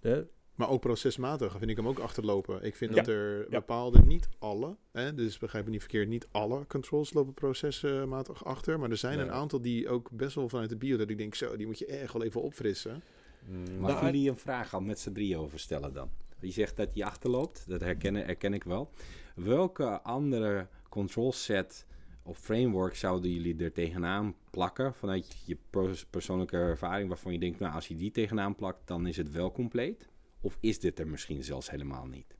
hè, 0.00 0.22
Maar 0.60 0.68
ook 0.70 0.80
procesmatig 0.80 1.58
vind 1.58 1.70
ik 1.70 1.76
hem 1.76 1.88
ook 1.88 1.98
achterlopen. 1.98 2.62
Ik 2.64 2.76
vind 2.76 2.90
Ja. 2.90 2.96
dat 2.96 3.08
er 3.08 3.38
Ja. 3.40 3.58
bepaalde, 3.58 3.98
niet 4.04 4.28
alle, 4.38 4.76
hè, 4.92 5.14
dus 5.14 5.38
begrijp 5.38 5.64
me 5.64 5.70
niet 5.70 5.80
verkeerd, 5.80 6.08
niet 6.08 6.28
alle 6.30 6.66
controls 6.66 7.12
lopen 7.12 7.34
procesmatig 7.34 8.44
achter. 8.44 8.78
Maar 8.78 8.90
er 8.90 8.96
zijn 8.96 9.16
Nee. 9.18 9.26
een 9.26 9.32
aantal 9.32 9.60
die 9.60 9.88
ook 9.88 10.10
best 10.10 10.34
wel 10.34 10.48
vanuit 10.48 10.68
de 10.68 10.76
bio, 10.76 10.96
dat 10.96 11.10
ik 11.10 11.18
denk, 11.18 11.34
zo, 11.34 11.56
die 11.56 11.66
moet 11.66 11.78
je 11.78 11.86
echt 11.86 12.12
wel 12.12 12.22
even 12.24 12.42
opfrissen. 12.42 13.02
Mm, 13.48 13.78
Mag 13.78 13.90
Nou, 13.90 14.04
jullie 14.04 14.30
een 14.30 14.38
vraag 14.38 14.74
al 14.74 14.80
met 14.80 14.98
z'n 14.98 15.12
drieën 15.12 15.38
over 15.38 15.58
stellen 15.58 15.92
dan? 15.92 16.10
Je 16.40 16.50
zegt 16.50 16.76
dat 16.76 16.94
je 16.94 17.04
achterloopt, 17.04 17.64
dat 17.68 17.80
herkennen, 17.80 18.24
herken 18.24 18.54
ik 18.54 18.64
wel. 18.64 18.90
Welke 19.34 20.00
andere 20.02 20.66
control 20.88 21.32
set 21.32 21.86
of 22.22 22.38
framework 22.38 22.94
zouden 22.96 23.30
jullie 23.32 23.64
er 23.64 23.72
tegenaan 23.72 24.34
plakken 24.50 24.94
vanuit 24.94 25.42
je 25.46 25.56
pers- 25.70 26.06
persoonlijke 26.06 26.56
ervaring 26.56 27.08
waarvan 27.08 27.32
je 27.32 27.38
denkt, 27.38 27.58
nou 27.58 27.74
als 27.74 27.88
je 27.88 27.96
die 27.96 28.10
tegenaan 28.10 28.54
plakt, 28.54 28.86
dan 28.86 29.06
is 29.06 29.16
het 29.16 29.30
wel 29.30 29.52
compleet? 29.52 30.08
Of 30.40 30.56
is 30.60 30.80
dit 30.80 30.98
er 30.98 31.08
misschien 31.08 31.42
zelfs 31.42 31.70
helemaal 31.70 32.06
niet? 32.06 32.38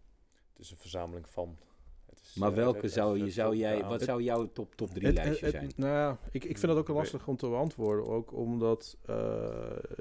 het 0.53 0.59
is 0.59 0.71
een 0.71 0.77
verzameling 0.77 1.29
van. 1.29 1.59
Is, 2.35 2.37
Maar 2.37 2.51
eh, 2.51 2.57
welke 2.57 2.89
zou, 2.89 3.19
je, 3.25 3.31
zou 3.31 3.57
jij, 3.57 3.85
wat 3.85 4.03
zou 4.03 4.23
jouw 4.23 4.51
top, 4.53 4.75
top 4.75 4.91
drie 4.91 5.07
Het- 5.07 5.15
lijstje 5.15 5.45
het- 5.47 5.55
zijn? 5.55 5.71
Nou 5.77 5.93
ja, 5.93 6.19
ik, 6.31 6.45
ik 6.45 6.59
vind 6.59 6.73
dat 6.73 6.77
ook 6.77 6.89
lastig 6.89 7.27
om 7.29 7.37
te 7.37 7.49
beantwoorden. 7.49 8.07
Ook 8.07 8.33
omdat 8.33 8.97
eh, 9.07 9.15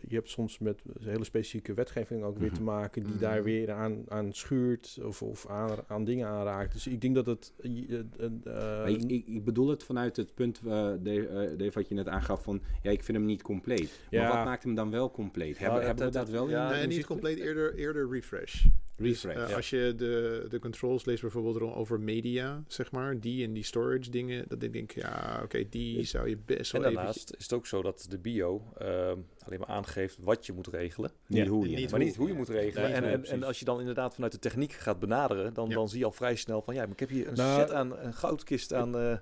je 0.08 0.16
hebt 0.16 0.30
soms 0.30 0.60
met 0.60 0.82
hele 1.00 1.24
specifieke 1.24 1.74
wetgeving 1.74 2.24
ook 2.24 2.38
weer 2.38 2.48
Mhm. 2.48 2.56
te 2.56 2.64
maken... 2.64 3.04
die 3.04 3.12
Mhm. 3.12 3.22
daar 3.22 3.44
weer 3.44 3.72
aan, 3.72 4.04
aan 4.08 4.34
schuurt 4.34 5.00
of, 5.04 5.22
of 5.22 5.48
aan, 5.48 5.70
aan 5.88 6.04
dingen 6.04 6.28
aanraakt. 6.28 6.74
Dus 6.74 6.88
ik 6.88 7.02
denk 7.02 7.16
dat 7.16 7.26
het... 7.26 7.54
eh, 7.58 8.88
ik, 8.88 9.02
ik, 9.04 9.28
ik 9.28 9.44
bedoel 9.44 9.68
het 9.70 9.84
vanuit 9.84 10.16
het 10.16 10.34
punt, 10.34 10.62
eh 10.66 10.72
Dave, 11.00 11.54
Dave, 11.58 11.72
wat 11.74 11.88
je 11.88 11.96
net 11.96 12.08
aangaf 12.08 12.44
van, 12.44 12.62
ja, 12.82 12.92
ik 12.92 13.04
vind 13.04 13.18
hem 13.18 13.26
niet 13.26 13.42
compleet. 13.42 14.00
Maar 14.12 14.28
wat 14.36 14.46
maakt 14.46 14.64
hem 14.64 14.76
dan 14.76 14.92
wel 14.92 15.12
compleet? 15.12 15.58
Hebben, 15.58 15.96
we 15.96 16.10
dat 16.10 16.30
wel 16.30 16.50
ja, 16.50 16.72
in 16.74 16.78
nee, 16.78 16.98
niet 16.98 17.06
compleet, 17.06 17.38
eerder, 17.40 17.76
eerder 17.76 18.10
refresh. 18.10 18.66
Dus, 19.00 19.24
eh, 19.26 19.34
ja. 19.50 19.56
Als 19.56 19.70
je 19.70 19.94
de, 19.98 20.46
de 20.50 20.60
controls 20.60 21.06
leest 21.06 21.22
bijvoorbeeld 21.22 21.62
over 21.76 22.00
media, 22.00 22.64
zeg 22.68 22.92
maar, 22.92 23.20
die 23.20 23.44
en 23.46 23.54
die 23.54 23.64
storage 23.64 24.10
dingen, 24.10 24.46
dat 24.48 24.64
ik 24.64 24.74
denk, 24.74 24.92
ja, 24.92 25.40
oké, 25.44 25.64
die 25.70 26.04
zou 26.04 26.30
je 26.30 26.38
best 26.46 26.74
En 26.74 26.82
wel 26.82 26.94
daarnaast 26.94 27.34
is 27.38 27.44
het 27.44 27.54
ook 27.54 27.66
zo 27.68 27.82
dat 27.82 28.06
de 28.10 28.18
bio 28.18 28.74
ehm, 28.78 29.18
alleen 29.46 29.60
maar 29.60 29.68
aangeeft 29.68 30.18
wat 30.20 30.46
je 30.46 30.54
moet 30.54 30.68
regelen. 30.68 31.12
Niet 31.28 31.44
Ja. 31.46 31.50
hoe 31.50 31.70
je 31.70 31.76
Niet 31.76 31.90
maar 31.92 32.00
doet. 32.00 32.08
niet 32.08 32.18
hoe 32.18 32.28
je 32.28 32.34
moet 32.34 32.50
regelen. 32.50 32.94
En, 32.94 33.04
en, 33.04 33.26
en 33.26 33.44
als 33.44 33.60
je 33.60 33.66
dan 33.66 33.80
inderdaad 33.80 34.14
vanuit 34.14 34.32
de 34.32 34.40
techniek 34.40 34.72
gaat 34.72 35.00
benaderen, 35.00 35.54
dan, 35.54 35.68
Ja. 35.70 35.76
dan 35.76 35.90
zie 35.90 36.00
je 36.00 36.06
al 36.06 36.12
vrij 36.12 36.36
snel 36.36 36.62
van 36.62 36.74
ja, 36.74 36.82
maar 36.82 36.92
ik 36.92 37.00
heb 37.00 37.10
hier 37.10 37.28
een 37.28 37.34
Nou, 37.34 37.60
set 37.60 37.72
aan 37.72 37.98
een 37.98 38.14
goudkist 38.14 38.74
aan. 38.74 38.98
eh, 38.98 39.18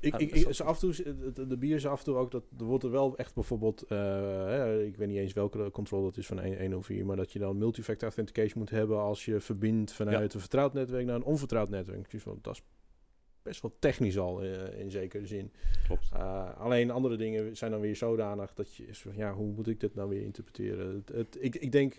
Ik, 0.00 0.44
dat 0.44 0.60
af 0.60 0.82
en 0.82 0.92
toe, 0.92 1.46
de, 1.46 1.56
bier 1.56 1.76
is 1.76 1.86
af 1.86 1.98
en 1.98 2.04
toe 2.04 2.16
ook 2.16 2.30
dat 2.30 2.44
er 2.58 2.64
wordt 2.64 2.84
er 2.84 2.90
wel 2.90 3.16
echt 3.16 3.34
bijvoorbeeld, 3.34 3.82
eh, 3.82 4.86
ik 4.86 4.96
weet 4.96 5.08
niet 5.08 5.16
eens 5.16 5.32
welke 5.32 5.70
controle 5.70 6.06
het 6.06 6.16
is 6.16 6.26
van 6.26 6.40
1- 6.40 6.58
104, 6.60 7.06
maar 7.06 7.16
dat 7.16 7.32
je 7.32 7.38
dan 7.38 7.58
multifactor 7.58 8.08
authentication 8.08 8.58
moet 8.58 8.70
hebben 8.70 8.98
als 8.98 9.24
je 9.24 9.40
verbindt 9.40 9.92
vanuit 9.92 10.34
een 10.34 10.40
vertrouwd 10.40 10.72
netwerk 10.72 11.06
naar 11.06 11.16
een 11.16 11.22
onvertrouwd 11.24 11.68
netwerk. 11.68 12.10
Dus 12.10 12.24
dat 12.42 12.54
is 12.54 12.62
best 13.48 13.62
wel 13.62 13.76
technisch 13.78 14.18
al 14.18 14.42
eh, 14.42 14.80
in 14.80 14.90
zekere 14.90 15.26
zin. 15.26 15.52
Klopt. 15.86 16.10
Uh, 16.14 16.58
alleen 16.58 16.90
andere 16.90 17.16
dingen 17.16 17.56
zijn 17.56 17.70
dan 17.70 17.80
weer 17.80 17.96
zodanig 17.96 18.54
dat 18.54 18.74
je 18.74 18.84
ja, 19.14 19.34
hoe 19.34 19.52
moet 19.52 19.68
ik 19.68 19.80
dit 19.80 19.94
nou 19.94 20.08
weer 20.08 20.22
interpreteren? 20.22 20.94
Het, 20.94 21.08
het, 21.08 21.36
ik, 21.40 21.54
ik 21.54 21.72
denk, 21.72 21.98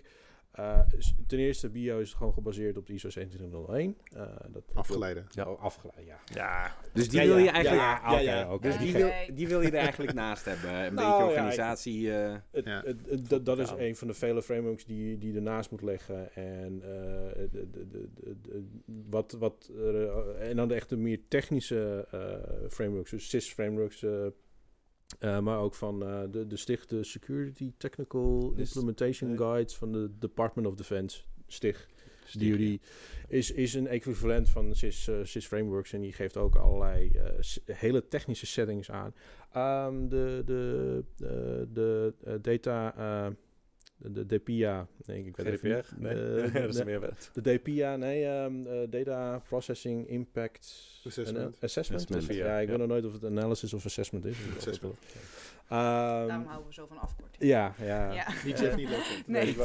uh, 0.58 0.80
s- 0.98 1.14
ten 1.26 1.38
eerste, 1.38 1.68
bio 1.68 1.98
is 1.98 2.12
gewoon 2.14 2.32
gebaseerd 2.32 2.76
op 2.76 2.86
de 2.86 2.92
ISO 2.92 3.08
27001. 3.10 3.96
Uh, 4.16 4.22
dat, 4.48 4.62
afgeleiden. 4.74 5.26
Ja, 5.28 5.50
oh, 5.50 5.60
afgeleid, 5.62 6.06
ja. 6.06 6.18
Ja, 6.34 6.74
Dus 6.92 7.08
die 7.08 7.20
Ja, 7.20 7.26
wil 7.26 7.36
je 7.36 7.50
eigenlijk... 7.50 7.82
ja, 7.82 8.00
oké, 8.04 8.18
ja, 8.18 8.38
ja. 8.40 8.58
Dus 8.58 8.78
die, 8.78 8.92
wil, 8.92 9.10
die 9.34 9.48
wil 9.48 9.60
je 9.60 9.66
er 9.70 9.74
eigenlijk 9.74 10.12
naast 10.12 10.44
hebben. 10.44 10.70
Een 10.70 10.94
Nou, 10.94 10.94
beetje 10.94 11.04
ja, 11.18 11.26
organisatie... 11.26 12.14
eh, 12.14 12.34
Het, 12.50 12.64
Ja. 12.64 12.82
het, 12.84 13.00
het- 13.08 13.28
dat, 13.28 13.46
dat 13.46 13.58
is 13.58 13.70
een 13.76 13.96
van 13.96 14.08
de 14.08 14.14
vele 14.14 14.42
frameworks 14.42 14.84
die, 14.84 15.18
die 15.18 15.34
ernaast 15.34 15.70
moet 15.70 15.82
leggen. 15.82 16.34
En, 16.34 16.80
eh, 16.82 17.48
de, 17.50 17.68
de, 17.70 17.88
de, 17.88 18.08
de- 18.14 18.36
de- 18.42 18.64
wat, 19.10 19.32
wat, 19.38 19.70
er, 19.76 20.08
eh, 20.08 20.48
en 20.48 20.56
dan 20.56 20.68
de 20.68 20.74
echte 20.74 20.96
meer 20.96 21.20
technische 21.28 22.06
eh, 22.10 22.68
frameworks, 22.68 23.10
dus 23.10 23.28
SIS 23.28 23.52
frameworks. 23.52 24.04
Eh, 25.18 25.36
eh, 25.36 25.42
maar 25.42 25.58
ook 25.58 25.74
van 25.74 26.02
eh, 26.02 26.20
de, 26.30 26.46
de 26.46 26.56
stichte 26.56 27.02
Security 27.02 27.72
Technical 27.76 28.52
Implementation 28.56 29.28
nee. 29.28 29.38
Guides 29.38 29.76
van 29.76 29.92
de 29.92 30.10
Department 30.18 30.66
of 30.66 30.74
Defense, 30.74 31.20
STIG. 31.46 31.88
Stig, 32.24 32.56
Die, 32.56 32.80
is, 33.28 33.50
is 33.50 33.74
een 33.74 33.86
equivalent 33.86 34.48
van 34.48 34.74
SIS, 34.74 35.08
eh, 35.08 35.16
SIS 35.22 35.46
frameworks 35.46 35.92
en 35.92 36.00
die 36.00 36.12
geeft 36.12 36.36
ook 36.36 36.56
allerlei 36.56 37.10
eh, 37.10 37.76
hele 37.76 38.08
technische 38.08 38.46
settings 38.46 38.90
aan. 38.90 39.14
Ehm, 39.52 40.08
de 40.08 40.42
de, 40.46 41.04
de, 41.16 41.68
de 41.72 42.14
eh, 42.24 42.34
data, 42.40 42.96
eh, 42.96 43.32
de, 44.02 44.26
de 44.26 44.36
DPIA, 44.38 44.86
nee, 45.06 45.24
ik 45.24 45.38
even 45.38 45.52
GDPR? 45.56 45.66
niet. 45.66 45.84
Nee, 45.98 46.12
Eh, 46.14 46.52
dat 46.62 46.68
is 46.68 46.76
de- 46.76 46.84
meer 46.84 47.00
wet. 47.00 47.30
de 47.32 47.40
DPIA, 47.58 47.96
nee, 47.96 48.24
ehm, 48.24 48.66
eh, 48.66 48.90
Data 48.90 49.38
Processing 49.48 50.08
Impact 50.08 50.74
Assessment. 51.06 51.36
en, 51.38 51.54
eh, 51.58 51.62
assessment. 51.62 52.00
Assessment, 52.10 52.38
ja, 52.38 52.46
ja. 52.46 52.58
ik 52.58 52.68
weet 52.68 52.78
nog 52.78 52.88
nooit 52.88 53.04
of 53.04 53.12
het 53.12 53.24
analysis 53.24 53.74
of 53.74 53.84
assessment 53.84 54.24
is. 54.24 54.36
Assessment. 54.56 54.94
Ehm, 55.70 56.26
Daarom 56.26 56.46
houden 56.46 56.66
we 56.66 56.72
zo 56.74 56.86
van 56.86 56.98
afkorting. 56.98 57.42
ja, 57.50 57.74
ja. 57.78 58.12
Ja. 58.12 58.26
Die 58.44 58.54
Jeff 58.54 58.76
niet 58.76 58.88
leuk 58.88 58.98
vindt. 59.02 59.28
Nee. 59.28 59.56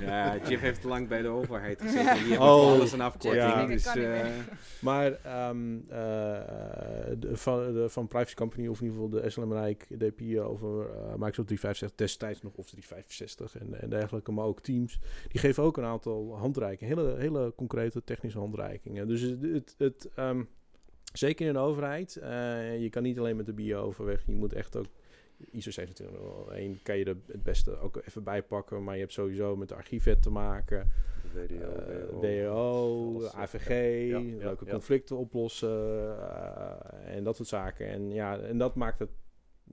ja, 0.00 0.36
Jeff 0.48 0.60
heeft 0.62 0.80
te 0.80 0.88
lang 0.88 1.08
bij 1.08 1.22
de 1.22 1.28
overheid 1.28 1.80
gezeten. 1.82 2.14
Die 2.14 2.24
heeft 2.26 2.38
Oh. 2.40 2.72
alles 2.72 2.92
een 2.92 3.00
afkorting. 3.00 3.34
Ja. 3.42 3.66
Dus, 3.66 3.82
Kan 3.84 3.96
eh, 4.02 4.26
Maar 4.80 5.12
ehm, 5.22 5.76
eh, 5.88 5.98
de, 7.18 7.30
van, 7.32 7.72
de, 7.72 7.88
van 7.88 8.06
Privacy 8.06 8.34
Company, 8.34 8.66
of 8.68 8.80
in 8.80 8.86
ieder 8.86 9.00
geval 9.02 9.20
de 9.22 9.30
SLM 9.30 9.52
Rijk 9.52 9.86
DPI 9.98 10.40
over 10.40 10.80
eh, 10.90 10.96
Microsoft 11.10 11.48
365, 11.48 11.94
destijds 11.94 12.42
nog 12.42 12.52
of 12.54 12.66
365 12.70 13.58
en, 13.58 13.80
en 13.80 13.90
dergelijke, 13.90 14.32
maar 14.32 14.44
ook 14.44 14.60
Teams, 14.60 14.98
die 15.28 15.40
geven 15.40 15.62
ook 15.62 15.76
een 15.76 15.84
aantal 15.84 16.36
handreikingen, 16.36 16.96
hele, 16.98 17.14
hele 17.18 17.52
concrete 17.56 18.04
technische 18.04 18.38
handreikingen. 18.38 19.08
Dus 19.08 19.20
het, 19.20 19.42
het, 19.42 19.74
het, 19.78 20.08
ehm, 20.14 20.42
zeker 21.12 21.46
in 21.46 21.52
de 21.52 21.58
overheid, 21.58 22.16
eh, 22.16 22.80
je 22.82 22.90
kan 22.90 23.02
niet 23.02 23.18
alleen 23.18 23.36
met 23.36 23.46
de 23.46 23.52
bio 23.52 23.80
overweg, 23.82 24.22
je 24.26 24.34
moet 24.34 24.52
echt 24.52 24.76
ook 24.76 24.86
ISO 25.50 25.70
27001 25.70 26.80
kan 26.82 26.98
je 26.98 27.04
er 27.04 27.16
het 27.26 27.42
beste 27.42 27.78
ook 27.78 28.02
even 28.06 28.22
bijpakken, 28.22 28.84
maar 28.84 28.94
je 28.94 29.00
hebt 29.00 29.12
sowieso 29.12 29.56
met 29.56 29.68
de 29.68 29.74
archiefwet 29.74 30.22
te 30.22 30.30
maken. 30.30 30.90
WDO, 31.32 33.22
eh, 33.22 33.40
AVG, 33.40 33.68
ja, 34.08 34.18
ja, 34.18 34.36
leuke 34.44 34.66
conflicten 34.66 35.16
oplossen 35.16 35.68
eh, 35.68 37.16
en 37.16 37.24
dat 37.24 37.36
soort 37.36 37.48
zaken. 37.48 37.86
En 37.86 38.12
ja, 38.12 38.38
en 38.38 38.58
dat 38.58 38.74
maakt 38.74 38.98
het 38.98 39.10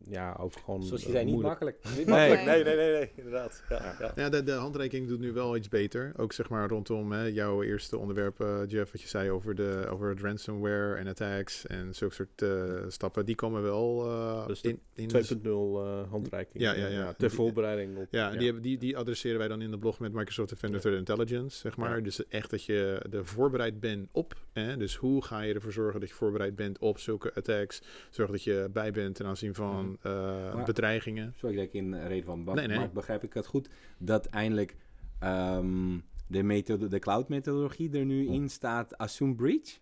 ja, 0.04 0.36
ook 0.40 0.54
gewoon 0.66 0.84
Zoals 0.84 1.02
je 1.02 1.08
eh, 1.08 1.14
zei, 1.14 1.26
niet 1.26 1.34
moeilijk. 1.34 1.60
makkelijk. 1.60 1.98
Niet 1.98 2.08
Nee. 2.08 2.30
makkelijk. 2.30 2.46
Nee, 2.46 2.64
nee, 2.64 2.76
nee, 2.76 2.92
nee, 2.92 3.12
inderdaad. 3.16 3.64
Ja, 3.70 3.96
ja. 4.00 4.12
Ja, 4.16 4.30
de, 4.30 4.44
de 4.44 4.52
handreiking 4.52 5.08
doet 5.08 5.20
nu 5.20 5.32
wel 5.34 5.56
iets 5.56 5.70
beter. 5.70 6.14
Ook 6.18 6.34
zeg 6.34 6.50
maar 6.50 6.68
rondom 6.70 7.12
hè, 7.12 7.24
jouw 7.24 7.64
eerste 7.64 7.98
onderwerp, 7.98 8.40
eh, 8.42 8.60
Jeff, 8.68 8.92
wat 8.92 9.02
je 9.02 9.08
zei 9.08 9.30
over, 9.32 9.56
de, 9.56 9.86
over 9.90 10.10
het 10.10 10.20
ransomware 10.22 10.96
en 10.96 11.08
attacks 11.08 11.68
en 11.68 11.94
zulke 11.96 12.14
soort 12.14 12.42
eh, 12.42 12.84
stappen. 12.88 13.26
Die 13.26 13.36
komen 13.36 13.62
wel 13.62 14.04
Dus 14.48 14.62
de 14.62 14.70
in, 14.70 14.80
in 14.94 15.10
2.0 15.10 15.46
eh, 15.46 16.10
handreiking. 16.10 16.64
Ja, 16.64 16.74
ja, 16.74 16.88
ja. 16.88 17.14
ter 17.14 17.32
voorbereiding 17.32 17.98
op. 17.98 18.08
Ja, 18.12 18.32
Die, 18.32 18.46
hebben, 18.46 18.62
die, 18.62 18.78
die 18.78 18.98
adresseren 18.98 19.38
wij 19.38 19.48
dan 19.48 19.62
in 19.62 19.72
de 19.72 19.78
blog 19.78 20.00
met 20.00 20.14
Microsoft 20.14 20.50
Defender 20.50 20.80
Threat 20.82 20.98
Intelligence, 20.98 21.58
zeg 21.58 21.78
maar. 21.78 21.96
Ja. 21.98 22.04
Dus 22.04 22.28
echt 22.28 22.50
dat 22.50 22.64
je 22.64 23.02
er 23.12 23.26
voorbereid 23.26 23.80
bent 23.80 24.10
op. 24.12 24.36
Hè? 24.62 24.78
Dus 24.78 24.96
hoe 24.96 25.24
ga 25.24 25.42
je 25.42 25.54
ervoor 25.54 25.72
zorgen 25.72 26.00
dat 26.00 26.10
je 26.10 26.16
voorbereid 26.16 26.56
bent 26.56 26.80
op 26.80 27.00
zulke 27.00 27.34
attacks? 27.34 27.82
Zorg 28.10 28.32
dat 28.32 28.44
je 28.44 28.70
bij 28.74 28.92
bent 28.92 29.16
ten 29.16 29.26
aanzien 29.26 29.54
van 29.54 29.98
eh, 30.02 30.12
Maar- 30.54 30.66
bedreigingen. 30.66 31.34
Sorry 31.38 31.56
dat 31.56 31.66
ik 31.66 31.74
in 31.74 31.92
de 31.92 32.08
reden 32.08 32.26
van 32.26 32.44
Bart, 32.44 32.68
Nee, 32.68 32.90
begrijp 32.90 33.24
ik 33.24 33.34
het 33.34 33.46
goed, 33.46 33.70
dat 33.98 34.26
eindelijk 34.26 34.76
ehm, 35.20 35.98
de, 36.28 36.44
methode, 36.44 36.88
de 36.88 37.00
cloud 37.00 37.30
methodologie 37.30 37.98
er 37.98 38.06
nu 38.06 38.28
in 38.28 38.50
staat, 38.50 38.98
assume 38.98 39.36
breach? 39.36 39.80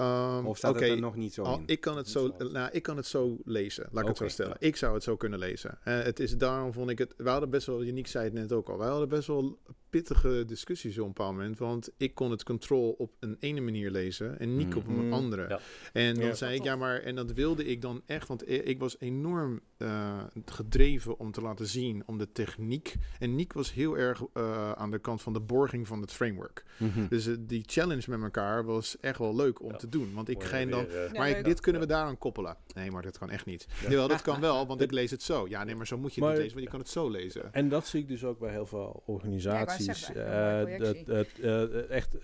Ehm, 0.00 0.46
Of 0.46 0.56
staat 0.56 0.70
oké, 0.74 0.84
het 0.84 0.92
er 0.92 1.00
nog 1.00 1.16
niet 1.16 1.34
zo 1.34 1.42
al- 1.42 1.58
in? 1.58 1.62
ik, 1.66 1.80
kan 1.80 1.96
het 1.96 2.08
zo, 2.08 2.34
nou, 2.52 2.70
ik 2.72 2.82
kan 2.82 2.96
het 2.96 3.06
zo 3.06 3.38
lezen, 3.44 3.88
laat 3.92 4.02
ik 4.02 4.08
het 4.08 4.16
zo 4.18 4.28
stellen. 4.28 4.56
ja. 4.60 4.66
Ik 4.66 4.76
zou 4.76 4.94
het 4.94 5.02
zo 5.02 5.16
kunnen 5.16 5.38
lezen. 5.38 5.78
Eh, 5.84 6.02
het 6.02 6.20
is 6.20 6.36
daarom 6.36 6.72
vond 6.72 6.90
ik 6.90 6.98
het... 6.98 7.14
We 7.16 7.28
hadden 7.28 7.50
best 7.50 7.66
wel, 7.66 7.82
Uniek 7.84 8.06
zei 8.06 8.24
het 8.24 8.32
net 8.32 8.52
ook 8.52 8.68
al, 8.68 8.78
wij 8.78 8.88
hadden 8.88 9.08
best 9.08 9.26
wel 9.26 9.58
pittige 9.90 10.44
discussies 10.46 10.98
op 10.98 11.06
een 11.06 11.12
bepaald 11.12 11.32
moment. 11.32 11.58
Want 11.58 11.90
ik 11.96 12.14
kon 12.14 12.30
het 12.30 12.42
control 12.42 12.94
op 12.98 13.12
een 13.20 13.36
ene 13.40 13.60
manier 13.60 13.90
lezen 13.90 14.38
en 14.38 14.56
Niek 14.56 14.76
op 14.76 14.86
een 14.86 15.04
Mhm. 15.04 15.12
andere. 15.12 15.48
Ja. 15.48 15.60
En 15.92 16.14
dan 16.14 16.24
Ja. 16.26 16.34
zei 16.34 16.54
ik, 16.56 16.62
ja 16.62 16.76
maar, 16.76 17.00
en 17.00 17.14
dat 17.14 17.32
wilde 17.32 17.64
ik 17.64 17.82
dan 17.82 18.02
echt, 18.06 18.28
want 18.28 18.42
i- 18.42 18.44
ik 18.64 18.78
was 18.78 18.96
enorm 19.00 19.60
eh, 19.80 20.18
gedreven 20.44 21.18
om 21.18 21.32
te 21.32 21.40
laten 21.40 21.66
zien 21.66 22.02
om 22.06 22.18
de 22.18 22.32
techniek. 22.32 22.94
En 23.18 23.34
Niek 23.34 23.52
was 23.52 23.72
heel 23.72 23.98
erg 23.98 24.22
eh, 24.34 24.72
aan 24.72 24.90
de 24.90 24.98
kant 24.98 25.22
van 25.22 25.32
de 25.32 25.40
borging 25.40 25.86
van 25.86 26.00
het 26.00 26.12
framework. 26.12 26.64
Mhm. 26.78 27.06
Dus 27.08 27.26
eh, 27.26 27.34
die 27.40 27.62
challenge 27.66 28.02
met 28.10 28.22
elkaar 28.22 28.64
was 28.64 28.98
echt 29.00 29.18
wel 29.18 29.36
leuk 29.36 29.62
om 29.62 29.70
Ja. 29.70 29.76
te 29.76 29.88
doen. 29.88 30.12
Want 30.14 30.28
ik 30.28 30.42
ga 30.44 30.64
dan, 30.64 30.86
weer, 30.86 31.12
Ja, 31.12 31.18
maar 31.18 31.30
leuk. 31.30 31.44
dit 31.44 31.60
kunnen 31.60 31.80
we 31.80 31.86
daaraan 31.86 32.18
koppelen. 32.18 32.56
Nee, 32.74 32.90
maar 32.90 33.02
dat 33.02 33.18
kan 33.18 33.30
echt 33.30 33.46
niet. 33.46 33.66
Jawel, 33.88 34.08
dat 34.08 34.22
kan 34.22 34.40
wel, 34.40 34.66
want 34.66 34.80
ik 34.86 34.90
lees 34.90 35.10
het 35.10 35.22
zo. 35.22 35.48
Ja, 35.48 35.64
nee, 35.64 35.74
maar 35.74 35.86
zo 35.86 35.98
moet 35.98 36.14
je 36.14 36.20
het 36.20 36.30
Maar- 36.30 36.30
niet 36.32 36.54
lezen, 36.54 36.54
want 36.54 36.64
je 36.64 36.70
kan 36.70 36.80
het 36.80 36.88
zo 36.88 37.08
lezen. 37.10 37.52
En 37.52 37.68
dat 37.68 37.86
zie 37.86 38.00
ik 38.00 38.08
dus 38.08 38.24
ook 38.24 38.38
bij 38.38 38.50
heel 38.50 38.66
veel 38.66 39.02
organisaties. 39.06 40.06
Ja, 40.14 40.60
ik 40.60 40.68
eh, 40.80 41.06
dat, 41.06 41.16
het, 41.42 41.86
echt. 41.88 42.16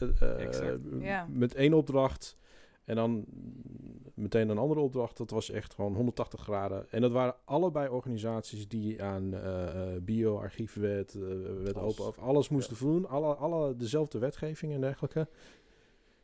Ja. 1.00 1.26
met 1.30 1.54
één 1.54 1.72
opdracht 1.74 2.36
en 2.86 2.96
dan 2.96 3.24
meteen 4.14 4.48
een 4.48 4.58
andere 4.58 4.80
opdracht. 4.80 5.16
Dat 5.16 5.30
was 5.30 5.50
echt 5.50 5.74
gewoon 5.74 5.94
180 5.94 6.40
graden. 6.40 6.86
En 6.90 7.00
dat 7.00 7.12
waren 7.12 7.34
allebei 7.44 7.88
organisaties 7.88 8.68
die 8.68 9.02
aan 9.02 9.34
eh, 9.34 9.94
eh, 9.94 10.02
bio, 10.02 10.38
archiefwet, 10.38 11.14
eh, 11.14 11.22
wet 11.62 11.76
Alles. 11.76 11.98
open, 11.98 12.06
of 12.06 12.18
alles 12.18 12.48
moesten 12.48 12.76
doen. 12.78 13.08
Alle, 13.08 13.34
alle 13.34 13.76
dezelfde 13.76 14.18
wetgeving 14.18 14.72
en 14.72 14.80
dergelijke. 14.80 15.28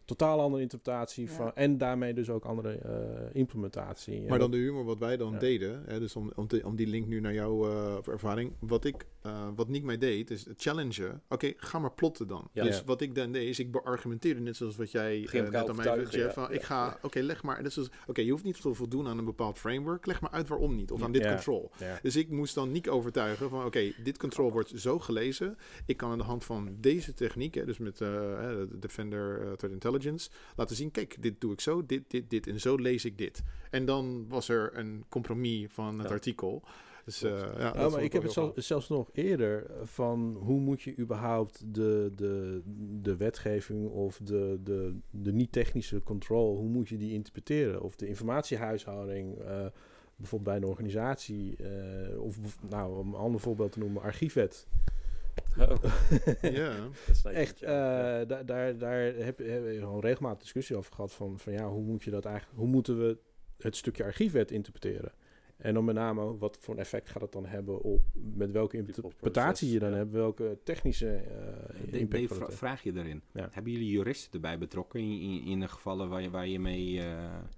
Totaal 0.04 0.40
andere 0.40 0.62
interpretatie 0.62 1.26
Ja. 1.26 1.32
van 1.32 1.54
en 1.54 1.78
daarmee 1.78 2.14
dus 2.14 2.30
ook 2.30 2.44
andere 2.44 2.72
eh, 2.78 2.94
implementatie. 3.32 4.16
En 4.22 4.28
Maar 4.28 4.38
dan 4.38 4.50
de 4.50 4.56
humor 4.56 4.84
wat 4.84 4.98
wij 4.98 5.16
dan 5.16 5.32
Ja. 5.32 5.38
deden, 5.38 5.82
hè, 5.86 5.98
dus 5.98 6.16
om, 6.16 6.32
om, 6.34 6.46
te- 6.46 6.60
om 6.64 6.76
die 6.76 6.86
link 6.86 7.06
nu 7.06 7.20
naar 7.20 7.34
jouw 7.34 7.64
eh, 7.70 7.96
ervaring. 8.12 8.52
Wat 8.60 8.84
ik, 8.84 9.06
eh, 9.22 9.48
wat 9.54 9.68
Nick 9.68 9.82
mij 9.82 9.98
deed, 9.98 10.30
is 10.30 10.44
het 10.44 10.62
challengen. 10.62 11.22
Oké, 11.28 11.52
ga 11.56 11.78
maar 11.78 11.92
plotten 11.92 12.26
dan. 12.28 12.48
Ja. 12.52 12.64
Dus 12.64 12.78
Ja. 12.78 12.84
wat 12.84 13.00
ik 13.00 13.14
dan 13.14 13.32
deed, 13.32 13.48
is 13.48 13.58
ik 13.58 13.70
beargumenteerde 13.72 14.40
net 14.40 14.56
zoals 14.56 14.76
wat 14.76 14.90
jij 14.90 15.28
net 15.32 15.54
aan 15.54 15.76
mij 15.76 16.06
ja. 16.10 16.30
van, 16.32 16.52
ik 16.52 16.60
Ja. 16.60 16.66
ga, 16.66 16.98
oké, 17.02 17.20
leg 17.20 17.42
maar. 17.42 17.60
Oké, 18.06 18.20
je 18.20 18.30
hoeft 18.30 18.44
niet 18.44 18.60
te 18.60 18.74
voldoen 18.74 19.06
aan 19.08 19.18
een 19.18 19.24
bepaald 19.24 19.58
framework. 19.58 20.06
Leg 20.06 20.20
maar 20.20 20.30
uit 20.30 20.48
waarom 20.48 20.74
niet. 20.76 20.90
Of 20.90 21.02
aan 21.02 21.12
dit 21.12 21.22
Ja. 21.22 21.28
control. 21.34 21.70
ja. 21.78 21.98
Dus 22.02 22.16
ik 22.16 22.28
moest 22.30 22.54
dan 22.54 22.72
Nick 22.72 22.90
overtuigen 22.90 23.48
van 23.50 23.64
oké, 23.64 23.92
dit 24.02 24.18
control 24.18 24.52
wordt 24.52 24.72
zo 24.74 24.98
gelezen. 24.98 25.56
Ik 25.86 25.96
kan 25.96 26.10
aan 26.10 26.18
de 26.18 26.24
hand 26.24 26.44
van 26.44 26.76
deze 26.80 27.14
techniek, 27.14 27.54
hè, 27.54 27.64
dus 27.64 27.78
met 27.78 28.00
eh, 28.00 28.52
Defender 28.78 29.40
uh, 29.42 29.52
Threat 29.52 29.72
Intelligence, 29.72 29.90
laten 30.56 30.76
zien, 30.76 30.90
kijk, 30.90 31.16
dit 31.22 31.40
doe 31.40 31.52
ik 31.52 31.60
zo, 31.60 31.86
dit, 31.86 32.10
dit, 32.10 32.30
dit 32.30 32.46
en 32.46 32.60
zo 32.60 32.76
lees 32.76 33.04
ik 33.04 33.18
dit. 33.18 33.42
En 33.70 33.84
dan 33.84 34.28
was 34.28 34.48
er 34.48 34.78
een 34.78 35.04
compromis 35.08 35.66
van 35.70 35.98
het 35.98 36.08
Ja. 36.08 36.14
artikel. 36.14 36.62
Dus, 37.04 37.22
eh, 37.22 37.30
ja, 37.58 37.72
Ja, 37.76 37.88
maar 37.88 38.02
ik 38.02 38.12
heb 38.12 38.22
het 38.22 38.64
zelfs, 38.64 38.88
nog 38.88 39.08
eerder 39.12 39.66
van 39.82 40.36
hoe 40.40 40.60
moet 40.60 40.82
je 40.82 40.98
überhaupt 40.98 41.74
de, 41.74 42.12
de, 42.16 42.62
de 43.02 43.16
wetgeving 43.16 43.88
of 43.90 44.20
de, 44.22 44.60
de, 44.64 44.98
de 45.10 45.32
niet-technische 45.32 46.02
control, 46.02 46.56
hoe 46.56 46.68
moet 46.68 46.88
je 46.88 46.96
die 46.96 47.12
interpreteren? 47.12 47.82
Of 47.82 47.96
de 47.96 48.06
informatiehuishouding, 48.08 49.38
eh, 49.38 49.66
bijvoorbeeld 50.16 50.42
bij 50.44 50.56
een 50.56 50.64
organisatie, 50.74 51.56
eh, 51.56 52.20
of 52.22 52.38
of, 52.44 52.58
nou, 52.68 52.98
om 52.98 53.08
een 53.08 53.20
ander 53.20 53.40
voorbeeld 53.40 53.72
te 53.72 53.78
noemen, 53.78 54.02
archiefwet. 54.02 54.66
Gaaf. 55.34 56.10
Ja, 56.40 56.72
Echt, 57.24 57.58
ja. 57.58 58.20
eh, 58.20 58.28
daar, 58.28 58.46
daar, 58.46 58.78
daar 58.78 59.00
heb, 59.00 59.38
heb 59.38 59.38
je 59.38 59.76
gewoon 59.78 60.00
regelmatig 60.00 60.40
discussie 60.42 60.76
over 60.76 60.92
gehad 60.94 61.12
van, 61.12 61.38
van 61.38 61.52
ja, 61.52 61.68
hoe 61.68 61.82
moet 61.82 62.02
je 62.02 62.10
dat 62.10 62.24
eigenlijk, 62.24 62.58
hoe 62.58 62.68
moeten 62.68 62.98
we 62.98 63.18
het 63.58 63.76
stukje 63.76 64.04
archiefwet 64.04 64.50
interpreteren? 64.50 65.12
En 65.62 65.74
dan 65.74 65.84
met 65.84 65.94
name, 65.94 66.36
wat 66.38 66.56
voor 66.60 66.74
een 66.74 66.80
effect 66.80 67.08
gaat 67.10 67.22
het 67.22 67.32
dan 67.32 67.46
hebben 67.46 67.82
op 67.82 68.00
met 68.34 68.50
welke 68.50 68.76
interpretatie 68.76 69.72
je 69.72 69.78
dan 69.78 69.90
ja. 69.90 69.96
hebt, 69.96 70.12
welke 70.12 70.58
technische 70.64 71.08
eh 71.14 71.90
De- 71.90 71.98
impact 71.98 72.34
vra- 72.34 72.50
vraag 72.50 72.82
je. 72.82 72.90
Ja. 73.32 73.48
Hebben 73.52 73.72
jullie 73.72 73.90
juristen 73.90 74.32
erbij 74.32 74.58
betrokken 74.58 75.00
in, 75.00 75.20
in, 75.20 75.42
in 75.44 75.60
de 75.60 75.68
gevallen 75.68 76.08
waar 76.08 76.22
je, 76.22 76.30
waar 76.30 76.46
je 76.46 76.60
mee... 76.60 77.00
eh, 77.00 77.06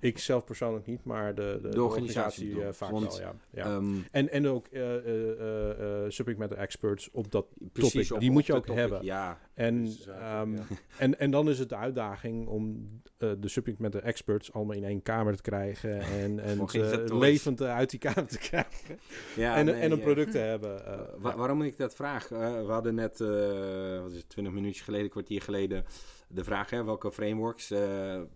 Ik 0.01 0.19
zelf 0.19 0.45
persoonlijk 0.45 0.87
niet, 0.87 1.05
maar 1.05 1.35
de, 1.35 1.59
de, 1.63 1.69
De 1.69 1.83
organisatie 1.83 2.63
eh, 2.63 2.73
vaak 2.73 2.91
Want, 2.91 3.17
wel, 3.19 3.21
ja. 3.27 3.35
ja. 3.51 3.65
ehm, 3.65 3.95
en, 4.11 4.31
en 4.31 4.47
ook 4.49 4.67
eh, 4.67 4.97
eh, 4.97 5.31
eh, 5.41 6.05
eh, 6.05 6.11
subject 6.11 6.39
matter 6.39 6.59
experts 6.59 7.11
op 7.13 7.31
dat 7.31 7.47
precies 7.73 7.93
topic. 7.93 8.13
op- 8.13 8.19
Die 8.21 8.29
op 8.29 8.35
moet 8.35 8.47
je 8.47 8.55
ook 8.55 8.67
topic, 8.67 8.81
hebben. 8.81 9.05
Ja, 9.05 9.39
En, 9.55 9.85
Dus, 9.85 10.07
eh, 10.07 10.41
ehm, 10.41 10.57
en, 10.99 11.19
en 11.19 11.31
dan 11.31 11.49
is 11.49 11.59
het 11.59 11.69
de 11.69 11.77
uitdaging 11.77 12.47
om 12.47 12.89
eh, 13.19 13.31
de 13.39 13.49
subject 13.49 13.79
matter 13.79 14.03
experts 14.03 14.53
allemaal 14.53 14.77
in 14.77 14.85
één 14.85 15.03
kamer 15.03 15.37
te 15.37 15.43
krijgen 15.43 16.01
en, 16.23 16.39
en 16.41 16.65
levend 17.19 17.61
eh, 17.61 17.75
uit 17.75 17.93
die 18.01 18.11
kamer 18.13 18.27
te 18.31 18.39
krijgen. 18.39 18.99
ja 19.37 19.57
en, 19.57 19.65
nee, 19.65 19.75
en 19.75 19.91
een 19.93 19.99
eh, 19.99 20.05
product 20.05 20.31
te 20.31 20.39
hebben. 20.39 20.87
eh, 20.87 20.93
Uh, 20.93 21.01
wa- 21.19 21.31
ja. 21.31 21.37
Waarom 21.37 21.63
ik 21.63 21.77
dat 21.79 21.95
vraag? 21.95 22.31
Uh, 22.31 22.39
we 22.67 22.73
hadden 22.73 22.95
net, 22.95 23.21
uh, 23.21 23.29
wat 24.03 24.11
is 24.11 24.17
het, 24.17 24.29
20 24.29 24.53
minuutjes 24.53 24.85
geleden, 24.85 25.05
een 25.05 25.11
kwartier 25.13 25.43
geleden, 25.43 25.85
de 26.29 26.45
vraag 26.45 26.71
hè, 26.71 26.85
welke 26.85 27.13
frameworks. 27.13 27.71
Uh, 27.71 27.79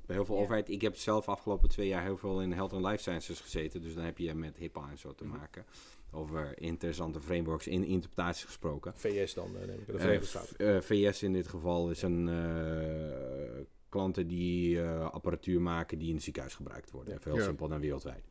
heel 0.07 0.25
veel 0.25 0.35
Ja. 0.37 0.41
overheid. 0.43 0.69
Ik 0.69 0.81
heb 0.81 0.97
zelf 0.97 1.29
afgelopen 1.29 1.69
twee 1.69 1.89
jaar 1.89 2.03
heel 2.03 2.17
veel 2.17 2.41
in 2.43 2.53
health 2.53 2.73
and 2.73 2.85
life 2.85 2.99
sciences 2.99 3.41
gezeten. 3.41 3.81
Dus 3.83 3.95
dan 3.95 4.05
heb 4.05 4.19
je 4.19 4.35
met 4.35 4.57
HIPAA 4.57 4.91
en 4.91 4.99
zo 4.99 5.15
te 5.15 5.25
Mhm. 5.25 5.37
maken. 5.37 5.65
Over 6.13 6.61
interessante 6.61 7.21
frameworks 7.21 7.67
in 7.67 7.85
interpretatie 7.85 8.47
gesproken. 8.47 8.93
VS 8.97 9.35
dan, 9.35 9.47
eh, 9.61 9.67
neem 9.67 9.79
ik 9.81 9.87
de 9.87 9.93
Eh, 9.93 9.99
Verenigde 9.99 10.27
v- 10.27 10.29
Staten. 10.29 10.75
eh, 10.75 10.81
VS 10.81 11.23
in 11.23 11.33
dit 11.33 11.49
geval 11.49 11.91
is 11.91 12.03
een 12.03 12.29
eh, 12.29 13.65
klanten 13.89 14.27
die 14.29 14.81
eh, 14.83 15.11
apparatuur 15.11 15.61
maken 15.61 15.99
die 15.99 16.09
in 16.09 16.15
het 16.15 16.23
ziekenhuis 16.25 16.55
gebruikt 16.55 16.91
worden. 16.91 17.13
Ja. 17.13 17.19
Even 17.19 17.31
heel 17.31 17.41
Ja. 17.41 17.47
simpel 17.47 17.71
en 17.71 17.81
wereldwijd. 17.81 18.25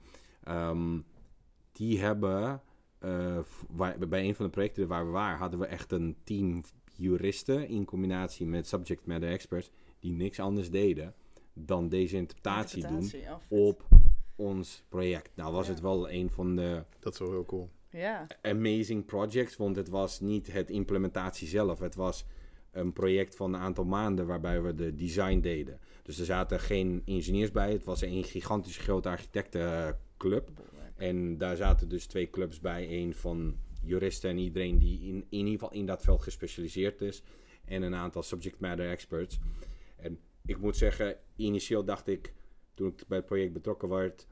Ehm, 0.43 0.99
die 1.77 1.99
hebben 1.99 2.61
eh, 2.99 3.39
waar, 3.69 3.97
bij 4.07 4.27
een 4.27 4.35
van 4.35 4.45
de 4.45 4.51
projecten 4.51 4.87
waar 4.87 5.05
we 5.05 5.11
waren, 5.11 5.37
hadden 5.37 5.59
we 5.59 5.65
echt 5.65 5.91
een 5.91 6.15
team 6.23 6.63
juristen 6.95 7.67
in 7.67 7.85
combinatie 7.85 8.45
met 8.45 8.67
subject 8.67 9.05
matter 9.05 9.29
experts 9.29 9.69
die 9.99 10.11
niks 10.11 10.39
anders 10.39 10.69
deden 10.69 11.13
dan 11.53 11.89
deze 11.89 12.15
interpretatie 12.15 12.87
doen 12.87 13.11
oh, 13.29 13.59
op 13.65 13.87
ons 14.35 14.83
project. 14.89 15.29
Nou 15.35 15.53
was 15.53 15.65
Ja. 15.67 15.71
het 15.71 15.81
wel 15.81 16.09
een 16.09 16.29
van 16.29 16.55
de 16.55 16.83
dat 16.99 17.13
is 17.13 17.19
wel 17.19 17.31
heel 17.31 17.45
cool. 17.45 17.69
Ja, 17.89 18.27
amazing 18.41 19.05
projects, 19.05 19.55
want 19.55 19.75
het 19.75 19.89
was 19.89 20.19
niet 20.19 20.51
het 20.51 20.69
implementatie 20.69 21.47
zelf. 21.47 21.79
Het 21.79 21.95
was 21.95 22.25
een 22.71 22.93
project 22.93 23.35
van 23.35 23.53
een 23.53 23.59
aantal 23.59 23.85
maanden 23.85 24.27
waarbij 24.27 24.61
we 24.61 24.75
de 24.75 24.95
design 24.95 25.39
deden. 25.39 25.79
Dus 26.03 26.19
er 26.19 26.25
zaten 26.25 26.59
geen 26.59 27.01
ingenieurs 27.05 27.51
bij. 27.51 27.71
Het 27.71 27.83
was 27.83 28.01
een 28.01 28.23
gigantisch 28.23 28.77
grote 28.77 29.09
architectenclub. 29.09 30.49
En 30.97 31.37
daar 31.37 31.55
zaten 31.55 31.89
dus 31.89 32.05
twee 32.05 32.29
clubs 32.29 32.59
bij. 32.59 32.89
Een 32.89 33.13
van 33.13 33.57
juristen 33.83 34.29
en 34.29 34.37
iedereen 34.37 34.77
die 34.77 34.99
in, 34.99 35.15
in 35.15 35.25
ieder 35.29 35.51
geval 35.51 35.71
in 35.71 35.85
dat 35.85 36.01
veld 36.03 36.23
gespecialiseerd 36.23 37.01
is. 37.01 37.23
En 37.65 37.81
een 37.81 37.95
aantal 37.95 38.23
subject 38.23 38.59
matter 38.59 38.89
experts. 38.89 39.39
En 39.95 40.19
ik 40.45 40.57
moet 40.57 40.77
zeggen, 40.77 41.17
initieel 41.35 41.83
dacht 41.83 42.07
ik, 42.07 42.33
toen 42.73 42.87
ik 42.87 43.03
bij 43.07 43.17
het 43.17 43.25
project 43.25 43.53
betrokken 43.53 43.89
werd... 43.89 44.27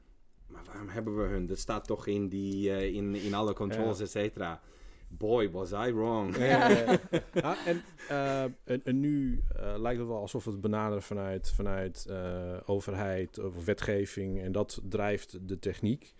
Maar 0.46 0.64
waarom 0.64 0.88
hebben 0.88 1.16
we 1.16 1.22
hun? 1.22 1.46
Dat 1.46 1.58
staat 1.58 1.86
toch 1.86 2.06
in, 2.06 2.28
die, 2.28 2.70
eh, 2.70 2.94
in, 2.94 3.14
in 3.14 3.34
alle 3.34 3.52
controls, 3.52 3.98
Ja. 3.98 4.04
et 4.04 4.10
cetera. 4.10 4.60
Boy, 5.08 5.50
was 5.50 5.72
I 5.72 5.92
wrong. 5.92 6.36
Ja. 6.46 6.98
Ah, 7.42 7.66
en, 7.66 7.82
eh, 8.08 8.42
en, 8.42 8.84
en 8.84 9.00
nu 9.00 9.42
eh, 9.56 9.74
lijkt 9.78 9.98
het 9.98 10.08
wel 10.08 10.20
alsof 10.20 10.44
het 10.44 10.60
benaderen 10.60 11.02
vanuit, 11.02 11.50
vanuit 11.50 12.06
eh, 12.08 12.56
overheid 12.66 13.38
of 13.38 13.64
wetgeving 13.64 14.40
en 14.42 14.52
dat 14.52 14.80
drijft 14.88 15.48
de 15.48 15.58
techniek. 15.58 16.14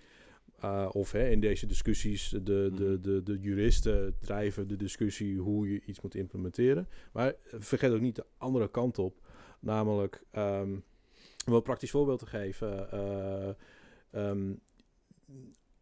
Uh, 0.67 0.89
of 0.93 1.13
hè, 1.13 1.29
in 1.29 1.41
deze 1.41 1.67
discussies, 1.67 2.29
de, 2.29 2.43
de, 2.43 2.71
Mhm. 2.73 3.01
de, 3.03 3.23
de 3.23 3.39
juristen 3.41 4.17
drijven 4.21 4.69
de 4.69 4.77
discussie 4.77 5.39
hoe 5.39 5.73
je 5.73 5.81
iets 5.85 6.01
moet 6.01 6.15
implementeren. 6.15 6.89
Maar 7.13 7.35
vergeet 7.45 7.93
ook 7.93 8.01
niet 8.01 8.17
de 8.17 8.27
andere 8.39 8.71
kant 8.71 8.99
op. 8.99 9.21
Namelijk, 9.61 10.23
ehm, 10.31 10.77
om 11.47 11.53
een 11.53 11.63
praktisch 11.63 11.91
voorbeeld 11.91 12.19
te 12.19 12.27
geven. 12.27 12.91
eh, 12.91 13.49
ehm, 14.11 14.55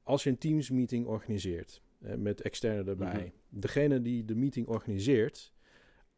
als 0.03 0.22
je 0.22 0.30
een 0.30 0.39
Teams 0.39 0.70
meeting 0.70 1.07
organiseert 1.07 1.82
eh, 2.01 2.14
met 2.14 2.41
externen 2.41 2.87
erbij. 2.89 3.32
Mhm. 3.49 3.61
Degene 3.61 4.03
die 4.03 4.24
de 4.24 4.35
meeting 4.35 4.66
organiseert, 4.66 5.53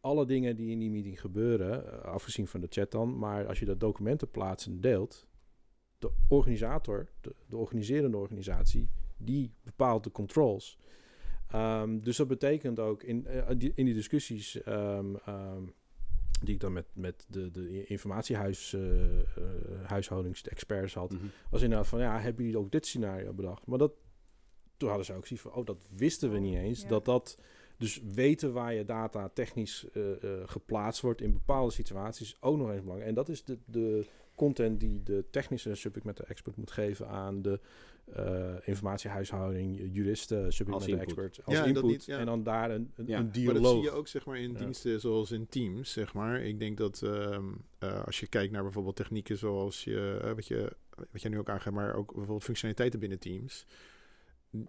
alle 0.00 0.26
dingen 0.26 0.56
die 0.56 0.70
in 0.70 0.78
die 0.78 0.90
meeting 0.90 1.20
gebeuren, 1.20 1.92
eh, 1.92 2.00
afgezien 2.00 2.46
van 2.46 2.60
de 2.60 2.66
chat 2.70 2.90
dan, 2.90 3.18
maar 3.18 3.46
als 3.46 3.58
je 3.58 3.64
dat 3.64 3.80
documenten 3.80 4.30
plaatst 4.30 4.66
en 4.66 4.80
deelt, 4.80 5.26
de 5.98 6.10
organisator, 6.28 7.08
de, 7.20 7.34
de 7.46 7.56
organiserende 7.56 8.16
organisatie, 8.16 8.88
die 9.16 9.52
bepaalt 9.62 10.04
de 10.04 10.10
controls. 10.10 10.78
Ehm, 11.50 11.98
dus 11.98 12.16
dat 12.16 12.28
betekent 12.28 12.78
ook 12.78 13.02
in, 13.02 13.26
eh, 13.26 13.48
die, 13.56 13.72
in 13.74 13.84
die 13.84 13.94
discussies 13.94 14.62
ehm, 14.62 15.14
ehm, 15.24 15.62
die 16.42 16.54
ik 16.54 16.60
dan 16.60 16.72
met, 16.72 16.86
met 16.92 17.26
de, 17.28 17.50
de 17.50 17.84
informatiehuis, 17.86 18.72
eh, 18.72 19.20
eh, 19.20 19.24
huishoudings-experts 19.82 20.94
had, 20.94 21.12
Mhm. 21.12 21.24
was 21.50 21.62
inderdaad 21.62 21.86
van, 21.88 22.00
ja, 22.00 22.20
hebben 22.20 22.44
jullie 22.44 22.58
ook 22.60 22.70
dit 22.72 22.86
scenario 22.86 23.32
bedacht? 23.32 23.66
Maar 23.66 23.78
dat, 23.78 23.92
toen 24.76 24.88
hadden 24.88 25.06
ze 25.06 25.12
ook 25.14 25.26
zoiets 25.26 25.46
van, 25.48 25.54
oh, 25.54 25.66
dat 25.66 25.88
wisten 25.96 26.30
we 26.30 26.36
Oh, 26.36 26.42
niet 26.42 26.56
eens. 26.56 26.82
ja. 26.82 26.88
Dat 26.88 27.04
dat, 27.04 27.38
dus 27.78 28.02
weten 28.14 28.52
waar 28.52 28.74
je 28.74 28.84
data 28.84 29.28
technisch 29.28 29.86
eh, 29.92 30.12
eh, 30.12 30.48
geplaatst 30.48 31.00
wordt 31.00 31.20
in 31.20 31.32
bepaalde 31.32 31.72
situaties, 31.72 32.36
ook 32.40 32.56
nog 32.56 32.70
eens 32.70 32.80
belangrijk. 32.80 33.08
En 33.08 33.14
dat 33.14 33.28
is 33.28 33.44
de, 33.44 33.58
de 33.64 34.06
content 34.36 34.80
die 34.80 35.02
de 35.02 35.24
technische 35.30 35.74
subject 35.74 36.06
matter 36.06 36.24
expert 36.24 36.56
moet 36.56 36.70
geven 36.70 37.08
aan 37.08 37.42
de 37.42 37.60
eh, 38.12 38.54
informatiehuishouding, 38.64 39.88
juristen, 39.92 40.52
subject 40.52 40.68
matter 40.70 40.88
input. 40.88 41.04
expert, 41.06 41.40
als 41.44 41.54
Ja, 41.56 41.64
input. 41.64 41.82
niet- 41.82 42.04
ja. 42.04 42.18
En 42.18 42.26
dan 42.26 42.42
daar 42.42 42.70
een, 42.70 42.90
een, 42.94 43.06
Ja. 43.06 43.18
een 43.18 43.24
Maar 43.24 43.32
dialoog. 43.32 43.54
Maar 43.62 43.62
dat 43.62 43.72
zie 43.72 43.90
je 43.90 43.90
ook 43.90 44.08
zeg 44.08 44.26
maar 44.26 44.38
in 44.38 44.52
Ja. 44.52 44.58
diensten 44.58 45.00
zoals 45.00 45.30
in 45.30 45.46
Teams, 45.48 45.92
zeg 45.92 46.14
maar. 46.14 46.42
Ik 46.42 46.58
denk 46.58 46.76
dat 46.78 47.02
ehm, 47.02 47.44
eh, 47.78 48.04
als 48.04 48.20
je 48.20 48.26
kijkt 48.26 48.52
naar 48.52 48.62
bijvoorbeeld 48.62 48.96
technieken 48.96 49.36
zoals 49.38 49.84
je, 49.84 50.18
eh, 50.22 50.32
wat, 50.32 50.46
je, 50.46 50.72
wat 51.12 51.22
jij 51.22 51.30
nu 51.30 51.38
ook 51.38 51.48
aangeeft, 51.48 51.74
maar 51.76 51.94
ook 51.94 52.06
bijvoorbeeld 52.06 52.44
functionaliteiten 52.44 53.00
binnen 53.00 53.18
Teams. 53.18 53.66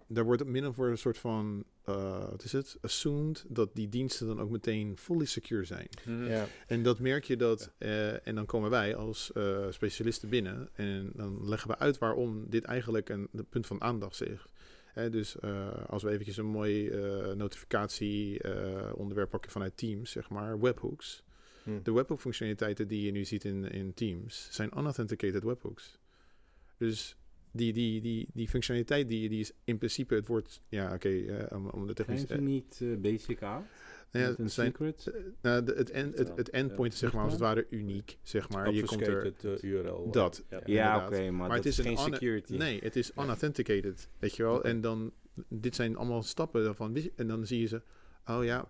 Daar 0.06 0.24
wordt 0.24 0.44
min 0.44 0.66
of 0.66 0.76
meer 0.76 0.88
een 0.88 0.98
soort 0.98 1.18
van, 1.18 1.64
eh, 1.84 2.30
wat 2.30 2.44
is 2.44 2.52
het, 2.52 2.78
assumed 2.80 3.44
dat 3.48 3.74
die 3.74 3.88
diensten 3.88 4.26
dan 4.26 4.40
ook 4.40 4.50
meteen 4.50 4.96
fully 4.98 5.24
secure 5.24 5.64
zijn. 5.64 5.88
Ja. 6.04 6.46
En 6.66 6.82
dat 6.82 6.98
merk 6.98 7.24
je 7.24 7.36
dat, 7.36 7.72
eh, 7.78 8.26
en 8.26 8.34
dan 8.34 8.46
komen 8.46 8.70
wij 8.70 8.96
als 8.96 9.32
eh, 9.32 9.66
specialisten 9.70 10.28
binnen 10.28 10.68
en 10.72 11.10
dan 11.14 11.48
leggen 11.48 11.70
we 11.70 11.78
uit 11.78 11.98
waarom 11.98 12.44
dit 12.48 12.64
eigenlijk 12.64 13.08
een, 13.08 13.28
een 13.32 13.48
punt 13.48 13.66
van 13.66 13.82
aandacht 13.82 14.22
is. 14.22 14.46
Hè, 14.98 15.10
dus 15.10 15.38
eh, 15.38 15.84
als 15.86 16.02
we 16.02 16.10
eventjes 16.10 16.36
een 16.36 16.46
mooi 16.46 16.88
eh, 16.88 17.32
notificatie 17.32 18.42
eh, 18.42 18.92
onderwerp 18.94 19.30
pakken 19.30 19.50
vanuit 19.50 19.76
Teams, 19.76 20.10
zeg 20.10 20.28
maar, 20.28 20.60
webhooks. 20.60 21.22
Hm. 21.62 21.82
De 21.82 21.92
webhook 21.92 22.20
functionaliteiten 22.20 22.88
die 22.88 23.02
je 23.02 23.10
nu 23.10 23.24
ziet 23.24 23.44
in, 23.44 23.64
in 23.64 23.94
Teams 23.94 24.48
zijn 24.50 24.70
unauthenticated 24.76 25.42
webhooks. 25.42 25.98
Dus 26.76 27.16
die, 27.50 27.72
die, 27.72 28.00
die, 28.00 28.28
die 28.32 28.48
functionaliteit 28.48 29.08
die, 29.08 29.28
die 29.28 29.40
is 29.40 29.52
in 29.64 29.78
principe 29.78 30.14
het 30.14 30.26
woord, 30.26 30.60
ja 30.68 30.94
oké, 30.94 31.08
eh, 31.08 31.56
om, 31.56 31.68
om 31.68 31.86
de 31.86 31.92
Zijn 31.94 32.06
technische... 32.06 32.34
ze 32.34 32.40
niet 32.40 32.78
eh, 32.82 32.96
basic 32.96 33.42
out? 33.42 33.64
nou 34.12 34.24
ja, 34.24 34.34
een 34.38 34.50
zijn, 34.50 34.66
secret? 34.66 35.06
eh, 35.06 35.20
nou, 35.42 35.64
de, 35.64 35.72
het, 35.76 35.92
het, 35.92 36.32
het 36.36 36.50
endpoint 36.50 36.92
is 36.92 36.98
zeg 36.98 37.12
maar 37.12 37.22
als 37.22 37.32
het 37.32 37.40
ware 37.40 37.66
uniek, 37.70 38.18
zeg 38.22 38.48
maar. 38.48 38.72
Je 38.72 38.84
komt 38.84 39.06
er, 39.06 39.32
eh, 39.42 39.62
URL. 39.62 40.10
dat. 40.10 40.44
Ja. 40.50 40.60
Ja, 40.64 41.06
oké, 41.06 41.20
maar, 41.20 41.32
Maar 41.32 41.48
dat 41.48 41.56
het 41.56 41.66
is 41.66 41.78
is 41.78 41.84
geen 41.84 41.98
security. 41.98 42.56
Nee, 42.56 42.80
het 42.82 42.96
is 42.96 43.12
unauthenticated, 43.18 44.08
weet 44.18 44.36
je 44.36 44.42
wel. 44.42 44.64
En 44.64 44.80
dan, 44.80 45.12
dit 45.48 45.74
zijn 45.74 45.96
allemaal 45.96 46.22
stappen 46.22 46.64
daarvan. 46.64 46.96
En 47.16 47.26
dan 47.26 47.46
zie 47.46 47.60
je 47.60 47.66
ze, 47.66 47.82
oh 48.26 48.44
ja, 48.44 48.60
eh, 48.60 48.66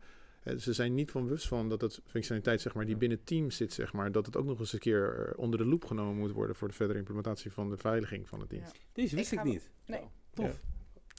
ze 0.57 0.73
zijn 0.73 0.95
niet 0.95 1.11
van 1.11 1.25
bewust 1.25 1.49
van 1.49 1.69
dat 1.69 1.81
het 1.81 2.01
functionaliteit, 2.07 2.61
zeg 2.61 2.75
maar, 2.75 2.85
die 2.87 2.97
binnen 2.97 3.25
Teams 3.25 3.57
zit, 3.57 3.73
zeg 3.73 3.93
maar, 3.93 4.13
dat 4.13 4.27
het 4.27 4.37
ook 4.37 4.45
nog 4.47 4.59
eens 4.59 4.73
een 4.73 4.79
keer 4.79 5.27
eh, 5.29 5.39
onder 5.39 5.59
de 5.59 5.65
loep 5.65 5.85
genomen 5.85 6.17
moet 6.17 6.33
worden 6.33 6.57
voor 6.57 6.69
de 6.69 6.75
verdere 6.75 6.99
implementatie 6.99 7.53
van 7.53 7.71
de 7.71 7.77
veiliging 7.77 8.29
van 8.29 8.41
het 8.41 8.51
dienst. 8.51 8.73
Deze 8.93 9.17
wist 9.17 9.33
Ik 9.33 9.43
niet. 9.45 9.71
Nee. 9.87 10.01
Tof. 10.35 10.61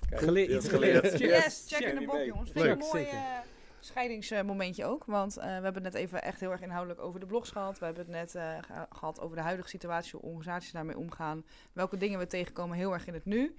Gele- 0.10 0.56
iets 0.56 0.68
geleerd. 0.68 1.20
Yes, 1.20 1.66
check 1.68 1.80
in 1.94 2.00
de 2.00 2.06
bok, 2.06 2.26
jongens. 2.26 2.52
Vind 2.52 2.66
ik 2.66 2.72
een 2.72 2.78
mooi 2.78 3.04
eh, 3.06 3.38
scheidingsmomentje 3.80 4.86
ook. 4.86 5.06
Want 5.06 5.38
eh, 5.38 5.44
we 5.46 5.50
hebben 5.52 5.74
het 5.74 5.84
net 5.84 5.94
even 5.94 6.24
echt 6.24 6.40
heel 6.40 6.52
erg 6.52 6.62
inhoudelijk 6.62 7.02
over 7.02 7.20
de 7.20 7.26
blogs 7.26 7.52
gehad. 7.52 7.80
We 7.80 7.86
hebben 7.86 8.04
het 8.06 8.14
net 8.14 8.36
eh, 8.36 8.58
ge- 8.62 8.86
gehad 8.90 9.20
over 9.20 9.36
de 9.36 9.42
huidige 9.42 9.70
situatie, 9.70 10.12
hoe 10.20 10.22
organisaties 10.30 10.72
daarmee 10.72 10.98
omgaan. 10.98 11.46
Welke 11.74 11.98
dingen 11.98 12.20
we 12.20 12.28
tegenkomen 12.28 12.78
heel 12.78 12.94
erg 12.94 13.08
in 13.08 13.14
het 13.14 13.26
nu. 13.26 13.56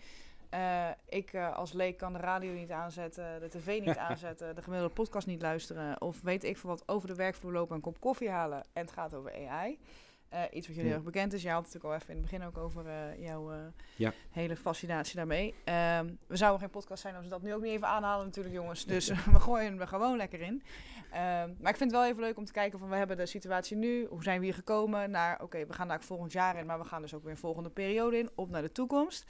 Eh, 0.50 0.88
ik 1.08 1.32
eh, 1.32 1.56
als 1.56 1.72
leek 1.72 1.96
kan 1.98 2.12
de 2.12 2.18
radio 2.18 2.52
niet 2.52 2.70
aanzetten, 2.70 3.40
de 3.40 3.48
tv 3.48 3.80
niet 3.80 3.96
aanzetten, 4.08 4.54
de 4.54 4.62
gemiddelde 4.62 4.94
podcast 4.94 5.26
niet 5.26 5.42
luisteren. 5.42 6.00
Of 6.00 6.20
weet 6.20 6.44
ik 6.44 6.56
veel 6.58 6.70
wat 6.70 6.82
over 6.88 7.08
de 7.08 7.14
werkvloer 7.14 7.52
lopen 7.52 7.70
en 7.70 7.76
een 7.76 7.82
kop 7.82 8.00
koffie 8.00 8.30
halen. 8.30 8.62
En 8.72 8.82
het 8.82 8.92
gaat 8.92 9.14
over 9.14 9.48
AI. 9.48 9.78
Eh, 10.28 10.42
iets 10.52 10.66
wat 10.66 10.76
jullie 10.76 10.90
heel 10.90 10.98
erg 10.98 11.04
bekend 11.12 11.32
is. 11.32 11.42
Je 11.42 11.48
had 11.48 11.64
het 11.64 11.74
natuurlijk 11.74 11.94
al 11.94 12.00
even 12.00 12.14
in 12.14 12.22
het 12.22 12.30
begin 12.30 12.46
ook 12.46 12.58
over 12.58 12.84
jouw 13.20 13.52
Ja. 13.96 14.12
hele 14.30 14.56
fascinatie 14.56 15.16
daarmee. 15.16 15.54
Ehm, 15.64 16.08
we 16.26 16.36
zouden 16.36 16.60
geen 16.60 16.70
podcast 16.70 17.02
zijn 17.02 17.14
als 17.14 17.24
we 17.24 17.30
dat 17.30 17.42
nu 17.42 17.54
ook 17.54 17.62
niet 17.62 17.72
even 17.72 17.88
aanhalen 17.88 18.26
natuurlijk 18.26 18.54
jongens. 18.54 18.84
Dus 18.86 19.08
we 19.34 19.40
gooien 19.40 19.70
hem 19.70 19.80
er 19.80 19.88
gewoon 19.88 20.16
lekker 20.16 20.40
in. 20.40 20.62
Ehm, 21.10 21.50
maar 21.60 21.70
ik 21.70 21.76
vind 21.76 21.90
het 21.90 22.00
wel 22.00 22.04
even 22.04 22.20
leuk 22.22 22.36
om 22.36 22.44
te 22.44 22.52
kijken 22.52 22.78
van 22.78 22.88
we 22.88 22.96
hebben 22.96 23.16
de 23.16 23.26
situatie 23.26 23.76
nu. 23.76 24.06
Hoe 24.06 24.22
zijn 24.22 24.38
we 24.38 24.44
hier 24.44 24.54
gekomen 24.54 25.10
naar 25.10 25.42
oké 25.42 25.66
we 25.66 25.72
gaan 25.72 25.88
daar 25.88 26.02
volgend 26.02 26.32
jaar 26.32 26.56
in. 26.58 26.66
Maar 26.66 26.78
we 26.78 26.84
gaan 26.84 27.02
dus 27.02 27.14
ook 27.14 27.22
weer 27.22 27.32
een 27.32 27.38
volgende 27.38 27.70
periode 27.70 28.18
in. 28.18 28.30
Op 28.34 28.50
naar 28.50 28.62
de 28.62 28.72
toekomst. 28.72 29.26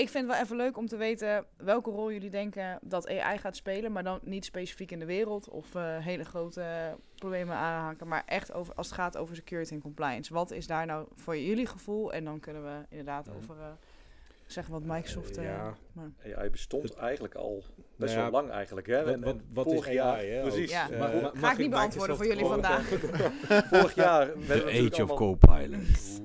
Ik 0.00 0.08
vind 0.08 0.26
het 0.26 0.34
wel 0.34 0.44
even 0.44 0.56
leuk 0.56 0.76
om 0.76 0.86
te 0.86 0.96
weten 0.96 1.44
welke 1.56 1.90
rol 1.90 2.12
jullie 2.12 2.30
denken 2.30 2.78
dat 2.82 3.08
AI 3.08 3.38
gaat 3.38 3.56
spelen. 3.56 3.92
Maar 3.92 4.02
dan 4.02 4.18
niet 4.22 4.44
specifiek 4.44 4.90
in 4.90 4.98
de 4.98 5.04
wereld 5.04 5.48
of 5.48 5.74
eh, 5.74 5.98
hele 5.98 6.24
grote 6.24 6.96
problemen 7.14 7.56
aanhaken. 7.56 8.08
Maar 8.08 8.22
echt 8.26 8.52
over, 8.52 8.74
als 8.74 8.86
het 8.86 8.96
gaat 8.96 9.16
over 9.16 9.36
security 9.36 9.72
en 9.72 9.80
compliance. 9.80 10.32
Wat 10.32 10.50
is 10.50 10.66
daar 10.66 10.86
nou 10.86 11.06
voor 11.14 11.38
jullie 11.38 11.66
gevoel? 11.66 12.12
En 12.12 12.24
dan 12.24 12.40
kunnen 12.40 12.62
we 12.62 12.86
inderdaad 12.88 13.28
over 13.28 13.56
eh, 13.58 13.66
zeggen 14.52 14.72
wat 14.72 14.82
Microsoft... 14.84 15.36
Eh, 15.36 15.44
eh, 15.44 15.50
ja. 15.50 15.76
maar- 15.92 16.10
AI 16.36 16.50
bestond 16.50 16.94
eigenlijk 16.94 17.34
al 17.34 17.64
best 17.96 18.14
Nou 18.14 18.24
ja, 18.26 18.30
wel 18.30 18.40
lang 18.42 18.50
eigenlijk. 18.52 18.86
Hè? 18.86 19.04
wat- 19.04 19.14
En- 19.14 19.20
wat- 19.20 19.36
wat 19.52 19.64
vorig 19.64 19.86
is 19.88 19.94
jaar, 19.94 20.16
AI, 20.16 20.28
hè, 20.30 20.40
Precies. 20.42 20.70
Ja. 20.70 20.90
Eh, 20.90 20.98
Maar 20.98 21.30
Ga 21.34 21.52
ik 21.52 21.58
niet 21.58 21.70
beantwoorden 21.70 22.16
voor 22.16 22.26
jullie 22.26 22.44
vandaag. 22.44 22.88
vorig 23.72 23.94
jaar 23.94 24.26
we 24.36 24.46
natuurlijk 24.48 24.94
allemaal- 24.98 25.16
Copilot. 25.16 26.20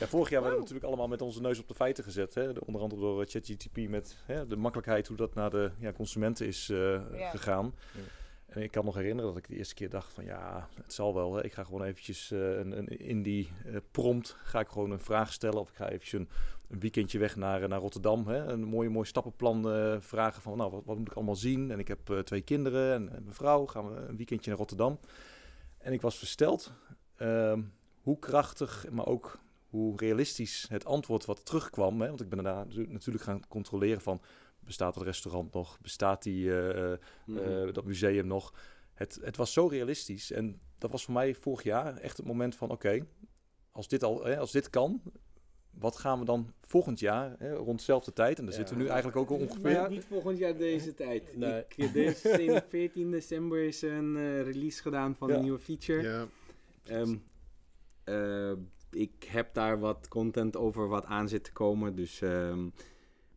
Ja, 0.00 0.06
vorig 0.06 0.30
jaar 0.30 0.40
werden 0.40 0.52
we 0.58 0.64
natuurlijk 0.64 0.84
allemaal 0.84 1.08
met 1.08 1.22
onze 1.22 1.40
neus 1.40 1.58
op 1.60 1.68
de 1.68 1.74
feiten 1.74 2.04
gezet. 2.04 2.34
Hè? 2.34 2.52
De- 2.52 2.66
Onder 2.66 2.82
andere 2.82 3.00
door 3.00 3.22
eh, 3.22 3.28
ChatGTP 3.28 3.88
met 3.88 4.16
hè, 4.26 4.46
de 4.46 4.56
makkelijkheid 4.56 5.06
hoe 5.06 5.16
dat 5.16 5.34
naar 5.34 5.50
de 5.50 5.70
ja, 5.78 5.92
consumenten 5.92 6.46
is 6.46 6.68
eh, 6.68 7.00
gegaan. 7.30 7.74
En 8.46 8.62
ik 8.62 8.70
kan 8.70 8.84
nog 8.84 8.94
herinneren 8.94 9.30
dat 9.32 9.38
ik 9.42 9.48
de 9.48 9.56
eerste 9.56 9.74
keer 9.74 9.88
dacht 9.90 10.12
van 10.12 10.24
ja, 10.24 10.68
het 10.82 10.92
zal 10.92 11.14
wel. 11.14 11.34
Hè. 11.34 11.44
Ik 11.44 11.52
ga 11.52 11.64
gewoon 11.64 11.82
eventjes 11.84 12.30
eh, 12.30 12.38
een, 12.56 12.78
een, 12.78 12.86
in 12.86 13.22
die 13.22 13.48
eh, 13.66 13.76
prompt 13.90 14.36
ga 14.44 14.60
ik 14.60 14.68
gewoon 14.68 14.90
een 14.90 15.00
vraag 15.00 15.32
stellen. 15.32 15.60
Of 15.60 15.68
ik 15.68 15.74
ga 15.76 15.88
eventjes 15.88 16.12
een, 16.20 16.28
een 16.70 16.80
weekendje 16.80 17.18
weg 17.18 17.36
naar, 17.36 17.68
naar 17.68 17.80
Rotterdam. 17.80 18.26
Hè. 18.26 18.38
Een 18.44 18.64
mooi, 18.64 18.88
mooi 18.88 19.06
stappenplan 19.06 19.70
eh, 19.70 19.96
vragen 20.00 20.42
van 20.42 20.56
nou, 20.56 20.70
wat, 20.70 20.82
wat 20.84 20.98
moet 20.98 21.08
ik 21.08 21.14
allemaal 21.14 21.36
zien? 21.36 21.70
En 21.70 21.78
ik 21.78 21.88
heb 21.88 22.10
eh, 22.10 22.18
twee 22.18 22.40
kinderen 22.40 22.94
en, 22.94 23.14
en 23.14 23.22
mijn 23.22 23.34
vrouw. 23.34 23.66
Gaan 23.66 23.94
we 23.94 24.00
een 24.00 24.16
weekendje 24.16 24.50
naar 24.50 24.58
Rotterdam. 24.58 24.98
En 25.78 25.92
ik 25.92 26.00
was 26.00 26.18
versteld 26.18 26.72
ehm, 27.16 27.62
hoe 28.00 28.18
krachtig, 28.18 28.86
maar 28.90 29.06
ook 29.06 29.38
hoe 29.68 29.96
realistisch 29.96 30.66
het 30.68 30.84
antwoord 30.84 31.24
wat 31.24 31.44
terugkwam. 31.44 32.00
Hè? 32.00 32.08
Want 32.08 32.20
ik 32.20 32.28
ben 32.28 32.44
daarna 32.44 32.64
natu- 32.64 32.86
natuurlijk 32.92 33.24
gaan 33.24 33.48
controleren 33.48 34.00
van... 34.00 34.20
bestaat 34.60 34.94
het 34.94 35.04
restaurant 35.04 35.52
nog? 35.52 35.78
Bestaat 35.80 36.22
die, 36.22 36.60
eh, 36.60 36.96
Mhm. 37.26 37.72
dat 37.72 37.84
museum 37.84 38.26
nog? 38.26 38.54
Het, 38.94 39.18
het 39.22 39.36
was 39.36 39.52
zo 39.52 39.66
realistisch. 39.66 40.32
En 40.32 40.60
dat 40.78 40.90
was 40.90 41.04
voor 41.04 41.14
mij 41.14 41.34
vorig 41.34 41.62
jaar 41.62 41.96
echt 41.96 42.16
het 42.16 42.26
moment 42.26 42.54
van... 42.56 42.70
oké, 42.70 43.06
als, 43.70 43.88
dit 43.88 44.02
al, 44.02 44.24
hè, 44.24 44.38
als 44.38 44.52
dit 44.52 44.70
kan... 44.70 45.02
wat 45.78 45.96
gaan 45.96 46.18
we 46.18 46.24
dan 46.24 46.52
volgend 46.62 47.00
jaar, 47.00 47.34
hè, 47.38 47.54
rond 47.54 47.78
dezelfde 47.78 48.12
tijd... 48.12 48.38
en 48.38 48.44
daar 48.44 48.52
Ja. 48.52 48.58
zitten 48.58 48.76
we 48.76 48.82
nu 48.82 48.88
eigenlijk 48.88 49.18
ook 49.18 49.30
al 49.30 49.36
ongeveer... 49.46 49.86
Niet 49.90 50.04
volgend 50.04 50.38
jaar 50.38 50.56
deze 50.56 50.94
tijd. 50.94 51.36
Nee. 51.36 51.64
Ik, 51.76 51.92
deze 51.92 52.62
14 52.68 53.10
december 53.10 53.62
is 53.64 53.82
een 53.82 54.16
eh, 54.16 54.42
release 54.42 54.82
gedaan 54.82 55.14
van 55.16 55.28
Ja. 55.28 55.34
een 55.34 55.42
nieuwe 55.42 55.58
feature. 55.58 56.02
Ja, 56.02 56.26
Ehm, 56.84 57.16
eh, 58.04 58.52
ik 58.90 59.24
heb 59.26 59.54
daar 59.54 59.78
wat 59.80 60.08
content 60.08 60.56
over 60.56 60.88
wat 60.88 61.04
aan 61.04 61.28
zit 61.28 61.44
te 61.44 61.52
komen. 61.52 61.94
Dus 61.94 62.20
ehm, 62.20 62.68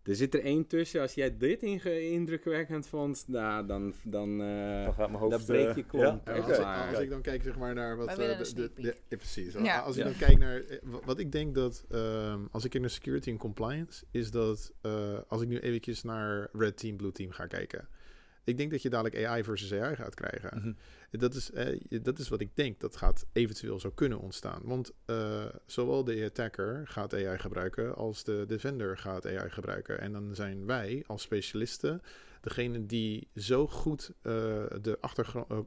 er 0.04 0.16
zit 0.16 0.34
er 0.34 0.44
één 0.44 0.68
tussen. 0.68 1.02
Als 1.02 1.14
jij 1.14 1.38
dit 1.38 1.64
indrukwekkend 1.64 2.88
vond, 2.88 3.24
nou, 3.28 3.66
dan, 3.66 3.94
dan, 4.04 4.42
eh, 4.42 4.84
dan 4.84 4.94
gaat 4.94 5.08
mijn 5.10 5.20
hoofd... 5.22 5.32
dan 5.32 5.46
breek 5.46 5.68
eh, 5.68 5.76
je 5.76 5.84
klomp. 5.86 6.28
ja? 6.28 6.34
Als, 6.34 6.58
ik, 6.58 6.64
Maar- 6.64 6.90
als 6.90 7.00
ik 7.00 7.10
dan 7.10 7.22
kijk 7.22 7.44
zeg 7.44 7.58
maar, 7.58 7.74
naar 7.74 7.98
wat... 7.98 8.08
Eh, 8.08 8.16
de, 8.16 8.54
de, 8.56 8.72
de- 8.76 8.82
ja, 9.10 9.18
precies. 9.18 9.54
Ja. 9.54 9.80
Als 9.80 9.96
ik 9.98 10.04
Ja. 10.04 10.10
dan 10.10 10.18
kijk 10.20 10.38
naar... 10.38 10.62
eh, 10.62 10.78
wa- 10.84 11.00
Wat 11.06 11.20
ik 11.20 11.32
denk 11.32 11.56
dat... 11.56 11.86
ehm, 11.92 12.40
als 12.52 12.64
ik 12.64 12.70
kijk 12.70 12.84
naar 12.84 12.92
security 12.94 13.30
en 13.30 13.38
compliance... 13.38 14.04
is 14.12 14.32
dat... 14.32 14.74
eh, 14.82 15.18
als 15.28 15.42
ik 15.42 15.48
nu 15.48 15.60
eventjes 15.60 16.04
naar 16.04 16.50
red 16.54 16.78
team, 16.78 16.98
blue 16.98 17.12
team 17.12 17.32
ga 17.32 17.46
kijken... 17.46 17.88
Ik 18.44 18.58
denk 18.58 18.72
dat 18.72 18.82
je 18.82 18.90
dadelijk 18.90 19.26
AI 19.26 19.44
versus 19.44 19.74
AI 19.74 19.96
gaat 19.96 20.16
krijgen. 20.16 20.58
Mhm. 20.58 20.74
Dat 21.20 21.34
is, 21.34 21.52
eh, 21.52 21.80
dat 22.02 22.20
is 22.20 22.30
wat 22.30 22.42
ik 22.42 22.56
denk 22.56 22.80
dat 22.80 22.96
gaat 22.96 23.26
eventueel 23.34 23.80
zou 23.80 23.94
kunnen 23.94 24.20
ontstaan. 24.20 24.62
Want 24.64 24.92
eh, 25.06 25.46
zowel 25.66 26.04
de 26.04 26.26
attacker 26.26 26.88
gaat 26.88 27.14
AI 27.14 27.38
gebruiken 27.38 27.96
als 27.96 28.24
de 28.24 28.44
defender 28.48 28.98
gaat 28.98 29.26
AI 29.26 29.50
gebruiken. 29.50 30.00
En 30.00 30.12
dan 30.12 30.36
zijn 30.36 30.66
wij 30.66 31.04
als 31.08 31.22
specialisten 31.22 32.02
degene 32.42 32.86
die 32.86 33.28
zo 33.36 33.68
goed 33.68 34.12
eh, 34.22 34.34
de 34.82 34.98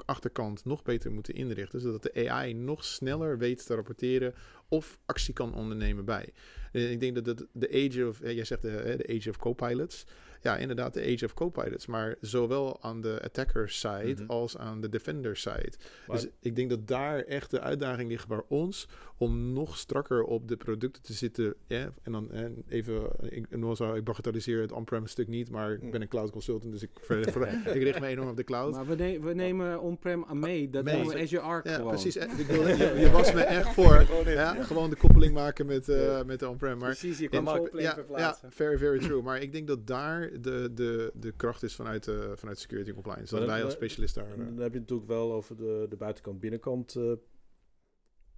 achterkant 0.04 0.64
nog 0.64 0.82
beter 0.82 1.12
moeten 1.12 1.34
inrichten. 1.34 1.80
Zodat 1.80 2.02
de 2.02 2.30
AI 2.30 2.54
nog 2.54 2.84
sneller 2.84 3.38
weet 3.38 3.66
te 3.66 3.74
rapporteren 3.74 4.34
of 4.68 4.98
actie 5.06 5.34
kan 5.34 5.54
ondernemen 5.54 6.04
bij. 6.04 6.32
Ik 6.72 7.00
denk 7.00 7.14
dat 7.14 7.26
het 7.26 7.46
de 7.52 7.68
age 7.68 8.08
of, 8.08 8.20
jij 8.20 8.44
zegt 8.44 8.62
de, 8.62 8.94
de 8.96 9.16
age 9.16 9.30
of 9.30 9.36
co-pilots. 9.36 10.06
Ja, 10.46 10.56
inderdaad, 10.56 10.94
de 10.94 11.00
age 11.14 11.24
of 11.24 11.34
co-pilots. 11.34 11.86
Maar 11.86 12.14
zowel 12.20 12.82
aan 12.82 13.00
de 13.00 13.20
attacker 13.24 13.70
side 13.70 14.14
Mhm. 14.22 14.26
als 14.30 14.58
aan 14.58 14.80
de 14.80 14.88
defender 14.88 15.36
side. 15.36 15.72
Maar- 16.06 16.16
Dus 16.16 16.26
ik 16.40 16.56
denk 16.56 16.70
dat 16.70 16.86
daar 16.88 17.18
echt 17.22 17.50
de 17.50 17.60
uitdaging 17.60 18.08
ligt 18.10 18.28
bij 18.28 18.42
ons 18.48 18.88
om 19.18 19.52
nog 19.52 19.76
strakker 19.76 20.22
op 20.22 20.48
de 20.48 20.56
producten 20.56 21.02
te 21.02 21.12
zitten. 21.12 21.54
Ja, 21.66 21.92
en 22.02 22.12
dan 22.12 22.30
eh, 22.30 22.44
even, 22.68 23.10
ik, 23.20 23.46
ik 23.94 24.04
bagatelliseer 24.04 24.60
het 24.60 24.72
on-premise 24.72 25.12
stuk 25.12 25.28
niet, 25.28 25.50
maar 25.50 25.72
ik 25.72 25.90
ben 25.90 26.02
een 26.02 26.08
cloud 26.08 26.30
consultant, 26.30 26.72
dus 26.72 26.82
ik, 26.82 26.90
ver- 27.02 27.32
ver- 27.32 27.76
ik 27.76 27.82
richt 27.82 28.00
me 28.00 28.06
enorm 28.06 28.28
op 28.28 28.36
de 28.36 28.44
cloud. 28.44 28.72
Maar 28.72 28.86
we, 28.86 28.94
ne- 28.94 29.20
we 29.20 29.34
nemen 29.34 29.80
on-prem 29.80 30.24
aan 30.24 30.38
mee. 30.38 30.70
Dat 30.70 30.84
noemen 30.84 31.06
we 31.06 31.20
Azure 31.22 31.42
Arc 31.42 31.66
Ja, 31.66 31.74
gewoon. 31.74 31.90
precies. 31.90 32.16
Eh, 32.16 32.38
Ik 32.38 32.46
wil, 32.46 32.68
je, 32.68 32.94
je 32.98 33.10
was 33.10 33.32
me 33.32 33.40
echt 33.40 33.72
voor. 33.74 33.94
Ja, 34.26 34.62
gewoon 34.64 34.90
de 34.90 34.96
koppeling 34.96 35.34
maken 35.34 35.66
met, 35.66 35.88
eh, 35.88 36.22
met 36.24 36.38
de 36.38 36.48
on-prem. 36.48 36.78
Maar 36.78 36.88
Precies, 36.96 37.18
je 37.18 37.28
kan 37.28 37.46
zo 37.48 37.68
ja, 37.72 37.98
ja, 38.16 38.38
very, 38.48 38.78
very 38.78 38.98
true. 38.98 39.22
Maar 39.22 39.40
ik 39.42 39.52
denk 39.52 39.66
dat 39.66 39.86
daar 39.86 40.30
de, 40.40 40.70
de, 40.74 41.10
de 41.14 41.32
kracht 41.36 41.62
is 41.62 41.74
vanuit, 41.74 42.08
eh, 42.08 42.14
vanuit 42.34 42.58
security 42.58 42.92
compliance. 42.92 43.34
Dat 43.34 43.46
Maar 43.46 43.54
wij 43.54 43.64
als 43.64 43.72
specialist 43.72 44.14
daar... 44.14 44.30
Eh, 44.30 44.36
dan 44.38 44.58
heb 44.58 44.72
je 44.72 44.78
natuurlijk 44.78 45.08
wel 45.08 45.32
over 45.32 45.56
de, 45.56 45.86
de 45.88 45.96
buitenkant-binnenkant 45.96 46.94
eh, 46.96 47.02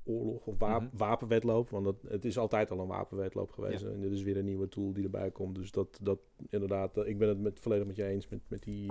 oorlog 0.09 0.47
of 0.47 0.59
Mhm. 0.59 0.87
wapenwedloop. 0.93 1.69
Want 1.71 1.85
dat, 1.85 1.97
het 2.09 2.25
is 2.25 2.39
altijd 2.39 2.71
al 2.71 2.81
een 2.81 2.87
wapenwedloop 2.87 3.51
geweest. 3.51 3.83
En 3.85 4.01
dit 4.01 4.13
is 4.13 4.23
weer 4.23 4.37
een 4.37 4.45
nieuwe 4.45 4.69
tool 4.69 4.93
die 4.93 5.05
erbij 5.05 5.31
komt. 5.31 5.55
Dus 5.55 5.71
dat, 5.71 5.99
dat 6.03 6.19
inderdaad, 6.51 6.97
eh, 6.97 7.09
ik 7.09 7.19
ben 7.19 7.29
het 7.29 7.41
met, 7.41 7.61
volledig 7.61 7.87
met 7.87 7.97
je 7.97 8.05
eens 8.05 8.29
met, 8.29 8.41
met 8.49 8.63
die 8.63 8.91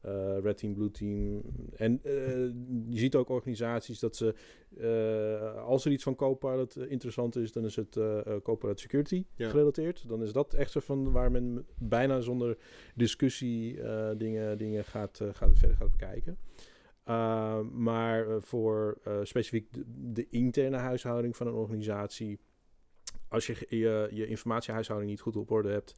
eh, 0.00 0.38
Red 0.38 0.58
Team, 0.58 0.74
Blue 0.74 0.90
Team. 0.90 1.42
En 1.76 2.00
eh, 2.02 2.12
je 2.88 2.98
ziet 2.98 3.14
ook 3.14 3.28
organisaties 3.28 3.98
dat 3.98 4.16
ze, 4.16 4.34
als 5.64 5.84
er 5.84 5.92
iets 5.92 6.02
van 6.02 6.14
Copilot 6.14 6.76
interessant 6.76 7.36
is, 7.36 7.52
dan 7.52 7.64
is 7.64 7.76
het 7.76 7.98
Copilot 8.42 8.80
Security 8.80 9.24
Ja. 9.36 9.48
gerelateerd. 9.50 10.08
Dan 10.08 10.22
is 10.22 10.32
dat 10.32 10.54
echt 10.54 10.70
zo 10.70 10.80
van 10.80 11.12
waar 11.12 11.30
men 11.30 11.66
bijna 11.78 12.20
zonder 12.20 12.56
discussie 12.94 13.78
dingen, 14.16 14.58
dingen 14.58 14.84
gaat, 14.84 15.20
gaat 15.32 15.58
verder 15.58 15.76
gaat 15.76 15.90
bekijken. 15.90 16.38
Uh, 17.08 17.60
maar 17.60 18.28
eh, 18.28 18.36
voor 18.40 18.98
eh, 19.04 19.18
specifiek 19.22 19.72
de, 19.72 19.84
de 20.12 20.26
interne 20.30 20.76
huishouding 20.76 21.36
van 21.36 21.46
een 21.46 21.54
organisatie, 21.54 22.40
als 23.28 23.46
je 23.46 23.66
je, 23.68 24.08
je 24.10 24.26
informatiehuishouding 24.26 25.10
niet 25.10 25.20
goed 25.20 25.36
op 25.36 25.50
orde 25.50 25.70
hebt, 25.70 25.94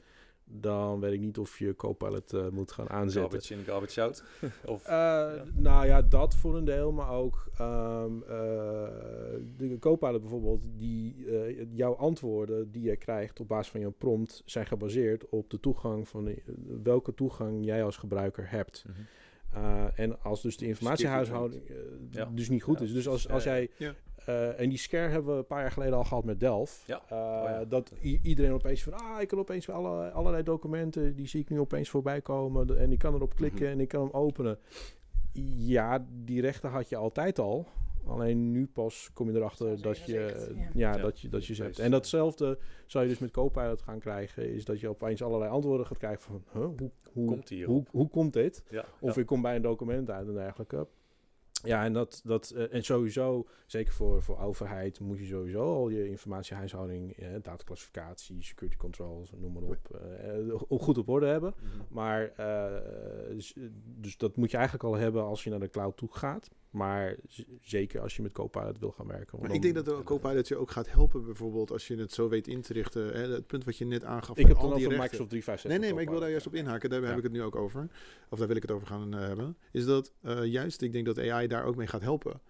dan 0.47 1.01
weet 1.01 1.13
ik 1.13 1.21
niet 1.21 1.39
of 1.39 1.59
je 1.59 1.77
Copilot 1.77 2.33
eh, 2.33 2.49
moet 2.49 2.73
gaan 2.73 2.91
aanzetten. 2.91 3.31
Garbage 3.31 3.55
in, 3.55 3.65
garbage 3.65 4.03
out. 4.03 4.25
of, 4.75 4.85
Eh, 4.87 5.33
Nou 5.55 5.87
ja, 5.87 6.03
dat 6.03 6.35
voor 6.35 6.57
een 6.57 6.65
deel, 6.65 6.93
maar 6.93 7.11
ook 7.11 7.49
ehm, 7.59 8.23
eh, 8.23 8.29
de 9.57 9.77
Copilot 9.81 10.21
bijvoorbeeld, 10.21 10.67
die 10.77 11.27
eh, 11.27 11.67
jouw 11.71 11.95
antwoorden 11.95 12.71
die 12.71 12.83
je 12.83 12.97
krijgt 12.97 13.41
op 13.41 13.49
basis 13.49 13.71
van 13.71 13.81
jouw 13.81 13.95
prompt 13.99 14.43
zijn 14.45 14.67
gebaseerd 14.67 15.29
op 15.29 15.51
de 15.51 15.61
toegang 15.61 16.09
van 16.09 16.29
eh, 16.29 16.37
welke 16.83 17.15
toegang 17.15 17.65
jij 17.65 17.85
als 17.85 17.97
gebruiker 17.97 18.51
hebt. 18.51 18.85
Mhm. 18.87 19.01
Uh, 19.57 19.85
en 19.95 20.23
als 20.23 20.43
dus 20.43 20.57
de 20.57 20.67
informatiehuishouding 20.67 21.69
uh, 21.71 21.77
Ja. 22.11 22.29
dus 22.35 22.49
niet 22.49 22.63
goed 22.63 22.79
Ja, 22.79 22.85
is. 22.85 22.93
Dus 22.93 23.09
als, 23.09 23.27
precies. 23.27 23.31
als 23.35 23.45
Ja, 23.45 23.51
jij... 23.51 23.71
ja. 23.77 23.95
Uh, 24.29 24.61
en 24.61 24.69
die 24.69 24.79
scare 24.79 25.09
hebben 25.09 25.33
we 25.33 25.39
een 25.39 25.47
paar 25.47 25.61
jaar 25.61 25.71
geleden 25.73 25.95
al 25.95 26.05
gehad 26.05 26.25
met. 26.25 26.41
Uh, 26.43 26.49
Oh 27.19 27.45
ja. 27.47 27.65
Dat 27.65 27.93
iedereen 28.23 28.53
opeens 28.53 28.83
van... 28.83 28.93
Ah, 28.93 29.21
ik 29.21 29.29
kan 29.29 29.39
opeens 29.39 29.69
alle, 29.71 30.11
allerlei 30.11 30.43
documenten... 30.43 31.15
Die 31.15 31.27
zie 31.29 31.41
ik 31.41 31.51
nu 31.51 31.61
opeens 31.61 31.89
voorbij 31.89 32.21
komen. 32.21 32.79
En 32.79 32.93
ik 32.93 32.99
kan 32.99 33.15
erop 33.15 33.35
klikken 33.35 33.63
Mhm. 33.63 33.73
en 33.73 33.81
ik 33.81 33.89
kan 33.89 34.01
hem 34.01 34.11
openen. 34.13 34.59
Ja, 35.57 36.07
die 36.25 36.41
rechten 36.41 36.71
had 36.71 36.89
je 36.89 36.97
altijd 36.97 37.39
al. 37.39 37.67
Alleen 38.07 38.51
nu 38.51 38.67
pas 38.67 39.11
kom 39.13 39.31
je 39.31 39.37
erachter 39.37 39.83
dat 39.83 39.99
je 39.99 40.13
ja. 40.13 40.63
ja. 40.63 40.93
Ja, 40.93 41.03
dat 41.03 41.21
je, 41.21 41.29
dat 41.29 41.47
je 41.47 41.55
zegt. 41.55 41.79
En 41.79 41.91
datzelfde 41.91 42.59
zou 42.87 43.05
je 43.05 43.11
dus 43.11 43.19
met 43.19 43.31
Copilot 43.31 43.83
gaan 43.83 43.99
krijgen. 43.99 44.53
Is 44.53 44.65
dat 44.65 44.81
je 44.81 44.89
opeens 44.89 45.23
allerlei 45.23 45.51
antwoorden 45.51 45.87
gaat 45.87 45.99
krijgen 45.99 46.23
van... 46.23 46.45
Huh, 46.53 46.63
hoe, 46.63 46.91
hoe, 47.13 47.27
Komt 47.27 47.51
hoe, 47.65 47.85
hoe 47.91 48.09
komt 48.09 48.33
dit? 48.33 48.65
Ja, 48.71 48.85
Of 49.01 49.15
ja. 49.15 49.21
ik 49.21 49.27
kom 49.27 49.43
bij 49.43 49.57
een 49.57 49.63
document 49.63 50.11
uit 50.11 50.29
en 50.29 50.35
dergelijke. 50.35 50.87
Ja, 51.65 51.85
en, 51.85 51.93
dat, 51.93 52.21
dat, 52.25 52.51
eh, 52.51 52.75
en 52.75 52.85
sowieso, 52.85 53.47
zeker 53.67 53.93
voor, 53.93 54.23
voor 54.23 54.39
overheid, 54.39 55.01
moet 55.01 55.19
je 55.19 55.25
sowieso 55.25 55.75
al 55.75 55.89
je 55.89 56.09
informatiehuishouding, 56.09 57.13
eh, 57.13 57.29
dataclassificatie, 57.43 58.43
security 58.43 58.77
controls, 58.77 59.33
noem 59.37 59.53
maar 59.53 59.63
op, 59.63 59.91
eh, 59.91 60.79
goed 60.79 60.99
op 60.99 61.09
orde 61.09 61.27
hebben. 61.27 61.55
Mhm. 61.57 61.69
Maar, 61.89 62.33
eh, 62.37 63.35
dus, 63.35 63.57
dus 63.85 64.17
dat 64.17 64.37
moet 64.37 64.51
je 64.51 64.57
eigenlijk 64.57 64.87
al 64.87 64.95
hebben 64.95 65.23
als 65.23 65.45
je 65.45 65.51
naar 65.51 65.61
de 65.61 65.71
cloud 65.71 65.97
toe 65.97 66.13
gaat. 66.13 66.51
Maar 66.75 67.17
zeker 67.63 68.01
als 68.01 68.17
je 68.17 68.23
met 68.23 68.33
Copilot 68.33 68.79
wil 68.79 68.91
gaan 68.91 69.07
werken. 69.07 69.39
Maar 69.41 69.51
ik 69.51 69.63
denk 69.63 69.75
dat 69.75 69.85
de 69.85 70.01
Copilot 70.05 70.49
je 70.49 70.57
ook 70.57 70.71
gaat 70.71 70.91
helpen, 70.91 71.25
bijvoorbeeld 71.25 71.71
als 71.71 71.87
je 71.87 71.97
het 71.97 72.13
zo 72.13 72.29
weet 72.29 72.49
in 72.49 72.61
te 72.61 72.73
richten. 72.73 73.13
Hè, 73.13 73.33
het 73.33 73.47
punt 73.47 73.65
wat 73.65 73.77
je 73.77 73.85
net 73.85 74.05
aangaf. 74.05 74.37
Ik 74.37 74.47
heb 74.47 74.57
al 74.57 74.69
die. 74.69 74.89
Microsoft 74.89 75.29
365. 75.29 75.71
Nee, 75.71 75.79
nee, 75.79 75.93
maar 75.93 76.03
ik 76.03 76.09
wil 76.09 76.21
daar 76.21 76.31
juist 76.31 76.47
op 76.47 76.55
inhaken. 76.55 76.91
Daar 76.91 77.03
heb 77.03 77.17
ik 77.17 77.23
het 77.23 77.33
nu 77.33 77.43
ook 77.43 77.57
over. 77.57 77.89
Of 78.29 78.39
daar 78.39 78.47
wil 78.47 78.57
ik 78.57 78.63
het 78.63 78.71
over 78.71 78.87
gaan 78.87 79.15
eh, 79.15 79.21
hebben. 79.21 79.57
Is 79.73 79.85
dat 79.85 80.13
eh, 80.21 80.45
juist, 80.45 80.83
ik 80.83 80.93
denk 80.93 81.07
dat 81.07 81.19
AI 81.19 81.47
daar 81.47 81.65
ook 81.65 81.77
mee 81.77 81.87
gaat 81.87 82.03
helpen. 82.03 82.41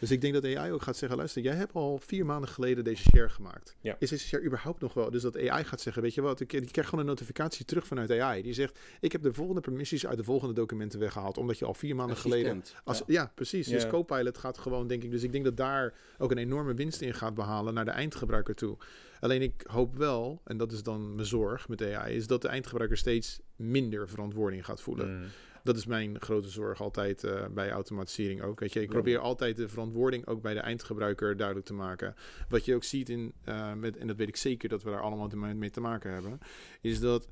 Dus 0.00 0.10
ik 0.10 0.20
denk 0.20 0.34
dat 0.34 0.44
AI 0.44 0.72
ook 0.72 0.82
gaat 0.82 0.96
zeggen, 0.96 1.18
luister, 1.18 1.42
jij 1.42 1.54
hebt 1.54 1.72
al 1.72 1.98
vier 1.98 2.26
maanden 2.26 2.48
geleden 2.48 2.84
deze 2.84 3.02
share 3.02 3.28
gemaakt. 3.28 3.76
Ja. 3.80 3.96
Is 3.98 4.10
deze 4.10 4.26
share 4.26 4.44
überhaupt 4.44 4.80
nog 4.80 4.94
wel? 4.94 5.10
Dus 5.10 5.22
dat 5.22 5.48
AI 5.48 5.64
gaat 5.64 5.80
zeggen, 5.80 6.02
weet 6.02 6.14
je 6.14 6.20
wat, 6.20 6.40
ik, 6.40 6.52
ik 6.52 6.72
krijg 6.72 6.88
gewoon 6.88 7.04
een 7.04 7.10
notificatie 7.10 7.64
terug 7.64 7.86
vanuit 7.86 8.10
AI. 8.10 8.42
Die 8.42 8.52
zegt, 8.52 8.78
ik 9.00 9.12
heb 9.12 9.22
de 9.22 9.34
volgende 9.34 9.60
permissies 9.60 10.06
uit 10.06 10.16
de 10.16 10.24
volgende 10.24 10.54
documenten 10.54 10.98
weggehaald. 10.98 11.38
Omdat 11.38 11.58
je 11.58 11.64
al 11.64 11.74
vier 11.74 11.96
maanden 11.96 12.16
geleden... 12.16 12.62
Als, 12.84 13.02
ja. 13.06 13.32
precies. 13.34 13.66
Dus. 13.66 13.86
Copilot 13.86 14.38
gaat 14.38 14.58
gewoon, 14.58 14.86
denk 14.86 15.02
ik. 15.02 15.10
Dus 15.10 15.22
ik 15.22 15.32
denk 15.32 15.44
dat 15.44 15.56
daar 15.56 15.94
ook 16.18 16.30
een 16.30 16.38
enorme 16.38 16.74
winst 16.74 17.00
in 17.00 17.14
gaat 17.14 17.34
behalen 17.34 17.74
naar 17.74 17.84
de 17.84 17.90
eindgebruiker 17.90 18.54
toe. 18.54 18.76
Alleen 19.20 19.42
ik 19.42 19.64
hoop 19.66 19.96
wel, 19.96 20.40
en 20.44 20.56
dat 20.56 20.72
is 20.72 20.82
dan 20.82 21.14
mijn 21.14 21.26
zorg 21.26 21.68
met 21.68 21.82
AI, 21.82 22.16
is 22.16 22.26
dat 22.26 22.42
de 22.42 22.48
eindgebruiker 22.48 22.96
steeds 22.96 23.40
minder 23.56 24.08
verantwoording 24.08 24.64
gaat 24.64 24.80
voelen. 24.80 25.18
Mhm. 25.18 25.28
Dat 25.64 25.76
is 25.76 25.86
mijn 25.86 26.20
grote 26.20 26.48
zorg 26.48 26.80
altijd 26.80 27.24
eh, 27.24 27.46
bij 27.50 27.70
automatisering 27.70 28.42
ook. 28.42 28.60
Weet 28.60 28.72
je, 28.72 28.80
ik 28.80 28.88
probeer 28.88 29.18
altijd 29.18 29.56
de 29.56 29.68
verantwoording 29.68 30.26
ook 30.26 30.42
bij 30.42 30.54
de 30.54 30.60
eindgebruiker 30.60 31.36
duidelijk 31.36 31.66
te 31.66 31.74
maken. 31.74 32.14
Wat 32.48 32.64
je 32.64 32.74
ook 32.74 32.84
ziet 32.84 33.08
in, 33.08 33.32
eh, 33.44 33.72
met, 33.72 33.96
en 33.96 34.06
dat 34.06 34.16
weet 34.16 34.28
ik 34.28 34.36
zeker 34.36 34.68
dat 34.68 34.82
we 34.82 34.90
daar 34.90 35.00
allemaal 35.00 35.28
mee 35.54 35.70
te 35.70 35.80
maken 35.80 36.12
hebben, 36.12 36.38
is 36.80 37.00
dat 37.00 37.28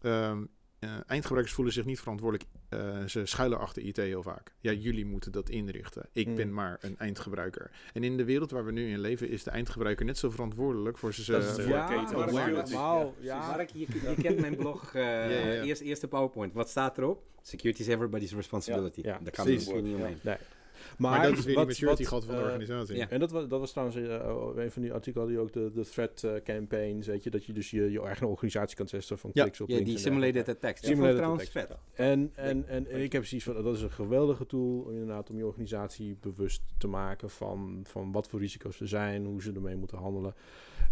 ehm, 0.00 0.44
eh, 0.82 0.90
eindgebruikers 1.06 1.54
voelen 1.54 1.72
zich 1.74 1.84
niet 1.84 2.00
verantwoordelijk. 2.00 2.50
Eh, 2.68 3.04
ze 3.04 3.26
schuilen 3.26 3.58
achter 3.58 3.82
IT 3.82 3.96
heel 3.96 4.22
vaak. 4.22 4.52
Ja, 4.60 4.72
jullie 4.72 5.04
moeten 5.06 5.32
dat 5.32 5.48
inrichten. 5.48 6.08
Ik 6.12 6.26
Mm. 6.26 6.34
ben 6.34 6.54
maar 6.54 6.76
een 6.80 6.98
eindgebruiker. 6.98 7.70
En 7.92 8.04
in 8.04 8.16
de 8.16 8.24
wereld 8.24 8.50
waar 8.50 8.64
we 8.64 8.72
nu 8.72 8.88
in 8.90 9.00
leven 9.00 9.28
is 9.28 9.42
de 9.42 9.50
eindgebruiker 9.50 10.04
net 10.06 10.18
zo 10.18 10.30
verantwoordelijk 10.30 10.98
voor 10.98 11.12
zijn 11.12 11.40
Dat 11.40 11.58
is 11.58 11.64
voor- 11.64 11.72
Ja, 11.72 11.88
Mark, 12.32 12.68
Ja. 12.68 13.06
ja. 13.20 13.46
Mark, 13.56 13.70
je, 13.70 13.78
je 13.78 14.14
kent 14.22 14.40
mijn 14.40 14.56
blog, 14.56 14.94
eh 14.94 15.02
ja, 15.02 15.28
ja. 15.52 15.62
Eerst, 15.62 15.80
eerste 15.80 16.08
PowerPoint. 16.08 16.52
Wat 16.52 16.68
staat 16.70 16.98
erop? 16.98 17.22
Security 17.42 17.80
is 17.80 17.86
everybody's 17.88 18.32
responsibility. 18.34 19.00
Ja, 19.02 19.12
ja, 19.12 19.18
Daar 19.22 19.32
kan 19.32 19.46
misschien 19.46 19.84
niet 19.84 19.94
omheen. 19.96 20.18
Nee. 20.22 20.36
Maar, 20.98 21.22
dat 21.22 21.38
is 21.38 21.44
weer 21.44 21.54
wat- 21.54 21.66
die 21.66 21.84
maturity 21.86 22.02
wat, 22.02 22.08
gehad 22.08 22.24
van 22.24 22.34
de 22.34 22.40
eh, 22.40 22.46
organisatie. 22.46 22.96
ja. 22.96 23.08
En 23.10 23.20
dat 23.20 23.30
was, 23.30 23.48
dat 23.48 23.60
was 23.60 23.70
trouwens 23.70 23.98
eh, 23.98 24.62
een 24.64 24.70
van 24.70 24.82
die 24.82 24.92
artikelen 24.92 25.26
die 25.28 25.38
ook 25.38 25.52
de, 25.52 25.70
de 25.74 25.84
threat 25.84 26.22
eh, 26.22 26.32
campaigns, 26.44 27.06
weet 27.06 27.22
je, 27.22 27.30
dat 27.30 27.44
je 27.44 27.52
dus 27.52 27.70
je, 27.70 27.90
je 27.90 28.00
eigen 28.02 28.28
organisatie 28.28 28.76
kan 28.76 28.86
testen 28.86 29.18
van 29.18 29.30
Ja. 29.32 29.42
kliks 29.42 29.60
op 29.60 29.68
Ja, 29.68 29.74
links 29.74 29.90
die 29.90 29.98
simulated 29.98 30.48
attacks. 30.48 30.80
Simulated 30.80 31.16
trouwens 31.16 31.48
vet. 31.48 31.68
En, 31.94 32.30
en, 32.34 32.68
en 32.68 32.86
ik 33.02 33.12
heb 33.12 33.20
precies 33.20 33.44
van, 33.44 33.62
dat 33.62 33.76
is 33.76 33.82
een 33.82 33.90
geweldige 33.90 34.46
tool 34.46 34.80
om 34.80 34.90
inderdaad 34.90 35.30
om 35.30 35.36
je 35.36 35.46
organisatie 35.46 36.16
bewust 36.20 36.62
te 36.78 36.86
maken 36.86 37.30
van, 37.30 37.80
van 37.84 38.12
wat 38.12 38.28
voor 38.28 38.40
risico's 38.40 38.80
er 38.80 38.88
zijn, 38.88 39.24
hoe 39.24 39.42
ze 39.42 39.52
ermee 39.52 39.76
moeten 39.76 39.98
handelen. 39.98 40.34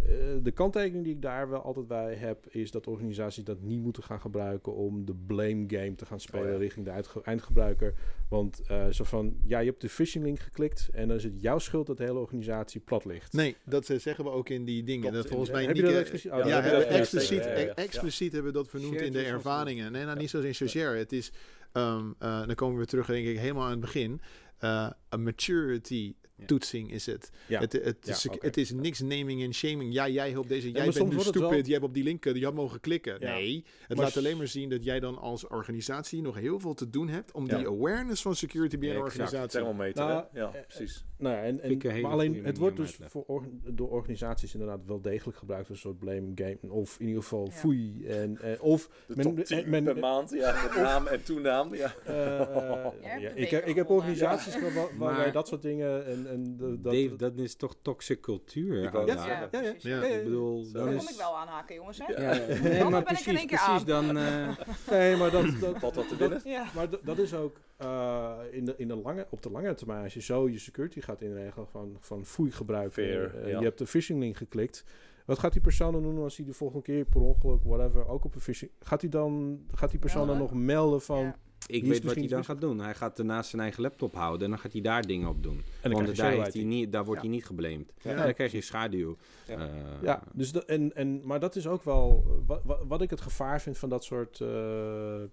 Eh, 0.03 0.09
de 0.43 0.51
kanttekening 0.51 1.05
die 1.05 1.15
ik 1.15 1.23
daar 1.23 1.49
wel 1.51 1.61
altijd 1.63 1.87
bij 1.87 2.15
heb, 2.15 2.47
is 2.49 2.71
dat 2.71 2.87
organisaties 2.87 3.45
dat 3.45 3.61
niet 3.61 3.81
moeten 3.81 4.03
gaan 4.03 4.21
gebruiken 4.21 4.75
om 4.75 5.05
de 5.05 5.15
blame 5.27 5.65
game 5.67 5.95
te 5.95 6.07
gaan 6.07 6.21
spelen 6.21 6.47
Oh 6.47 6.53
ja. 6.53 6.59
richting 6.59 6.85
de 6.87 7.21
eindgebruiker. 7.23 7.95
Want 8.29 8.61
eh, 8.67 8.87
zo 8.89 9.05
van, 9.05 9.37
ja, 9.47 9.59
je 9.59 9.69
hebt 9.69 9.81
de 9.81 9.89
phishing 9.89 10.25
link 10.25 10.39
geklikt 10.39 10.89
en 10.93 11.09
dan 11.09 11.17
is 11.17 11.25
het 11.25 11.41
jouw 11.41 11.59
schuld 11.59 11.87
dat 11.87 11.97
de 11.97 12.05
hele 12.05 12.19
organisatie 12.19 12.81
plat 12.81 13.05
ligt. 13.05 13.33
Nee, 13.33 13.57
dat 13.65 13.89
eh, 13.89 13.99
zeggen 13.99 14.25
we 14.25 14.31
ook 14.31 14.49
in 14.49 14.65
die 14.65 14.83
dingen. 14.85 15.13
Dat 15.13 15.27
volgens 15.27 15.51
mij 15.51 15.65
Heb 15.65 15.77
je 15.77 15.83
dat 15.83 15.91
Nieke- 15.91 16.01
expliciet? 16.11 16.31
Ja, 16.33 16.59
Oh, 16.59 16.65
hebben 16.65 17.77
expliciet, 17.77 18.33
hebben 18.33 18.53
we 18.53 18.59
dat 18.59 18.69
vernoemd 18.69 18.93
Shared 18.93 19.07
in 19.07 19.13
de 19.13 19.25
ervaringen. 19.25 19.93
Nee, 19.93 20.05
nou, 20.05 20.19
niet 20.19 20.31
zozeer 20.31 20.57
in 20.61 20.69
share. 20.69 20.99
Het 20.99 21.13
is, 21.13 21.33
ehm, 21.73 22.05
eh, 22.19 22.47
dan 22.47 22.55
komen 22.55 22.79
we 22.79 22.87
terug, 22.87 23.07
denk 23.07 23.27
ik, 23.27 23.39
helemaal 23.39 23.65
aan 23.65 23.71
het 23.71 23.81
begin. 23.81 24.21
Eh, 24.59 24.69
a 25.15 25.17
maturity 25.17 26.15
toetsing 26.47 26.93
is 26.93 27.07
het. 27.07 27.31
Ja. 27.47 27.61
Het, 27.61 27.73
het, 27.73 27.97
Ja, 28.03 28.13
is, 28.13 28.27
het 28.39 28.57
is 28.57 28.71
niks 28.73 29.01
naming 29.01 29.43
en 29.43 29.55
shaming. 29.55 29.93
Ja, 29.93 30.09
jij 30.09 30.31
helpt 30.31 30.49
deze. 30.49 30.71
jij 30.71 30.91
bent 30.91 31.09
nu 31.13 31.19
stupid. 31.21 31.41
wel- 31.41 31.51
Jij 31.53 31.73
hebt 31.73 31.85
op 31.85 31.95
die 31.95 32.05
link, 32.05 32.25
je 32.25 32.45
had 32.45 32.55
mogen 32.55 32.81
klikken. 32.81 33.17
Ja. 33.21 33.33
Nee, 33.33 33.65
het 33.87 33.97
Maar 33.97 34.07
laat 34.07 34.17
alleen 34.17 34.37
maar 34.37 34.49
zien 34.49 34.69
dat 34.69 34.85
jij 34.85 35.01
dan 35.01 35.19
als 35.19 35.47
organisatie 35.47 36.23
nog 36.23 36.35
heel 36.37 36.61
veel 36.61 36.75
te 36.75 36.91
doen 36.91 37.09
hebt 37.09 37.33
om 37.33 37.47
Ja. 37.47 37.57
die 37.57 37.67
awareness 37.67 38.23
van 38.23 38.35
security 38.37 38.79
binnen 38.79 38.99
een 38.99 39.05
organisatie. 39.05 39.49
Thermometer, 39.61 40.05
Nou, 40.05 40.25
hè? 40.33 40.41
Ja, 40.41 40.53
eh, 40.55 40.61
precies. 40.67 41.05
Nou 41.21 41.35
ja, 41.37 41.43
en, 41.43 41.61
en, 41.61 42.01
maar 42.01 42.11
alleen 42.11 42.45
het 42.45 42.59
wordt 42.59 42.77
dus 42.77 42.99
voor 43.07 43.25
orga- 43.27 43.49
door 43.65 43.91
organisaties 43.91 44.53
inderdaad 44.55 44.81
wel 44.87 45.01
degelijk 45.01 45.39
gebruikt 45.39 45.69
als 45.69 45.77
een 45.77 45.83
soort 45.83 45.99
blame 45.99 46.33
game. 46.35 46.73
Of 46.73 46.97
in 47.01 47.07
ieder 47.07 47.23
geval 47.23 47.45
Ja. 47.47 47.51
foei. 47.53 48.07
En, 48.07 48.39
en, 48.43 48.61
of 48.61 48.89
De 49.07 49.17
men- 49.17 49.25
top 49.35 49.45
10 49.45 49.71
men- 49.71 49.85
per 49.85 49.99
maand, 49.99 50.31
ja, 50.31 50.63
met 50.63 50.75
naam 50.83 51.07
en 51.07 51.23
toenaam. 51.23 51.75
Ja. 51.75 51.93
eh, 52.07 52.41
eh, 52.41 52.85
hebt 53.01 53.23
ja, 53.23 53.31
ik, 53.35 53.51
heb, 53.51 53.67
ik 53.67 53.75
heb 53.75 53.91
organisaties 53.91 54.61
waar, 54.61 54.75
waar- 54.75 54.89
waarbij 54.99 55.23
Maar- 55.25 55.33
dat 55.33 55.49
soort 55.49 55.63
dingen 55.63 56.07
en, 56.07 56.27
en 56.31 56.57
dat, 56.57 56.83
Dave, 56.85 57.17
dat 57.17 57.39
is 57.39 57.55
toch 57.55 57.77
toxic 57.83 58.21
cultuur? 58.21 58.83
Ik 58.85 58.93
Ja, 58.93 59.01
ja, 59.01 59.15
Ja, 59.15 59.27
ja, 59.27 59.41
ja. 59.41 59.47
precies. 59.47 59.83
Ja. 59.83 60.03
Ik 60.03 60.25
bedoel, 60.25 60.65
Zo. 60.65 60.73
Daar 60.73 60.85
dan 60.85 60.95
kon 60.97 61.05
is... 61.05 61.11
ik 61.13 61.17
wel 61.19 61.37
aanhaken, 61.37 61.75
jongens. 61.75 61.99
Hè? 62.03 62.13
Ja. 62.13 62.33
Ja, 62.35 62.39
Dan 62.47 62.61
nee, 62.63 62.79
ben 62.79 62.91
maar 62.91 63.01
ik 63.01 63.09
in 63.09 63.15
precies, 63.15 63.27
één 63.39 63.47
keer 63.47 63.59
precies. 63.65 63.67
aan. 63.67 63.85
Dan, 64.15 64.17
eh, 64.19 64.49
nee, 64.91 65.17
maar 65.17 65.31
dat, 65.31 65.45
dat, 65.61 65.79
Valt 65.79 65.95
wat 65.95 66.09
te? 66.09 66.41
Ja. 66.45 66.65
Maar 66.75 66.87
dat 67.03 67.19
is 67.19 67.35
ook 67.35 67.57
eh, 67.81 68.39
in 68.51 68.65
de, 68.65 68.75
in 68.77 68.89
de 68.89 68.97
lange, 68.97 69.27
op 69.31 69.43
de 69.43 69.51
lange 69.51 69.75
termijn, 69.75 70.03
als 70.03 70.15
je 70.15 70.21
zo 70.21 70.49
je 70.49 70.59
security 70.59 71.01
gaat 71.01 71.21
inregelen 71.21 71.67
van, 71.67 71.97
van 72.01 72.25
foei 72.25 72.51
gebruiken. 72.51 72.93
Fair, 72.93 73.37
eh, 73.37 73.51
ja. 73.51 73.59
Je 73.59 73.65
hebt 73.65 73.79
de 73.79 73.87
phishing 73.87 74.21
link 74.21 74.37
geklikt. 74.37 74.85
Wat 75.25 75.39
gaat 75.39 75.53
die 75.53 75.61
persoon 75.61 75.93
dan 75.93 76.03
doen 76.03 76.19
als 76.19 76.37
hij 76.37 76.47
de 76.47 76.53
volgende 76.53 76.83
keer 76.83 77.05
per 77.05 77.21
ongeluk, 77.21 77.63
whatever, 77.63 78.09
ook 78.09 78.25
op 78.25 78.35
een 78.35 78.41
phishing... 78.41 78.71
Gaat, 78.81 79.01
hij 79.01 79.11
dan, 79.11 79.61
gaat 79.75 79.91
die 79.91 79.99
persoon 79.99 80.27
dan 80.27 80.39
nog 80.39 80.55
melden 80.55 81.01
van... 81.01 81.21
Ja. 81.21 81.39
Ik 81.67 81.85
weet 81.85 82.05
wat 82.05 82.15
hij 82.15 82.27
dan 82.27 82.39
mis- 82.39 82.47
gaat 82.47 82.61
doen. 82.61 82.81
Hij 82.81 82.95
gaat 82.95 83.19
ernaast 83.19 83.51
zijn 83.51 83.63
eigen 83.63 83.83
laptop 83.83 84.15
houden 84.15 84.45
en 84.45 84.51
dan 84.51 84.59
gaat 84.59 84.73
hij 84.73 84.81
daar 84.81 85.07
dingen 85.07 85.29
op 85.29 85.43
doen. 85.43 85.63
En 85.83 85.91
dan 85.91 86.05
Want 86.05 86.17
daar, 86.17 86.33
heeft 86.33 86.55
hij 86.55 86.63
niet, 86.65 86.93
daar 86.93 87.05
wordt 87.05 87.21
Ja. 87.23 87.27
hij 87.27 87.37
niet 87.37 87.47
geblamed. 87.47 87.93
Ja. 88.03 88.11
En 88.11 88.17
dan 88.17 88.35
krijg 88.35 88.53
je 88.53 88.61
schaduw. 88.61 89.17
Ja. 89.47 89.57
Eh, 89.59 89.65
Ja, 90.03 90.23
dus 90.33 90.53
dat, 90.53 90.65
en, 90.65 90.95
en, 90.97 91.27
maar 91.27 91.41
dat 91.41 91.57
is 91.57 91.67
ook 91.67 91.83
wel 91.83 92.25
wat, 92.47 92.61
wat, 92.65 92.79
wat 92.89 93.03
ik 93.03 93.11
het 93.11 93.21
gevaar 93.21 93.61
vind 93.61 93.79
van 93.79 93.89
dat 93.89 94.05
soort 94.05 94.41
eh, 94.41 95.23
eh, 95.23 95.27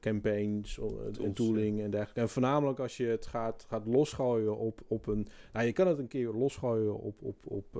campaigns 0.00 0.78
eh, 0.78 0.84
en 0.84 1.12
Tools, 1.12 1.34
tooling 1.34 1.80
en 1.80 1.90
dergelijke. 1.90 2.20
En 2.20 2.28
voornamelijk 2.28 2.78
als 2.78 2.96
je 2.96 3.06
het 3.06 3.26
gaat, 3.26 3.64
gaat 3.68 3.86
losgooien 3.86 4.56
op, 4.58 4.80
op 4.86 5.06
een... 5.06 5.26
Nou, 5.52 5.66
je 5.66 5.72
kan 5.72 5.86
het 5.86 5.98
een 5.98 6.08
keer 6.08 6.32
losgooien 6.32 7.00
op, 7.00 7.22
op, 7.22 7.36
op, 7.44 7.76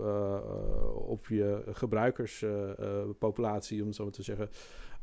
op 1.09 1.27
je 1.27 1.63
gebruikerspopulatie, 1.73 3.81
om 3.81 3.87
het 3.87 3.97
zo 3.97 4.03
maar 4.05 4.13
te 4.13 4.23
zeggen. 4.23 4.49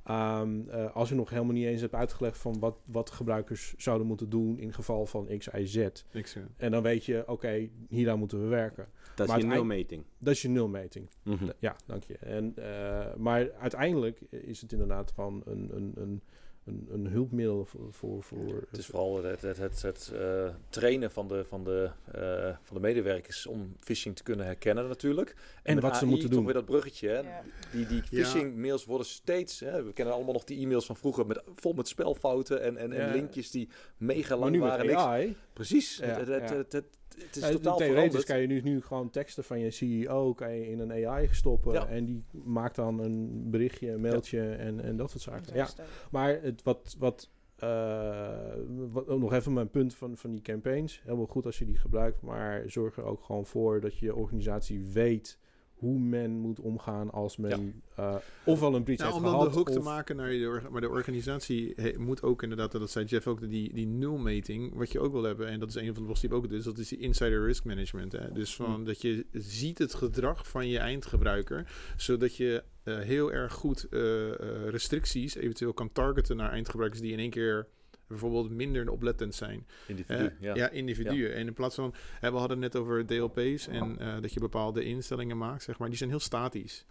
Ehm, 0.03 0.69
eh, 0.69 0.95
als 0.95 1.09
je 1.09 1.15
nog 1.15 1.29
helemaal 1.29 1.53
niet 1.53 1.65
eens 1.65 1.81
hebt 1.81 1.93
uitgelegd 1.93 2.37
van 2.37 2.59
wat, 2.59 2.77
wat 2.85 3.11
gebruikers 3.11 3.73
zouden 3.77 4.07
moeten 4.07 4.29
doen 4.29 4.57
in 4.59 4.73
geval 4.73 5.05
van 5.05 5.37
X, 5.37 5.47
Y, 5.47 5.65
Z. 5.65 5.75
Ja. 6.11 6.47
En 6.57 6.71
dan 6.71 6.83
weet 6.83 7.05
je, 7.05 7.23
oké, 7.27 7.69
hieraan 7.89 8.19
moeten 8.19 8.41
we 8.41 8.47
werken. 8.47 8.87
Dat 9.15 9.27
Maar 9.27 9.37
is 9.37 9.43
je 9.43 9.49
nulmeting. 9.49 10.03
Dat 10.17 10.33
is 10.33 10.41
je 10.41 10.49
nulmeting. 10.49 11.09
Mhm. 11.23 11.49
Ja, 11.59 11.75
dank 11.85 12.03
je. 12.03 12.17
En, 12.17 12.53
eh, 12.55 13.15
maar 13.15 13.51
uiteindelijk 13.51 14.21
is 14.29 14.61
het 14.61 14.71
inderdaad 14.71 15.11
gewoon 15.11 15.41
een, 15.45 15.69
een, 15.75 15.91
een, 15.95 16.21
een, 16.65 16.87
een 16.91 17.07
hulpmiddel 17.07 17.67
voor... 17.89 18.23
voor, 18.23 18.67
Het 18.69 18.79
is 18.79 18.85
vooral 18.85 19.23
het, 19.23 19.41
het, 19.41 19.57
het, 19.57 19.81
het 19.81 20.11
eh, 20.13 20.49
trainen 20.69 21.11
van 21.11 21.27
de, 21.27 21.45
van, 21.45 21.63
de, 21.63 21.89
eh, 22.11 22.57
van 22.61 22.75
de 22.75 22.79
medewerkers 22.79 23.45
om 23.47 23.75
phishing 23.79 24.15
te 24.15 24.23
kunnen 24.23 24.45
herkennen 24.45 24.87
natuurlijk. 24.87 25.35
En 25.63 25.79
wat 25.79 25.97
ze 25.97 26.05
moeten 26.05 26.25
toch 26.25 26.35
doen. 26.35 26.45
weer 26.45 26.53
dat 26.53 26.65
bruggetje. 26.65 27.07
Hè? 27.07 27.19
Ja. 27.19 27.41
Die, 27.71 27.85
die 27.85 28.03
phishing 28.03 28.55
mails 28.55 28.85
worden 28.85 29.07
steeds... 29.07 29.59
Hè, 29.59 29.83
we 29.83 29.93
kennen 29.93 30.13
allemaal 30.13 30.33
nog 30.33 30.43
die 30.43 30.59
e-mails 30.59 30.85
van 30.85 30.97
vroeger 30.97 31.25
met, 31.25 31.43
vol 31.55 31.73
met 31.73 31.87
spelfouten 31.87 32.61
en, 32.61 32.77
en, 32.77 32.91
en 32.91 33.11
linkjes 33.11 33.51
die 33.51 33.69
mega 33.97 34.35
maar 34.35 34.49
lang 34.49 34.59
waren. 34.59 34.85
Niks. 34.85 35.01
AI... 35.01 35.35
Precies. 35.53 35.97
Ja, 35.97 36.05
het, 36.05 36.27
het, 36.27 36.49
ja. 36.49 36.55
het, 36.55 36.85
het, 37.17 37.35
is 37.35 37.41
totaal 37.41 37.77
theoretisch 37.77 37.95
veranderd. 37.95 38.25
kan 38.25 38.39
je 38.39 38.47
nu, 38.47 38.61
nu 38.61 38.81
gewoon 38.81 39.09
teksten 39.09 39.43
van 39.43 39.59
je 39.59 39.71
CEO 39.71 40.33
kan 40.33 40.55
je 40.55 40.69
in 40.69 40.79
een 40.79 41.07
AI 41.07 41.27
stoppen. 41.31 41.73
Ja. 41.73 41.87
En 41.87 42.05
die 42.05 42.23
maakt 42.31 42.75
dan 42.75 42.99
een 42.99 43.49
berichtje, 43.49 43.91
een 43.91 44.01
mailtje 44.01 44.49
en, 44.49 44.81
en 44.81 44.97
dat 44.97 45.09
soort 45.09 45.23
zaken. 45.23 45.55
Ja, 45.55 45.69
Ja. 45.77 45.83
maar 46.11 46.41
het, 46.41 46.63
wat... 46.63 46.95
wat 46.99 47.29
eh, 47.57 48.53
wat, 48.91 49.07
ook 49.07 49.19
nog 49.19 49.33
even 49.33 49.53
mijn 49.53 49.69
punt 49.69 49.95
van, 49.95 50.17
van 50.17 50.31
die 50.31 50.41
campaigns. 50.41 51.01
Helemaal 51.03 51.25
goed 51.25 51.45
als 51.45 51.59
je 51.59 51.65
die 51.65 51.77
gebruikt, 51.77 52.21
maar 52.21 52.63
zorg 52.67 52.97
er 52.97 53.03
ook 53.03 53.23
gewoon 53.23 53.45
voor 53.45 53.81
dat 53.81 53.97
je 53.97 54.15
organisatie 54.15 54.85
weet 54.85 55.39
hoe 55.83 55.99
men 55.99 56.31
moet 56.31 56.59
omgaan 56.59 57.11
als 57.11 57.37
men 57.37 57.81
eh, 57.95 58.15
ofwel 58.45 58.75
een 58.75 58.83
breach 58.83 58.99
Nou, 58.99 59.11
heeft 59.11 59.23
om 59.25 59.29
dan 59.31 59.39
gehad. 59.39 59.53
de 59.53 59.57
hook 59.59 59.69
te 59.71 59.79
maken 59.79 60.15
naar 60.15 60.29
de, 60.29 60.47
orga- 60.47 60.69
maar 60.69 60.81
de 60.81 60.89
organisatie 60.89 61.73
he- 61.75 61.93
moet 61.97 62.23
ook 62.23 62.43
inderdaad, 62.43 62.71
dat 62.71 62.91
zei 62.91 63.05
Jeff 63.05 63.27
ook, 63.27 63.49
die, 63.49 63.73
die 63.73 63.87
nulmeting, 63.87 64.73
wat 64.75 64.91
je 64.91 64.99
ook 64.99 65.11
wil 65.11 65.23
hebben, 65.23 65.47
en 65.47 65.59
dat 65.59 65.69
is 65.69 65.75
een 65.75 65.85
van 65.85 65.93
de 65.93 66.01
blogs 66.01 66.21
die 66.21 66.31
ook 66.33 66.47
is, 66.51 66.63
dat 66.63 66.77
is 66.77 66.87
die 66.87 66.97
insider 66.99 67.45
risk 67.45 67.63
management. 67.63 68.11
Hè? 68.11 68.31
Dus 68.31 68.55
van 68.55 68.73
Hmm. 68.73 68.85
dat 68.85 69.01
je 69.01 69.25
ziet 69.31 69.77
het 69.77 69.93
gedrag 69.93 70.47
van 70.49 70.67
je 70.69 70.77
eindgebruiker, 70.77 71.71
zodat 71.97 72.35
je 72.35 72.63
eh, 72.83 72.99
heel 72.99 73.31
erg 73.31 73.53
goed 73.53 73.87
eh, 73.89 74.29
eh, 74.29 74.67
restricties 74.69 75.35
eventueel 75.35 75.73
kan 75.73 75.91
targeten 75.91 76.35
naar 76.37 76.51
eindgebruikers 76.51 77.01
die 77.01 77.11
in 77.11 77.19
één 77.19 77.29
keer 77.29 77.67
bijvoorbeeld 78.13 78.49
minder 78.49 78.89
oplettend 78.89 79.35
zijn. 79.35 79.67
Individu, 79.87 80.25
Eh, 80.25 80.31
ja. 80.39 80.55
ja. 80.55 80.69
individuen. 80.69 81.33
En 81.33 81.47
in 81.47 81.53
plaats 81.53 81.75
van, 81.75 81.93
hè, 82.19 82.31
we 82.31 82.37
hadden 82.37 82.61
het 82.61 82.73
net 82.73 82.81
over 82.81 83.05
DLP's 83.05 83.67
en 83.67 83.99
eh, 83.99 84.21
dat 84.21 84.33
je 84.33 84.39
bepaalde 84.39 84.83
instellingen 84.83 85.37
maakt, 85.37 85.63
zeg 85.63 85.77
maar, 85.77 85.87
die 85.87 85.97
zijn 85.97 86.09
heel 86.09 86.19
statisch. 86.19 86.85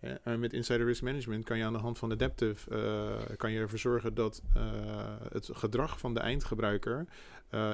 Eh, 0.00 0.12
en 0.22 0.40
met 0.40 0.52
Insider 0.52 0.86
Risk 0.86 1.02
Management 1.02 1.44
kan 1.44 1.58
je 1.58 1.64
aan 1.64 1.72
de 1.72 1.78
hand 1.78 1.98
van 1.98 2.12
Adaptive 2.12 2.70
kan 3.36 3.52
je 3.52 3.58
ervoor 3.58 3.78
zorgen 3.78 4.14
dat 4.14 4.42
het 5.32 5.50
gedrag 5.52 5.98
van 5.98 6.14
de 6.14 6.20
eindgebruiker 6.20 7.06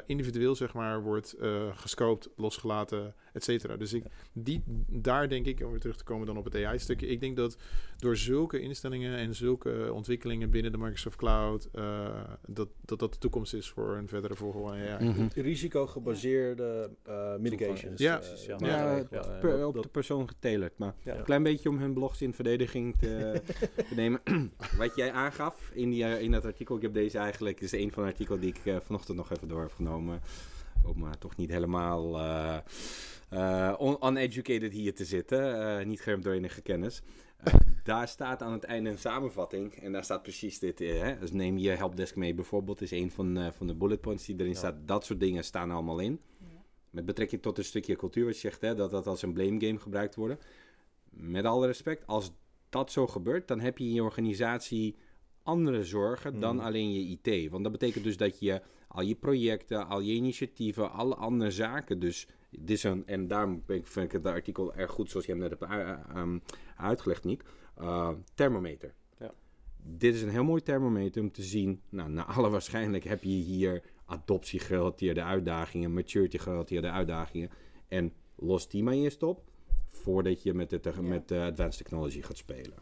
individueel 0.07 0.55
zeg 0.55 0.74
maar 0.74 1.03
wordt 1.03 1.37
gescoped, 1.74 2.28
losgelaten, 2.37 3.14
et 3.37 3.45
cetera. 3.45 3.76
Dus 3.76 3.93
ik, 3.93 4.05
die, 4.32 4.62
daar 4.89 5.28
denk 5.28 5.47
ik, 5.47 5.61
om 5.64 5.70
weer 5.70 5.80
terug 5.80 5.97
te 5.97 6.05
komen 6.05 6.26
dan 6.26 6.37
op 6.37 6.45
het 6.45 6.55
AI-stukje, 6.55 7.07
ik 7.07 7.20
denk 7.20 7.37
dat 7.37 7.57
door 7.99 8.16
zulke 8.16 8.61
instellingen 8.61 9.16
en 9.16 9.34
zulke 9.34 9.91
ontwikkelingen 9.93 10.51
binnen 10.51 10.72
de 10.72 10.78
Microsoft 10.78 11.16
Cloud, 11.16 11.68
eh, 11.72 12.09
dat, 12.47 12.68
dat 12.84 12.99
dat 12.99 13.12
de 13.12 13.18
toekomst 13.18 13.55
is 13.55 13.68
voor 13.70 13.97
een 13.97 14.09
verdere 14.09 14.34
volgorde 14.34 14.76
AI. 14.76 15.05
Mhm. 15.09 15.26
risicogebaseerde 15.34 16.91
eh 17.03 17.37
mitigation. 17.37 17.93
Ja. 17.97 18.16
Precies, 18.16 18.45
ja. 18.47 18.57
eh, 18.59 18.66
Ja, 18.68 18.84
maatregelen. 18.84 19.34
En 19.34 19.41
Per- 19.41 19.66
op 19.66 19.74
dat- 19.74 19.82
de 19.82 19.89
persoon 19.89 20.28
getalerd. 20.28 20.78
Maar 20.78 20.95
Ja. 21.05 21.16
een 21.16 21.24
klein 21.24 21.43
beetje 21.43 21.68
om 21.68 21.78
hun 21.78 21.93
blogs 21.95 22.22
in 22.22 22.34
verdediging 22.34 22.95
te, 22.99 23.43
te 23.89 23.95
nemen. 23.95 24.20
Wat 24.78 24.97
jij 24.97 25.12
aangaf 25.12 25.70
in, 25.74 25.91
die, 25.91 26.05
eh, 26.05 26.20
in 26.22 26.30
dat 26.30 26.45
artikel, 26.45 26.76
ik 26.76 26.82
heb 26.82 26.95
deze 26.95 27.18
eigenlijk, 27.18 27.61
is 27.61 27.72
een 27.72 27.93
van 27.93 28.03
de 28.03 28.09
artikelen 28.09 28.41
die 28.41 28.49
ik 28.51 28.61
eh, 28.66 28.76
vanochtend 28.82 29.16
nog 29.16 29.30
even 29.32 29.49
door 29.49 29.61
heb 29.61 29.72
genomen. 29.72 30.20
Om 30.87 30.99
maar 30.99 31.18
toch 31.18 31.37
niet 31.37 31.51
helemaal 31.51 32.18
eh, 32.18 32.59
eh, 33.28 33.80
un- 33.80 34.07
uneducated 34.09 34.72
hier 34.72 34.95
te 34.95 35.05
zitten, 35.05 35.61
eh, 35.78 35.87
niet 35.87 36.01
geremd 36.01 36.24
door 36.24 36.32
enige 36.32 36.62
kennis. 36.62 37.03
Daar 37.84 38.09
staat 38.09 38.43
aan 38.43 38.53
het 38.53 38.64
einde 38.64 38.91
een 38.91 38.99
samenvatting 38.99 39.74
en 39.74 39.93
daar 39.93 40.05
staat 40.05 40.22
precies 40.22 40.59
dit. 40.59 40.78
hè? 40.78 41.18
Dus 41.18 41.32
neem 41.32 41.59
je 41.59 41.70
helpdesk 41.70 42.16
mee 42.16 42.34
bijvoorbeeld, 42.34 42.80
is 42.80 42.91
een 42.91 43.11
van, 43.11 43.53
van 43.53 43.66
de 43.66 43.74
bullet 43.74 44.01
points 44.01 44.24
die 44.26 44.34
erin 44.39 44.51
Ja. 44.53 44.57
staat. 44.57 44.74
Dat 44.84 45.05
soort 45.05 45.20
dingen 45.20 45.45
staan 45.45 45.70
allemaal 45.70 45.99
in. 45.99 46.20
Met 46.91 47.05
betrekking 47.07 47.43
tot 47.43 47.59
een 47.59 47.64
stukje 47.64 47.97
cultuur, 47.97 48.24
wat 48.24 48.34
je 48.34 48.41
zegt, 48.41 48.61
hè, 48.61 48.74
dat 48.74 48.91
dat 48.91 49.07
als 49.07 49.22
een 49.22 49.32
blame 49.32 49.61
game 49.66 49.78
gebruikt 49.78 50.14
wordt. 50.14 50.45
Met 51.11 51.45
alle 51.45 51.66
respect, 51.66 52.07
als 52.07 52.30
dat 52.68 52.93
zo 52.93 53.07
gebeurt, 53.07 53.49
dan 53.49 53.61
heb 53.61 53.78
je 53.78 53.84
in 53.84 53.93
je 53.93 54.03
organisatie 54.03 54.97
andere 55.43 55.84
zorgen 55.84 56.41
dan 56.41 56.57
Mhm. 56.57 56.64
alleen 56.64 56.93
je 56.93 57.18
IT. 57.22 57.51
Want 57.51 57.62
dat 57.62 57.72
betekent 57.72 58.05
dus 58.05 58.16
dat 58.16 58.39
je 58.39 58.61
al 58.97 59.03
je 59.03 59.14
projecten, 59.14 59.86
al 59.88 60.01
je 60.01 60.12
initiatieven, 60.12 60.90
alle 60.92 61.14
andere 61.14 61.51
zaken, 61.51 61.99
dus 61.99 62.26
dit 62.51 62.70
is 62.70 62.82
een, 62.82 63.07
en 63.07 63.28
daarom 63.28 63.62
vind 63.66 63.97
ik 63.97 64.12
het 64.12 64.26
artikel 64.26 64.74
erg 64.74 64.90
goed 64.90 65.11
zoals 65.11 65.26
je 65.26 65.32
hem 65.32 65.40
net 65.40 65.51
hebt 65.59 66.16
um, 66.16 66.42
uitgelegd, 66.76 67.24
Nick. 67.24 67.42
Uh, 67.80 68.11
thermometer. 68.34 68.94
Ja. 69.18 69.34
Dit 69.82 70.14
is 70.14 70.22
een 70.22 70.28
heel 70.30 70.44
mooi 70.44 70.62
thermometer 70.62 71.22
om 71.22 71.30
te 71.32 71.42
zien. 71.42 71.80
Nou, 71.88 72.11
naar 72.11 72.24
alle 72.24 72.51
waarschijnlijk 72.57 73.05
heb 73.05 73.22
je 73.22 73.28
hier 73.28 73.82
adoptie-gerelateerde 74.07 75.22
uitdagingen, 75.22 75.92
maturity-gerelateerde 75.94 76.90
uitdagingen. 76.90 77.51
En 77.88 78.12
los 78.36 78.68
die 78.68 78.82
maar 78.82 78.94
eerst 78.94 79.22
op, 79.22 79.51
voordat 79.86 80.42
je 80.42 80.55
met, 80.55 80.70
de, 80.70 80.80
met 81.01 81.28
de 81.28 81.40
advanced 81.40 81.76
technology 81.82 82.22
gaat 82.22 82.36
spelen. 82.36 82.74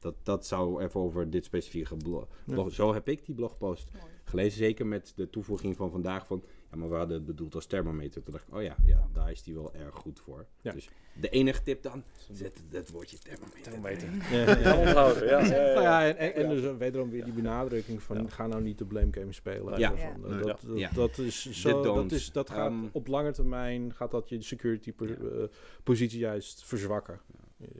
Dat, 0.00 0.14
dat 0.22 0.46
zou 0.46 0.82
even 0.82 1.00
over 1.00 1.30
dit 1.30 1.44
specifieke 1.44 1.96
blog. 1.96 2.26
blog- 2.44 2.72
Zo 2.72 2.92
heb 2.92 3.08
ik 3.08 3.26
die 3.26 3.34
blogpost 3.34 3.90
Mooi. 3.92 4.14
Gelezen. 4.28 4.58
Zeker 4.58 4.86
met 4.86 5.12
de 5.16 5.30
toevoeging 5.30 5.76
van 5.76 5.90
vandaag 5.90 6.26
van... 6.26 6.44
Ja, 6.70 6.76
maar 6.76 6.88
we 6.88 6.94
hadden 6.96 7.16
het 7.16 7.26
bedoeld 7.26 7.54
als 7.54 7.66
thermometer. 7.66 8.22
Toen 8.22 8.32
dacht 8.32 8.46
ik, 8.48 8.54
oh 8.54 8.62
ja, 8.62 8.76
ja 8.84 9.08
daar 9.12 9.30
is 9.30 9.42
die 9.42 9.54
wel 9.54 9.74
erg 9.74 9.94
goed 9.94 10.20
voor. 10.20 10.46
Ja. 10.60 10.72
Dus 10.72 10.88
de 11.20 11.28
enige 11.28 11.62
tip 11.62 11.82
dan, 11.82 12.04
zet 12.32 12.62
het 12.70 12.90
woordje 12.90 13.18
thermometer. 13.18 13.62
Thermometer. 13.62 14.08
Ja. 14.30 14.58
Ja, 14.58 14.76
onthouden, 14.78 15.26
ja. 15.26 15.44
ja, 15.80 16.06
en, 16.06 16.16
en, 16.16 16.34
en 16.34 16.48
dus 16.48 16.76
wederom 16.76 17.10
weer 17.10 17.24
die 17.24 17.32
benadrukking 17.32 18.02
van 18.02 18.16
Ja. 18.16 18.28
ga 18.28 18.46
nou 18.46 18.62
niet 18.62 18.78
de 18.78 18.84
blame 18.84 19.12
game 19.12 19.32
spelen. 19.32 19.78
Ja. 19.78 19.96
Van, 19.96 19.98
Ja. 19.98 20.36
eh, 20.36 20.42
dat, 20.44 20.60
dat, 20.66 20.78
Ja. 20.78 20.90
dat 20.94 21.18
is 21.18 21.50
zo, 21.50 21.82
dat, 21.82 22.12
is, 22.12 22.32
dat 22.32 22.50
gaat 22.50 22.70
Ehm, 22.70 22.84
op 22.92 23.06
lange 23.06 23.32
termijn 23.32 23.94
gaat 23.94 24.10
dat 24.10 24.28
je 24.28 24.42
security 24.42 24.92
po- 24.92 25.06
Ja. 25.06 25.14
eh, 25.14 25.44
positie 25.82 26.18
juist 26.18 26.64
verzwakken. 26.64 27.20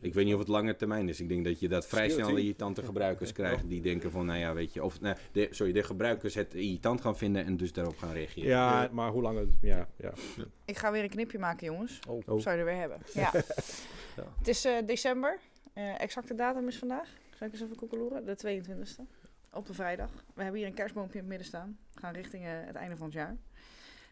Ik 0.00 0.14
weet 0.14 0.24
niet 0.24 0.34
of 0.34 0.40
het 0.40 0.48
lange 0.48 0.76
termijn 0.76 1.08
is. 1.08 1.20
Ik 1.20 1.28
denk 1.28 1.44
dat 1.44 1.60
je 1.60 1.68
dat 1.68 1.86
vrij 1.86 2.08
snel 2.08 2.36
irritante 2.36 2.82
gebruikers 2.82 3.32
krijgt 3.32 3.68
die 3.68 3.80
denken 3.80 4.10
van, 4.10 4.26
nou 4.26 4.38
ja, 4.38 4.54
weet 4.54 4.72
je, 4.72 4.84
of 4.84 5.00
nee, 5.00 5.14
de, 5.32 5.48
sorry, 5.50 5.72
de 5.72 5.82
gebruikers 5.82 6.34
het 6.34 6.54
irritant 6.54 7.00
gaan 7.00 7.16
vinden 7.16 7.44
en 7.44 7.56
dus 7.56 7.72
daarop 7.72 7.98
gaan 7.98 8.12
reageren. 8.12 8.48
Ja, 8.48 8.88
maar 8.92 9.10
hoe 9.10 9.22
lang 9.22 9.38
het... 9.38 9.48
Ja, 9.60 9.88
ja. 9.96 10.12
Ik 10.64 10.78
ga 10.78 10.92
weer 10.92 11.02
een 11.02 11.08
knipje 11.08 11.38
maken, 11.38 11.66
jongens. 11.66 11.98
Oh. 12.08 12.22
Oh. 12.26 12.40
Zou 12.40 12.54
je 12.56 12.60
er 12.60 12.68
weer 12.68 12.78
hebben. 12.80 12.98
Ja. 13.14 13.30
Ja. 14.16 14.24
Het 14.38 14.48
is 14.48 14.64
eh, 14.64 14.72
december. 14.86 15.38
Eh, 15.72 16.00
exacte 16.00 16.34
datum 16.34 16.68
is 16.68 16.78
vandaag. 16.78 17.08
Zal 17.34 17.46
ik 17.46 17.52
eens 17.52 17.62
even 17.62 17.76
koekeloeren? 17.76 18.24
De 18.24 18.62
22e. 18.62 19.02
Op 19.52 19.66
de 19.66 19.74
vrijdag. 19.74 20.10
We 20.34 20.42
hebben 20.42 20.60
hier 20.60 20.68
een 20.68 20.74
kerstboompje 20.74 21.12
in 21.14 21.20
het 21.20 21.28
midden 21.28 21.46
staan. 21.46 21.78
We 21.92 22.00
gaan 22.00 22.14
richting 22.14 22.44
eh, 22.44 22.50
het 22.52 22.74
einde 22.74 22.96
van 22.96 23.06
het 23.06 23.14
jaar. 23.14 23.36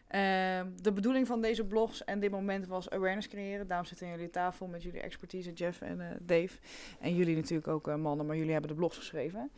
Ehm, 0.07 0.69
de 0.81 0.91
bedoeling 0.93 1.27
van 1.27 1.41
deze 1.41 1.65
blogs 1.65 2.03
en 2.03 2.19
dit 2.19 2.31
moment 2.31 2.67
was 2.67 2.89
awareness 2.89 3.27
creëren. 3.27 3.67
Daarom 3.67 3.85
zitten 3.87 4.09
jullie 4.09 4.29
tafel 4.29 4.67
met 4.67 4.83
jullie 4.83 5.01
expertise, 5.01 5.53
Jeff 5.53 5.81
en 5.81 6.01
eh, 6.01 6.07
Dave. 6.21 6.57
En 6.99 7.15
jullie 7.15 7.35
natuurlijk 7.35 7.67
ook 7.67 7.87
eh, 7.87 7.95
mannen, 7.95 8.25
maar 8.25 8.35
jullie 8.35 8.51
hebben 8.51 8.69
de 8.69 8.75
blogs 8.75 8.97
geschreven. 8.97 9.51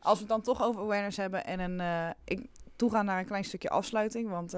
Als 0.00 0.14
we 0.14 0.20
het 0.20 0.28
dan 0.28 0.42
toch 0.42 0.62
over 0.62 0.80
awareness 0.80 1.16
hebben 1.16 1.44
en 1.44 1.60
een, 1.60 1.80
eh, 1.80 2.10
ik 2.24 2.46
toegaan 2.76 3.04
naar 3.04 3.18
een 3.18 3.26
klein 3.26 3.44
stukje 3.44 3.70
afsluiting, 3.70 4.28
want 4.28 4.54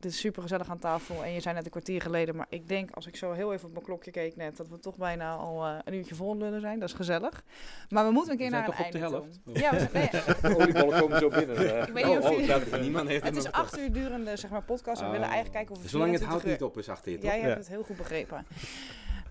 dit 0.00 0.12
is 0.12 0.18
super 0.18 0.42
gezellig 0.42 0.68
aan 0.68 0.78
tafel. 0.78 1.24
En 1.24 1.32
je 1.32 1.40
zei 1.40 1.54
net 1.54 1.64
een 1.64 1.70
kwartier 1.70 2.00
geleden, 2.00 2.36
maar 2.36 2.46
ik 2.48 2.68
denk 2.68 2.90
als 2.90 3.06
ik 3.06 3.16
zo 3.16 3.32
heel 3.32 3.52
even 3.52 3.66
op 3.66 3.72
mijn 3.72 3.84
klokje 3.84 4.10
keek 4.10 4.36
net, 4.36 4.56
dat 4.56 4.68
we 4.68 4.78
toch 4.78 4.96
bijna 4.96 5.34
al 5.34 5.66
eh, 5.66 5.74
een 5.84 5.94
uurtje 5.94 6.14
vol 6.14 6.36
lullen 6.36 6.60
zijn. 6.60 6.78
Dat 6.78 6.88
is 6.88 6.94
gezellig. 6.94 7.42
Maar 7.88 8.04
we 8.06 8.10
moeten 8.12 8.32
een 8.32 8.38
keer 8.38 8.46
We 8.50 8.52
zijn 8.52 8.64
naar 8.68 8.78
een 8.78 8.84
op 8.86 8.92
de 8.92 8.98
einde 8.98 9.16
helft? 9.16 9.40
toe. 9.44 9.58
Ja, 9.58 9.70
we 9.70 9.88
zijn, 9.92 10.10
nee, 10.42 10.56
Oliebollen 10.56 11.00
komen 11.00 11.18
zo 11.18 11.28
binnen. 11.28 11.56
ik 11.88 11.92
weet 11.92 12.04
niet 12.04 12.18
of 12.18 12.72
oh, 12.72 12.80
niemand 12.80 13.08
heeft 13.08 13.24
het 13.24 13.36
is 13.36 13.52
acht 13.52 13.78
uur 13.78 13.92
durende 13.92 14.36
zeg 14.36 14.50
maar, 14.50 14.62
podcast. 14.62 15.00
en 15.00 15.06
we 15.06 15.12
willen 15.12 15.26
Oh. 15.26 15.32
eigenlijk 15.34 15.52
kijken 15.66 15.74
of 15.76 15.82
we 15.82 15.88
Zolang 15.88 16.10
het 16.10 16.20
24 16.20 16.50
hout 16.50 16.60
niet 16.60 16.70
op 16.76 16.78
is 16.82 16.88
achter 16.88 17.12
je, 17.12 17.18
toch? 17.18 17.26
Jij 17.30 17.40
hebt 17.40 17.52
Ja. 17.52 17.58
het 17.58 17.68
heel 17.68 17.82
goed 17.82 17.96
begrepen. 17.96 18.46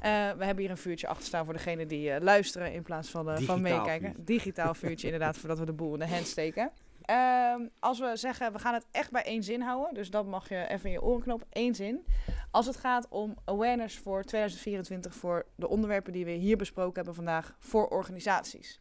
Eh, 0.01 0.11
we 0.37 0.45
hebben 0.45 0.57
hier 0.57 0.69
een 0.69 0.77
vuurtje 0.77 1.07
achter 1.07 1.25
staan 1.25 1.45
voor 1.45 1.53
degene 1.53 1.85
die 1.85 2.11
eh, 2.11 2.21
luisteren 2.21 2.73
in 2.73 2.83
plaats 2.83 3.09
van, 3.09 3.29
eh, 3.29 3.37
van 3.37 3.61
meekijken. 3.61 3.99
vuurtje. 4.07 4.23
Digitaal 4.23 4.73
vuurtje, 4.73 5.05
inderdaad, 5.07 5.37
voordat 5.37 5.59
we 5.59 5.65
de 5.65 5.73
boel 5.73 5.93
in 5.93 5.99
de 5.99 6.07
hand 6.07 6.27
steken. 6.27 6.71
Ehm, 7.09 7.67
als 7.79 7.99
we 7.99 8.15
zeggen, 8.15 8.51
we 8.51 8.59
gaan 8.59 8.73
het 8.73 8.85
echt 8.91 9.11
bij 9.11 9.23
één 9.23 9.43
zin 9.43 9.61
houden, 9.61 9.93
dus 9.93 10.09
dat 10.09 10.25
mag 10.25 10.49
je 10.49 10.67
even 10.67 10.85
in 10.85 10.91
je 10.91 11.01
oren 11.01 11.21
knopen, 11.21 11.47
één 11.49 11.75
zin. 11.75 12.05
Als 12.51 12.65
het 12.65 12.77
gaat 12.77 13.07
om 13.09 13.37
awareness 13.45 13.97
voor 13.97 14.23
2024, 14.23 15.15
voor 15.15 15.45
de 15.55 15.67
onderwerpen 15.67 16.13
die 16.13 16.25
we 16.25 16.31
hier 16.31 16.57
besproken 16.57 16.95
hebben 16.95 17.15
vandaag, 17.15 17.55
voor 17.59 17.87
organisaties. 17.87 18.79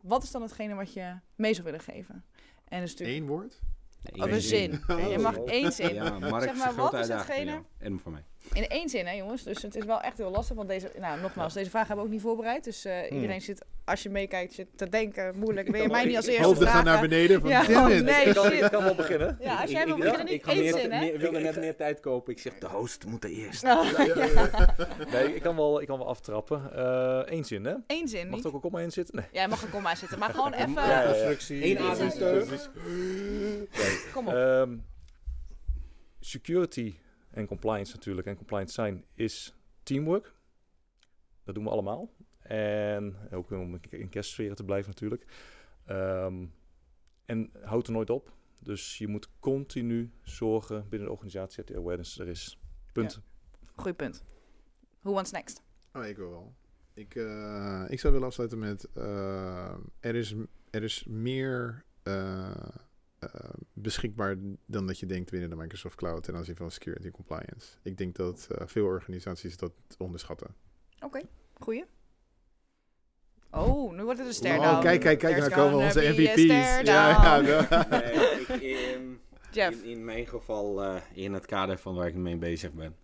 Wat 0.00 0.22
is 0.22 0.30
dan 0.30 0.42
hetgene 0.42 0.74
wat 0.74 0.92
je 0.92 1.14
mee 1.34 1.54
zou 1.54 1.64
willen 1.64 1.80
geven? 1.80 2.24
En 2.64 2.82
een 2.82 2.88
stuk... 2.88 3.06
Eén 3.06 3.26
woord? 3.26 3.60
Één 4.02 4.32
een 4.32 4.40
zin. 4.40 4.82
Oh. 4.88 5.10
Je 5.10 5.18
mag 5.18 5.36
één 5.36 5.72
zin. 5.72 5.94
Ja, 5.94 6.18
Mark 6.18 6.42
Zeg 6.42 6.56
maar, 6.56 6.74
wat 6.74 6.94
is 6.94 7.08
hetgene-. 7.08 7.62
En 7.78 7.98
voor 7.98 8.12
mij. 8.12 8.24
In 8.52 8.68
één 8.68 8.88
zin, 8.88 9.06
hè 9.06 9.12
jongens. 9.12 9.42
Dus 9.42 9.62
het 9.62 9.76
is 9.76 9.84
wel 9.84 10.00
echt 10.00 10.18
heel 10.18 10.30
lastig. 10.30 10.56
Want 10.56 10.68
deze, 10.68 10.90
nou, 10.98 11.20
nogmaals, 11.20 11.54
deze 11.54 11.70
vraag 11.70 11.86
hebben 11.86 12.04
we 12.04 12.10
ook 12.10 12.16
niet 12.16 12.24
voorbereid. 12.26 12.64
Dus 12.64 12.84
eh, 12.84 12.98
Hmm. 13.08 13.16
iedereen 13.16 13.40
zit, 13.40 13.64
als 13.84 14.02
je 14.02 14.08
meekijkt, 14.10 14.52
zit 14.52 14.66
te 14.76 14.88
denken. 14.88 15.38
Moeilijk. 15.38 15.68
Wil 15.68 15.82
je 15.82 15.88
mij 15.88 16.04
niet 16.04 16.16
als 16.16 16.26
eerste 16.26 16.42
Hoofden 16.44 16.68
gaan 16.68 16.82
vragen? 16.82 17.00
naar 17.00 17.08
beneden. 17.08 17.40
Van, 17.40 17.50
Ja, 17.50 17.60
it. 17.88 18.04
nee, 18.04 18.24
ik, 18.24 18.34
kan, 18.34 18.52
ik 18.52 18.70
wel 18.70 18.94
beginnen. 18.94 19.36
Ja, 19.40 19.52
als 19.60 19.70
Ik- 19.70 19.76
jij 19.76 19.84
wil 19.86 19.96
ik- 19.96 20.02
beginnen, 20.02 20.32
ik 20.34 20.46
niet 20.46 20.54
één 20.54 20.62
meer- 20.64 20.72
zin, 20.80 20.92
hè? 20.92 20.98
meer- 21.00 21.18
wilde 21.18 21.38
net 21.40 21.56
meer 21.56 21.76
tijd 21.76 22.00
kopen. 22.00 22.32
Ik 22.32 22.38
zeg, 22.38 22.58
de 22.58 22.66
host 22.66 23.04
moet 23.06 23.24
er 23.24 23.30
eerst. 23.30 23.64
Oh, 23.64 23.90
Ja, 23.96 24.02
ja, 24.04 24.24
ja. 24.24 24.74
Nee, 25.12 25.34
ik 25.34 25.42
kan 25.42 25.56
wel, 25.56 25.80
ik 25.80 25.86
kan 25.86 25.98
wel 25.98 26.08
aftrappen. 26.08 26.62
Eén 27.32 27.44
zin, 27.44 27.64
hè? 27.64 27.74
Eén 27.86 28.08
zin, 28.08 28.28
Mag 28.28 28.38
het 28.38 28.46
ook 28.46 28.54
een 28.54 28.60
komma 28.60 28.80
in 28.80 28.90
zitten? 28.92 29.16
Nee. 29.16 29.24
Ja, 29.32 29.46
mag 29.46 29.62
er 29.62 29.68
kom 29.68 29.82
maar 29.82 29.96
zitten. 29.96 30.18
Maar 30.18 30.30
gewoon 30.30 30.52
even, 30.52 30.72
Ja, 30.72 30.88
ja, 30.90 31.02
ja. 31.02 31.10
Constructie. 31.12 31.64
Eén 31.64 31.70
Iets 31.70 31.80
ademsteun. 31.80 32.48
kom 34.12 34.28
op. 34.28 34.34
Ehm, 34.34 34.76
security 36.20 36.94
en 37.30 37.46
compliance 37.46 37.94
natuurlijk, 37.94 38.26
en 38.26 38.36
compliance 38.36 38.72
zijn, 38.72 39.04
is 39.14 39.54
teamwork. 39.82 40.34
Dat 41.44 41.54
doen 41.54 41.64
we 41.64 41.70
allemaal. 41.70 42.10
En 42.38 43.16
ook 43.30 43.50
om 43.50 43.74
in- 43.74 43.80
in 44.00 44.08
kerstsferen 44.08 44.56
te 44.56 44.64
blijven 44.64 44.90
natuurlijk. 44.90 45.26
Ehm, 45.84 46.46
en 47.24 47.50
houd 47.62 47.86
er 47.86 47.92
nooit 47.92 48.10
op. 48.10 48.32
Dus 48.58 48.98
je 48.98 49.08
moet 49.08 49.28
continu 49.40 50.12
zorgen 50.22 50.88
binnen 50.88 51.08
de 51.08 51.14
organisatie 51.14 51.56
dat 51.56 51.66
die 51.66 51.76
awareness 51.76 52.18
er 52.18 52.28
is. 52.28 52.60
Punt. 52.92 53.20
Goeie 53.74 53.94
punt. 53.94 54.24
Who 55.00 55.12
wants 55.12 55.30
next? 55.30 55.62
Oh, 55.92 56.04
ik 56.06 56.16
wil 56.16 56.30
wel. 56.30 56.54
Ik, 56.94 57.14
eh, 57.14 57.84
ik 57.88 58.00
zou 58.00 58.12
willen 58.12 58.28
afsluiten 58.28 58.58
met... 58.58 58.84
eh, 58.94 59.74
er, 60.00 60.14
is, 60.14 60.34
er 60.70 60.82
is 60.82 61.04
meer 61.04 61.84
eh, 62.02 62.68
eh, 63.18 63.50
beschikbaar 63.72 64.36
dan 64.66 64.86
dat 64.86 64.98
je 64.98 65.06
denkt 65.06 65.30
binnen 65.30 65.50
de 65.50 65.56
Microsoft 65.56 65.96
Cloud 65.96 66.22
ten 66.22 66.36
aanzien 66.36 66.56
van 66.56 66.70
security 66.70 67.06
en 67.06 67.12
compliance. 67.12 67.76
Ik 67.82 67.96
denk 67.96 68.16
dat 68.16 68.48
eh, 68.50 68.66
veel 68.66 68.84
organisaties 68.84 69.56
dat 69.56 69.72
onderschatten. 69.98 70.54
Oké, 71.00 71.20
goeie. 71.54 71.84
Oh, 73.50 73.92
nu 73.92 74.02
wordt 74.02 74.18
het 74.18 74.28
een 74.28 74.34
stare 74.34 74.60
Oh, 74.60 74.80
kijk, 74.80 75.00
kijk, 75.00 75.18
kijk, 75.18 75.38
daar 75.38 75.50
komen 75.50 75.70
gonna 75.72 75.86
onze 75.86 76.00
MVP's. 76.00 76.42
Ja, 76.42 76.80
ja, 76.80 77.40
down. 77.40 77.46
ja. 77.46 77.86
Nee, 77.90 78.12
ik, 78.40 78.48
ehm, 78.48 79.14
Jeff. 79.50 79.82
In, 79.82 79.90
in 79.90 80.04
mijn 80.04 80.26
geval, 80.26 80.82
eh, 80.82 81.02
in 81.12 81.32
het 81.32 81.46
kader 81.46 81.78
van 81.78 81.94
waar 81.94 82.06
ik 82.06 82.14
mee 82.14 82.36
bezig 82.36 82.72
ben, 82.72 82.96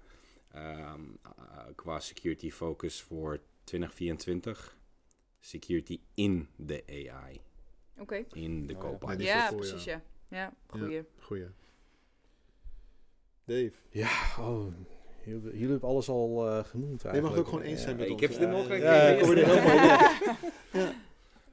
ehm, 0.50 1.00
eh, 1.22 1.58
qua 1.74 2.00
security 2.00 2.50
focus 2.50 3.02
voor 3.02 3.40
2024, 3.64 4.76
security 5.40 6.00
in 6.14 6.48
de 6.56 6.84
AI, 6.86 7.40
Oké. 7.98 8.24
in 8.32 8.66
de 8.66 8.76
Oh 8.76 8.98
ja. 9.00 9.14
Ja, 9.18 9.52
precies, 9.52 9.84
ja. 9.84 10.02
Ja, 10.28 10.52
goeie. 10.66 11.04
Goeie. 11.20 11.46
Dave. 13.44 13.72
Ja, 13.90 14.08
oh. 14.38 14.66
Jullie, 15.24 15.42
jullie 15.42 15.70
hebben 15.70 15.88
alles 15.88 16.08
al 16.08 16.48
eh, 16.48 16.64
genoemd 16.64 17.02
Je 17.02 17.08
mag 17.08 17.12
eigenlijk. 17.12 17.26
het 17.36 17.38
ook 17.38 17.46
gewoon 17.52 17.64
eens 17.64 17.82
zijn 17.82 17.96
met 17.96 18.06
ik 18.06 18.12
ons. 18.12 18.20
heb 18.20 18.32
ze 18.32 18.46
nog 18.46 18.68
een 18.68 18.78
Ja, 18.80 19.12
keer. 19.14 19.20
kom 19.20 19.30
er 19.30 19.46
helemaal 19.46 20.10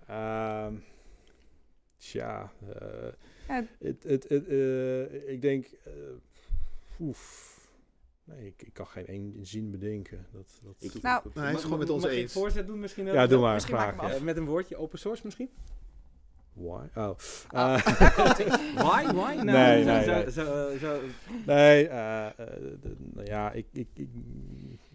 Ehm, 0.08 0.76
tja, 1.98 2.52
eh, 2.80 3.08
Ja. 3.48 3.66
het, 3.80 4.04
het, 4.04 4.30
het, 4.30 4.48
eh, 4.48 5.30
ik 5.32 5.42
denk, 5.42 5.66
eh, 5.84 5.94
oef, 7.00 7.50
nee, 8.24 8.46
ik, 8.48 8.62
ik 8.62 8.74
kan 8.74 8.88
geen 8.88 9.08
één 9.08 9.38
zin 9.46 9.72
bedenken. 9.72 10.26
Dat, 10.32 10.60
dat, 10.64 10.76
Ik- 10.80 11.02
Nou, 11.02 11.22
Nou, 11.34 11.46
hij 11.46 11.56
is 11.56 11.62
gewoon 11.64 11.80
met 11.80 11.90
ons 11.90 12.04
Mag 12.04 12.12
ik 12.12 12.18
eens. 12.18 12.36
een 12.36 12.42
voorzet 12.42 12.68
doen 12.68 12.80
misschien? 12.80 13.06
ja, 13.06 13.28
doe 13.28 13.40
maar, 13.40 13.54
Misschien 13.54 13.76
maak 13.76 13.94
ik 13.94 14.00
graag. 14.00 14.18
ja. 14.18 14.24
Met 14.24 14.38
een 14.38 14.46
woordje, 14.46 14.76
open 14.78 15.00
source 15.00 15.22
misschien? 15.26 15.50
Why? 16.54 16.86
Oh. 16.96 17.10
Ah, 17.50 17.86
Eh, 17.86 18.40
ie. 18.40 18.46
Why? 18.86 19.06
Why? 19.06 19.34
Nou, 19.34 19.44
Nee, 19.44 19.84
zo- 19.84 19.92
nee, 19.92 20.04
zo- 20.04 20.12
nee. 20.14 20.32
zo- 20.32 20.78
zo- 20.80 21.00
nee, 21.46 21.88
eh, 21.88 22.26
eh, 22.28 22.34
de- 22.82 22.96
nou 23.14 23.28
ja, 23.28 23.52
ik, 23.52 23.66
ik, 23.72 23.88
ik, 23.94 24.10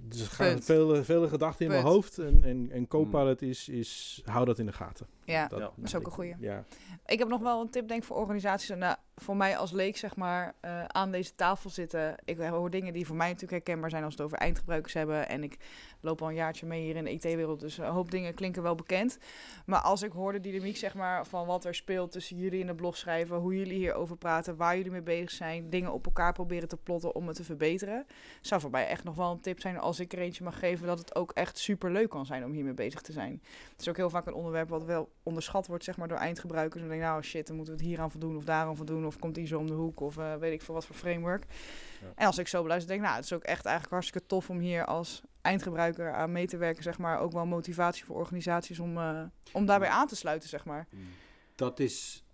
dus 0.09 0.21
er 0.21 0.27
gaan 0.27 0.49
Punt. 0.49 0.65
vele, 0.65 1.05
vele 1.05 1.29
gedachten 1.29 1.65
in 1.65 1.71
mijn 1.71 1.85
hoofd. 1.85 2.19
En, 2.19 2.41
en, 2.45 2.69
en 2.73 2.89
Copilot 2.89 3.43
is, 3.43 3.69
is, 3.69 4.23
hou 4.25 4.45
dat 4.45 4.59
in 4.59 4.67
de 4.67 4.73
gaten. 4.73 5.07
Ja, 5.25 5.35
Ja. 5.35 5.49
dat 5.49 5.73
is 5.83 5.95
ook 5.95 6.07
een 6.07 6.13
goeie. 6.13 6.35
Ja. 6.41 6.65
Ik 7.07 7.19
heb 7.19 7.29
nog 7.29 7.41
wel 7.41 7.61
een 7.61 7.71
tip, 7.71 7.89
denk 7.89 8.01
ik, 8.01 8.07
voor 8.07 8.17
organisaties. 8.17 8.71
En 8.71 8.79
nou, 8.79 8.97
voor 9.17 9.37
mij 9.37 9.57
als 9.57 9.71
leek, 9.73 9.97
zeg 9.97 10.17
maar, 10.17 10.55
eh, 10.61 10.85
aan 10.85 11.11
deze 11.11 11.35
tafel 11.35 11.71
zitten. 11.71 12.15
Ik 12.25 12.39
hoor 12.39 12.71
dingen 12.71 12.93
die 12.93 13.07
voor 13.07 13.17
mij 13.17 13.27
natuurlijk 13.27 13.53
herkenbaar 13.53 13.91
zijn 13.91 14.05
als 14.05 14.15
we 14.15 14.23
het 14.23 14.33
over 14.33 14.45
eindgebruikers 14.45 14.93
hebben. 14.95 15.29
En 15.29 15.43
ik 15.43 15.57
loop 16.01 16.23
al 16.23 16.29
een 16.29 16.35
jaartje 16.35 16.67
mee 16.67 16.83
hier 16.83 16.97
in 16.97 17.05
de 17.05 17.11
IT-wereld, 17.11 17.61
dus 17.61 17.79
een 17.79 17.85
hoop 17.85 18.11
dingen 18.11 18.35
klinken 18.35 18.63
wel 18.63 18.75
bekend. 18.75 19.19
Maar 19.67 19.81
als 19.81 20.03
ik 20.03 20.13
hoor 20.13 20.33
de 20.33 20.41
dynamiek, 20.41 20.77
zeg 20.77 20.95
maar, 20.95 21.27
van 21.27 21.47
wat 21.47 21.65
er 21.65 21.75
speelt 21.75 22.13
tussen 22.13 22.37
jullie 22.37 22.61
in 22.61 22.67
de 22.67 22.75
blog 22.75 22.97
schrijven, 22.97 23.37
hoe 23.37 23.57
jullie 23.57 23.79
hierover 23.79 24.17
praten, 24.17 24.57
waar 24.57 24.77
jullie 24.77 24.91
mee 24.91 25.03
bezig 25.03 25.31
zijn, 25.31 25.71
dingen 25.71 25.93
op 25.93 26.07
elkaar 26.07 26.33
proberen 26.33 26.69
te 26.69 26.77
plotten 26.77 27.15
om 27.15 27.27
het 27.27 27.37
te 27.37 27.45
verbeteren, 27.45 28.07
zou 28.41 28.61
voor 28.61 28.71
mij 28.71 28.87
echt 28.87 29.05
nog 29.05 29.15
wel 29.15 29.31
een 29.31 29.41
tip 29.41 29.61
zijn 29.61 29.79
als 29.79 30.01
ik 30.01 30.13
er 30.13 30.19
eentje 30.19 30.45
mag 30.45 30.59
geven, 30.59 30.87
dat 30.87 30.99
het 30.99 31.15
ook 31.15 31.33
echt 31.33 31.59
super 31.59 31.91
leuk 31.91 32.11
kan 32.11 32.27
zijn 32.27 32.45
om 32.45 32.53
hiermee 32.53 32.75
bezig 32.75 33.01
te 33.01 33.13
zijn. 33.13 33.43
Het 33.71 33.81
is 33.81 33.89
ook 33.89 33.97
heel 33.97 34.11
vaak 34.11 34.27
een 34.27 34.35
onderwerp 34.35 34.69
wat 34.69 34.85
wel 34.85 35.13
onderschat 35.23 35.67
wordt, 35.67 35.85
zeg 35.85 35.97
maar, 35.97 36.09
door 36.09 36.19
eindgebruikers. 36.19 36.83
En 36.83 36.89
dan 36.89 36.99
denk 36.99 37.11
nou 37.11 37.23
shit, 37.23 37.47
dan 37.47 37.57
moeten 37.57 37.75
we 37.75 37.81
het 37.81 37.89
hier 37.89 38.01
aan 38.01 38.11
voldoen 38.11 38.37
of 38.37 38.45
daar 38.45 38.67
aan 38.67 38.77
voldoen. 38.77 39.07
Of 39.07 39.19
komt 39.19 39.35
die 39.35 39.47
zo 39.47 39.59
om 39.59 39.67
de 39.67 39.73
hoek 39.73 40.01
of 40.01 40.17
eh, 40.17 40.35
weet 40.35 40.53
ik 40.53 40.63
veel 40.63 40.75
wat 40.75 40.87
voor 40.87 40.97
framework. 40.97 41.45
Ja. 42.01 42.07
En 42.15 42.27
als 42.27 42.39
ik 42.39 42.49
zo 42.49 42.63
beluister, 42.63 42.89
denk 42.89 43.01
ik, 43.01 43.07
nou, 43.07 43.19
het 43.19 43.31
is 43.31 43.37
ook 43.37 43.45
echt 43.45 43.65
eigenlijk 43.65 43.95
hartstikke 43.95 44.27
tof 44.27 44.51
om 44.51 44.59
hier 44.59 44.85
als 44.85 45.23
eindgebruiker 45.47 46.13
aan 46.13 46.33
mee 46.33 46.47
te 46.47 46.57
werken, 46.57 46.83
zeg 46.83 46.99
maar. 46.99 47.19
Ook 47.19 47.33
wel 47.33 47.47
motivatie 47.47 48.05
voor 48.05 48.17
organisaties 48.17 48.79
om, 48.79 48.99
eh, 48.99 49.23
om 49.53 49.67
daarbij 49.67 49.89
aan 49.89 50.07
te 50.07 50.17
sluiten, 50.17 50.49
zeg 50.49 50.65
maar. 50.65 50.87
Dat 51.55 51.81
is 51.81 52.25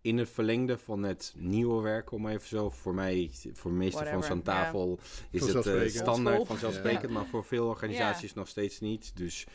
in 0.00 0.18
het 0.18 0.30
verlengde 0.30 0.78
van 0.78 1.02
het 1.02 1.34
nieuwe 1.36 1.82
werk, 1.82 2.12
om 2.12 2.26
even 2.26 2.48
zo. 2.48 2.70
Voor 2.70 2.94
mij, 2.94 3.30
voor 3.52 3.70
de 3.70 3.76
meeste 3.76 4.04
van 4.04 4.16
ons 4.16 4.30
aan 4.30 4.42
tafel, 4.42 4.98
is 5.30 5.52
het 5.52 5.66
eh, 5.66 5.88
standaard 5.88 6.46
vanzelfsprekend. 6.46 7.12
Ja. 7.12 7.18
Maar 7.18 7.26
voor 7.26 7.44
veel 7.44 7.66
organisaties 7.66 8.34
nog 8.34 8.48
steeds 8.48 8.80
niet. 8.80 9.16
Dus 9.16 9.46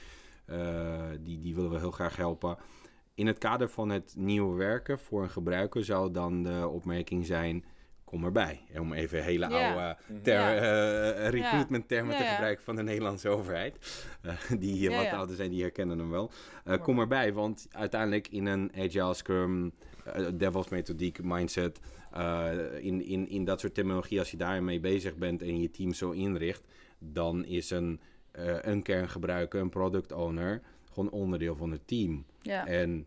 eh, 0.46 1.10
die, 1.20 1.40
die 1.40 1.56
willen 1.56 1.72
we 1.72 1.80
heel 1.80 1.92
graag 1.92 2.16
helpen. 2.16 2.58
In 3.14 3.28
het 3.28 3.38
kader 3.38 3.70
van 3.70 3.90
het 3.90 4.14
nieuwe 4.18 4.58
werken 4.58 5.00
voor 5.00 5.24
een 5.24 5.30
gebruiker 5.30 5.86
zou 5.86 6.12
dan 6.12 6.44
de 6.44 6.68
opmerking 6.68 7.26
zijn: 7.26 7.66
kom 8.06 8.24
erbij. 8.24 8.62
Om 8.80 8.94
even 8.94 9.24
hele 9.24 9.48
oude 9.48 9.98
ter, 10.22 10.34
Ja. 10.34 10.56
eh, 10.56 11.30
recruitment 11.30 11.88
termen 11.88 12.18
te 12.18 12.24
gebruiken 12.24 12.64
van 12.64 12.76
de 12.76 12.84
Nederlandse 12.84 13.30
overheid. 13.30 14.04
Eh, 14.22 14.34
die 14.60 14.74
hier 14.74 14.92
wat 14.92 15.10
ouder 15.12 15.36
zijn, 15.36 15.50
die 15.50 15.62
herkennen 15.62 16.00
hem 16.00 16.10
wel. 16.10 16.32
Eh, 16.64 16.82
kom 16.82 17.00
erbij, 17.00 17.34
want 17.34 17.68
uiteindelijk 17.72 18.28
in 18.28 18.46
een 18.46 18.72
agile 18.78 19.14
scrum, 19.14 19.72
eh, 20.04 20.26
DevOps 20.34 20.70
methodiek, 20.70 21.24
mindset, 21.24 21.80
eh, 22.12 22.52
in, 22.80 23.06
in, 23.06 23.30
in 23.30 23.46
dat 23.46 23.60
soort 23.60 23.74
terminologie, 23.74 24.20
als 24.20 24.32
je 24.32 24.38
daarmee 24.38 24.80
bezig 24.80 25.16
bent 25.16 25.42
en 25.42 25.62
je 25.62 25.70
team 25.72 25.94
zo 25.94 26.12
inricht, 26.12 26.64
dan 27.00 27.46
is 27.46 27.70
een 27.70 28.00
eh, 28.32 28.56
een 28.62 28.82
kerngebruiker, 28.82 29.62
een 29.62 29.70
product 29.70 30.12
owner, 30.12 30.62
gewoon 30.94 31.10
onderdeel 31.10 31.56
van 31.56 31.72
het 31.72 31.88
team. 31.88 32.26
Ja. 32.42 32.68
En 32.68 33.06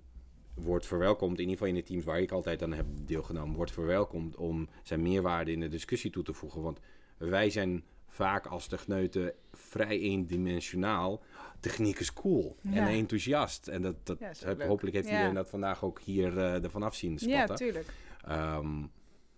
wordt 0.61 0.87
verwelkomd, 0.87 1.33
in 1.39 1.49
ieder 1.49 1.53
geval 1.59 1.69
in 1.69 1.75
de 1.75 1.83
teams 1.83 2.05
waar 2.05 2.21
ik 2.21 2.31
altijd 2.33 2.63
aan 2.63 2.73
heb 2.73 2.87
deelgenomen, 3.05 3.57
wordt 3.57 3.73
verwelkomd 3.73 4.37
om 4.37 4.69
zijn 4.83 5.03
meerwaarde 5.03 5.53
in 5.53 5.61
de 5.61 5.69
discussie 5.69 6.11
toe 6.11 6.23
te 6.23 6.33
voegen. 6.33 6.63
Want 6.63 6.81
wij 7.17 7.51
zijn 7.51 7.85
vaak 8.09 8.47
als 8.47 8.67
techneuten 8.67 9.33
vrij 9.53 9.99
eendimensionaal. 10.01 11.23
Techniek 11.61 11.99
is 11.99 12.13
cool 12.13 12.57
Ja. 12.63 12.73
en 12.73 12.87
enthousiast. 12.95 13.69
En 13.69 13.83
dat, 13.83 13.95
dat 14.07 14.19
Ja, 14.19 14.33
heb- 14.45 14.63
hopelijk 14.63 14.95
heeft 14.97 15.09
Ja. 15.09 15.13
iedereen 15.15 15.35
dat 15.35 15.49
vandaag 15.49 15.85
ook 15.85 16.01
hier 16.01 16.39
eh 16.39 16.65
ervan 16.65 16.83
af 16.83 16.95
zien 16.95 17.19
ja, 17.21 17.47
tuurlijk. 17.47 17.87
Ehm, 18.25 18.85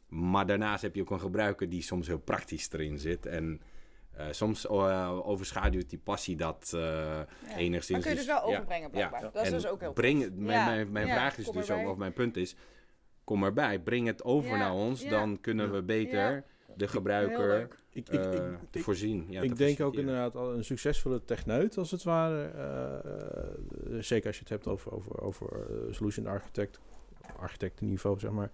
maar 0.09 0.47
daarnaast 0.47 0.83
heb 0.83 0.95
je 0.95 1.01
ook 1.01 1.11
een 1.11 1.21
gebruiker 1.21 1.69
die 1.69 1.83
soms 1.83 2.07
heel 2.07 2.19
praktisch 2.19 2.73
erin 2.73 2.99
zit. 2.99 3.27
En 3.27 3.61
eh, 4.11 4.27
soms 4.31 4.67
eh, 4.67 5.21
overschaduwt 5.29 5.91
die 5.91 5.99
passie 5.99 6.37
dat 6.37 6.71
eh, 6.75 6.81
Ja. 6.81 7.27
enigszins. 7.57 7.91
Maar 7.91 8.01
kun 8.01 8.11
je 8.11 8.17
dus 8.17 8.27
wel 8.27 8.37
ja, 8.49 8.55
overbrengen, 8.57 8.91
blijkbaar. 8.91 9.21
Dat 9.23 9.35
is 9.35 9.43
en 9.43 9.53
dus 9.53 9.67
ook 9.67 9.81
heel 9.81 9.93
breng, 9.93 10.23
tof. 10.23 10.33
mijn, 10.35 10.59
Ja, 10.59 10.65
mijn, 10.67 10.93
mijn 10.93 11.07
ja, 11.07 11.13
vraag 11.15 11.39
is 11.39 11.45
kom 11.45 11.55
dus 11.55 11.69
erbij. 11.69 11.85
ook, 11.85 11.91
of 11.91 11.97
mijn 11.99 12.13
punt 12.13 12.37
is, 12.37 12.57
kom 13.25 13.45
erbij, 13.45 13.79
breng 13.81 14.07
het 14.07 14.25
over 14.25 14.51
Ja, 14.51 14.57
naar 14.57 14.73
ons, 14.75 15.03
ja. 15.03 15.11
dan 15.11 15.41
kunnen 15.41 15.73
we 15.73 15.83
beter 15.83 16.19
Ja. 16.35 16.45
de 16.77 16.89
gebruiker 16.89 17.49
leuk. 17.49 17.79
Ik, 17.93 18.09
ik, 18.09 18.21
eh, 18.25 18.33
ik, 18.33 18.59
te 18.71 18.79
ik- 18.79 18.85
voorzien. 18.85 19.27
Ja, 19.29 19.41
ik 19.43 19.49
te 19.51 19.57
denk 19.57 19.81
ook 19.81 19.95
inderdaad 19.95 20.37
al 20.37 20.53
een 20.55 20.65
succesvolle 20.65 21.25
techneut, 21.25 21.79
als 21.79 21.91
het 21.91 22.03
ware. 22.03 22.51
zeker 24.01 24.27
als 24.27 24.37
je 24.37 24.43
het 24.43 24.49
hebt 24.49 24.67
over, 24.67 24.93
over, 24.93 25.21
over 25.21 25.67
solution 25.91 26.27
architect, 26.27 26.81
architectenniveau, 27.37 28.19
zeg 28.19 28.31
maar. 28.31 28.51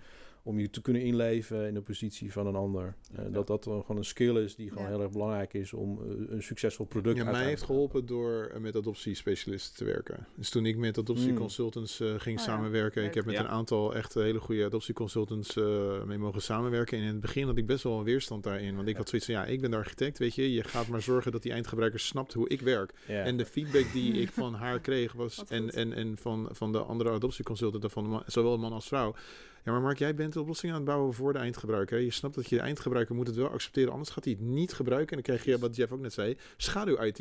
Om 0.47 0.59
je 0.61 0.71
te 0.71 0.83
kunnen 0.83 1.03
inleven 1.03 1.67
in 1.67 1.75
de 1.75 1.81
positie 1.81 2.33
van 2.33 2.47
een 2.47 2.55
ander. 2.55 2.95
Eh, 3.15 3.25
Dat 3.33 3.47
dat 3.47 3.65
dan 3.65 3.81
gewoon 3.81 3.97
een 3.97 4.05
skill 4.05 4.37
is 4.37 4.55
die 4.57 4.69
gewoon 4.69 4.85
Ja. 4.85 4.91
heel 4.91 5.01
erg 5.03 5.11
belangrijk 5.13 5.55
is 5.55 5.73
om 5.73 5.99
eh, 6.03 6.35
een 6.35 6.43
succesvol 6.43 6.87
product 6.87 7.17
Ja, 7.17 7.25
mij 7.25 7.45
heeft 7.45 7.61
te 7.61 7.67
geholpen 7.67 8.07
door 8.07 8.51
eh, 8.55 8.61
met 8.61 8.77
adoptiespecialisten 8.77 9.77
te 9.77 9.85
werken. 9.85 10.27
Dus 10.35 10.51
toen 10.51 10.67
ik 10.67 10.77
met 10.77 10.99
adoptieconsultants 10.99 12.01
eh, 12.01 12.09
ging 12.09 12.39
Oh 12.39 12.45
ja, 12.45 12.51
samenwerken, 12.53 13.05
ik 13.05 13.15
heb 13.15 13.25
met 13.25 13.35
Ja. 13.35 13.41
een 13.41 13.49
aantal 13.49 13.95
echt 13.95 14.15
hele 14.15 14.39
goede 14.41 14.65
adoptieconsultants 14.65 15.57
eh 15.57 16.03
mee 16.05 16.19
mogen 16.19 16.43
samenwerken. 16.43 16.97
En 16.99 17.03
in 17.05 17.11
het 17.11 17.21
begin 17.21 17.47
had 17.47 17.57
ik 17.57 17.67
best 17.67 17.83
wel 17.85 17.99
een 17.99 18.05
weerstand 18.05 18.45
daarin. 18.45 18.77
Want 18.77 18.89
ik 18.89 18.97
had 18.97 19.09
zoiets 19.09 19.27
van, 19.27 19.37
ja, 19.37 19.45
ik 19.45 19.61
ben 19.61 19.71
de 19.71 19.77
architect, 19.77 20.19
weet 20.19 20.35
je. 20.35 20.53
Je 20.53 20.63
gaat 20.65 20.89
maar 20.89 21.03
zorgen 21.03 21.33
dat 21.33 21.43
die 21.43 21.53
eindgebruiker 21.53 22.01
snapt 22.01 22.33
hoe 22.33 22.49
ik 22.49 22.61
werk. 22.61 22.93
Ja. 23.09 23.23
En 23.23 23.37
de 23.37 23.47
feedback 23.47 23.93
die 23.93 24.13
ik 24.13 24.31
van 24.31 24.55
haar 24.65 24.81
kreeg 24.81 25.13
was, 25.13 25.45
en, 25.49 25.71
en, 25.71 25.93
en 25.93 26.17
van, 26.19 26.49
van 26.51 26.73
de 26.73 26.79
andere 26.79 27.11
adoptieconsultanten, 27.11 27.91
van 27.91 28.03
de 28.05 28.09
man- 28.11 28.23
zowel 28.27 28.59
man 28.59 28.73
als 28.73 28.87
vrouw. 28.89 29.15
Ja, 29.67 29.73
maar 29.73 29.81
Mark, 29.81 29.99
jij 29.99 30.15
bent 30.15 30.33
de 30.33 30.41
oplossing 30.41 30.73
aan 30.73 30.79
het 30.79 30.87
bouwen 30.87 31.15
voor 31.15 31.33
de 31.33 31.39
eindgebruiker. 31.39 32.01
Je 32.01 32.11
snapt 32.11 32.35
dat 32.35 32.49
je 32.49 32.57
de 32.57 32.63
eindgebruiker 32.63 33.15
moet 33.15 33.27
het 33.27 33.37
wel 33.37 33.49
accepteren, 33.49 33.93
anders 33.93 34.11
gaat 34.11 34.25
hij 34.25 34.33
het 34.33 34.43
niet 34.43 34.73
gebruiken. 34.73 35.17
En 35.17 35.23
dan 35.23 35.35
krijg 35.37 35.45
je, 35.45 35.59
wat 35.61 35.77
Jeff 35.77 35.93
ook 35.93 36.01
net 36.01 36.13
zei, 36.13 36.37
schaduw-IT. 36.57 37.19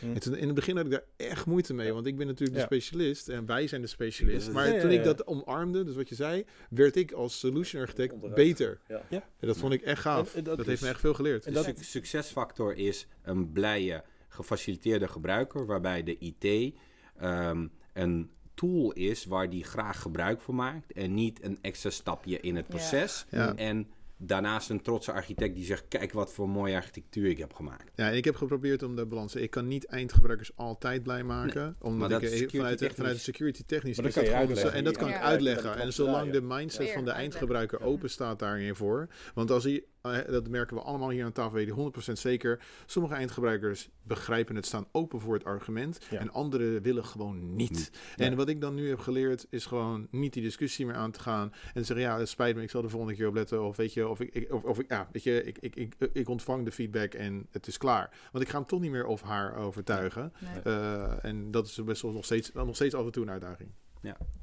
Hm. 0.00 0.12
En 0.12 0.20
toen, 0.20 0.36
in 0.36 0.46
het 0.46 0.54
begin 0.54 0.76
had 0.76 0.84
ik 0.84 0.90
daar 0.90 1.04
echt 1.16 1.46
moeite 1.46 1.74
mee, 1.74 1.92
want 1.92 2.06
ik 2.06 2.16
ben 2.16 2.26
natuurlijk 2.26 2.58
Ja. 2.58 2.66
de 2.66 2.74
specialist 2.74 3.28
en 3.28 3.46
wij 3.46 3.66
zijn 3.66 3.80
de 3.80 3.86
specialist. 3.86 4.46
Ja, 4.46 4.52
Maar 4.52 4.74
ja, 4.74 4.80
toen 4.80 4.90
ik 4.90 5.04
dat 5.04 5.26
omarmde, 5.26 5.84
dus 5.84 5.94
wat 5.94 6.08
je 6.08 6.14
zei, 6.14 6.44
werd 6.70 6.96
ik 6.96 7.12
als 7.12 7.38
solution 7.38 7.82
architect 7.82 8.34
beter. 8.34 8.80
Ja. 8.88 9.02
En 9.10 9.46
dat 9.46 9.56
vond 9.56 9.72
ik 9.72 9.82
echt 9.82 10.00
gaaf. 10.00 10.30
En- 10.32 10.38
en 10.38 10.44
dat 10.44 10.56
dat 10.56 10.66
heeft 10.66 10.82
me 10.82 10.88
echt 10.88 11.00
veel 11.00 11.14
geleerd. 11.14 11.46
en 11.46 11.52
De 11.52 11.62
dat- 11.62 11.76
suc- 11.76 11.90
succesfactor 11.90 12.74
is 12.76 13.06
een 13.22 13.52
blije, 13.52 14.02
gefaciliteerde 14.28 15.08
gebruiker, 15.08 15.66
waarbij 15.66 16.02
de 16.02 16.16
IT 16.18 16.74
ehm, 17.18 17.66
een 17.92 18.30
tool 18.60 18.92
is 18.92 19.24
waar 19.24 19.50
die 19.50 19.64
graag 19.64 20.00
gebruik 20.00 20.40
van 20.40 20.54
maakt 20.54 20.92
en 20.92 21.14
niet 21.14 21.44
een 21.44 21.58
extra 21.60 21.90
stapje 21.90 22.40
in 22.40 22.56
het 22.56 22.68
proces. 22.68 23.26
Ja. 23.30 23.54
En 23.54 23.88
daarnaast 24.16 24.70
een 24.70 24.82
trotse 24.82 25.12
architect 25.12 25.54
die 25.54 25.64
zegt, 25.64 25.84
kijk 25.88 26.12
wat 26.12 26.32
voor 26.32 26.48
mooie 26.48 26.74
architectuur 26.74 27.28
ik 27.28 27.38
heb 27.38 27.52
gemaakt. 27.52 27.90
Ja, 27.94 28.08
en 28.10 28.16
ik 28.16 28.24
heb 28.24 28.36
geprobeerd 28.36 28.82
om 28.82 28.96
de 28.96 29.06
balans. 29.06 29.34
Ik 29.34 29.50
kan 29.50 29.68
niet 29.68 29.86
eindgebruikers 29.86 30.56
altijd 30.56 31.02
blij 31.02 31.22
maken. 31.22 31.76
omdat 31.78 32.10
dat 32.10 32.22
ik 32.22 32.50
vanuit, 32.50 32.78
technisch. 32.78 32.96
vanuit 32.96 33.14
de 33.14 33.20
security 33.22 33.62
technisch. 33.66 33.96
Maar 33.96 34.04
dat 34.04 34.14
kan 34.14 34.24
je 34.24 34.56
gewoon. 34.56 34.72
En 34.72 34.84
dat 34.84 34.96
kan 34.96 35.08
Ja. 35.08 35.16
ik 35.16 35.22
uitleggen. 35.22 35.70
Ja. 35.70 35.76
En 35.76 35.92
zolang 35.92 36.32
de 36.32 36.40
mindset 36.40 36.90
van 36.90 37.04
de 37.04 37.10
eindgebruiker 37.10 37.80
open 37.82 38.10
staat 38.10 38.38
daarin 38.38 38.74
voor. 38.74 39.08
Want 39.34 39.50
als 39.50 39.64
hij, 39.64 39.84
dat 40.02 40.48
merken 40.48 40.76
we 40.76 40.82
allemaal 40.82 41.10
hier 41.10 41.24
aan 41.24 41.32
tafel, 41.32 41.52
weet 41.52 41.66
je 41.66 42.10
100% 42.10 42.12
zeker. 42.12 42.60
Sommige 42.86 43.14
eindgebruikers 43.14 43.90
begrijpen 44.02 44.56
het, 44.56 44.66
staan 44.66 44.86
open 44.92 45.20
voor 45.20 45.34
het 45.34 45.44
argument. 45.44 45.98
Ja. 46.10 46.18
En 46.18 46.32
anderen 46.32 46.82
willen 46.82 47.04
gewoon 47.04 47.56
niet. 47.56 47.90
Ja. 48.16 48.24
En 48.24 48.36
wat 48.36 48.48
ik 48.48 48.60
dan 48.60 48.74
nu 48.74 48.88
heb 48.88 48.98
geleerd, 48.98 49.46
is 49.50 49.66
gewoon 49.66 50.06
niet 50.10 50.32
die 50.32 50.42
discussie 50.42 50.86
meer 50.86 50.94
aan 50.94 51.10
te 51.10 51.20
gaan. 51.20 51.52
En 51.74 51.84
zeggen, 51.84 52.06
ja, 52.06 52.18
het 52.18 52.28
spijt 52.28 52.56
me, 52.56 52.62
ik 52.62 52.70
zal 52.70 52.82
de 52.82 52.88
volgende 52.88 53.14
keer 53.14 53.28
opletten. 53.28 53.64
Of 53.64 53.76
weet 53.76 53.92
je, 53.92 54.08
of 54.08 54.20
ik, 54.20 54.34
ik, 54.34 54.52
of, 54.52 54.62
of 54.62 54.78
ik 54.78 54.90
ja, 54.90 55.08
weet 55.12 55.22
je, 55.22 55.44
ik, 55.44 55.58
ik, 55.58 55.76
ik, 55.76 55.94
ik 56.12 56.28
ontvang 56.28 56.64
de 56.64 56.72
feedback 56.72 57.14
en 57.14 57.46
het 57.50 57.66
is 57.66 57.78
klaar. 57.78 58.10
Want 58.32 58.44
ik 58.44 58.50
ga 58.50 58.58
hem 58.58 58.66
toch 58.66 58.80
niet 58.80 58.90
meer 58.90 59.06
of 59.06 59.22
haar 59.22 59.56
overtuigen. 59.56 60.32
Nee. 60.38 60.62
Eh, 60.62 61.24
en 61.24 61.50
dat 61.50 61.66
is 61.66 61.84
best 61.84 62.02
wel 62.02 62.12
nog 62.12 62.24
steeds, 62.24 62.52
nog 62.52 62.74
steeds 62.74 62.94
af 62.94 63.04
en 63.04 63.12
toe 63.12 63.22
een 63.22 63.30
uitdaging. 63.30 63.70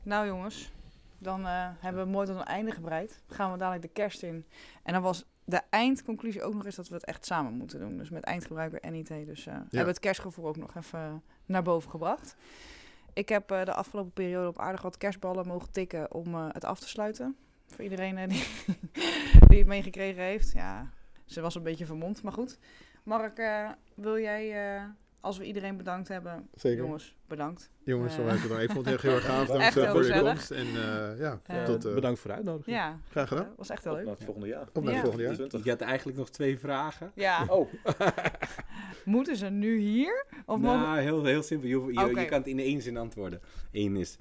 Nou 0.04 0.28
jongens, 0.28 0.72
dan 1.18 1.46
eh, 1.46 1.70
hebben 1.80 2.04
we 2.04 2.12
mooi 2.12 2.28
tot 2.28 2.36
een 2.36 2.44
einde 2.44 2.72
gebreid. 2.72 3.24
Dan 3.28 3.38
gaan 3.38 3.52
we 3.52 3.58
dadelijk 3.58 3.84
de 3.84 4.02
kerst 4.02 4.24
in. 4.24 4.46
En 4.84 4.94
dan 4.94 5.02
was 5.02 5.26
de 5.44 5.62
eindconclusie 5.70 6.44
ook 6.44 6.54
nog 6.54 6.66
eens 6.66 6.76
dat 6.76 6.88
we 6.88 6.96
het 6.96 7.06
echt 7.06 7.26
samen 7.26 7.54
moeten 7.54 7.80
doen. 7.80 7.98
Dus 7.98 8.10
met 8.10 8.24
eindgebruiker 8.24 8.80
en 8.80 8.94
IT. 8.94 9.08
Dus 9.08 9.46
eh, 9.46 9.54
hebben 9.54 9.70
we 9.72 9.78
het 9.78 10.00
kerstgevoel 10.00 10.48
ook 10.48 10.58
nog 10.58 10.76
even 10.76 11.24
naar 11.46 11.64
boven 11.64 11.90
gebracht. 11.90 12.36
Ik 13.14 13.30
heb 13.30 13.52
eh, 13.52 13.66
de 13.66 13.74
afgelopen 13.74 14.12
periode 14.12 14.48
op 14.48 14.60
aardig 14.60 14.82
wat 14.82 14.98
kerstballen 14.98 15.48
mogen 15.48 15.72
tikken 15.72 16.14
om 16.14 16.36
het 16.36 16.66
af 16.66 16.80
te 16.80 16.90
sluiten. 16.90 17.36
Voor 17.66 17.84
iedereen 17.84 18.30
die, 18.30 18.48
die 19.50 19.58
het 19.58 19.68
meegekregen 19.68 20.24
heeft. 20.24 20.52
Ja, 20.52 20.92
ze 21.26 21.42
was 21.42 21.56
een 21.56 21.64
beetje 21.64 21.86
vermomd, 21.86 22.22
maar 22.22 22.34
goed. 22.34 22.60
Mark, 23.04 23.42
wil 23.96 24.20
jij, 24.20 24.54
als 25.22 25.38
we 25.38 25.44
iedereen 25.46 25.78
bedankt 25.78 26.08
hebben, 26.08 26.50
Zeker. 26.56 26.84
jongens, 26.84 27.16
bedankt. 27.28 27.70
Jongens, 27.84 28.12
Eh. 28.12 28.18
van 28.18 28.26
mij 28.28 28.40
bedankt. 28.42 28.64
ik 28.64 28.72
vond 28.72 28.86
het 28.86 28.94
echt 28.94 29.04
heel 29.04 29.14
erg 29.14 29.26
gaaf. 29.26 29.48
Dank 29.58 29.62
eh, 29.62 29.92
voor 29.92 30.06
je 30.06 30.20
komst. 30.22 30.52
En 30.52 30.66
eh, 30.66 31.20
ja, 31.20 31.40
Eh, 31.46 31.64
tot, 31.64 31.86
eh, 31.86 31.94
Bedankt 31.94 32.20
voor 32.20 32.30
de 32.30 32.36
uitnodiging. 32.36 32.76
Ja, 32.78 33.00
graag 33.10 33.28
gedaan. 33.28 33.46
dat 33.46 33.58
was 33.58 33.70
echt 33.70 33.84
heel 33.84 33.92
Op 33.92 33.98
leuk. 33.98 34.08
naar 34.08 34.16
het 34.16 34.24
volgende 34.26 34.48
jaar. 34.50 34.68
Op 34.74 34.84
naar 34.84 34.84
Ja. 34.84 34.92
het 34.92 35.00
volgende 35.02 35.24
jaar. 35.26 35.36
20. 35.36 35.64
Je 35.64 35.70
had 35.70 35.82
eigenlijk 35.82 36.18
nog 36.18 36.30
twee 36.30 36.60
vragen. 36.60 37.12
Ja, 37.16 37.46
Oh, 37.50 37.72
moeten 39.06 39.36
ze 39.38 39.50
nu 39.50 39.78
hier? 39.80 40.26
Of 40.46 40.60
mogen... 40.60 40.80
nou, 40.80 41.00
heel, 41.00 41.24
heel 41.26 41.44
simpel. 41.44 41.68
Je, 41.70 41.76
je, 41.94 42.20
je 42.20 42.26
kan 42.26 42.38
het 42.38 42.48
in 42.48 42.60
één 42.60 42.82
zin 42.82 42.98
antwoorden. 42.98 43.42
Eén 43.72 43.96
is, 43.96 44.18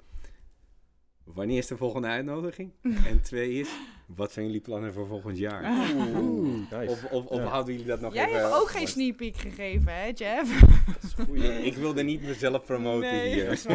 wanneer 1.23 1.57
is 1.57 1.67
de 1.67 1.77
volgende 1.77 2.07
uitnodiging? 2.07 2.71
en 3.11 3.21
twee 3.21 3.51
is, 3.51 3.69
wat 4.15 4.31
zijn 4.31 4.45
jullie 4.45 4.61
plannen 4.61 4.93
voor 4.93 5.07
volgend 5.07 5.37
jaar? 5.37 5.89
Oeh, 6.15 6.71
nice. 6.71 6.91
Of, 6.91 7.03
of, 7.11 7.25
of 7.25 7.37
Ja. 7.37 7.43
houden 7.45 7.73
jullie 7.73 7.87
dat 7.89 8.01
nog 8.01 8.13
Jij 8.13 8.27
even... 8.27 8.39
hebt 8.41 8.53
ook 8.53 8.69
geen 8.69 8.87
sneak 8.87 9.15
peek 9.15 9.37
gegeven, 9.37 9.93
hè, 9.93 10.11
Jeff? 10.15 10.59
dat 10.85 11.03
is 11.03 11.13
goeie. 11.25 11.63
Ik 11.65 11.75
wilde 11.75 12.03
niet 12.03 12.21
mezelf 12.21 12.65
promoten 12.65 13.11
Nee, 13.11 13.33
hier. 13.33 13.45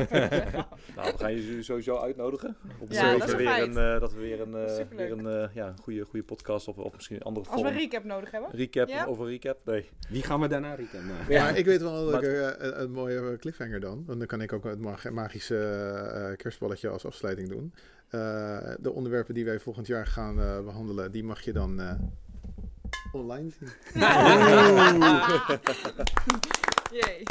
Nou, 0.96 1.12
we 1.12 1.18
gaan 1.18 1.32
je 1.34 1.62
sowieso 1.62 1.96
uitnodigen. 1.96 2.56
Op 2.78 2.92
Ja, 2.92 3.16
dat, 3.16 3.30
we 3.30 3.36
weer 3.36 3.46
feit. 3.46 3.76
een, 3.76 3.94
eh, 3.94 4.00
dat 4.00 4.12
we 4.12 4.20
weer 4.20 4.40
een, 4.40 4.54
eh, 4.54 4.84
weer 4.96 5.12
een 5.12 5.26
eh, 5.26 5.54
ja, 5.54 5.74
goede, 5.82 6.04
goede 6.04 6.24
podcast 6.24 6.68
of, 6.68 6.76
of 6.78 6.94
misschien 6.94 7.16
een 7.16 7.22
andere 7.22 7.46
Als 7.46 7.54
we 7.54 7.62
vorm. 7.62 7.74
een 7.74 7.80
recap 7.82 8.04
nodig 8.04 8.30
hebben. 8.30 8.50
recap 8.52 8.88
Ja? 8.88 9.04
over 9.04 9.26
recap. 9.26 9.58
Nee. 9.64 9.88
Wie 10.08 10.22
gaan 10.22 10.40
we 10.40 10.48
daarna 10.48 10.74
rekenen? 10.74 11.16
Ja. 11.28 11.42
Maar 11.44 11.58
ik 11.58 11.64
weet 11.64 11.80
wel 11.82 12.04
dat 12.04 12.12
Maar- 12.12 12.22
ik 12.30 12.56
een, 12.58 12.80
een 12.82 12.90
mooie 12.92 13.36
cliffhanger 13.40 13.80
dan. 13.80 14.02
Want 14.06 14.18
dan 14.18 14.26
kan 14.26 14.40
ik 14.40 14.52
ook 14.52 14.64
het 14.64 14.80
mag- 14.80 15.10
magische 15.10 15.56
eh, 16.28 16.36
kerstballetje 16.36 16.88
als 16.88 17.06
afsluiting 17.06 17.48
doen. 17.48 17.72
Eh, 18.12 18.74
de 18.78 18.92
onderwerpen 18.92 19.34
die 19.34 19.44
wij 19.44 19.60
volgend 19.60 19.86
jaar 19.86 20.06
gaan 20.06 20.40
eh, 20.40 20.64
behandelen, 20.64 21.12
die 21.12 21.24
mag 21.24 21.40
je 21.40 21.52
dan 21.52 21.80
eh, 21.80 21.94
online 23.12 23.50
zien. 23.50 23.68
Jee. 27.00 27.22